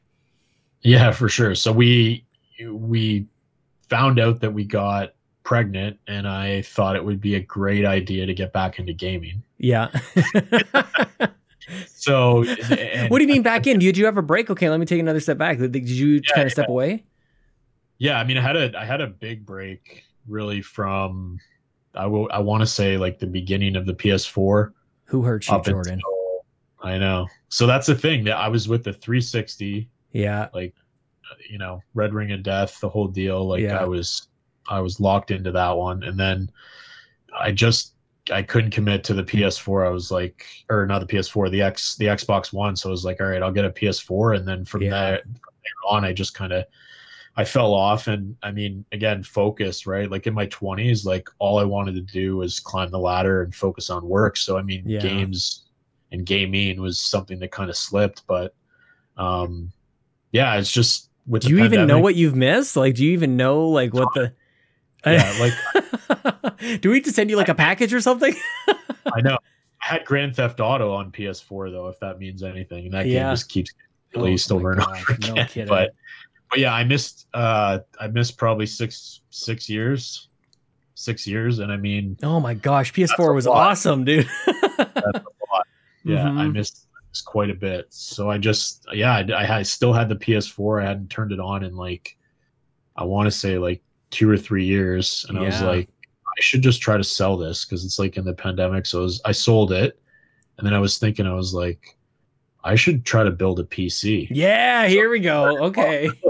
yeah 0.82 1.12
for 1.12 1.28
sure 1.28 1.54
so 1.56 1.72
we 1.74 2.24
we 2.72 3.26
found 3.90 4.18
out 4.20 4.40
that 4.40 4.52
we 4.54 4.64
got 4.64 5.14
pregnant 5.44 6.00
and 6.08 6.26
i 6.28 6.62
thought 6.62 6.96
it 6.96 7.04
would 7.04 7.20
be 7.20 7.36
a 7.36 7.40
great 7.42 7.86
idea 7.86 8.26
to 8.26 8.34
get 8.34 8.54
back 8.54 8.80
into 8.80 8.94
gaming 8.94 9.44
Yeah. 9.58 9.90
so 11.88 12.44
and- 12.44 13.10
what 13.12 13.20
do 13.20 13.24
you 13.26 13.32
mean 13.34 13.42
back 13.44 13.68
in? 13.68 13.80
Did 13.80 13.98
you 13.98 14.06
have 14.06 14.18
a 14.18 14.22
break? 14.22 14.50
Okay, 14.50 14.70
let 14.70 14.80
me 14.80 14.86
take 14.86 15.00
another 15.00 15.20
step 15.20 15.38
back. 15.38 15.58
Did 15.58 15.90
you 15.90 16.16
Yeah, 16.28 16.34
kind 16.36 16.46
of 16.48 16.52
step 16.52 16.70
away? 16.70 17.04
Yeah, 17.98 18.18
I 18.20 18.24
mean, 18.24 18.38
I 18.38 18.42
had 18.42 18.56
a 18.56 18.80
I 18.80 18.86
had 18.86 19.02
a 19.02 19.08
big 19.08 19.46
break 19.46 20.04
really 20.28 20.62
from 20.62 21.40
I 21.96 22.06
will 22.06 22.30
I 22.32 22.40
want 22.40 22.62
to 22.62 22.68
say 22.68 22.98
like 22.98 23.20
the 23.20 23.28
beginning 23.28 23.76
of 23.76 23.86
the 23.86 23.94
PS4 23.94 24.72
Who 25.06 25.22
hurt 25.24 25.48
you, 25.48 25.62
Jordan? 25.64 25.94
until 25.94 26.46
I 26.82 26.98
know. 26.98 27.28
So 27.50 27.68
that's 27.68 27.88
the 27.88 27.96
thing 27.96 28.24
that 28.26 28.38
I 28.38 28.48
was 28.48 28.70
with 28.70 28.84
the 28.86 28.94
360, 28.94 29.90
Yeah. 30.14 30.48
Like, 30.54 30.74
you 31.50 31.58
know, 31.58 31.82
Red 31.94 32.14
Ring 32.14 32.32
of 32.32 32.42
Death, 32.44 32.80
the 32.80 32.88
whole 32.88 33.08
deal. 33.08 33.46
Like 33.48 33.62
Yeah. 33.62 33.78
I 33.80 33.86
was 33.86 34.28
I 34.70 34.80
was 34.82 35.00
locked 35.00 35.32
into 35.32 35.52
that 35.52 35.72
one, 35.76 36.04
and 36.04 36.18
then 36.18 36.50
I 37.38 37.52
just 37.52 37.96
I 38.32 38.44
couldn't 38.44 38.72
commit 38.72 39.04
to 39.06 39.14
the 39.14 39.24
PS4. 39.24 39.86
I 39.86 39.90
was 39.90 40.12
like, 40.12 40.46
or 40.70 40.86
not 40.86 41.00
the 41.00 41.06
PS4, 41.06 41.50
the 41.52 41.62
X, 41.62 41.96
the 41.96 42.06
Xbox 42.06 42.54
One. 42.54 42.76
So 42.76 42.90
I 42.90 42.92
was 42.92 43.06
like, 43.06 43.20
all 43.22 43.28
right, 43.28 43.42
I'll 43.42 43.52
get 43.52 43.66
a 43.66 43.70
PS4, 43.70 44.38
and 44.38 44.48
then 44.48 44.66
from 44.66 44.82
Yeah. 44.84 44.90
there, 45.12 45.20
from 45.24 45.34
there 45.64 45.92
on, 45.92 46.06
I 46.06 46.14
just 46.14 46.34
kind 46.34 46.54
of 46.54 46.66
I 47.36 47.46
fell 47.46 47.74
off, 47.74 48.08
and 48.08 48.36
I 48.44 48.52
mean, 48.52 48.84
again, 48.92 49.24
focus, 49.24 49.88
right? 49.88 50.10
Like 50.12 50.28
in 50.28 50.34
my 50.34 50.48
20s, 50.48 51.06
like 51.06 51.30
all 51.40 51.58
I 51.58 51.64
wanted 51.64 51.96
to 51.96 52.02
do 52.02 52.38
was 52.38 52.60
climb 52.60 52.92
the 52.92 53.00
ladder 53.00 53.44
and 53.44 53.56
focus 53.56 53.90
on 53.90 54.06
work. 54.06 54.36
So 54.38 54.58
I 54.58 54.62
mean, 54.62 54.84
Yeah. 54.86 55.00
games 55.00 55.66
and 56.12 56.26
gaming 56.26 56.82
was 56.82 57.00
something 57.00 57.40
that 57.40 57.52
kind 57.52 57.70
of 57.70 57.78
slipped, 57.78 58.24
but 58.28 58.54
um, 59.18 59.72
yeah, 60.32 60.56
it's 60.58 60.72
just 60.72 61.10
with 61.28 61.44
Do 61.44 61.50
you 61.50 61.60
even 61.60 61.88
know 61.88 62.00
what 62.00 62.16
you've 62.16 62.36
missed? 62.36 62.76
Like, 62.76 62.96
do 62.96 63.06
you 63.06 63.12
even 63.12 63.38
know 63.38 63.70
like 63.70 63.94
what 63.94 64.14
the? 64.14 64.34
Yeah, 65.06 65.34
like 65.40 66.82
do 66.82 66.90
we 66.90 66.96
need 66.96 67.06
to 67.06 67.12
send 67.12 67.30
you 67.30 67.38
like 67.38 67.50
a 67.50 67.56
package 67.56 67.94
or 67.94 68.02
something? 68.02 68.34
I 69.14 69.22
know. 69.22 69.38
I 69.82 69.86
had 69.94 70.06
Grand 70.06 70.36
Theft 70.36 70.60
Auto 70.60 70.92
on 70.94 71.12
PS4 71.12 71.72
though, 71.72 71.88
if 71.88 72.00
that 72.02 72.20
means 72.20 72.44
anything. 72.44 72.86
And 72.86 72.94
that 72.94 73.06
Yeah. 73.08 73.24
game 73.28 73.34
just 73.34 73.50
keeps 73.50 73.72
Oh 74.16 74.22
released 74.22 74.52
over 74.52 74.72
and 74.74 74.82
over 74.82 75.18
no 75.20 75.34
again. 75.34 75.48
kidding. 75.48 75.68
but 75.70 75.92
but 76.50 76.60
yeah, 76.60 76.74
I 76.74 76.84
missed 76.84 77.28
uh 77.34 77.80
I 78.00 78.08
missed 78.08 78.38
probably 78.38 78.66
six 78.66 79.22
six 79.30 79.70
years. 79.70 80.28
Six 80.96 81.26
years. 81.28 81.60
And 81.60 81.72
I 81.72 81.78
mean 81.78 82.18
oh 82.24 82.40
my 82.40 82.56
gosh, 82.56 82.92
PS4 82.94 83.34
was 83.34 83.48
awesome, 83.48 84.04
dude. 84.04 84.28
that's 84.48 84.80
a 84.80 85.24
lot. 85.54 85.68
Yeah, 86.04 86.26
I 86.26 86.46
Mhm. 86.46 86.54
missed, 86.54 86.88
missed 87.12 87.26
quite 87.26 87.50
a 87.50 87.54
bit. 87.54 87.86
So 87.90 88.30
I 88.30 88.38
just 88.38 88.86
yeah, 88.94 89.14
I, 89.16 89.60
I 89.60 89.62
still 89.64 89.94
had 89.94 90.10
the 90.10 90.16
PS4. 90.16 90.84
I 90.84 90.88
hadn't 90.88 91.10
turned 91.10 91.32
it 91.32 91.40
on 91.40 91.64
in 91.64 91.76
like 91.76 92.18
I 92.98 93.04
want 93.06 93.28
to 93.28 93.32
say 93.32 93.58
like 93.58 93.82
two 94.12 94.30
or 94.30 94.38
three 94.38 94.66
years. 94.66 95.26
And 95.30 95.38
I 95.38 95.42
was 95.44 95.62
like, 95.62 95.90
I 96.04 96.42
should 96.42 96.62
just 96.62 96.82
try 96.82 96.98
to 96.98 97.04
sell 97.04 97.38
this 97.38 97.66
because 97.66 97.86
it's 97.86 98.00
like 98.00 98.18
in 98.18 98.26
the 98.26 98.34
pandemic. 98.34 98.86
So 98.86 99.00
I, 99.00 99.04
was, 99.04 99.22
I 99.26 99.32
sold 99.32 99.72
it. 99.72 100.00
And 100.58 100.66
then 100.66 100.74
I 100.74 100.80
was 100.80 100.98
thinking, 100.98 101.26
I 101.26 101.34
was 101.34 101.54
like, 101.54 101.98
I 102.64 102.76
should 102.76 103.06
try 103.06 103.24
to 103.24 103.32
build 103.32 103.60
a 103.60 103.64
PC. 103.64 104.28
yeah, 104.32 104.88
here 104.88 105.10
we 105.10 105.20
go. 105.20 105.58
Okay. 105.68 106.10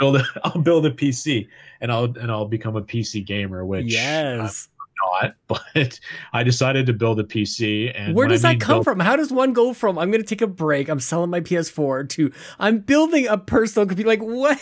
I'll 0.00 0.12
build 0.12 0.16
a, 0.16 0.24
I'll 0.44 0.60
build 0.62 0.86
a 0.86 0.90
PC 0.90 1.46
and 1.80 1.92
I'll 1.92 2.04
and 2.04 2.30
I'll 2.30 2.46
become 2.48 2.76
a 2.76 2.82
PC 2.82 3.24
gamer, 3.24 3.64
which 3.64 3.86
yes. 3.86 4.68
I'm 4.80 5.28
not. 5.28 5.34
But 5.74 6.00
I 6.32 6.42
decided 6.42 6.86
to 6.86 6.92
build 6.92 7.20
a 7.20 7.24
PC. 7.24 7.92
And 7.94 8.14
Where 8.14 8.24
when 8.26 8.30
I 8.30 8.34
does 8.34 8.42
that 8.42 8.60
come 8.60 8.76
build- 8.76 8.84
from? 8.84 9.00
How 9.00 9.16
does 9.16 9.30
one 9.32 9.52
go 9.52 9.72
from 9.72 9.98
I'm 9.98 10.10
going 10.10 10.22
to 10.22 10.26
take 10.28 10.42
a 10.42 10.46
break, 10.46 10.88
I'm 10.88 11.00
selling 11.00 11.30
my 11.30 11.40
PS4 11.40 12.08
to 12.10 12.32
I'm 12.58 12.78
building 12.80 13.26
a 13.26 13.36
personal 13.38 13.86
computer? 13.86 14.08
Like 14.08 14.22
what? 14.22 14.58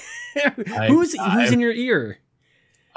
who's 0.88 1.12
who's 1.12 1.18
I- 1.18 1.52
in 1.52 1.60
your 1.60 1.72
ear? 1.72 2.18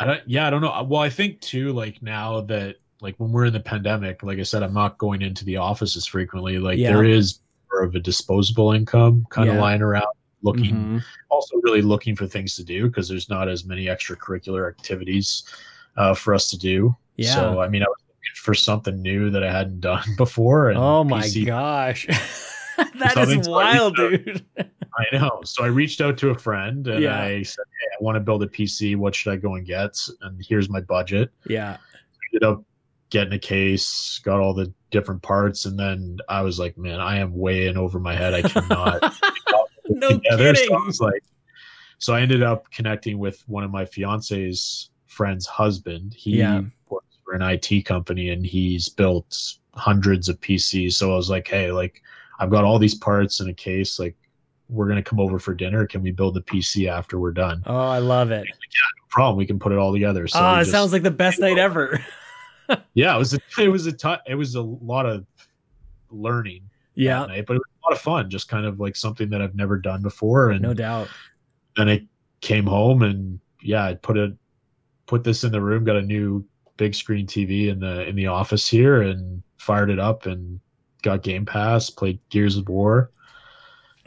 I 0.02 0.06
don't. 0.06 0.22
Yeah, 0.28 0.48
I 0.48 0.50
don't 0.50 0.62
know. 0.62 0.84
Well, 0.90 1.02
I 1.02 1.10
think 1.10 1.40
too. 1.42 1.74
Like 1.74 2.02
now 2.02 2.42
that 2.42 2.78
like 3.02 3.16
when 3.18 3.32
we're 3.32 3.46
in 3.46 3.54
the 3.54 3.60
pandemic, 3.60 4.22
like 4.24 4.40
I 4.40 4.44
said, 4.44 4.62
I'm 4.64 4.74
not 4.74 4.98
going 4.98 5.22
into 5.22 5.44
the 5.46 5.58
office 5.58 5.96
as 5.96 6.06
frequently. 6.06 6.58
Like 6.60 6.78
Yeah. 6.78 6.92
there 6.92 7.04
is 7.04 7.40
more 7.72 7.84
of 7.84 7.96
a 7.96 8.00
disposable 8.00 8.74
income 8.74 9.26
kind 9.30 9.50
of 9.50 9.56
lying 9.58 9.82
around, 9.82 10.14
looking 10.44 10.76
Mhm. 10.76 11.04
also 11.30 11.58
really 11.64 11.82
looking 11.82 12.16
for 12.16 12.28
things 12.28 12.56
to 12.58 12.64
do 12.64 12.88
because 12.88 13.08
there's 13.10 13.30
not 13.30 13.48
as 13.50 13.66
many 13.66 13.86
extracurricular 13.86 14.68
activities 14.70 15.44
uh, 15.98 16.14
for 16.14 16.34
us 16.34 16.50
to 16.52 16.58
do. 16.58 16.96
Yeah. 17.18 17.34
So 17.36 17.62
I 17.62 17.68
mean, 17.70 17.82
I 17.82 17.88
was 17.88 17.98
looking 18.08 18.36
for 18.36 18.54
something 18.54 19.02
new 19.02 19.30
that 19.32 19.44
I 19.44 19.52
hadn't 19.52 19.82
done 19.82 20.04
before. 20.18 20.70
And 20.70 20.78
Oh 20.78 21.04
my 21.04 21.22
PC 21.24 21.46
gosh. 21.46 22.08
that 22.96 23.14
Something 23.14 23.40
is 23.42 23.48
to 23.48 23.52
let 23.52 23.74
you 23.74 23.80
wild, 23.82 23.96
dude. 23.96 24.46
I 24.58 25.16
know. 25.18 25.42
So 25.46 25.64
I 25.64 25.68
reached 25.68 26.02
out 26.02 26.18
to 26.20 26.30
a 26.30 26.38
friend 26.38 26.88
and 26.88 27.02
Yeah. 27.04 27.22
I 27.22 27.44
said, 27.44 27.64
"Hey, 27.80 27.88
I 28.00 28.04
want 28.04 28.16
to 28.18 28.20
build 28.20 28.44
a 28.44 28.48
PC. 28.48 28.96
What 28.96 29.16
should 29.16 29.32
I 29.34 29.36
go 29.38 29.56
and 29.56 29.66
get? 29.66 29.98
And 30.22 30.42
here's 30.48 30.70
my 30.70 30.82
budget." 30.82 31.32
Yeah. 31.48 31.78
ended 32.34 32.44
up 32.48 32.64
getting 33.10 33.34
a 33.34 33.40
case, 33.40 34.20
got 34.24 34.40
all 34.40 34.54
the 34.54 34.72
different 34.90 35.22
parts, 35.22 35.66
and 35.66 35.78
then 35.78 36.18
I 36.30 36.42
was 36.42 36.60
like, 36.60 36.78
man, 36.78 37.02
I 37.02 37.18
am 37.20 37.34
way 37.36 37.68
in 37.68 37.78
over 37.78 38.00
my 38.00 38.16
head. 38.16 38.34
I 38.34 38.42
cannot 38.42 39.02
no 39.90 40.10
together. 40.12 40.54
kidding. 40.54 40.68
So 40.70 40.76
I 40.82 40.86
was 40.86 41.02
like, 41.02 41.24
so 41.98 42.14
I 42.14 42.22
ended 42.22 42.42
up 42.42 42.70
connecting 42.72 43.18
with 43.20 43.44
one 43.48 43.64
of 43.66 43.72
my 43.72 43.84
fiance's 43.86 44.92
friend's 45.08 45.46
husband. 45.46 46.14
He 46.14 46.38
Yeah. 46.38 46.62
works 46.90 47.18
for 47.26 47.34
an 47.34 47.42
IT 47.42 47.84
company 47.86 48.30
and 48.30 48.46
he's 48.46 48.88
built 48.88 49.38
hundreds 49.74 50.30
of 50.30 50.40
PCs. 50.40 50.94
So 50.94 51.12
I 51.12 51.16
was 51.18 51.30
like, 51.30 51.48
hey, 51.50 51.72
like 51.72 52.02
I've 52.42 52.50
got 52.50 52.64
all 52.66 52.80
these 52.80 52.96
parts 52.96 53.40
in 53.40 53.48
a 53.50 53.54
case. 53.54 54.00
Like 54.00 54.16
we're 54.68 54.88
gonna 54.88 55.04
come 55.04 55.20
over 55.20 55.38
for 55.40 55.54
dinner. 55.54 55.86
Can 55.86 56.02
we 56.02 56.12
build 56.12 56.34
the 56.34 56.42
PC 56.42 56.90
after 56.90 57.20
we're 57.20 57.32
done? 57.32 57.62
Oh, 57.68 57.88
I 57.88 58.00
love 58.00 58.32
it. 58.32 58.46
Yeah, 58.48 58.54
No 59.00 59.06
problem. 59.10 59.38
We 59.38 59.46
can 59.46 59.60
put 59.60 59.72
it 59.72 59.78
all 59.78 59.94
together. 59.94 60.28
So 60.28 60.40
oh, 60.42 60.56
it 60.56 60.60
just- 60.62 60.72
sounds 60.72 60.92
like 60.92 61.04
the 61.04 61.12
best 61.12 61.40
night 61.40 61.58
ever. 61.60 62.04
yeah, 62.96 63.16
it 63.16 63.20
was 63.20 63.34
a, 63.36 63.40
it 63.60 63.68
was 63.70 63.86
a 63.86 63.92
t- 63.92 64.16
it 64.28 64.36
was 64.36 64.56
a 64.56 64.62
lot 64.62 65.06
of 65.06 65.26
learning 66.10 66.64
yeah, 66.96 67.26
night, 67.26 67.46
but 67.46 67.54
it 67.56 67.60
was 67.60 67.70
a 67.84 67.90
lot 67.90 67.96
of 67.96 68.02
fun. 68.02 68.30
Just 68.30 68.50
kind 68.50 68.66
of 68.66 68.80
like 68.80 68.96
something 68.96 69.30
that 69.30 69.42
I've 69.42 69.56
never 69.56 69.78
done 69.78 70.02
before, 70.02 70.50
and 70.50 70.62
no 70.62 70.74
doubt. 70.74 71.08
then 71.78 71.88
I 71.90 72.06
came 72.42 72.66
home 72.66 73.04
and 73.04 73.40
yeah, 73.62 73.86
I 73.86 73.94
put 73.94 74.18
it 74.18 74.34
put 75.06 75.24
this 75.24 75.44
in 75.44 75.52
the 75.52 75.62
room, 75.62 75.84
got 75.84 75.96
a 75.98 76.02
new 76.02 76.44
big 76.78 76.96
screen 76.96 77.28
TV 77.28 77.68
in 77.68 77.80
the 77.80 78.08
in 78.08 78.16
the 78.16 78.28
office 78.28 78.68
here, 78.68 79.02
and 79.04 79.44
fired 79.58 79.90
it 79.92 80.00
up 80.00 80.26
and 80.26 80.60
got 81.02 81.24
Game 81.24 81.46
Pass, 81.46 81.90
played 81.90 82.20
Gears 82.30 82.58
of 82.58 82.70
War, 82.70 83.12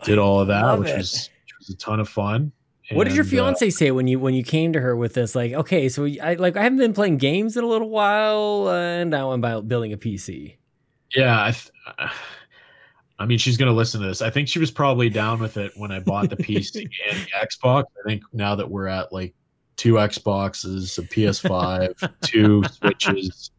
did 0.05 0.19
all 0.19 0.41
of 0.41 0.49
that, 0.49 0.79
which 0.79 0.93
was 0.93 1.31
which 1.45 1.55
was 1.59 1.71
a 1.71 1.77
ton 1.77 2.01
of 2.01 2.09
fun. 2.09 2.53
What 2.93 3.05
did 3.05 3.15
your 3.15 3.25
And, 3.25 3.33
uh, 3.33 3.37
fiance 3.37 3.71
say 3.71 3.91
when 3.91 4.07
you 4.07 4.19
when 4.21 4.35
you 4.35 4.45
came 4.45 4.73
to 4.75 4.81
her 4.81 4.95
with 4.95 5.15
this? 5.15 5.35
Like, 5.35 5.53
okay, 5.53 5.89
so 5.89 6.07
I 6.23 6.35
like 6.35 6.57
I 6.57 6.63
haven't 6.63 6.79
been 6.79 6.93
playing 6.93 7.17
games 7.17 7.57
in 7.57 7.65
a 7.65 7.67
little 7.67 7.89
while, 7.89 8.69
uh, 8.69 8.75
and 8.75 9.11
now 9.11 9.33
I'm 9.33 9.41
about 9.41 9.69
building 9.69 9.93
a 9.93 9.97
PC. 9.97 10.57
Yeah, 11.15 11.45
I, 11.45 11.53
th- 11.53 11.71
I 13.19 13.27
mean, 13.27 13.39
she's 13.39 13.57
gonna 13.57 13.73
listen 13.73 14.01
to 14.03 14.07
this. 14.07 14.21
I 14.21 14.29
think 14.29 14.49
she 14.49 14.59
was 14.59 14.71
probably 14.71 15.09
down 15.09 15.41
with 15.41 15.57
it 15.57 15.73
when 15.77 15.93
I 15.93 16.01
bought 16.01 16.29
the 16.29 16.37
PC 16.37 16.77
and 17.11 17.19
the 17.21 17.47
Xbox. 17.47 17.85
I 18.05 18.09
think 18.09 18.23
now 18.33 18.55
that 18.55 18.71
we're 18.71 18.89
at 18.89 19.13
like 19.13 19.35
two 19.77 19.95
Xboxes, 19.95 20.99
a 20.99 21.03
PS5, 21.03 22.13
two 22.21 22.63
Switches, 22.65 23.51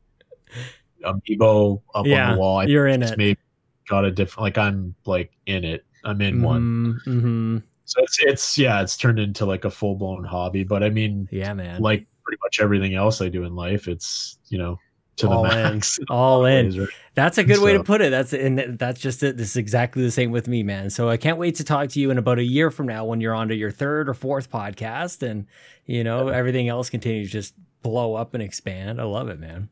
Amiibo 1.05 1.81
up 1.93 2.05
yeah, 2.05 2.29
on 2.29 2.33
the 2.33 2.39
wall. 2.39 2.57
I 2.59 2.65
you're 2.65 2.87
in 2.87 3.01
it. 3.01 3.09
It's 3.09 3.17
maybe 3.17 3.39
got 3.87 4.05
a 4.05 4.11
different. 4.11 4.41
Like 4.43 4.57
I'm 4.57 4.95
like 5.05 5.31
in 5.45 5.63
it. 5.63 5.85
I'm 6.03 6.21
in 6.21 6.41
one. 6.41 6.99
Mm-hmm. 7.05 7.57
So 7.85 8.01
it's 8.03 8.19
it's 8.19 8.57
yeah, 8.57 8.81
it's 8.81 8.97
turned 8.97 9.19
into 9.19 9.45
like 9.45 9.65
a 9.65 9.71
full 9.71 9.95
blown 9.95 10.23
hobby. 10.23 10.63
But 10.63 10.83
I 10.83 10.89
mean, 10.89 11.27
Yeah, 11.31 11.53
man. 11.53 11.81
like 11.81 12.05
pretty 12.23 12.39
much 12.43 12.59
everything 12.59 12.95
else 12.95 13.21
I 13.21 13.29
do 13.29 13.43
in 13.43 13.55
life, 13.55 13.87
it's 13.87 14.37
you 14.49 14.57
know 14.57 14.79
to 15.17 15.29
All 15.29 15.43
the 15.43 15.49
in. 15.49 15.73
max. 15.73 15.99
All 16.09 16.45
in. 16.45 16.77
Right? 16.77 16.89
That's 17.13 17.37
a 17.37 17.43
good 17.43 17.61
way 17.61 17.73
to 17.73 17.83
put 17.83 18.01
it. 18.01 18.09
That's 18.09 18.33
and 18.33 18.77
that's 18.77 18.99
just 18.99 19.23
it. 19.23 19.37
This 19.37 19.51
is 19.51 19.55
exactly 19.57 20.03
the 20.03 20.11
same 20.11 20.31
with 20.31 20.47
me, 20.47 20.63
man. 20.63 20.89
So 20.89 21.09
I 21.09 21.17
can't 21.17 21.37
wait 21.37 21.55
to 21.55 21.63
talk 21.63 21.89
to 21.89 21.99
you 21.99 22.11
in 22.11 22.17
about 22.17 22.39
a 22.39 22.43
year 22.43 22.69
from 22.71 22.87
now 22.87 23.05
when 23.05 23.21
you're 23.21 23.33
onto 23.33 23.53
your 23.53 23.71
third 23.71 24.09
or 24.09 24.13
fourth 24.13 24.51
podcast, 24.51 25.23
and 25.23 25.45
you 25.85 26.03
know 26.03 26.27
everything 26.27 26.67
else 26.67 26.89
continues 26.89 27.27
to 27.27 27.33
just 27.33 27.53
blow 27.81 28.15
up 28.15 28.33
and 28.33 28.43
expand. 28.43 28.99
I 28.99 29.03
love 29.05 29.29
it, 29.29 29.39
man. 29.39 29.69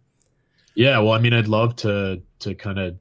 Yeah, 0.76 1.00
well, 1.00 1.14
I 1.14 1.20
mean, 1.20 1.34
I'd 1.34 1.48
love 1.48 1.76
to 1.78 2.22
to 2.40 2.56
kind 2.56 2.80
of 2.80 2.98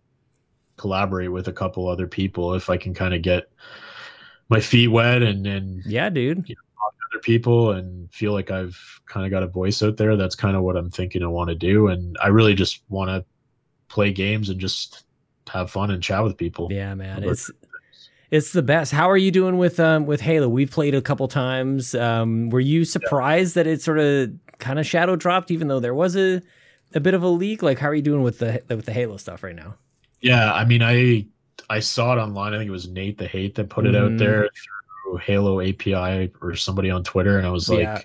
collaborate 0.76 1.30
with 1.30 1.48
a 1.48 1.52
couple 1.52 1.88
other 1.88 2.06
people 2.06 2.54
if 2.54 2.68
I 2.70 2.76
can 2.76 2.94
kind 2.94 3.14
of 3.14 3.22
get 3.22 3.44
my 4.48 4.60
feet 4.60 4.88
wet 4.88 5.22
and 5.22 5.46
and 5.46 5.82
Yeah, 5.86 6.10
dude. 6.10 6.38
other 6.38 7.20
people 7.20 7.72
and 7.72 8.12
feel 8.12 8.32
like 8.32 8.50
I've 8.50 8.78
kind 9.06 9.24
of 9.24 9.30
got 9.30 9.42
a 9.42 9.46
voice 9.46 9.82
out 9.82 9.96
there. 9.96 10.16
That's 10.16 10.34
kind 10.34 10.56
of 10.56 10.62
what 10.62 10.76
I'm 10.76 10.90
thinking 10.90 11.22
I 11.22 11.26
want 11.26 11.48
to 11.48 11.54
do, 11.54 11.88
and 11.88 12.16
I 12.22 12.28
really 12.28 12.54
just 12.54 12.82
want 12.88 13.08
to 13.10 13.24
play 13.88 14.12
games 14.12 14.48
and 14.48 14.60
just 14.60 15.04
have 15.48 15.70
fun 15.70 15.90
and 15.90 16.02
chat 16.02 16.22
with 16.24 16.36
people. 16.36 16.68
Yeah, 16.70 16.94
man. 16.94 17.22
It's 17.24 17.50
it's 18.30 18.52
the 18.52 18.62
best. 18.62 18.92
How 18.92 19.10
are 19.10 19.16
you 19.18 19.30
doing 19.30 19.58
with 19.58 19.78
um 19.78 20.06
with 20.06 20.20
Halo? 20.22 20.48
We've 20.48 20.70
played 20.70 20.94
a 20.94 21.02
couple 21.02 21.28
times. 21.28 21.94
Um, 21.94 22.48
were 22.50 22.60
you 22.60 22.84
surprised 22.84 23.54
that 23.54 23.66
it 23.66 23.82
sort 23.82 23.98
of 23.98 24.32
kind 24.58 24.78
of 24.78 24.86
shadow 24.86 25.16
dropped, 25.16 25.50
even 25.50 25.68
though 25.68 25.80
there 25.80 25.94
was 25.94 26.16
a 26.16 26.42
a 26.94 27.00
bit 27.00 27.14
of 27.14 27.22
a 27.22 27.28
leak? 27.28 27.62
Like, 27.62 27.78
how 27.78 27.88
are 27.88 27.94
you 27.94 28.02
doing 28.02 28.22
with 28.22 28.38
the 28.38 28.62
with 28.68 28.86
the 28.86 28.92
Halo 28.92 29.16
stuff 29.16 29.42
right 29.42 29.54
now? 29.56 29.74
Yeah, 30.20 30.52
I 30.52 30.64
mean, 30.64 30.82
I 30.82 31.26
I 31.70 31.80
saw 31.80 32.16
it 32.16 32.20
online. 32.20 32.54
I 32.54 32.58
think 32.58 32.68
it 32.68 32.72
was 32.72 32.88
Nate 32.88 33.18
the 33.18 33.26
Hate 33.26 33.54
that 33.56 33.68
put 33.70 33.86
it 33.86 33.94
Mhm. 33.94 34.12
out 34.14 34.18
there 34.18 34.48
through 35.04 35.16
Halo 35.18 35.60
API 35.60 36.30
or 36.40 36.54
somebody 36.56 36.90
on 36.90 37.02
Twitter, 37.04 37.38
and 37.38 37.46
I 37.46 37.50
was 37.50 37.68
like, 37.68 37.80
Yeah. 37.80 38.00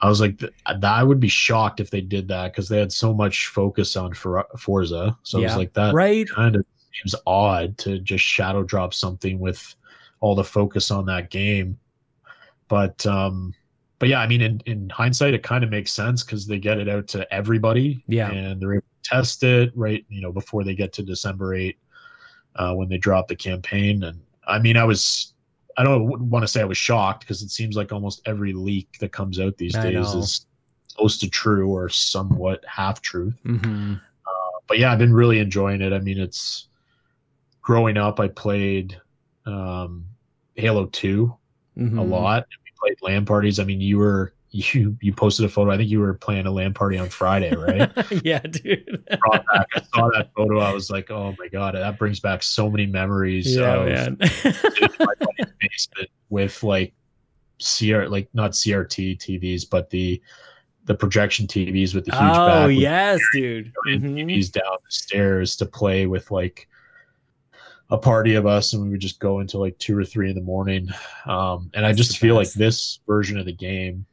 I 0.00 0.08
was 0.08 0.20
like, 0.20 0.38
I 0.66 1.02
would 1.02 1.20
be 1.20 1.28
shocked 1.28 1.80
if 1.80 1.90
they 1.90 2.02
did 2.02 2.28
that 2.28 2.52
because 2.52 2.68
they 2.68 2.78
had 2.78 2.92
so 2.92 3.14
much 3.14 3.46
focus 3.48 3.96
on 3.96 4.12
For- 4.12 4.46
Forza. 4.58 5.16
So 5.22 5.38
I 5.40 5.44
was 5.44 5.56
like, 5.56 5.72
that 5.74 5.94
Right? 5.94 6.28
kind 6.28 6.56
of 6.56 6.66
seems 6.92 7.14
odd 7.26 7.78
to 7.78 7.98
just 8.00 8.22
shadow 8.22 8.62
drop 8.64 8.92
something 8.92 9.38
with 9.38 9.74
all 10.20 10.34
the 10.34 10.44
focus 10.44 10.90
on 10.90 11.06
that 11.06 11.30
game. 11.30 11.78
But 12.68 13.06
um, 13.06 13.54
but 13.98 14.08
yeah, 14.08 14.20
I 14.20 14.26
mean, 14.26 14.40
in, 14.42 14.60
in 14.66 14.90
hindsight, 14.90 15.34
it 15.34 15.42
kind 15.42 15.64
of 15.64 15.70
makes 15.70 15.92
sense 15.92 16.22
because 16.24 16.46
they 16.46 16.58
get 16.58 16.78
it 16.78 16.88
out 16.88 17.06
to 17.08 17.32
everybody, 17.32 18.02
Yeah. 18.08 18.30
and 18.30 18.60
they're 18.60 18.74
able 18.74 18.82
to 19.02 19.08
test 19.10 19.42
it 19.42 19.72
right, 19.74 20.04
you 20.08 20.20
know, 20.20 20.32
before 20.32 20.64
they 20.64 20.74
get 20.74 20.92
to 20.94 21.02
December 21.02 21.54
eight, 21.54 21.78
uh, 22.56 22.74
when 22.74 22.88
they 22.88 22.98
drop 22.98 23.28
the 23.28 23.36
campaign. 23.36 24.02
And 24.04 24.20
I 24.46 24.58
mean, 24.58 24.76
I 24.76 24.84
was. 24.84 25.30
I 25.76 25.82
don't 25.82 26.30
want 26.30 26.44
to 26.44 26.46
say 26.46 26.60
I 26.60 26.64
was 26.64 26.78
shocked 26.78 27.20
because 27.20 27.42
it 27.42 27.50
seems 27.50 27.74
like 27.74 27.90
almost 27.90 28.22
every 28.26 28.52
leak 28.52 28.88
that 29.00 29.10
comes 29.10 29.40
out 29.40 29.56
these 29.56 29.74
I 29.74 29.90
days 29.90 30.14
know. 30.14 30.20
is 30.20 30.46
close 30.96 31.18
to 31.18 31.28
true 31.28 31.68
or 31.68 31.88
somewhat 31.88 32.64
half 32.64 33.02
truth 33.02 33.34
Mm-hmm. 33.44 33.94
but 34.68 34.78
yeah, 34.78 34.92
I've 34.92 35.00
been 35.00 35.12
really 35.12 35.40
enjoying 35.40 35.80
it. 35.80 35.92
I 35.92 35.98
mean, 35.98 36.20
it's 36.20 36.68
growing 37.60 37.96
up. 37.96 38.20
I 38.20 38.28
played 38.28 39.00
um, 39.46 40.04
Halo 40.54 40.86
2 40.86 41.34
Mm-hmm. 41.76 41.98
a 41.98 42.04
lot. 42.04 42.46
Played 42.84 42.98
LAN 43.02 43.24
parties. 43.24 43.58
I 43.58 43.64
mean, 43.64 43.80
you 43.80 43.98
were 43.98 44.32
you 44.50 44.96
you 45.00 45.12
posted 45.12 45.44
a 45.44 45.48
photo. 45.48 45.72
I 45.72 45.76
think 45.76 45.90
you 45.90 46.00
were 46.00 46.14
playing 46.14 46.46
a 46.46 46.50
LAN 46.50 46.74
party 46.74 46.96
on 46.96 47.08
Friday, 47.08 47.54
right? 47.54 47.90
yeah, 48.24 48.38
dude. 48.38 49.04
Brought 49.20 49.44
back. 49.46 49.66
I 49.74 49.82
saw 49.94 50.08
that 50.10 50.30
photo. 50.36 50.60
I 50.60 50.72
was 50.72 50.90
like, 50.90 51.10
oh 51.10 51.34
my 51.38 51.48
god, 51.48 51.74
that 51.74 51.98
brings 51.98 52.20
back 52.20 52.42
so 52.42 52.70
many 52.70 52.86
memories 52.86 53.56
yeah, 53.56 53.74
of 53.74 53.86
man. 53.86 54.16
basement 55.60 56.10
with 56.30 56.62
like 56.62 56.94
CR 57.60 58.04
like 58.04 58.28
not 58.32 58.52
CRT 58.52 59.18
TVs, 59.18 59.68
but 59.68 59.90
the 59.90 60.22
the 60.84 60.94
projection 60.94 61.46
TVs 61.46 61.94
with 61.94 62.04
the 62.04 62.12
huge 62.12 62.36
oh 62.36 62.68
back 62.68 62.70
yes, 62.70 63.20
dude. 63.32 63.72
Mhm. 63.88 64.14
TVs 64.14 64.52
down 64.52 64.76
the 64.84 64.90
stairs 64.90 65.56
to 65.56 65.66
play 65.66 66.06
with 66.06 66.30
like 66.30 66.68
a 67.90 67.98
party 67.98 68.34
of 68.34 68.46
us 68.46 68.72
and 68.72 68.82
we 68.82 68.88
would 68.90 69.00
just 69.00 69.20
go 69.20 69.40
until 69.40 69.60
like 69.60 69.76
two 69.78 69.96
or 69.96 70.04
three 70.04 70.28
in 70.30 70.34
the 70.34 70.40
morning. 70.42 70.88
Um, 71.26 71.70
and 71.74 71.84
i 71.86 71.92
just 71.92 72.18
feel 72.18 72.34
like 72.34 72.50
this 72.52 73.00
version 73.06 73.38
of 73.38 73.44
the 73.46 73.52
game 73.52 74.06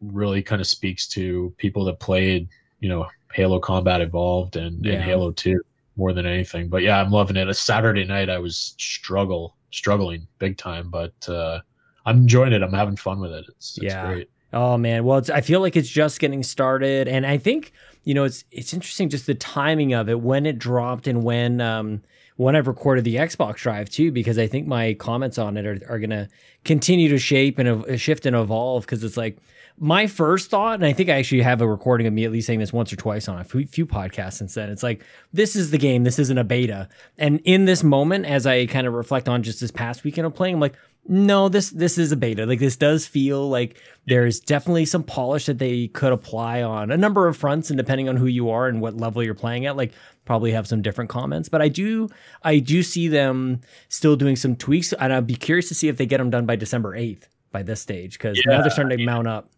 really 0.00 0.42
kind 0.42 0.60
of 0.60 0.66
speaks 0.66 1.08
to 1.08 1.52
people 1.58 1.84
that 1.84 1.98
played 1.98 2.48
you 2.80 2.88
know 2.88 3.06
halo 3.32 3.58
combat 3.58 4.00
evolved 4.00 4.56
and, 4.56 4.84
Yeah. 4.84 4.94
and 4.94 5.02
halo 5.02 5.32
2 5.32 5.60
more 5.96 6.12
than 6.12 6.26
anything. 6.26 6.68
But 6.68 6.82
yeah 6.82 7.00
i'm 7.00 7.10
loving 7.10 7.36
it. 7.36 7.48
A 7.48 7.54
saturday 7.54 8.04
night 8.04 8.30
i 8.30 8.38
was 8.38 8.74
struggle 8.78 9.56
struggling 9.70 10.26
big 10.38 10.56
time 10.56 10.88
but 10.90 11.12
uh 11.28 11.60
i'm 12.06 12.18
enjoying 12.18 12.52
it. 12.52 12.62
I'm 12.62 12.72
having 12.72 12.96
fun 12.96 13.18
with 13.20 13.32
it. 13.32 13.44
It's, 13.48 13.76
it's 13.78 13.84
Yeah. 13.84 14.06
great. 14.06 14.30
Oh 14.50 14.78
man, 14.78 15.04
well, 15.04 15.18
it's, 15.18 15.28
I 15.28 15.42
feel 15.42 15.60
like 15.60 15.76
it's 15.76 15.90
just 15.90 16.20
getting 16.20 16.42
started, 16.42 17.06
and 17.06 17.26
I 17.26 17.36
think 17.36 17.70
you 18.04 18.14
know 18.14 18.24
it's 18.24 18.44
it's 18.50 18.72
interesting 18.72 19.10
just 19.10 19.26
the 19.26 19.34
timing 19.34 19.92
of 19.92 20.08
it 20.08 20.18
when 20.20 20.46
it 20.46 20.58
dropped 20.58 21.06
and 21.06 21.22
when 21.22 21.60
um 21.60 22.00
when 22.38 22.54
I've 22.54 22.68
recorded 22.68 23.02
the 23.02 23.16
Xbox 23.16 23.56
Drive 23.56 23.90
too, 23.90 24.12
because 24.12 24.38
I 24.38 24.46
think 24.46 24.68
my 24.68 24.94
comments 24.94 25.38
on 25.38 25.56
it 25.56 25.66
are, 25.66 25.80
are 25.88 25.98
gonna 25.98 26.28
continue 26.64 27.08
to 27.08 27.18
shape 27.18 27.58
and 27.58 27.68
ev- 27.68 28.00
shift 28.00 28.26
and 28.26 28.36
evolve 28.36 28.86
because 28.86 29.02
it's 29.02 29.16
like 29.16 29.38
my 29.76 30.06
first 30.06 30.48
thought, 30.48 30.74
and 30.74 30.86
I 30.86 30.92
think 30.92 31.08
I 31.08 31.14
actually 31.14 31.42
have 31.42 31.60
a 31.60 31.68
recording 31.68 32.06
of 32.06 32.12
me 32.12 32.24
at 32.24 32.30
least 32.30 32.46
saying 32.46 32.60
this 32.60 32.72
once 32.72 32.92
or 32.92 32.96
twice 32.96 33.26
on 33.26 33.40
a 33.40 33.44
few, 33.44 33.66
few 33.66 33.86
podcasts 33.86 34.34
since 34.34 34.54
then. 34.54 34.70
It's 34.70 34.84
like 34.84 35.02
this 35.32 35.56
is 35.56 35.72
the 35.72 35.78
game, 35.78 36.04
this 36.04 36.20
isn't 36.20 36.38
a 36.38 36.44
beta, 36.44 36.88
and 37.18 37.40
in 37.44 37.64
this 37.64 37.82
moment, 37.82 38.24
as 38.24 38.46
I 38.46 38.66
kind 38.66 38.86
of 38.86 38.92
reflect 38.94 39.28
on 39.28 39.42
just 39.42 39.60
this 39.60 39.72
past 39.72 40.04
weekend 40.04 40.26
of 40.26 40.34
playing, 40.34 40.54
I'm 40.54 40.60
like. 40.60 40.76
No, 41.08 41.48
this 41.48 41.70
this 41.70 41.98
is 41.98 42.12
a 42.12 42.16
beta. 42.16 42.46
Like 42.46 42.60
this 42.60 42.76
does 42.76 43.06
feel 43.06 43.48
like 43.48 43.80
there's 44.06 44.40
definitely 44.40 44.84
some 44.84 45.02
polish 45.02 45.46
that 45.46 45.58
they 45.58 45.88
could 45.88 46.12
apply 46.12 46.62
on 46.62 46.90
a 46.90 46.96
number 46.96 47.26
of 47.26 47.36
fronts 47.36 47.70
and 47.70 47.76
depending 47.76 48.08
on 48.08 48.16
who 48.16 48.26
you 48.26 48.50
are 48.50 48.68
and 48.68 48.80
what 48.80 48.96
level 48.96 49.22
you're 49.22 49.34
playing 49.34 49.66
at 49.66 49.76
like 49.76 49.92
probably 50.24 50.52
have 50.52 50.66
some 50.66 50.82
different 50.82 51.08
comments 51.08 51.48
but 51.48 51.62
i 51.62 51.68
do 51.68 52.06
i 52.42 52.58
do 52.58 52.82
see 52.82 53.08
them 53.08 53.60
still 53.88 54.14
doing 54.14 54.36
some 54.36 54.54
tweaks 54.54 54.92
and 54.94 55.12
i'd 55.12 55.26
be 55.26 55.34
curious 55.34 55.68
to 55.68 55.74
see 55.74 55.88
if 55.88 55.96
they 55.96 56.04
get 56.04 56.18
them 56.18 56.28
done 56.28 56.44
by 56.44 56.54
december 56.54 56.94
8th 56.94 57.28
by 57.50 57.62
this 57.62 57.80
stage 57.80 58.12
because 58.12 58.38
now 58.44 58.60
they're 58.60 58.70
starting 58.70 58.98
to 58.98 59.04
mount 59.04 59.26
up 59.26 59.50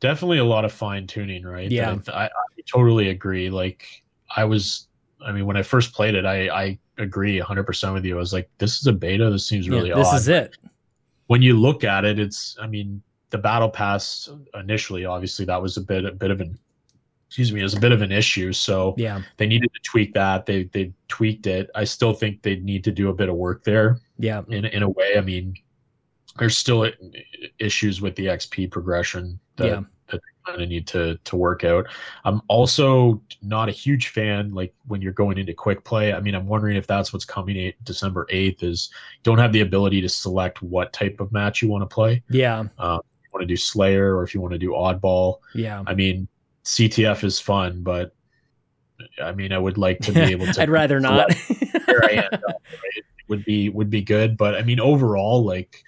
definitely 0.00 0.38
a 0.38 0.44
lot 0.44 0.64
of 0.64 0.72
fine 0.72 1.06
tuning, 1.06 1.44
right? 1.44 1.70
Yeah. 1.70 1.96
I, 2.08 2.12
I, 2.12 2.24
I 2.26 2.62
totally 2.66 3.08
agree. 3.08 3.50
Like 3.50 3.86
I 4.34 4.44
was, 4.44 4.86
I 5.24 5.32
mean, 5.32 5.46
when 5.46 5.56
I 5.56 5.62
first 5.62 5.92
played 5.92 6.14
it, 6.14 6.24
I, 6.24 6.48
I 6.48 6.78
agree 6.98 7.40
100% 7.40 7.92
with 7.92 8.04
you. 8.04 8.16
I 8.16 8.18
was 8.18 8.32
like, 8.32 8.50
this 8.58 8.80
is 8.80 8.86
a 8.86 8.92
beta. 8.92 9.30
This 9.30 9.46
seems 9.46 9.68
really 9.68 9.90
yeah, 9.90 9.96
this 9.96 10.08
odd. 10.08 10.16
is 10.16 10.28
it 10.28 10.56
When 11.26 11.42
you 11.42 11.58
look 11.58 11.84
at 11.84 12.04
it, 12.04 12.18
it's, 12.18 12.56
I 12.60 12.66
mean, 12.66 13.02
the 13.30 13.38
battle 13.38 13.68
pass 13.68 14.28
initially, 14.54 15.04
obviously, 15.04 15.44
that 15.46 15.60
was 15.60 15.76
a 15.76 15.80
bit, 15.80 16.04
a 16.04 16.12
bit 16.12 16.30
of 16.30 16.40
an, 16.40 16.58
excuse 17.26 17.52
me, 17.52 17.60
it 17.60 17.62
was 17.62 17.74
a 17.74 17.80
bit 17.80 17.92
of 17.92 18.02
an 18.02 18.10
issue. 18.10 18.52
So 18.52 18.94
yeah 18.96 19.20
they 19.36 19.46
needed 19.46 19.70
to 19.74 19.80
tweak 19.82 20.14
that. 20.14 20.46
They, 20.46 20.64
they 20.64 20.92
tweaked 21.08 21.46
it. 21.46 21.70
I 21.74 21.84
still 21.84 22.14
think 22.14 22.42
they 22.42 22.56
need 22.56 22.84
to 22.84 22.90
do 22.90 23.10
a 23.10 23.14
bit 23.14 23.28
of 23.28 23.36
work 23.36 23.64
there 23.64 23.98
yeah 24.18 24.42
in, 24.48 24.64
in 24.64 24.82
a 24.82 24.88
way. 24.88 25.16
I 25.16 25.20
mean, 25.20 25.54
there's 26.38 26.56
still 26.56 26.90
issues 27.58 28.00
with 28.00 28.14
the 28.16 28.26
XP 28.26 28.70
progression 28.70 29.38
that, 29.56 29.66
Yeah. 29.66 29.80
That 30.10 30.20
they 30.20 30.50
kind 30.52 30.62
of 30.62 30.68
need 30.68 30.86
to 30.88 31.16
to 31.24 31.36
work 31.36 31.64
out. 31.64 31.86
I'm 32.24 32.40
also 32.48 33.22
not 33.42 33.68
a 33.68 33.72
huge 33.72 34.08
fan 34.08 34.52
like 34.54 34.74
when 34.86 35.00
you're 35.02 35.12
going 35.12 35.38
into 35.38 35.54
quick 35.54 35.84
play. 35.84 36.12
I 36.12 36.20
mean, 36.20 36.34
I'm 36.34 36.46
wondering 36.46 36.76
if 36.76 36.86
that's 36.86 37.12
what's 37.12 37.24
coming 37.24 37.56
eight, 37.56 37.76
December 37.84 38.26
8th 38.32 38.62
is 38.62 38.90
don't 39.22 39.38
have 39.38 39.52
the 39.52 39.60
ability 39.60 40.00
to 40.00 40.08
select 40.08 40.62
what 40.62 40.92
type 40.92 41.20
of 41.20 41.30
match 41.32 41.62
you 41.62 41.68
want 41.68 41.82
to 41.82 41.94
play. 41.94 42.22
yeah 42.30 42.64
uh, 42.78 42.98
You 43.24 43.28
want 43.32 43.42
to 43.42 43.46
do 43.46 43.56
Slayer 43.56 44.16
or 44.16 44.22
if 44.22 44.34
you 44.34 44.40
want 44.40 44.52
to 44.52 44.58
do 44.58 44.70
Oddball. 44.70 45.38
yeah 45.54 45.82
I 45.86 45.94
mean, 45.94 46.28
CTF 46.64 47.24
is 47.24 47.38
fun, 47.40 47.82
but 47.82 48.14
I 49.22 49.32
mean, 49.32 49.52
I 49.52 49.58
would 49.58 49.78
like 49.78 50.00
to 50.00 50.12
be 50.12 50.20
able 50.32 50.46
to 50.46 50.60
i'd 50.62 50.68
rather 50.70 50.98
not 51.00 51.32
where 51.86 52.04
I 52.04 52.12
end 52.14 52.34
up, 52.34 52.42
right? 52.72 53.04
Would 53.28 53.44
be 53.44 53.68
would 53.68 53.90
be 53.90 54.00
good, 54.02 54.36
but 54.36 54.54
I 54.54 54.62
mean 54.62 54.80
overall, 54.80 55.44
like 55.44 55.82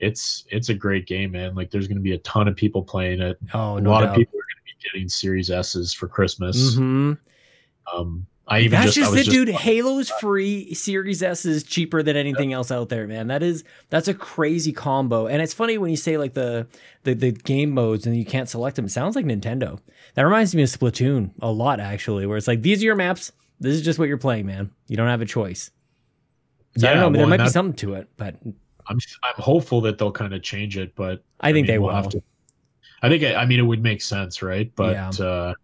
it's 0.00 0.44
it's 0.50 0.68
a 0.70 0.74
great 0.74 1.06
game, 1.06 1.32
man. 1.32 1.54
Like 1.54 1.70
there's 1.70 1.86
going 1.86 1.98
to 1.98 2.02
be 2.02 2.12
a 2.12 2.18
ton 2.18 2.48
of 2.48 2.56
people 2.56 2.82
playing 2.82 3.20
it. 3.20 3.38
oh 3.54 3.76
a 3.76 3.80
no 3.80 3.90
lot 3.90 4.00
doubt. 4.00 4.10
of 4.10 4.16
people 4.16 4.38
are 4.38 4.42
going 4.42 4.64
to 4.64 4.64
be 4.64 4.88
getting 4.92 5.08
Series 5.08 5.50
S's 5.50 5.92
for 5.92 6.08
Christmas. 6.08 6.74
Mhm. 6.76 7.18
Um, 7.94 8.26
I 8.48 8.60
even 8.60 8.80
That's 8.80 8.94
just, 8.94 9.12
I 9.12 9.16
just 9.16 9.28
it, 9.28 9.30
just 9.30 9.30
dude. 9.30 9.48
Halo's 9.50 10.10
free. 10.10 10.74
Series 10.74 11.22
S 11.22 11.44
is 11.44 11.62
cheaper 11.62 12.02
than 12.02 12.16
anything 12.16 12.52
else 12.52 12.72
out 12.72 12.88
there, 12.88 13.06
man. 13.06 13.28
That 13.28 13.44
is 13.44 13.62
that's 13.90 14.08
a 14.08 14.14
crazy 14.14 14.72
combo. 14.72 15.28
And 15.28 15.40
it's 15.40 15.54
funny 15.54 15.78
when 15.78 15.90
you 15.90 15.96
say 15.96 16.16
like 16.16 16.34
the 16.34 16.66
the, 17.04 17.14
the 17.14 17.30
game 17.30 17.70
modes 17.70 18.06
and 18.06 18.16
you 18.16 18.24
can't 18.24 18.48
select 18.48 18.74
them. 18.74 18.86
It 18.86 18.90
sounds 18.90 19.14
like 19.14 19.24
Nintendo. 19.24 19.78
That 20.14 20.22
reminds 20.24 20.52
me 20.54 20.62
of 20.64 20.68
Splatoon 20.68 21.30
a 21.40 21.50
lot, 21.52 21.78
actually, 21.78 22.26
where 22.26 22.36
it's 22.36 22.48
like 22.48 22.62
these 22.62 22.82
are 22.82 22.86
your 22.86 22.96
maps. 22.96 23.30
This 23.60 23.74
is 23.76 23.82
just 23.82 24.00
what 24.00 24.08
you're 24.08 24.18
playing, 24.18 24.46
man. 24.46 24.70
You 24.88 24.96
don't 24.96 25.06
have 25.08 25.20
a 25.22 25.26
choice. 25.26 25.70
So 26.76 26.88
I 26.88 26.94
don't 26.94 27.00
know. 27.00 27.18
well, 27.20 27.28
there 27.28 27.38
might 27.38 27.44
be 27.44 27.50
something 27.50 27.76
to 27.76 27.94
it, 27.94 28.08
but 28.16 28.34
I'm 28.90 28.98
I'm 29.22 29.34
hopeful 29.42 29.80
that 29.82 29.96
they'll 29.96 30.12
kind 30.12 30.34
of 30.34 30.42
change 30.42 30.76
it, 30.76 30.94
but 30.94 31.22
I 31.40 31.52
think 31.52 31.66
mean, 31.66 31.66
they 31.66 31.78
we'll 31.78 31.88
will. 31.88 31.94
have 31.96 32.08
to- 32.10 32.22
I 33.02 33.08
think 33.08 33.24
I 33.24 33.46
mean 33.46 33.58
it 33.58 33.62
would 33.62 33.82
make 33.82 34.02
sense, 34.02 34.42
right? 34.42 34.70
But 34.76 34.92
Yeah. 35.18 35.24
uh, 35.26 35.54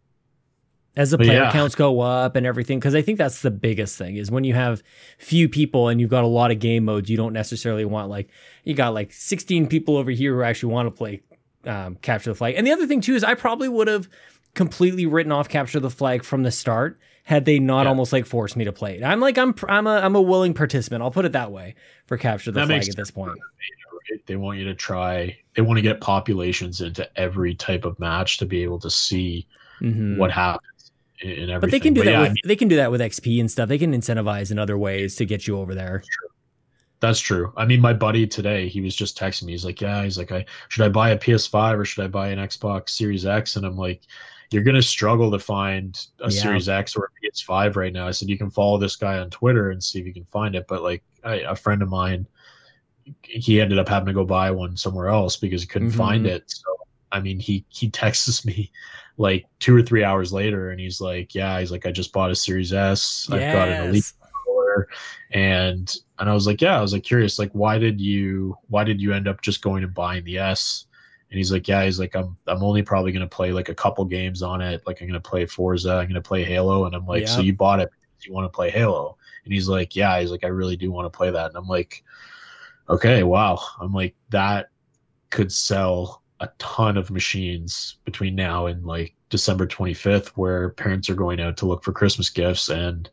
as 0.97 1.11
the 1.11 1.19
player 1.19 1.43
yeah. 1.43 1.53
counts 1.53 1.75
go 1.75 2.01
up 2.01 2.37
and 2.37 2.47
everything 2.47 2.79
because 2.79 2.95
i 2.95 3.03
think 3.03 3.19
that's 3.19 3.43
the 3.43 3.51
biggest 3.51 3.99
thing 3.99 4.17
is 4.17 4.31
when 4.31 4.45
you 4.45 4.55
have 4.55 4.83
few 5.19 5.47
people 5.47 5.89
and 5.89 6.01
you've 6.01 6.09
got 6.09 6.25
a 6.25 6.27
lot 6.27 6.51
of 6.51 6.59
game 6.59 6.87
modes 6.87 7.11
you 7.11 7.19
don't 7.19 7.35
necessarily 7.35 7.85
want 7.85 8.09
like 8.09 8.31
you 8.65 8.73
got 8.73 8.95
like 8.95 9.13
16 9.13 9.67
people 9.67 9.99
over 9.99 10.11
here 10.11 10.35
who 10.35 10.43
actually 10.43 10.73
want 10.73 10.87
to 10.87 10.91
play 10.91 11.21
um, 11.67 11.97
capture 11.97 12.31
the 12.31 12.35
flag 12.35 12.55
and 12.57 12.67
the 12.67 12.73
other 12.73 12.87
thing 12.87 13.03
too 13.03 13.15
is 13.15 13.23
i 13.23 13.35
probably 13.35 13.69
would 13.69 13.89
have 13.89 14.09
completely 14.55 15.05
written 15.05 15.33
off 15.33 15.51
capture 15.51 15.81
the 15.81 15.91
flag 15.91 16.25
from 16.25 16.45
the 16.45 16.51
start 16.51 16.99
had 17.27 17.45
they 17.45 17.59
not 17.59 17.83
Yeah. 17.83 17.89
almost 17.89 18.13
like 18.13 18.25
forced 18.25 18.57
me 18.57 18.65
to 18.65 18.73
play 18.73 18.97
it 18.99 19.03
i'm 19.05 19.19
like 19.21 19.37
i'm 19.37 19.53
i'm 19.69 19.87
a, 19.87 19.97
I'm 19.99 20.15
a 20.15 20.23
willing 20.23 20.55
participant 20.55 21.03
i'll 21.03 21.11
put 21.11 21.25
it 21.25 21.33
that 21.33 21.51
way 21.51 21.75
for 22.07 22.17
capture 22.17 22.53
the 22.53 22.61
That 22.61 22.67
flag 22.69 22.89
at 22.89 22.97
this 22.97 23.11
point 23.11 23.31
right? 23.33 24.21
they 24.27 24.37
want 24.37 24.57
you 24.59 24.65
to 24.67 24.75
try. 24.75 25.37
They 25.57 25.63
want 25.63 25.79
to 25.79 25.83
get 25.83 26.01
populations 26.01 26.81
into 26.81 27.09
every 27.19 27.55
type 27.57 27.85
of 27.85 27.99
match 27.99 28.39
to 28.39 28.47
be 28.47 28.63
able 28.63 28.79
to 28.79 28.89
see 28.91 29.47
Mhm. 29.83 30.17
what 30.17 30.31
happens 30.31 30.93
in, 31.21 31.31
in 31.31 31.51
everything. 31.51 31.61
but 31.61 31.71
they 31.73 31.81
can 31.81 31.93
do 31.93 32.05
that 32.05 32.11
yeah, 32.13 32.21
with 32.21 32.29
I 32.31 32.33
mean, 32.35 32.43
they 32.45 32.57
can 32.57 32.69
do 32.69 32.77
that 32.77 32.91
with 32.93 33.01
xp 33.01 33.41
and 33.41 33.51
stuff 33.51 33.69
they 33.69 33.79
can 33.79 33.93
incentivize 33.93 34.53
in 34.53 34.59
other 34.61 34.79
ways 34.79 35.17
to 35.17 35.25
get 35.27 35.47
you 35.49 35.59
over 35.59 35.75
there 35.75 36.03
That's 37.01 37.21
true. 37.21 37.53
I 37.59 37.67
mean, 37.67 37.81
my 37.83 37.93
buddy 37.93 38.27
today, 38.27 38.69
he 38.69 38.81
was 38.81 38.97
just 38.97 39.19
texting 39.19 39.43
me. 39.45 39.53
He's 39.53 39.67
like, 39.67 39.83
"Yeah, 39.83 40.03
he's 40.03 40.17
like, 40.17 40.33
I 40.33 40.47
should 40.71 40.83
I 40.83 40.89
buy 40.89 41.11
a 41.11 41.19
PS5 41.19 41.79
or 41.79 41.85
should 41.85 42.03
I 42.05 42.09
buy 42.09 42.29
an 42.29 42.39
Xbox 42.39 42.89
Series 42.91 43.27
X?" 43.27 43.57
And 43.57 43.67
I'm 43.67 43.77
like, 43.77 44.01
"You're 44.51 44.63
gonna 44.63 44.83
struggle 44.83 45.31
to 45.31 45.39
find 45.39 45.99
a 46.21 46.25
Yeah. 46.25 46.43
Series 46.43 46.69
X 46.69 46.95
or 46.97 47.05
a 47.07 47.09
PS5 47.27 47.77
right 47.77 47.93
now." 47.93 48.07
I 48.07 48.11
said, 48.13 48.29
"You 48.29 48.39
can 48.39 48.51
follow 48.51 48.79
this 48.79 48.97
guy 48.97 49.19
on 49.19 49.31
Twitter 49.31 49.71
and 49.71 49.83
see 49.83 50.01
if 50.01 50.07
you 50.07 50.13
can 50.15 50.27
find 50.27 50.55
it." 50.55 50.67
But 50.69 50.83
like, 50.83 51.03
I, 51.25 51.37
a 51.37 51.55
friend 51.55 51.83
of 51.83 51.89
mine, 51.89 52.27
he 53.23 53.61
ended 53.61 53.79
up 53.79 53.89
having 53.89 54.07
to 54.07 54.13
go 54.13 54.25
buy 54.25 54.51
one 54.51 54.77
somewhere 54.77 55.09
else 55.09 55.37
because 55.37 55.63
he 55.63 55.69
couldn't 55.69 55.91
Mhm. 55.93 55.97
find 55.97 56.27
it. 56.27 56.45
So, 56.47 56.77
I 57.13 57.21
mean, 57.21 57.39
he 57.39 57.65
he 57.69 57.89
texts 57.91 58.45
me 58.45 58.71
like 59.19 59.47
two 59.61 59.75
or 59.77 59.83
three 59.83 60.05
hours 60.05 60.33
later, 60.33 60.71
and 60.71 60.81
he's 60.81 61.01
like, 61.01 61.35
"Yeah, 61.35 61.59
he's 61.61 61.71
like, 61.71 61.87
I 61.87 61.93
just 61.93 62.13
bought 62.13 62.31
a 62.31 62.35
Series 62.37 62.73
S. 62.73 63.29
I've 63.31 63.53
got 63.53 63.69
an 63.69 63.81
Elite 63.81 63.95
Yes. 63.95 64.13
controller 64.21 64.89
and 65.33 65.95
and 66.19 66.31
I 66.31 66.35
was 66.35 66.47
like, 66.47 66.61
yeah, 66.63 66.79
I 66.79 66.81
was 66.81 66.93
like 66.93 67.03
curious, 67.03 67.39
like 67.39 67.51
why 67.53 67.79
did 67.79 68.01
you 68.01 68.57
why 68.69 68.85
did 68.85 69.01
you 69.01 69.13
end 69.13 69.29
up 69.29 69.41
just 69.43 69.61
going 69.63 69.85
and 69.85 69.93
buying 69.95 70.25
the 70.25 70.39
S? 70.39 70.86
And 71.31 71.39
he's 71.39 71.51
like, 71.51 71.67
yeah, 71.67 71.85
he's 71.85 71.99
like, 71.99 72.15
I'm 72.15 72.37
I'm 72.47 72.63
only 72.63 72.83
probably 72.83 73.13
gonna 73.13 73.27
play 73.27 73.53
like 73.53 73.69
a 73.69 73.75
couple 73.75 74.05
games 74.05 74.43
on 74.43 74.61
it. 74.61 74.83
Like 74.87 75.01
I'm 75.01 75.09
gonna 75.09 75.21
play 75.21 75.47
Forza, 75.47 75.95
I'm 75.95 76.09
gonna 76.09 76.21
play 76.21 76.45
Halo, 76.45 76.87
and 76.87 76.95
I'm 76.95 77.07
like, 77.07 77.27
so 77.27 77.41
you 77.41 77.55
bought 77.55 77.81
it 77.81 77.91
because 77.91 78.27
you 78.27 78.33
want 78.33 78.45
to 78.51 78.55
play 78.55 78.71
Halo? 78.71 79.17
And 79.45 79.53
he's 79.53 79.69
like, 79.69 79.95
yeah, 79.95 80.21
he's 80.21 80.31
like, 80.31 80.45
I 80.45 80.49
really 80.49 80.77
do 80.77 80.91
want 80.91 81.07
to 81.13 81.17
play 81.17 81.31
that. 81.31 81.47
And 81.47 81.57
I'm 81.57 81.69
like, 81.69 82.03
okay, 82.89 83.23
wow. 83.23 83.61
I'm 83.81 83.93
like, 83.93 84.15
that 84.31 84.71
could 85.31 85.53
sell 85.53 86.23
a 86.41 86.49
ton 86.59 86.97
of 86.97 87.11
machines 87.11 87.97
between 88.05 88.35
now 88.35 88.67
and 88.67 88.85
like 88.85 89.15
December 89.31 89.67
25th, 89.67 90.29
where 90.29 90.71
parents 90.71 91.09
are 91.11 91.15
going 91.15 91.41
out 91.41 91.57
to 91.59 91.67
look 91.67 91.83
for 91.83 91.93
Christmas 91.93 92.31
gifts, 92.31 92.69
and 92.69 93.11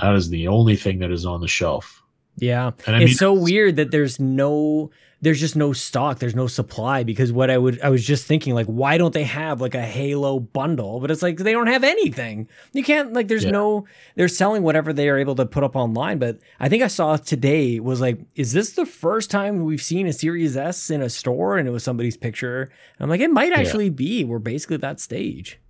that 0.00 0.14
is 0.14 0.28
the 0.28 0.48
only 0.48 0.76
thing 0.76 0.98
that 1.00 1.10
is 1.10 1.26
on 1.26 1.40
the 1.40 1.48
shelf. 1.48 2.01
Yeah. 2.36 2.70
And 2.86 2.96
I 2.96 3.00
it's 3.00 3.10
mean, 3.10 3.14
so 3.16 3.32
weird 3.34 3.76
that 3.76 3.90
there's 3.90 4.18
no 4.18 4.90
there's 5.20 5.38
just 5.38 5.54
no 5.54 5.72
stock, 5.72 6.18
there's 6.18 6.34
no 6.34 6.48
supply 6.48 7.04
because 7.04 7.30
what 7.30 7.48
I 7.48 7.56
would 7.56 7.80
I 7.80 7.90
was 7.90 8.04
just 8.04 8.26
thinking 8.26 8.54
like 8.54 8.66
why 8.66 8.98
don't 8.98 9.14
they 9.14 9.22
have 9.24 9.60
like 9.60 9.74
a 9.74 9.82
Halo 9.82 10.40
bundle? 10.40 10.98
But 10.98 11.10
it's 11.12 11.22
like 11.22 11.36
they 11.38 11.52
don't 11.52 11.68
have 11.68 11.84
anything. 11.84 12.48
You 12.72 12.82
can't 12.82 13.12
like 13.12 13.28
there's 13.28 13.44
Yeah. 13.44 13.50
no 13.52 13.86
they're 14.16 14.26
selling 14.28 14.62
whatever 14.64 14.92
they 14.92 15.08
are 15.08 15.18
able 15.18 15.34
to 15.36 15.46
put 15.46 15.62
up 15.62 15.76
online, 15.76 16.18
but 16.18 16.38
I 16.58 16.68
think 16.68 16.82
I 16.82 16.88
saw 16.88 17.16
today 17.16 17.78
was 17.78 18.00
like 18.00 18.18
is 18.34 18.52
this 18.52 18.72
the 18.72 18.86
first 18.86 19.30
time 19.30 19.62
we've 19.64 19.82
seen 19.82 20.06
a 20.08 20.12
Series 20.12 20.56
S 20.56 20.90
in 20.90 21.02
a 21.02 21.10
store 21.10 21.58
and 21.58 21.68
it 21.68 21.70
was 21.70 21.84
somebody's 21.84 22.16
picture? 22.16 22.62
And 22.62 23.04
I'm 23.04 23.08
like 23.10 23.20
it 23.20 23.30
might 23.30 23.52
Yeah. 23.52 23.58
actually 23.60 23.90
be. 23.90 24.24
We're 24.24 24.38
basically 24.40 24.74
at 24.76 24.80
that 24.80 24.98
stage. 25.00 25.60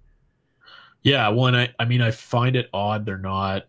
Yeah, 1.02 1.28
one. 1.30 1.56
I, 1.56 1.70
I 1.80 1.84
mean, 1.84 2.00
I 2.00 2.12
find 2.12 2.54
it 2.54 2.68
odd 2.72 3.04
they're 3.04 3.18
not 3.18 3.64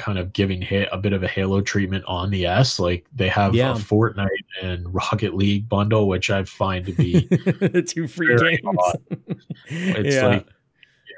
kind 0.00 0.18
of 0.18 0.32
giving 0.32 0.66
a 0.90 0.96
bit 0.96 1.12
of 1.12 1.22
a 1.22 1.28
Halo 1.28 1.60
treatment 1.60 2.04
on 2.06 2.30
the 2.30 2.46
S. 2.46 2.78
Like 2.80 3.06
they 3.14 3.28
have 3.28 3.54
Yeah. 3.54 3.72
a 3.72 3.74
Fortnite 3.74 4.28
and 4.62 4.92
Rocket 4.92 5.34
League 5.34 5.68
bundle, 5.68 6.08
which 6.08 6.30
I 6.30 6.42
find 6.44 6.86
to 6.86 6.92
be 6.92 7.20
the 7.28 7.82
two 7.86 8.08
free 8.08 8.36
games. 8.38 8.60
odd. 8.78 9.00
it's 9.68 10.14
yeah. 10.16 10.26
like 10.26 10.46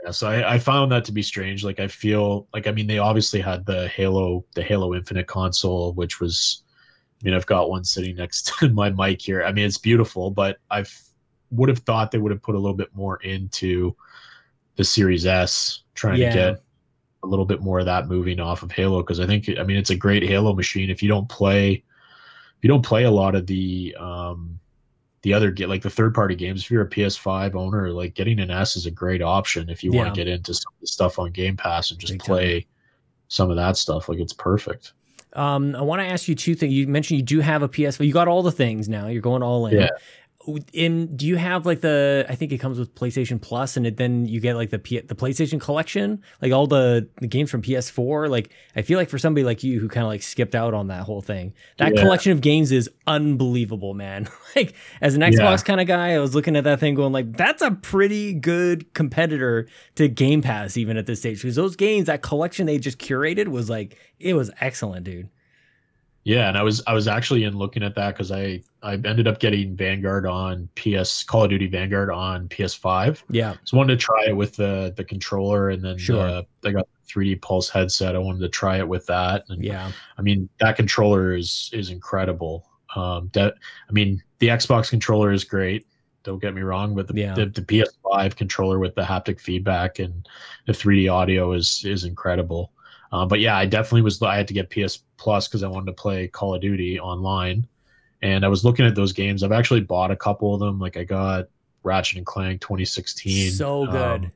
yeah. 0.05 0.11
So 0.11 0.27
I, 0.29 0.55
I 0.55 0.59
found 0.59 0.91
that 0.91 1.05
to 1.05 1.13
be 1.13 1.23
strange. 1.23 1.63
Like 1.65 1.79
I 1.79 1.87
feel 1.87 2.49
like 2.53 2.67
I 2.67 2.73
mean 2.73 2.89
they 2.89 2.99
obviously 2.99 3.41
had 3.41 3.65
the 3.67 3.87
Halo 3.89 4.45
the 4.55 4.63
Halo 4.63 4.95
Infinite 4.95 5.29
console, 5.29 5.93
which 5.95 6.21
was 6.21 6.65
I 7.21 7.25
mean 7.25 7.35
I've 7.35 7.47
got 7.47 7.71
one 7.71 7.85
sitting 7.85 8.17
next 8.17 8.53
to 8.59 8.69
my 8.71 8.91
mic 8.91 9.23
here. 9.23 9.45
I 9.45 9.53
mean 9.53 9.65
it's 9.65 9.79
beautiful, 9.79 10.31
but 10.31 10.59
I 10.71 10.85
would 11.53 11.69
have 11.69 11.79
thought 11.81 12.11
they 12.11 12.19
would 12.19 12.33
have 12.33 12.43
put 12.43 12.57
a 12.57 12.59
little 12.59 12.77
bit 12.77 12.95
more 12.97 13.23
into 13.23 13.95
the 14.77 14.83
Series 14.85 15.25
S, 15.27 15.83
trying 15.95 16.19
Yeah. 16.19 16.31
to 16.31 16.35
get 16.37 16.63
a 17.23 17.27
little 17.27 17.45
bit 17.45 17.61
more 17.61 17.79
of 17.79 17.87
that 17.87 18.09
moving 18.09 18.41
off 18.41 18.63
of 18.63 18.71
Halo 18.73 19.03
because 19.03 19.21
I 19.21 19.27
think 19.27 19.49
I 19.59 19.63
mean 19.63 19.77
it's 19.77 19.91
a 19.91 19.97
great 19.97 20.23
Halo 20.23 20.55
machine. 20.55 20.91
If 20.91 21.03
you 21.03 21.09
don't 21.09 21.29
play, 21.29 21.73
if 21.73 22.63
you 22.63 22.69
don't 22.69 22.83
play 22.85 23.05
a 23.05 23.11
lot 23.11 23.35
of 23.35 23.47
the 23.47 23.95
um, 23.99 24.59
the 25.23 25.33
other 25.33 25.51
get 25.53 25.69
like 25.69 25.83
the 25.83 25.91
third 25.91 26.15
party 26.15 26.35
games, 26.35 26.63
if 26.65 26.71
you're 26.71 26.83
a 26.83 26.89
PS5 26.91 27.55
owner, 27.55 27.91
like 27.91 28.15
getting 28.15 28.41
an 28.41 28.51
S 28.51 28.77
is 28.77 28.87
a 28.87 28.91
great 28.91 29.23
option 29.23 29.69
if 29.71 29.85
you 29.85 29.93
Yeah. 29.93 30.03
want 30.03 30.15
to 30.15 30.21
get 30.21 30.27
into 30.29 30.53
some 30.53 30.73
of 30.75 30.81
the 30.81 30.87
stuff 30.89 31.19
on 31.19 31.31
Game 31.31 31.57
Pass 31.57 31.91
and 31.93 32.01
just 32.01 32.15
Big 32.15 32.21
time. 32.23 32.27
play 32.27 32.67
some 33.29 33.51
of 33.51 33.57
that 33.57 33.77
stuff. 33.77 34.09
Like 34.09 34.19
it's 34.19 34.33
perfect. 34.33 34.93
Um, 35.35 35.75
I 35.77 35.81
want 35.81 36.03
to 36.03 36.07
ask 36.07 36.29
you 36.29 36.35
two 36.35 36.55
things. 36.55 36.75
You 36.75 36.87
mentioned 36.89 37.19
you 37.21 37.25
do 37.25 37.41
have 37.41 37.63
a 37.63 37.69
PS5. 37.69 38.05
You 38.07 38.13
got 38.13 38.29
all 38.29 38.43
the 38.43 38.53
things 38.53 38.87
now. 38.89 39.07
You're 39.07 39.23
going 39.23 39.43
all 39.43 39.67
in. 39.67 39.79
Yeah. 39.79 39.89
In 40.73 41.15
do 41.17 41.25
you 41.27 41.37
have 41.37 41.67
like 41.67 41.83
the? 41.83 42.27
I 42.29 42.35
think 42.35 42.51
it 42.51 42.59
comes 42.59 42.79
with 42.79 42.95
PlayStation 42.97 43.41
Plus, 43.41 43.77
and 43.77 43.87
it, 43.87 43.97
then 43.97 44.27
you 44.27 44.41
get 44.41 44.57
like 44.57 44.71
the 44.71 44.79
P, 44.81 44.99
the 44.99 45.15
PlayStation 45.15 45.61
Collection, 45.61 46.21
like 46.41 46.51
all 46.51 46.67
the 46.67 47.09
the 47.21 47.29
games 47.29 47.49
from 47.51 47.63
PS4. 47.63 48.29
Like 48.29 48.51
I 48.75 48.83
feel 48.83 48.99
like 48.99 49.09
for 49.09 49.19
somebody 49.19 49.45
like 49.45 49.63
you 49.63 49.79
who 49.79 49.89
kind 49.89 50.03
of 50.05 50.09
like 50.09 50.23
skipped 50.23 50.57
out 50.57 50.75
on 50.75 50.89
that 50.89 51.03
whole 51.05 51.21
thing, 51.23 51.55
that 51.79 51.95
Yeah. 51.95 52.03
collection 52.03 52.33
of 52.33 52.41
games 52.41 52.73
is 52.73 52.91
unbelievable, 53.07 53.95
man. 53.95 54.29
like 54.57 54.75
as 55.01 55.15
an 55.15 55.21
Xbox 55.21 55.59
Yeah. 55.59 55.63
kind 55.65 55.81
of 55.81 55.87
guy, 55.87 56.13
I 56.15 56.19
was 56.19 56.35
looking 56.35 56.57
at 56.57 56.65
that 56.65 56.81
thing 56.81 56.95
going 56.97 57.13
like, 57.13 57.37
that's 57.37 57.63
a 57.63 57.71
pretty 57.71 58.35
good 58.35 58.93
competitor 58.95 59.69
to 59.95 60.09
Game 60.09 60.43
Pass 60.43 60.77
even 60.77 60.97
at 60.97 61.07
this 61.07 61.21
stage 61.21 61.41
because 61.43 61.55
those 61.57 61.77
games, 61.77 62.07
that 62.07 62.23
collection 62.23 62.67
they 62.67 62.79
just 62.79 62.99
curated 62.99 63.49
was 63.49 63.71
like 63.71 63.97
it 64.19 64.35
was 64.35 64.51
excellent, 64.61 65.05
dude. 65.05 65.29
Yeah, 66.25 66.49
and 66.49 66.57
I 66.57 66.63
was 66.63 66.83
I 66.87 66.95
was 66.95 67.09
actually 67.09 67.45
in 67.45 67.57
looking 67.59 67.83
at 67.83 67.95
that 67.97 68.15
because 68.15 68.31
I 68.31 68.63
I 68.83 68.93
ended 68.95 69.27
up 69.27 69.41
getting 69.41 69.75
Vanguard 69.77 70.25
on 70.27 70.69
PS 70.77 71.25
Call 71.25 71.45
of 71.45 71.51
Duty 71.51 71.67
Vanguard 71.67 72.11
on 72.11 72.49
PS5. 72.49 73.23
Yeah. 73.29 73.55
So 73.65 73.77
I 73.77 73.79
wanted 73.79 73.99
to 73.99 74.05
try 74.05 74.27
it 74.29 74.37
with 74.37 74.55
the 74.55 74.93
the 74.97 75.05
controller 75.05 75.71
and 75.71 75.83
then 75.85 75.99
Sure. 75.99 76.21
uh, 76.21 76.43
I 76.65 76.71
got 76.71 76.87
the 76.87 77.13
3D 77.13 77.41
Pulse 77.43 77.69
headset. 77.69 78.15
I 78.15 78.19
wanted 78.19 78.41
to 78.41 78.49
try 78.49 78.79
it 78.79 78.87
with 78.87 79.05
that. 79.07 79.45
And 79.49 79.65
Yeah. 79.65 79.91
I 80.17 80.23
mean 80.23 80.49
that 80.61 80.77
controller 80.77 81.35
is 81.35 81.71
is 81.73 81.91
incredible. 81.91 82.67
Um, 82.95 83.29
that 83.33 83.55
I 83.89 83.93
mean 83.93 84.23
the 84.39 84.49
Xbox 84.49 84.91
controller 84.91 85.33
is 85.33 85.43
great. 85.43 85.87
Don't 86.25 86.41
get 86.41 86.55
me 86.55 86.63
wrong, 86.63 86.95
but 86.95 87.09
the, 87.09 87.15
Yeah. 87.21 87.35
the, 87.35 87.47
the 87.47 87.63
PS5 87.63 88.37
controller 88.37 88.79
with 88.79 88.95
the 88.95 89.03
haptic 89.03 89.41
feedback 89.41 89.99
and 89.99 90.29
the 90.69 90.73
3D 90.73 91.09
audio 91.13 91.53
is 91.53 91.83
is 91.85 92.05
incredible. 92.05 92.71
Uh, 93.13 93.27
but 93.27 93.41
yeah, 93.41 93.57
I 93.57 93.67
definitely 93.67 94.03
was. 94.03 94.23
I 94.23 94.37
had 94.37 94.49
to 94.49 94.55
get 94.55 94.71
PS 94.71 95.01
Plus 95.19 95.47
because 95.47 95.63
I 95.63 95.69
wanted 95.69 95.87
to 95.87 95.93
play 95.93 96.29
Call 96.29 96.55
of 96.55 96.63
Duty 96.63 96.99
online, 96.99 97.67
and 98.23 98.45
I 98.45 98.49
was 98.49 98.65
looking 98.65 98.87
at 98.87 98.95
those 98.95 99.13
games. 99.13 99.43
I've 99.43 99.53
actually 99.53 99.83
bought 99.83 100.11
a 100.11 100.17
couple 100.17 100.55
of 100.55 100.61
them. 100.61 100.79
Like 100.79 100.97
I 100.97 101.05
got 101.05 101.49
Ratchet 101.83 102.17
and 102.19 102.27
Clank 102.27 102.61
2016. 102.63 103.51
So 103.53 103.85
good. 103.87 104.25
Um, 104.25 104.33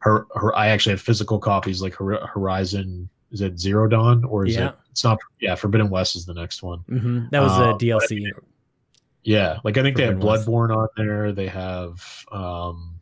her, 0.00 0.26
her, 0.34 0.54
I 0.54 0.68
actually 0.68 0.92
have 0.92 1.00
physical 1.00 1.38
copies 1.38 1.80
like 1.82 1.94
Hor- 1.94 2.26
Horizon. 2.26 3.08
Is 3.32 3.40
it 3.40 3.58
Zero 3.58 3.88
Dawn 3.88 4.24
or 4.24 4.46
is 4.46 4.54
Yeah. 4.54 4.68
it? 4.68 4.74
It's 4.90 5.02
not. 5.04 5.18
Yeah, 5.40 5.54
Forbidden 5.54 5.88
West 5.90 6.14
is 6.14 6.26
the 6.26 6.34
next 6.34 6.62
one. 6.62 6.80
hmm 6.80 7.26
That 7.30 7.40
was 7.42 7.52
uh, 7.52 7.70
a 7.74 7.78
DLC. 7.78 8.30
Yeah, 9.24 9.58
like 9.64 9.76
I 9.78 9.82
think 9.82 9.96
they 9.96 10.04
have 10.04 10.14
Forbidden 10.20 10.28
West. 10.28 10.46
Bloodborne 10.46 10.76
on 10.76 10.88
there. 10.96 11.32
They 11.32 11.46
have. 11.48 12.24
um 12.30 12.97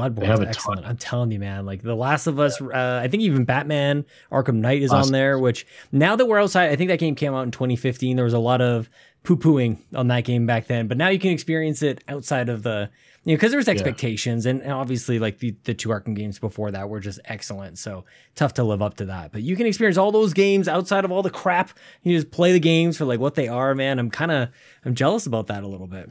A 0.00 0.36
ton. 0.36 0.48
excellent. 0.48 0.86
I'm 0.86 0.96
telling 0.96 1.30
you, 1.30 1.38
man. 1.38 1.66
Like 1.66 1.82
The 1.82 1.94
Last 1.94 2.26
of 2.26 2.38
Us, 2.38 2.60
uh, 2.60 3.00
I 3.02 3.08
think 3.08 3.22
even 3.22 3.44
Batman 3.44 4.04
Arkham 4.30 4.56
Knight 4.56 4.82
is 4.82 4.90
Last 4.90 5.06
on 5.06 5.12
there, 5.12 5.38
which 5.38 5.66
now 5.92 6.16
that 6.16 6.26
we're 6.26 6.40
outside, 6.40 6.70
I 6.70 6.76
think 6.76 6.88
that 6.88 6.98
game 6.98 7.14
came 7.14 7.34
out 7.34 7.42
in 7.42 7.50
2015. 7.50 8.16
There 8.16 8.24
was 8.24 8.34
a 8.34 8.38
lot 8.38 8.60
of 8.60 8.90
poo 9.22 9.36
pooing 9.36 9.78
on 9.94 10.08
that 10.08 10.24
game 10.24 10.46
back 10.46 10.66
then, 10.66 10.86
but 10.86 10.96
now 10.96 11.08
you 11.08 11.18
can 11.18 11.30
experience 11.30 11.82
it 11.82 12.04
outside 12.08 12.48
of 12.50 12.62
the, 12.62 12.90
you 13.24 13.32
know, 13.32 13.36
because 13.36 13.52
there 13.52 13.58
was 13.58 13.68
expectations. 13.68 14.44
And, 14.44 14.60
and 14.60 14.72
obviously, 14.72 15.18
like 15.18 15.38
the, 15.38 15.56
the 15.64 15.72
two 15.72 15.88
Arkham 15.88 16.14
games 16.14 16.38
before 16.38 16.70
that 16.72 16.88
were 16.90 17.00
just 17.00 17.20
excellent. 17.24 17.78
So 17.78 18.04
tough 18.34 18.54
to 18.54 18.64
live 18.64 18.82
up 18.82 18.96
to 18.98 19.06
that. 19.06 19.32
But 19.32 19.42
you 19.42 19.56
can 19.56 19.66
experience 19.66 19.96
all 19.96 20.12
those 20.12 20.34
games 20.34 20.68
outside 20.68 21.06
of 21.06 21.10
all 21.10 21.22
the 21.22 21.30
crap. 21.30 21.70
You 22.02 22.14
just 22.14 22.30
play 22.30 22.52
the 22.52 22.60
games 22.60 22.98
for 22.98 23.06
like 23.06 23.20
what 23.20 23.34
they 23.34 23.48
are, 23.48 23.74
man. 23.74 23.98
I'm 23.98 24.10
kind 24.10 24.30
of, 24.30 24.50
I'm 24.84 24.94
jealous 24.94 25.26
about 25.26 25.46
that 25.46 25.62
a 25.62 25.68
little 25.68 25.86
bit. 25.86 26.10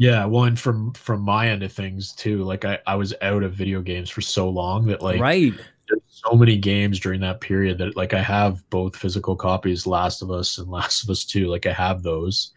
Yeah, 0.00 0.24
one 0.24 0.56
from 0.56 0.94
from 0.94 1.20
my 1.20 1.50
end 1.50 1.62
of 1.62 1.74
things 1.74 2.12
too. 2.12 2.42
Like 2.42 2.64
I 2.64 2.78
I 2.86 2.94
was 2.94 3.12
out 3.20 3.42
of 3.42 3.52
video 3.52 3.82
games 3.82 4.08
for 4.08 4.22
so 4.22 4.48
long 4.48 4.86
that 4.86 5.02
like 5.02 5.20
right. 5.20 5.52
there's 5.90 6.00
so 6.08 6.32
many 6.32 6.56
games 6.56 6.98
during 6.98 7.20
that 7.20 7.42
period 7.42 7.76
that 7.76 7.98
like 7.98 8.14
I 8.14 8.22
have 8.22 8.68
both 8.70 8.96
physical 8.96 9.36
copies, 9.36 9.86
Last 9.86 10.22
of 10.22 10.30
Us 10.30 10.56
and 10.56 10.68
Last 10.70 11.04
of 11.04 11.10
Us 11.10 11.26
Two. 11.26 11.48
Like 11.48 11.66
I 11.66 11.74
have 11.74 12.02
those, 12.02 12.52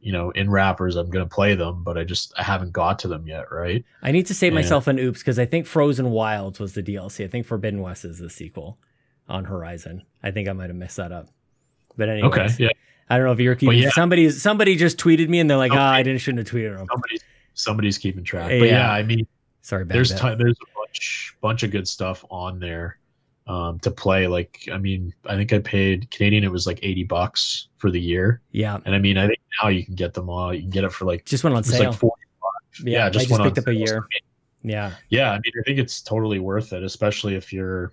you 0.00 0.10
know, 0.10 0.30
in 0.30 0.48
wrappers. 0.48 0.96
I'm 0.96 1.10
gonna 1.10 1.26
play 1.26 1.54
them, 1.54 1.84
but 1.84 1.98
I 1.98 2.04
just 2.04 2.32
I 2.38 2.42
haven't 2.42 2.72
got 2.72 2.98
to 3.00 3.08
them 3.08 3.26
yet. 3.28 3.52
Right. 3.52 3.84
I 4.02 4.10
need 4.10 4.24
to 4.28 4.34
save 4.34 4.52
Yeah. 4.52 4.60
myself 4.60 4.86
an 4.86 4.98
oops 4.98 5.18
because 5.18 5.38
I 5.38 5.44
think 5.44 5.66
Frozen 5.66 6.10
Wilds 6.10 6.58
was 6.58 6.72
the 6.72 6.82
DLC. 6.82 7.26
I 7.26 7.28
think 7.28 7.44
Forbidden 7.44 7.82
West 7.82 8.06
is 8.06 8.20
the 8.20 8.30
sequel 8.30 8.78
on 9.28 9.44
Horizon. 9.44 10.02
I 10.22 10.30
think 10.30 10.48
I 10.48 10.54
might 10.54 10.70
have 10.70 10.76
messed 10.76 10.96
that 10.96 11.12
up. 11.12 11.28
But 11.98 12.08
anyways, 12.08 12.32
Okay. 12.32 12.48
Yeah. 12.58 12.70
I 13.10 13.16
don't 13.16 13.26
know 13.26 13.32
if 13.32 13.40
you're 13.40 13.54
keeping. 13.56 13.78
yeah. 13.78 13.90
Somebody 13.90 14.30
somebody 14.30 14.76
just 14.76 14.96
tweeted 14.98 15.28
me 15.28 15.40
and 15.40 15.50
they're 15.50 15.56
like, 15.58 15.72
ah, 15.72 15.92
I 15.92 16.02
didn't 16.02 16.20
shouldn't 16.20 16.46
have 16.48 16.54
tweeted 16.56 16.76
them. 16.78 16.86
Somebody's 16.90 17.20
somebody's 17.54 17.98
keeping 17.98 18.24
track. 18.24 18.48
But 18.48 18.54
Yeah. 18.60 18.64
yeah, 18.64 18.92
I 18.92 19.02
mean, 19.02 19.26
Sorry, 19.62 19.84
there's 19.84 20.10
ti- 20.18 20.34
there's 20.36 20.56
a 20.62 20.78
bunch 20.78 21.34
bunch 21.40 21.62
of 21.64 21.70
good 21.70 21.86
stuff 21.86 22.24
on 22.30 22.58
there 22.60 22.98
um, 23.46 23.78
to 23.80 23.90
play. 23.90 24.26
Like, 24.26 24.68
I 24.72 24.78
mean, 24.78 25.12
I 25.26 25.34
think 25.36 25.52
I 25.52 25.58
paid 25.58 26.10
Canadian. 26.10 26.44
It 26.44 26.50
was 26.52 26.66
like 26.66 26.78
eighty 26.82 27.04
bucks 27.04 27.68
for 27.76 27.90
the 27.90 28.00
year, 28.00 28.40
Yeah, 28.52 28.78
and 28.86 28.94
I 28.94 28.98
mean, 28.98 29.18
I 29.18 29.26
think 29.26 29.38
now 29.62 29.68
you 29.68 29.84
can 29.84 29.94
get 29.96 30.14
them 30.14 30.30
all. 30.30 30.54
You 30.54 30.60
can 30.62 30.70
get 30.70 30.84
it 30.84 30.92
for 30.92 31.04
like 31.04 31.24
just 31.26 31.44
went 31.44 31.56
on 31.56 31.62
sale. 31.64 31.90
like 31.90 32.00
yeah, 32.84 32.98
yeah, 33.00 33.06
I 33.06 33.10
just 33.10 33.24
just 33.28 33.30
went 33.32 33.42
on 33.42 33.48
picked 33.48 33.58
up 33.58 33.66
a 33.66 33.74
year. 33.74 34.06
Yeah, 34.62 34.92
Yeah, 35.08 35.30
I 35.30 35.34
mean, 35.34 35.52
I 35.58 35.62
think 35.66 35.78
it's 35.78 36.00
totally 36.02 36.38
worth 36.38 36.72
it, 36.72 36.82
especially 36.84 37.34
if 37.34 37.52
you're 37.52 37.92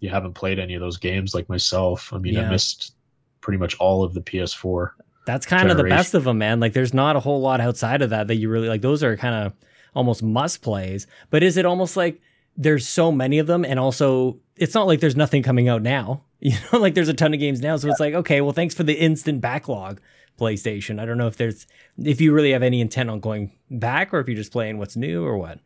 you 0.00 0.08
haven't 0.10 0.34
played 0.34 0.58
any 0.58 0.74
of 0.74 0.80
those 0.80 0.96
games 0.96 1.34
like 1.34 1.48
myself. 1.48 2.12
I 2.12 2.18
mean, 2.18 2.34
Yeah. 2.34 2.46
I 2.46 2.50
missed 2.50 2.94
pretty 3.40 3.58
much 3.58 3.74
all 3.76 4.02
of 4.02 4.14
the 4.14 4.20
PS4. 4.20 4.90
that's 5.26 5.46
kind 5.46 5.70
of 5.70 5.76
the 5.76 5.84
best 5.84 6.14
of 6.14 6.24
them, 6.24 6.38
man. 6.38 6.60
Like, 6.60 6.72
there's 6.72 6.94
not 6.94 7.16
a 7.16 7.20
whole 7.20 7.40
lot 7.40 7.60
outside 7.60 8.02
of 8.02 8.10
that 8.10 8.26
that 8.28 8.36
you 8.36 8.48
really 8.48 8.68
like. 8.68 8.82
Those 8.82 9.02
are 9.02 9.16
kind 9.16 9.46
of 9.46 9.52
almost 9.94 10.22
must 10.22 10.62
plays. 10.62 11.06
But 11.30 11.42
is 11.42 11.56
it 11.56 11.66
almost 11.66 11.96
like 11.96 12.20
there's 12.56 12.86
so 12.86 13.12
many 13.12 13.38
of 13.38 13.46
them, 13.46 13.64
and 13.64 13.78
also 13.78 14.38
it's 14.56 14.74
not 14.74 14.86
like 14.86 15.00
there's 15.00 15.16
nothing 15.16 15.42
coming 15.42 15.68
out 15.68 15.82
now. 15.82 16.24
You 16.42 16.54
know, 16.72 16.78
like 16.78 16.94
there's 16.94 17.10
a 17.10 17.12
ton 17.12 17.34
of 17.34 17.38
games 17.38 17.60
now, 17.60 17.76
so 17.76 17.90
it's 17.90 18.00
like 18.00 18.14
okay, 18.14 18.40
well, 18.40 18.54
thanks 18.54 18.74
for 18.74 18.82
the 18.82 18.94
instant 18.94 19.42
backlog. 19.42 20.00
PlayStation. 20.38 20.98
I 20.98 21.04
don't 21.04 21.18
know 21.18 21.26
if 21.26 21.36
there's 21.36 21.66
if 22.02 22.18
you 22.18 22.32
really 22.32 22.52
have 22.52 22.62
any 22.62 22.80
intent 22.80 23.10
on 23.10 23.20
going 23.20 23.52
back, 23.70 24.14
or 24.14 24.20
if 24.20 24.26
you're 24.26 24.38
just 24.38 24.50
playing 24.50 24.78
what's 24.78 24.96
new, 24.96 25.22
or 25.22 25.36
what. 25.36 25.58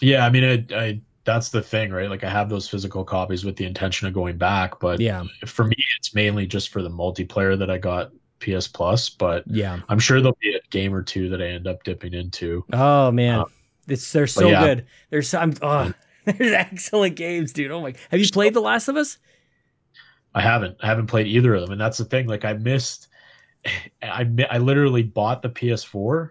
Yeah, 0.00 0.26
I 0.26 0.30
mean, 0.30 0.44
I, 0.44 0.76
I 0.76 1.00
that's 1.26 1.50
the 1.50 1.60
thing, 1.60 1.90
right? 1.90 2.08
Like, 2.08 2.24
I 2.24 2.30
have 2.30 2.48
those 2.48 2.68
physical 2.68 3.04
copies 3.04 3.44
with 3.44 3.56
the 3.56 3.66
intention 3.66 4.06
of 4.08 4.14
going 4.14 4.38
back, 4.38 4.80
but 4.80 5.00
Yeah, 5.00 5.24
for 5.44 5.64
me, 5.64 5.76
it's 5.98 6.14
mainly 6.14 6.46
just 6.46 6.70
for 6.70 6.80
the 6.82 6.88
multiplayer 6.88 7.58
that 7.58 7.70
I 7.70 7.76
got 7.78 8.12
PS 8.40 8.68
Plus. 8.68 9.10
But 9.10 9.44
yeah. 9.46 9.80
I'm 9.88 9.98
sure 9.98 10.20
there'll 10.20 10.38
be 10.40 10.54
a 10.54 10.60
game 10.70 10.94
or 10.94 11.02
two 11.02 11.28
that 11.30 11.42
I 11.42 11.46
end 11.48 11.66
up 11.66 11.82
dipping 11.84 12.14
into. 12.14 12.64
Oh 12.72 13.10
man, 13.10 13.40
Um, 13.40 13.46
it's 13.88 14.10
they're 14.12 14.26
so 14.26 14.48
yeah. 14.48 14.64
good. 14.64 14.86
There's 15.10 15.28
some. 15.28 15.54
Oh, 15.60 15.92
there's 16.24 16.52
excellent 16.52 17.16
games, 17.16 17.52
dude. 17.52 17.70
Oh 17.70 17.82
my! 17.82 17.94
Have 18.10 18.20
you 18.20 18.28
played 18.30 18.54
The 18.54 18.60
Last 18.60 18.88
of 18.88 18.96
Us? 18.96 19.18
I 20.34 20.40
haven't, 20.42 20.76
I 20.82 20.86
haven't 20.86 21.06
played 21.06 21.26
either 21.26 21.54
of 21.54 21.62
them, 21.62 21.72
and 21.72 21.80
that's 21.80 21.98
the 21.98 22.04
thing. 22.04 22.26
Like, 22.26 22.44
I 22.44 22.52
missed. 22.54 23.08
I 24.02 24.28
I 24.50 24.58
literally 24.58 25.02
bought 25.02 25.42
the 25.42 25.50
PS4. 25.50 26.30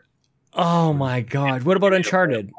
Oh 0.53 0.93
my 0.93 1.21
god! 1.21 1.63
What 1.63 1.75
about 1.77 1.93
Uncharted? 1.93 2.51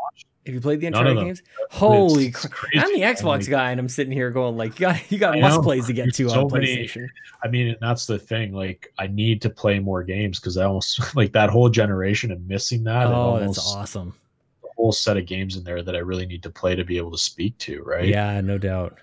Have 0.47 0.55
you 0.55 0.60
played 0.60 0.81
the 0.81 0.86
Uncharted 0.86 1.16
games? 1.16 1.43
Holy 1.70 2.31
crap! 2.31 2.52
I'm 2.77 2.93
the 2.94 3.01
Xbox 3.01 3.24
Like, 3.40 3.48
guy, 3.48 3.70
and 3.73 3.81
I'm 3.81 3.89
sitting 3.89 4.12
here 4.12 4.31
going 4.31 4.56
like, 4.56 4.74
you 4.81 4.86
got 4.86 5.12
you 5.12 5.18
got 5.18 5.39
must 5.40 5.60
plays 5.62 5.86
to 5.89 5.93
get 5.93 6.14
to 6.14 6.28
So 6.28 6.47
on 6.47 6.52
many- 6.52 6.66
PlayStation. 6.86 7.09
I 7.43 7.48
mean, 7.48 7.74
that's 7.81 8.06
the 8.06 8.18
thing. 8.18 8.52
Like, 8.52 8.93
I 8.98 9.09
need 9.09 9.43
to 9.43 9.51
play 9.51 9.78
more 9.81 10.02
games 10.05 10.39
because 10.39 10.56
I 10.56 10.64
almost 10.64 11.14
like 11.16 11.32
that 11.32 11.51
whole 11.51 11.68
generation 11.68 12.31
and 12.31 12.47
missing 12.47 12.85
that. 12.85 13.06
and 13.06 13.14
Oh, 13.14 13.39
that's 13.40 13.59
awesome. 13.74 14.14
a 14.64 14.68
whole 14.77 14.93
set 14.93 15.16
of 15.16 15.27
games 15.27 15.56
in 15.56 15.64
there 15.64 15.82
that 15.82 15.97
I 15.97 15.98
really 16.01 16.27
need 16.27 16.43
to 16.44 16.51
play 16.51 16.74
to 16.77 16.85
be 16.85 16.97
able 16.97 17.10
to 17.10 17.18
speak 17.18 17.59
to. 17.59 17.82
Right? 17.82 18.06
Yeah, 18.09 18.40
no 18.40 18.56
doubt. 18.59 18.98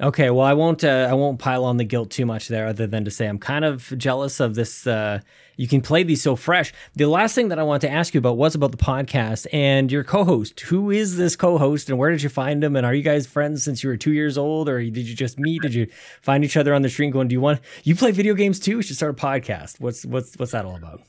Okay, 0.00 0.30
well, 0.30 0.46
I 0.46 0.54
won't. 0.54 0.82
Uh, 0.82 1.08
I 1.10 1.12
won't 1.12 1.38
pile 1.38 1.62
on 1.62 1.76
the 1.76 1.84
guilt 1.84 2.10
too 2.10 2.24
much 2.24 2.48
there, 2.48 2.68
other 2.68 2.86
than 2.86 3.04
to 3.04 3.10
say 3.10 3.26
I'm 3.26 3.38
kind 3.38 3.66
of 3.66 3.92
jealous 3.98 4.40
of 4.40 4.54
this. 4.54 4.86
Uh, 4.86 5.20
you 5.58 5.68
can 5.68 5.82
play 5.82 6.04
these 6.04 6.22
so 6.22 6.36
fresh. 6.36 6.72
The 6.94 7.04
last 7.04 7.34
thing 7.34 7.48
that 7.48 7.58
I 7.58 7.64
wanted 7.64 7.88
to 7.88 7.92
ask 7.92 8.14
you 8.14 8.18
about 8.18 8.38
was 8.38 8.54
about 8.54 8.70
the 8.70 8.78
podcast 8.78 9.46
and 9.52 9.92
your 9.92 10.02
co-host. 10.02 10.60
Who 10.60 10.90
is 10.90 11.18
this 11.18 11.36
co-host, 11.36 11.90
and 11.90 11.98
where 11.98 12.10
did 12.10 12.22
you 12.22 12.30
find 12.30 12.64
him? 12.64 12.76
And 12.76 12.86
are 12.86 12.94
you 12.94 13.02
guys 13.02 13.26
friends 13.26 13.62
since 13.62 13.82
you 13.82 13.90
were 13.90 13.98
two 13.98 14.12
years 14.12 14.38
old, 14.38 14.70
or 14.70 14.80
did 14.80 14.96
you 14.96 15.14
just 15.14 15.38
meet? 15.38 15.60
Did 15.60 15.74
you 15.74 15.86
find 16.22 16.44
each 16.44 16.56
other 16.56 16.72
on 16.72 16.80
the 16.80 16.88
street? 16.88 17.10
Going, 17.10 17.28
do 17.28 17.34
you 17.34 17.42
want? 17.42 17.60
You 17.84 17.94
play 17.94 18.10
video 18.10 18.32
games 18.32 18.58
too? 18.58 18.78
We 18.78 18.82
should 18.82 18.96
start 18.96 19.12
a 19.12 19.22
podcast. 19.22 19.80
What's 19.80 20.06
what's 20.06 20.34
what's 20.36 20.52
that 20.52 20.64
all 20.64 20.76
about? 20.76 21.02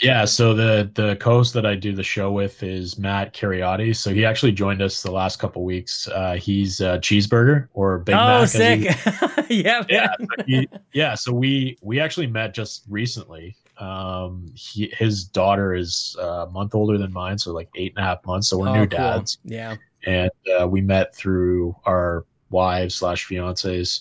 Yeah, 0.00 0.26
so 0.26 0.52
the 0.52 0.90
the 0.94 1.16
co-host 1.16 1.54
that 1.54 1.64
I 1.64 1.74
do 1.74 1.94
the 1.94 2.02
show 2.02 2.30
with 2.30 2.62
is 2.62 2.98
Matt 2.98 3.32
Cariotti. 3.32 3.96
So 3.96 4.12
he 4.12 4.26
actually 4.26 4.52
joined 4.52 4.82
us 4.82 5.02
the 5.02 5.10
last 5.10 5.38
couple 5.38 5.64
weeks. 5.64 6.06
Uh, 6.08 6.34
he's 6.34 6.82
uh, 6.82 6.98
cheeseburger 6.98 7.68
or 7.72 8.00
Big 8.00 8.14
Mac. 8.14 8.36
oh, 8.36 8.40
he- 8.42 8.46
sick! 8.46 8.80
yeah, 9.48 9.82
yeah, 9.88 10.08
man. 10.20 10.28
so 10.38 10.44
he- 10.46 10.68
yeah. 10.92 11.14
So 11.14 11.32
we 11.32 11.78
we 11.80 11.98
actually 11.98 12.26
met 12.26 12.52
just 12.52 12.84
recently. 12.90 13.56
Um, 13.78 14.46
he, 14.54 14.92
his 14.98 15.24
daughter 15.24 15.74
is 15.74 16.14
uh, 16.18 16.44
a 16.46 16.50
month 16.50 16.74
older 16.74 16.98
than 16.98 17.12
mine, 17.12 17.38
so 17.38 17.52
like 17.52 17.68
eight 17.74 17.92
and 17.96 18.04
a 18.04 18.08
half 18.08 18.24
months. 18.26 18.48
So 18.48 18.58
we're 18.58 18.68
Oh, 18.68 18.74
new 18.74 18.86
cool. 18.86 18.98
dads, 18.98 19.38
Yeah. 19.44 19.76
and 20.06 20.30
uh, 20.60 20.66
we 20.68 20.80
met 20.82 21.14
through 21.14 21.74
our 21.84 22.24
wives 22.50 22.94
slash 22.94 23.26
fiancés, 23.28 24.00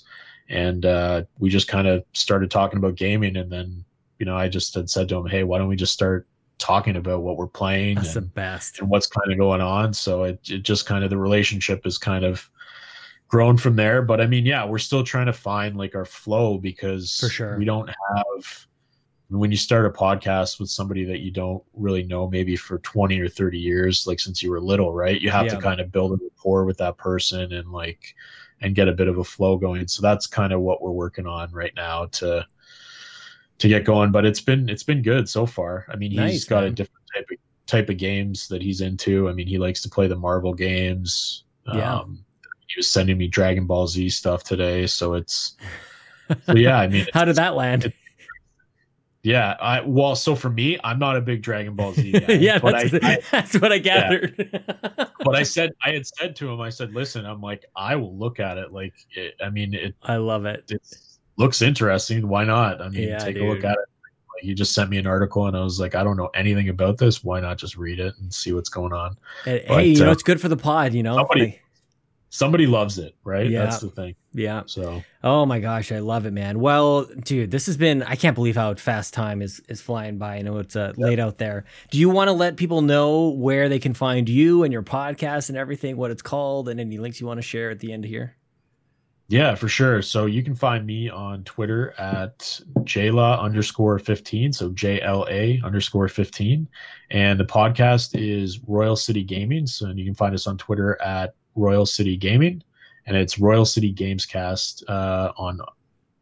and 0.49 0.85
uh, 0.85 1.23
we 1.39 1.49
just 1.49 1.67
kind 1.69 1.87
of 1.87 2.03
started 2.13 2.51
talking 2.51 2.77
about 2.79 2.95
gaming, 2.95 3.35
and 3.37 3.51
then 3.51 3.83
you 4.19 4.25
know 4.25 4.35
I 4.37 4.47
just 4.49 4.73
had 4.75 4.89
said 4.89 5.09
to 5.09 5.17
him, 5.17 5.25
hey, 5.27 5.43
why 5.43 5.57
don't 5.57 5.67
we 5.67 5.75
just 5.75 5.93
start 5.93 6.27
talking 6.57 6.95
about 6.95 7.21
what 7.21 7.35
we're 7.37 7.47
playing 7.47 7.95
That's 7.95 8.13
the 8.13 8.21
best. 8.21 8.79
and 8.79 8.89
what's 8.89 9.07
kind 9.07 9.31
of 9.31 9.37
going 9.37 9.59
on. 9.61 9.93
So 9.93 10.23
it, 10.23 10.39
it 10.49 10.63
just 10.63 10.85
kind 10.85 11.03
of 11.03 11.09
the 11.09 11.17
relationship 11.17 11.85
is 11.85 11.97
kind 11.97 12.23
of 12.23 12.49
grown 13.27 13.57
from 13.57 13.75
there. 13.75 14.01
But 14.01 14.21
I 14.21 14.27
mean, 14.27 14.45
yeah, 14.45 14.63
we're 14.65 14.77
still 14.77 15.03
trying 15.03 15.25
to 15.25 15.33
find 15.33 15.75
like 15.75 15.95
our 15.95 16.05
flow 16.05 16.57
because 16.57 17.19
For 17.19 17.27
sure. 17.29 17.57
we 17.57 17.65
don't 17.65 17.89
have 17.89 18.67
when 19.29 19.49
you 19.51 19.57
start 19.57 19.85
a 19.85 19.89
podcast 19.89 20.59
with 20.59 20.69
somebody 20.69 21.03
that 21.03 21.19
you 21.19 21.31
don't 21.31 21.61
really 21.73 22.03
know 22.03 22.29
maybe 22.29 22.55
for 22.55 22.77
20 22.79 23.19
or 23.19 23.27
30 23.27 23.57
years 23.57 24.05
like 24.05 24.19
since 24.19 24.43
you 24.43 24.51
were 24.51 24.61
little 24.61 24.93
right 24.93 25.19
you 25.19 25.31
have 25.31 25.47
Yeah. 25.47 25.55
to 25.55 25.61
kind 25.61 25.81
of 25.81 25.91
build 25.91 26.11
a 26.13 26.23
rapport 26.23 26.63
with 26.63 26.77
that 26.77 26.95
person 26.97 27.51
and 27.51 27.71
like 27.71 28.13
and 28.61 28.75
get 28.75 28.87
a 28.87 28.93
bit 28.93 29.07
of 29.07 29.17
a 29.17 29.23
flow 29.23 29.57
going 29.57 29.87
so 29.87 30.03
that's 30.03 30.27
kind 30.27 30.53
of 30.53 30.61
what 30.61 30.79
we're 30.83 30.91
working 30.91 31.25
on 31.25 31.51
right 31.51 31.73
now 31.75 32.05
to 32.05 32.45
to 33.57 33.67
get 33.67 33.83
going 33.85 34.11
but 34.11 34.25
it's 34.25 34.41
been 34.41 34.67
it's 34.69 34.83
been 34.83 35.01
good 35.01 35.27
so 35.29 35.45
far 35.45 35.85
i 35.91 35.95
mean 35.95 36.11
he's 36.11 36.19
Nice, 36.19 36.43
got 36.45 36.63
a 36.63 36.69
different 36.69 37.05
type 37.15 37.25
of 37.31 37.37
type 37.67 37.89
of 37.89 37.97
games 37.97 38.47
that 38.49 38.61
he's 38.61 38.81
into 38.81 39.27
i 39.29 39.33
mean 39.33 39.47
he 39.47 39.57
likes 39.57 39.81
to 39.81 39.89
play 39.89 40.07
the 40.07 40.15
marvel 40.15 40.53
games 40.53 41.43
Yeah. 41.67 41.99
um 41.99 42.23
he 42.67 42.73
was 42.77 42.91
sending 42.91 43.17
me 43.17 43.27
dragon 43.27 43.65
ball 43.65 43.87
z 43.87 44.09
stuff 44.09 44.43
today 44.43 44.85
so 44.87 45.13
it's 45.13 45.55
so 46.45 46.55
yeah 46.55 46.77
i 46.79 46.87
mean 46.87 47.07
How 47.13 47.23
did 47.25 47.35
that 47.37 47.55
land? 47.55 47.91
yeah, 49.23 49.55
I 49.59 49.81
well, 49.81 50.15
so 50.15 50.35
for 50.35 50.51
me, 50.51 50.77
I'm 50.83 50.99
not 50.99 51.15
a 51.15 51.21
big 51.21 51.41
Dragon 51.41 51.73
Ball 51.75 51.93
Z 51.93 52.11
guy. 52.27 52.33
yeah, 52.33 52.59
but 52.59 52.73
that's, 52.91 53.03
I, 53.03 53.13
I 53.13 53.17
that's 53.31 53.59
what 53.59 53.71
I 53.71 53.79
gathered. 53.79 54.35
but 55.23 55.33
I 55.35 55.41
said 55.41 55.71
I 55.83 55.91
had 55.93 56.05
said 56.05 56.35
to 56.37 56.49
him, 56.51 56.61
I 56.61 56.69
said, 56.69 56.93
listen, 56.93 57.25
I'm 57.25 57.41
like, 57.41 57.65
I 57.75 57.95
will 57.95 58.15
look 58.15 58.39
at 58.39 58.59
it. 58.59 58.71
Like, 58.71 58.93
it, 59.15 59.33
I 59.43 59.49
mean, 59.49 59.73
it, 59.73 59.95
I 60.03 60.17
love 60.17 60.45
it. 60.45 60.65
it 60.69 60.81
looks 61.37 61.61
interesting. 61.61 62.27
Why 62.27 62.43
not? 62.43 62.81
I 62.81 62.89
mean, 62.89 63.09
Yeah, 63.09 63.19
take 63.19 63.37
a 63.37 63.43
look 63.43 63.63
at 63.63 63.71
it. 63.73 63.77
Like, 63.77 64.43
he 64.43 64.53
just 64.53 64.73
sent 64.73 64.89
me 64.89 64.97
an 64.97 65.07
article, 65.07 65.47
and 65.47 65.55
I 65.55 65.63
was 65.63 65.79
like, 65.79 65.95
I 65.95 66.03
don't 66.03 66.17
know 66.17 66.29
anything 66.35 66.69
about 66.69 66.97
this. 66.97 67.23
Why 67.23 67.39
not 67.39 67.57
just 67.57 67.77
read 67.77 67.99
it 67.99 68.13
and 68.19 68.33
see 68.33 68.51
what's 68.53 68.69
going 68.69 68.91
on? 68.93 69.15
And, 69.45 69.61
But, 69.67 69.77
hey, 69.79 69.87
you 69.87 69.99
know 70.03 70.09
uh, 70.09 70.11
it's 70.13 70.23
good 70.23 70.41
for 70.41 70.49
the 70.49 70.57
pod. 70.57 70.93
You 70.93 71.03
know, 71.03 71.15
somebody- 71.17 71.41
Like, 71.41 71.61
Somebody 72.31 72.67
loves 72.67 72.97
it, 72.97 73.15
right? 73.23 73.49
Yeah. 73.49 73.63
That's 73.63 73.79
the 73.79 73.87
thing. 73.89 74.13
yeah. 74.33 74.63
So 74.65 75.01
Oh 75.23 75.45
my 75.45 75.61
gosh, 75.61 75.93
I 75.93 75.99
love 75.99 76.25
it, 76.25 76.31
man. 76.33 76.59
Well, 76.59 77.05
dude, 77.05 77.49
this 77.49 77.65
has 77.67 77.77
been. 77.77 78.03
I 78.03 78.15
can't 78.17 78.35
believe 78.35 78.57
how 78.57 78.73
fast 78.73 79.13
time 79.13 79.41
is 79.41 79.61
is 79.69 79.79
flying 79.79 80.17
by. 80.17 80.35
I 80.35 80.41
know 80.41 80.57
it's 80.57 80.75
uh, 80.75 80.91
late 80.97 81.17
out 81.19 81.37
there. 81.37 81.63
Do 81.91 81.97
you 81.97 82.09
want 82.09 82.27
to 82.27 82.33
let 82.33 82.57
people 82.57 82.81
know 82.81 83.29
where 83.29 83.69
they 83.69 83.79
can 83.79 83.93
find 83.93 84.27
you 84.27 84.63
and 84.63 84.73
your 84.73 84.83
podcast 84.83 85.47
and 85.47 85.57
everything, 85.57 85.95
what 85.95 86.11
it's 86.11 86.21
called, 86.23 86.67
and 86.67 86.77
any 86.77 86.97
links 86.97 87.21
you 87.21 87.27
want 87.27 87.37
to 87.37 87.41
share 87.41 87.69
at 87.69 87.79
the 87.79 87.93
end 87.93 88.03
here? 88.03 88.35
Yeah, 89.27 89.55
for 89.55 89.67
sure. 89.67 90.03
So 90.03 90.27
you 90.27 90.43
can 90.43 90.53
find 90.53 90.85
me 90.85 91.09
on 91.09 91.43
Twitter 91.45 91.95
at 91.97 92.39
JLA 92.81 93.39
underscore 93.39 93.97
15. 93.97 94.53
So 94.53 94.69
J 94.69 95.01
L 95.01 95.25
A 95.29 95.59
underscore 95.63 96.07
15. 96.07 96.67
And 97.09 97.39
the 97.39 97.45
podcast 97.45 98.11
is 98.13 98.59
Royal 98.67 98.95
City 98.95 99.23
Gaming. 99.23 99.65
So 99.65 99.89
you 99.89 100.05
can 100.05 100.13
find 100.13 100.35
us 100.35 100.45
on 100.45 100.57
Twitter 100.57 101.01
at 101.01 101.33
Royal 101.55 101.87
City 101.87 102.17
Gaming. 102.17 102.61
And 103.07 103.17
it's 103.17 103.39
Royal 103.39 103.65
City 103.65 103.91
Gamescast 103.93 104.83
uh, 104.87 105.31
on 105.37 105.59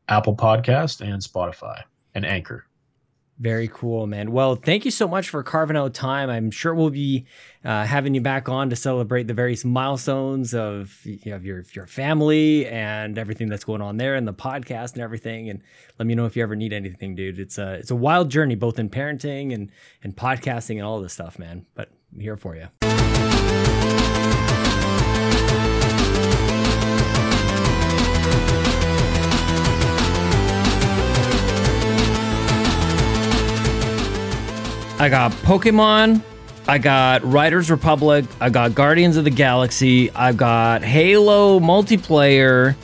Apple 0.07 0.35
Podcast 0.35 1.01
and 1.01 1.21
Spotify 1.21 1.81
and 2.15 2.25
Anchor. 2.25 2.65
Very 3.43 3.67
cool, 3.67 4.07
man. 4.07 4.31
Well, 4.31 4.55
thank 4.55 4.85
you 4.85 4.91
so 4.91 5.05
much 5.05 5.27
for 5.27 5.43
carving 5.43 5.75
out 5.75 5.93
time. 5.93 6.29
I'm 6.29 6.49
sure 6.49 6.73
we'll 6.73 6.91
be 6.91 7.25
uh, 7.65 7.83
having 7.83 8.15
you 8.15 8.21
back 8.21 8.47
on 8.47 8.69
to 8.69 8.77
celebrate 8.77 9.27
the 9.27 9.33
various 9.33 9.65
milestones 9.65 10.55
of, 10.55 10.97
you 11.03 11.19
know, 11.25 11.35
of 11.35 11.45
your 11.45 11.65
your 11.73 11.85
family 11.85 12.65
and 12.67 13.17
everything 13.17 13.49
that's 13.49 13.65
going 13.65 13.81
on 13.81 13.97
there 13.97 14.15
and 14.15 14.25
the 14.25 14.33
podcast 14.33 14.93
and 14.93 15.01
everything. 15.01 15.49
And 15.49 15.61
let 15.99 16.07
me 16.07 16.15
know 16.15 16.25
if 16.25 16.37
you 16.37 16.43
ever 16.43 16.55
need 16.55 16.71
anything, 16.71 17.15
dude. 17.15 17.37
It's 17.37 17.57
a 17.57 17.73
it's 17.73 17.91
a 17.91 17.97
wild 17.97 18.31
journey, 18.31 18.55
both 18.55 18.79
in 18.79 18.89
parenting 18.89 19.53
and 19.53 19.69
and 20.03 20.15
podcasting 20.15 20.77
and 20.77 20.83
all 20.83 21.01
this 21.01 21.11
stuff, 21.11 21.37
man. 21.37 21.65
But 21.75 21.89
I'm 22.13 22.21
here 22.21 22.37
for 22.37 22.55
you. 22.55 22.69
I 34.99 35.09
got 35.09 35.31
Pokemon. 35.31 36.21
I 36.67 36.77
got 36.77 37.23
Riders 37.29 37.69
Republic. 37.69 38.25
I 38.39 38.49
got 38.49 38.73
Guardians 38.73 39.17
of 39.17 39.25
the 39.25 39.29
Galaxy. 39.29 40.09
I've 40.11 40.37
got 40.37 40.81
Halo 40.81 41.59
multiplayer. 41.59 42.75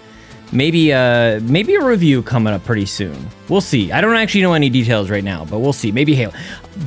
Maybe 0.51 0.91
a 0.91 1.39
maybe 1.43 1.75
a 1.75 1.83
review 1.83 2.23
coming 2.23 2.53
up 2.53 2.65
pretty 2.65 2.87
soon. 2.87 3.29
We'll 3.47 3.61
see. 3.61 3.91
I 3.91 4.01
don't 4.01 4.15
actually 4.15 4.41
know 4.41 4.53
any 4.53 4.69
details 4.69 5.09
right 5.09 5.23
now, 5.23 5.45
but 5.45 5.59
we'll 5.59 5.71
see. 5.71 5.91
Maybe 5.91 6.15
Halo. 6.15 6.33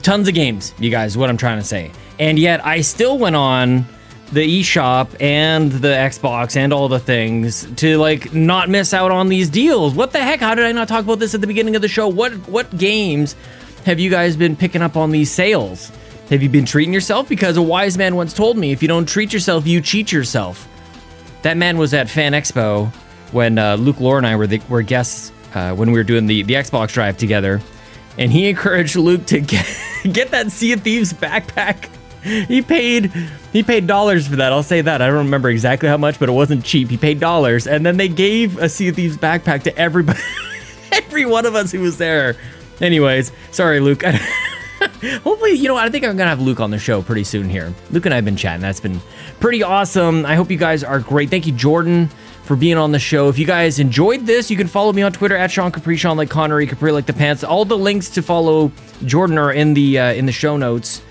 Tons 0.03 0.29
of 0.29 0.35
games, 0.35 0.75
you 0.79 0.91
guys. 0.91 1.17
What 1.17 1.31
I'm 1.31 1.37
trying 1.37 1.59
to 1.59 1.65
say. 1.65 1.93
And 2.19 2.39
yet, 2.39 2.65
I 2.67 2.81
still 2.81 3.19
went 3.19 3.37
on 3.37 3.87
the 4.33 4.63
eShop 4.63 5.09
and 5.21 5.71
the 5.71 5.89
Xbox 5.89 6.57
and 6.57 6.73
all 6.73 6.89
the 6.89 6.99
things 6.99 7.67
to 7.77 7.97
like 7.99 8.35
not 8.35 8.69
miss 8.69 8.93
out 8.93 9.11
on 9.11 9.29
these 9.29 9.49
deals. 9.49 9.95
What 9.95 10.13
the 10.13 10.21
heck? 10.21 10.41
How 10.41 10.55
did 10.55 10.65
I 10.65 10.73
not 10.73 10.89
talk 10.89 11.05
about 11.05 11.21
this 11.21 11.35
at 11.35 11.41
the 11.41 11.47
beginning 11.47 11.77
of 11.77 11.83
the 11.83 11.89
show? 11.89 12.09
What 12.09 12.33
what 12.49 12.77
games 12.77 13.37
have 13.85 13.99
you 13.99 14.11
guys 14.11 14.37
been 14.37 14.57
picking 14.57 14.83
up 14.83 14.97
on 14.97 15.11
these 15.11 15.31
sales? 15.31 15.91
Have 16.31 16.43
you 16.43 16.49
been 16.49 16.65
treating 16.65 16.95
yourself? 16.95 17.29
Because 17.29 17.57
a 17.57 17.63
wise 17.63 17.99
man 17.99 18.17
once 18.17 18.33
told 18.33 18.57
me, 18.57 18.73
if 18.73 18.83
you 18.83 18.89
don't 18.89 19.07
treat 19.09 19.33
yourself, 19.33 19.67
you 19.67 19.81
cheat 19.81 20.13
yourself. 20.13 20.69
That 21.43 21.57
man 21.57 21.79
was 21.79 21.93
at 21.93 22.09
Fan 22.09 22.33
Expo 22.33 22.91
when 23.33 23.59
uh, 23.59 23.77
Luke 23.77 24.01
Lore 24.01 24.19
and 24.19 24.27
I 24.27 24.37
were 24.37 24.47
the, 24.47 24.61
were 24.69 24.83
guests 24.83 25.33
uh, 25.55 25.75
when 25.75 25.91
we 25.91 25.99
were 25.99 26.05
doing 26.05 26.27
the 26.27 26.43
the 26.43 26.55
Xbox 26.55 26.93
Drive 26.93 27.17
together, 27.17 27.61
and 28.19 28.31
he 28.31 28.49
encouraged 28.51 28.97
Luke 28.97 29.27
to 29.27 29.41
get 29.41 29.67
get 30.13 30.31
that 30.31 30.51
Sea 30.53 30.73
of 30.73 30.83
Thieves 30.83 31.13
backpack 31.13 31.89
he 32.23 32.63
paid 32.63 33.11
he 33.53 33.63
paid 33.63 33.87
dollars 33.87 34.29
for 34.29 34.37
that. 34.37 34.53
I'll 34.53 34.63
say 34.63 34.81
that. 34.81 35.03
I 35.03 35.09
don't 35.09 35.25
remember 35.25 35.51
exactly 35.51 35.89
how 35.89 35.97
much, 35.97 36.19
but 36.19 36.29
it 36.29 36.33
wasn't 36.33 36.65
cheap. 36.65 36.89
He 36.89 36.97
paid 36.97 37.21
dollars, 37.21 37.67
and 37.67 37.85
then 37.85 37.97
they 37.97 38.09
gave 38.09 38.59
a 38.59 38.69
Sea 38.69 38.89
of 38.89 38.97
Thieves 38.97 39.17
backpack 39.17 39.65
to 39.65 39.77
everybody, 39.77 40.21
every 40.93 41.27
one 41.27 41.47
of 41.47 41.55
us 41.55 41.73
who 41.73 41.81
was 41.81 41.99
there. 41.99 42.37
Anyways, 42.81 43.33
sorry, 43.51 43.81
Luke. 43.81 44.03
Hopefully, 45.23 45.53
you 45.53 45.69
know, 45.69 45.77
I 45.77 45.89
think 45.89 46.05
I'm 46.05 46.17
gonna 46.17 46.31
have 46.31 46.41
Luke 46.41 46.61
on 46.61 46.71
the 46.71 46.79
show 46.79 47.03
pretty 47.03 47.25
soon 47.25 47.49
here. 47.49 47.73
Luke 47.91 48.05
and 48.07 48.13
I 48.15 48.17
have 48.17 48.25
been 48.25 48.37
chatting. 48.37 48.63
That's 48.63 48.81
been 48.81 49.01
pretty 49.41 49.63
awesome. 49.63 50.27
I 50.27 50.35
hope 50.35 50.51
you 50.51 50.57
guys 50.57 50.83
are 50.83 50.99
great. 50.99 51.31
Thank 51.31 51.47
you, 51.47 51.53
Jordan, 51.53 52.09
for 52.45 52.57
being 52.57 52.77
on 52.77 52.93
the 52.93 52.99
show. 52.99 53.29
If 53.29 53.39
you 53.39 53.47
guys 53.47 53.79
enjoyed 53.79 54.27
this, 54.27 54.51
you 54.51 54.57
can 54.57 54.67
follow 54.67 54.93
me 54.93 55.03
on 55.03 55.13
Twitter 55.13 55.37
at 55.37 55.51
Sean 55.51 55.71
Capri, 55.71 55.97
Sean 55.97 56.17
like 56.17 56.31
Connery, 56.31 56.67
Capri 56.67 56.93
like 56.93 57.07
the 57.07 57.13
pants. 57.13 57.45
All 57.45 57.65
the 57.65 57.79
links 57.79 58.09
to 58.11 58.23
follow 58.23 58.73
Jordan 59.05 59.39
are 59.39 59.53
in 59.53 59.75
the 59.75 59.99
uh, 59.99 60.13
in 60.13 60.27
the 60.27 60.33
show 60.33 60.57
notes. 60.57 61.03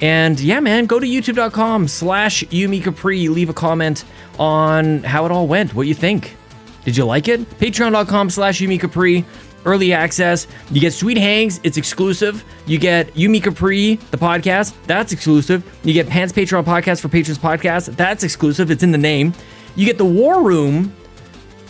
And 0.00 0.40
yeah, 0.40 0.58
man, 0.58 0.86
go 0.86 0.98
to 0.98 1.06
youtube.com 1.06 1.86
slash 1.86 2.42
Yumi 2.44 2.82
Capri. 2.82 3.28
Leave 3.28 3.48
a 3.48 3.54
comment 3.54 4.04
on 4.38 5.04
how 5.04 5.26
it 5.26 5.30
all 5.30 5.46
went, 5.46 5.74
what 5.74 5.86
you 5.86 5.94
think. 5.94 6.36
Did 6.84 6.96
you 6.96 7.04
like 7.04 7.28
it? 7.28 7.48
Patreon.com 7.58 8.30
slash 8.30 8.60
Yumi 8.60 8.80
Capri. 8.80 9.24
Early 9.64 9.92
access. 9.92 10.46
You 10.70 10.80
get 10.80 10.92
Sweet 10.92 11.16
Hangs, 11.16 11.60
it's 11.62 11.76
exclusive. 11.76 12.44
You 12.66 12.78
get 12.78 13.12
Yumi 13.14 13.42
Capri, 13.42 13.96
the 14.10 14.16
podcast, 14.16 14.74
that's 14.86 15.12
exclusive. 15.12 15.64
You 15.84 15.92
get 15.92 16.08
Pants 16.08 16.32
Patreon 16.32 16.64
podcast 16.64 17.00
for 17.00 17.08
Patrons 17.08 17.38
Podcast, 17.38 17.96
that's 17.96 18.24
exclusive. 18.24 18.70
It's 18.70 18.82
in 18.82 18.90
the 18.92 18.98
name. 18.98 19.32
You 19.76 19.86
get 19.86 19.98
the 19.98 20.04
War 20.04 20.42
Room, 20.42 20.94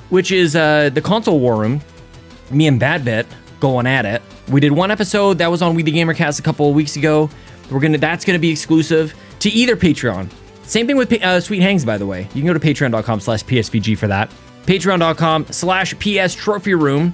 which 0.09 0.32
is 0.32 0.56
uh, 0.56 0.90
the 0.93 1.01
console 1.01 1.39
War 1.39 1.56
Room. 1.56 1.81
Me 2.51 2.66
and 2.66 2.81
Badbit 2.81 3.27
going 3.60 3.86
at 3.86 4.05
it. 4.05 4.23
We 4.48 4.60
did 4.60 4.73
one 4.73 4.90
episode 4.90 5.39
that 5.39 5.51
was 5.51 5.62
on 5.62 5.74
We 5.74 5.82
the 5.82 5.93
Gamercast 5.93 6.39
a 6.39 6.43
couple 6.43 6.69
of 6.69 6.74
weeks 6.74 6.97
ago. 6.97 7.31
We're 7.70 7.81
gonna 7.81 7.98
that's 7.98 8.24
gonna 8.24 8.39
be 8.39 8.51
exclusive 8.51 9.14
to 9.40 9.51
either 9.51 9.77
Patreon. 9.77 10.28
Same 10.64 10.86
thing 10.86 10.97
with 10.97 11.12
uh, 11.12 11.40
Sweet 11.40 11.62
Hangs, 11.62 11.85
by 11.85 11.98
the 11.98 12.06
way. 12.06 12.23
You 12.35 12.43
can 12.43 12.47
go 12.47 12.52
to 12.52 12.60
patreon.com 12.60 13.20
slash 13.20 13.44
PSVG 13.44 13.97
for 13.98 14.06
that. 14.09 14.31
Patreon.com 14.66 15.47
slash 15.51 15.94
PS 15.98 16.35
Trophy 16.35 16.74
Room 16.74 17.12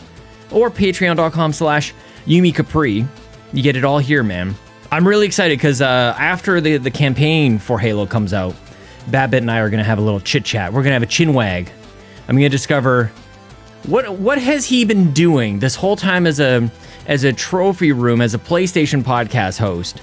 or 0.50 0.70
patreon.com 0.70 1.52
slash 1.52 1.94
Yumi 2.26 2.54
Capri. 2.54 3.06
You 3.52 3.62
get 3.62 3.76
it 3.76 3.84
all 3.84 3.98
here, 3.98 4.22
man. 4.22 4.54
I'm 4.90 5.06
really 5.06 5.26
excited 5.26 5.58
because 5.58 5.82
uh, 5.82 6.14
after 6.18 6.60
the, 6.60 6.78
the 6.78 6.90
campaign 6.90 7.58
for 7.58 7.78
Halo 7.78 8.06
comes 8.06 8.32
out, 8.32 8.54
Babbitt 9.08 9.42
and 9.42 9.50
I 9.50 9.58
are 9.58 9.70
going 9.70 9.78
to 9.78 9.84
have 9.84 9.98
a 9.98 10.02
little 10.02 10.20
chit 10.20 10.44
chat. 10.44 10.72
We're 10.72 10.82
going 10.82 10.90
to 10.90 10.94
have 10.94 11.02
a 11.02 11.06
chin 11.06 11.34
wag. 11.34 11.70
I'm 12.26 12.34
going 12.34 12.44
to 12.44 12.48
discover 12.48 13.10
what 13.86 14.18
what 14.18 14.38
has 14.38 14.66
he 14.66 14.84
been 14.84 15.12
doing 15.12 15.60
this 15.60 15.74
whole 15.74 15.96
time 15.96 16.26
as 16.26 16.40
a 16.40 16.70
as 17.06 17.24
a 17.24 17.32
trophy 17.32 17.92
room 17.92 18.20
as 18.20 18.34
a 18.34 18.38
PlayStation 18.38 19.02
podcast 19.02 19.58
host 19.58 20.00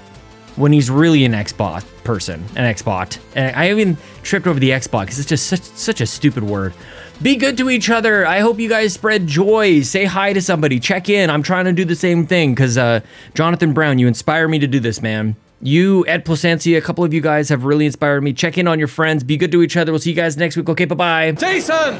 when 0.56 0.72
he's 0.72 0.90
really 0.90 1.24
an 1.24 1.32
Xbox 1.32 1.84
person, 2.02 2.42
an 2.56 2.74
Xbox. 2.74 3.18
And 3.34 3.54
I 3.54 3.70
even 3.70 3.96
tripped 4.22 4.46
over 4.46 4.58
the 4.58 4.70
Xbox. 4.70 5.18
It's 5.18 5.26
just 5.26 5.46
such, 5.46 5.60
such 5.60 6.00
a 6.00 6.06
stupid 6.06 6.42
word. 6.42 6.74
Be 7.22 7.36
good 7.36 7.56
to 7.56 7.70
each 7.70 7.88
other. 7.88 8.26
I 8.26 8.40
hope 8.40 8.58
you 8.60 8.68
guys 8.68 8.92
spread 8.92 9.26
joy. 9.26 9.80
Say 9.80 10.04
hi 10.04 10.32
to 10.34 10.42
somebody. 10.42 10.78
Check 10.78 11.08
in. 11.08 11.30
I'm 11.30 11.42
trying 11.42 11.64
to 11.64 11.72
do 11.72 11.84
the 11.84 11.96
same 11.96 12.26
thing 12.26 12.54
because 12.54 12.76
uh, 12.76 13.00
Jonathan 13.34 13.72
Brown, 13.72 13.98
you 13.98 14.06
inspire 14.06 14.48
me 14.48 14.58
to 14.58 14.66
do 14.66 14.80
this, 14.80 15.00
man. 15.00 15.34
You, 15.62 16.06
Ed 16.06 16.26
Placencia, 16.26 16.76
a 16.76 16.82
couple 16.82 17.04
of 17.04 17.14
you 17.14 17.22
guys 17.22 17.48
have 17.48 17.64
really 17.64 17.86
inspired 17.86 18.22
me. 18.22 18.34
Check 18.34 18.58
in 18.58 18.68
on 18.68 18.78
your 18.78 18.88
friends. 18.88 19.24
Be 19.24 19.38
good 19.38 19.50
to 19.52 19.62
each 19.62 19.76
other. 19.76 19.90
We'll 19.92 19.98
see 19.98 20.10
you 20.10 20.16
guys 20.16 20.36
next 20.36 20.56
week. 20.56 20.68
Okay, 20.68 20.84
bye 20.84 20.94
bye. 20.94 21.32
Jason! 21.32 21.98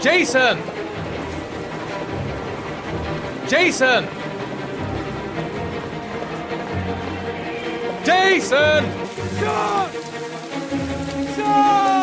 Jason! 0.00 0.58
Jason! 3.48 4.08
Jason! 8.04 8.84
Sean! 9.38 9.92
Sean! 11.36 11.97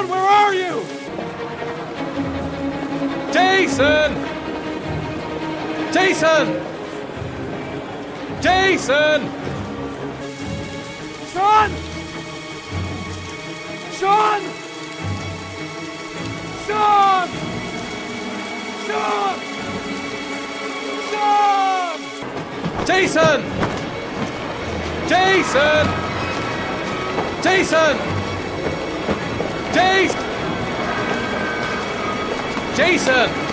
Sean, 0.00 0.08
where 0.08 0.18
are 0.18 0.54
you? 0.54 0.82
Jason! 3.32 4.14
Jason! 5.92 6.46
Jason! 8.40 9.20
Sean! 11.32 11.70
Sean! 13.98 14.42
Sean! 16.66 17.28
Sean! 18.86 19.36
Sean! 21.10 21.98
Jason! 22.86 23.40
Jason! 25.08 25.86
Jason! 27.42 28.29
Jason! 32.76 33.49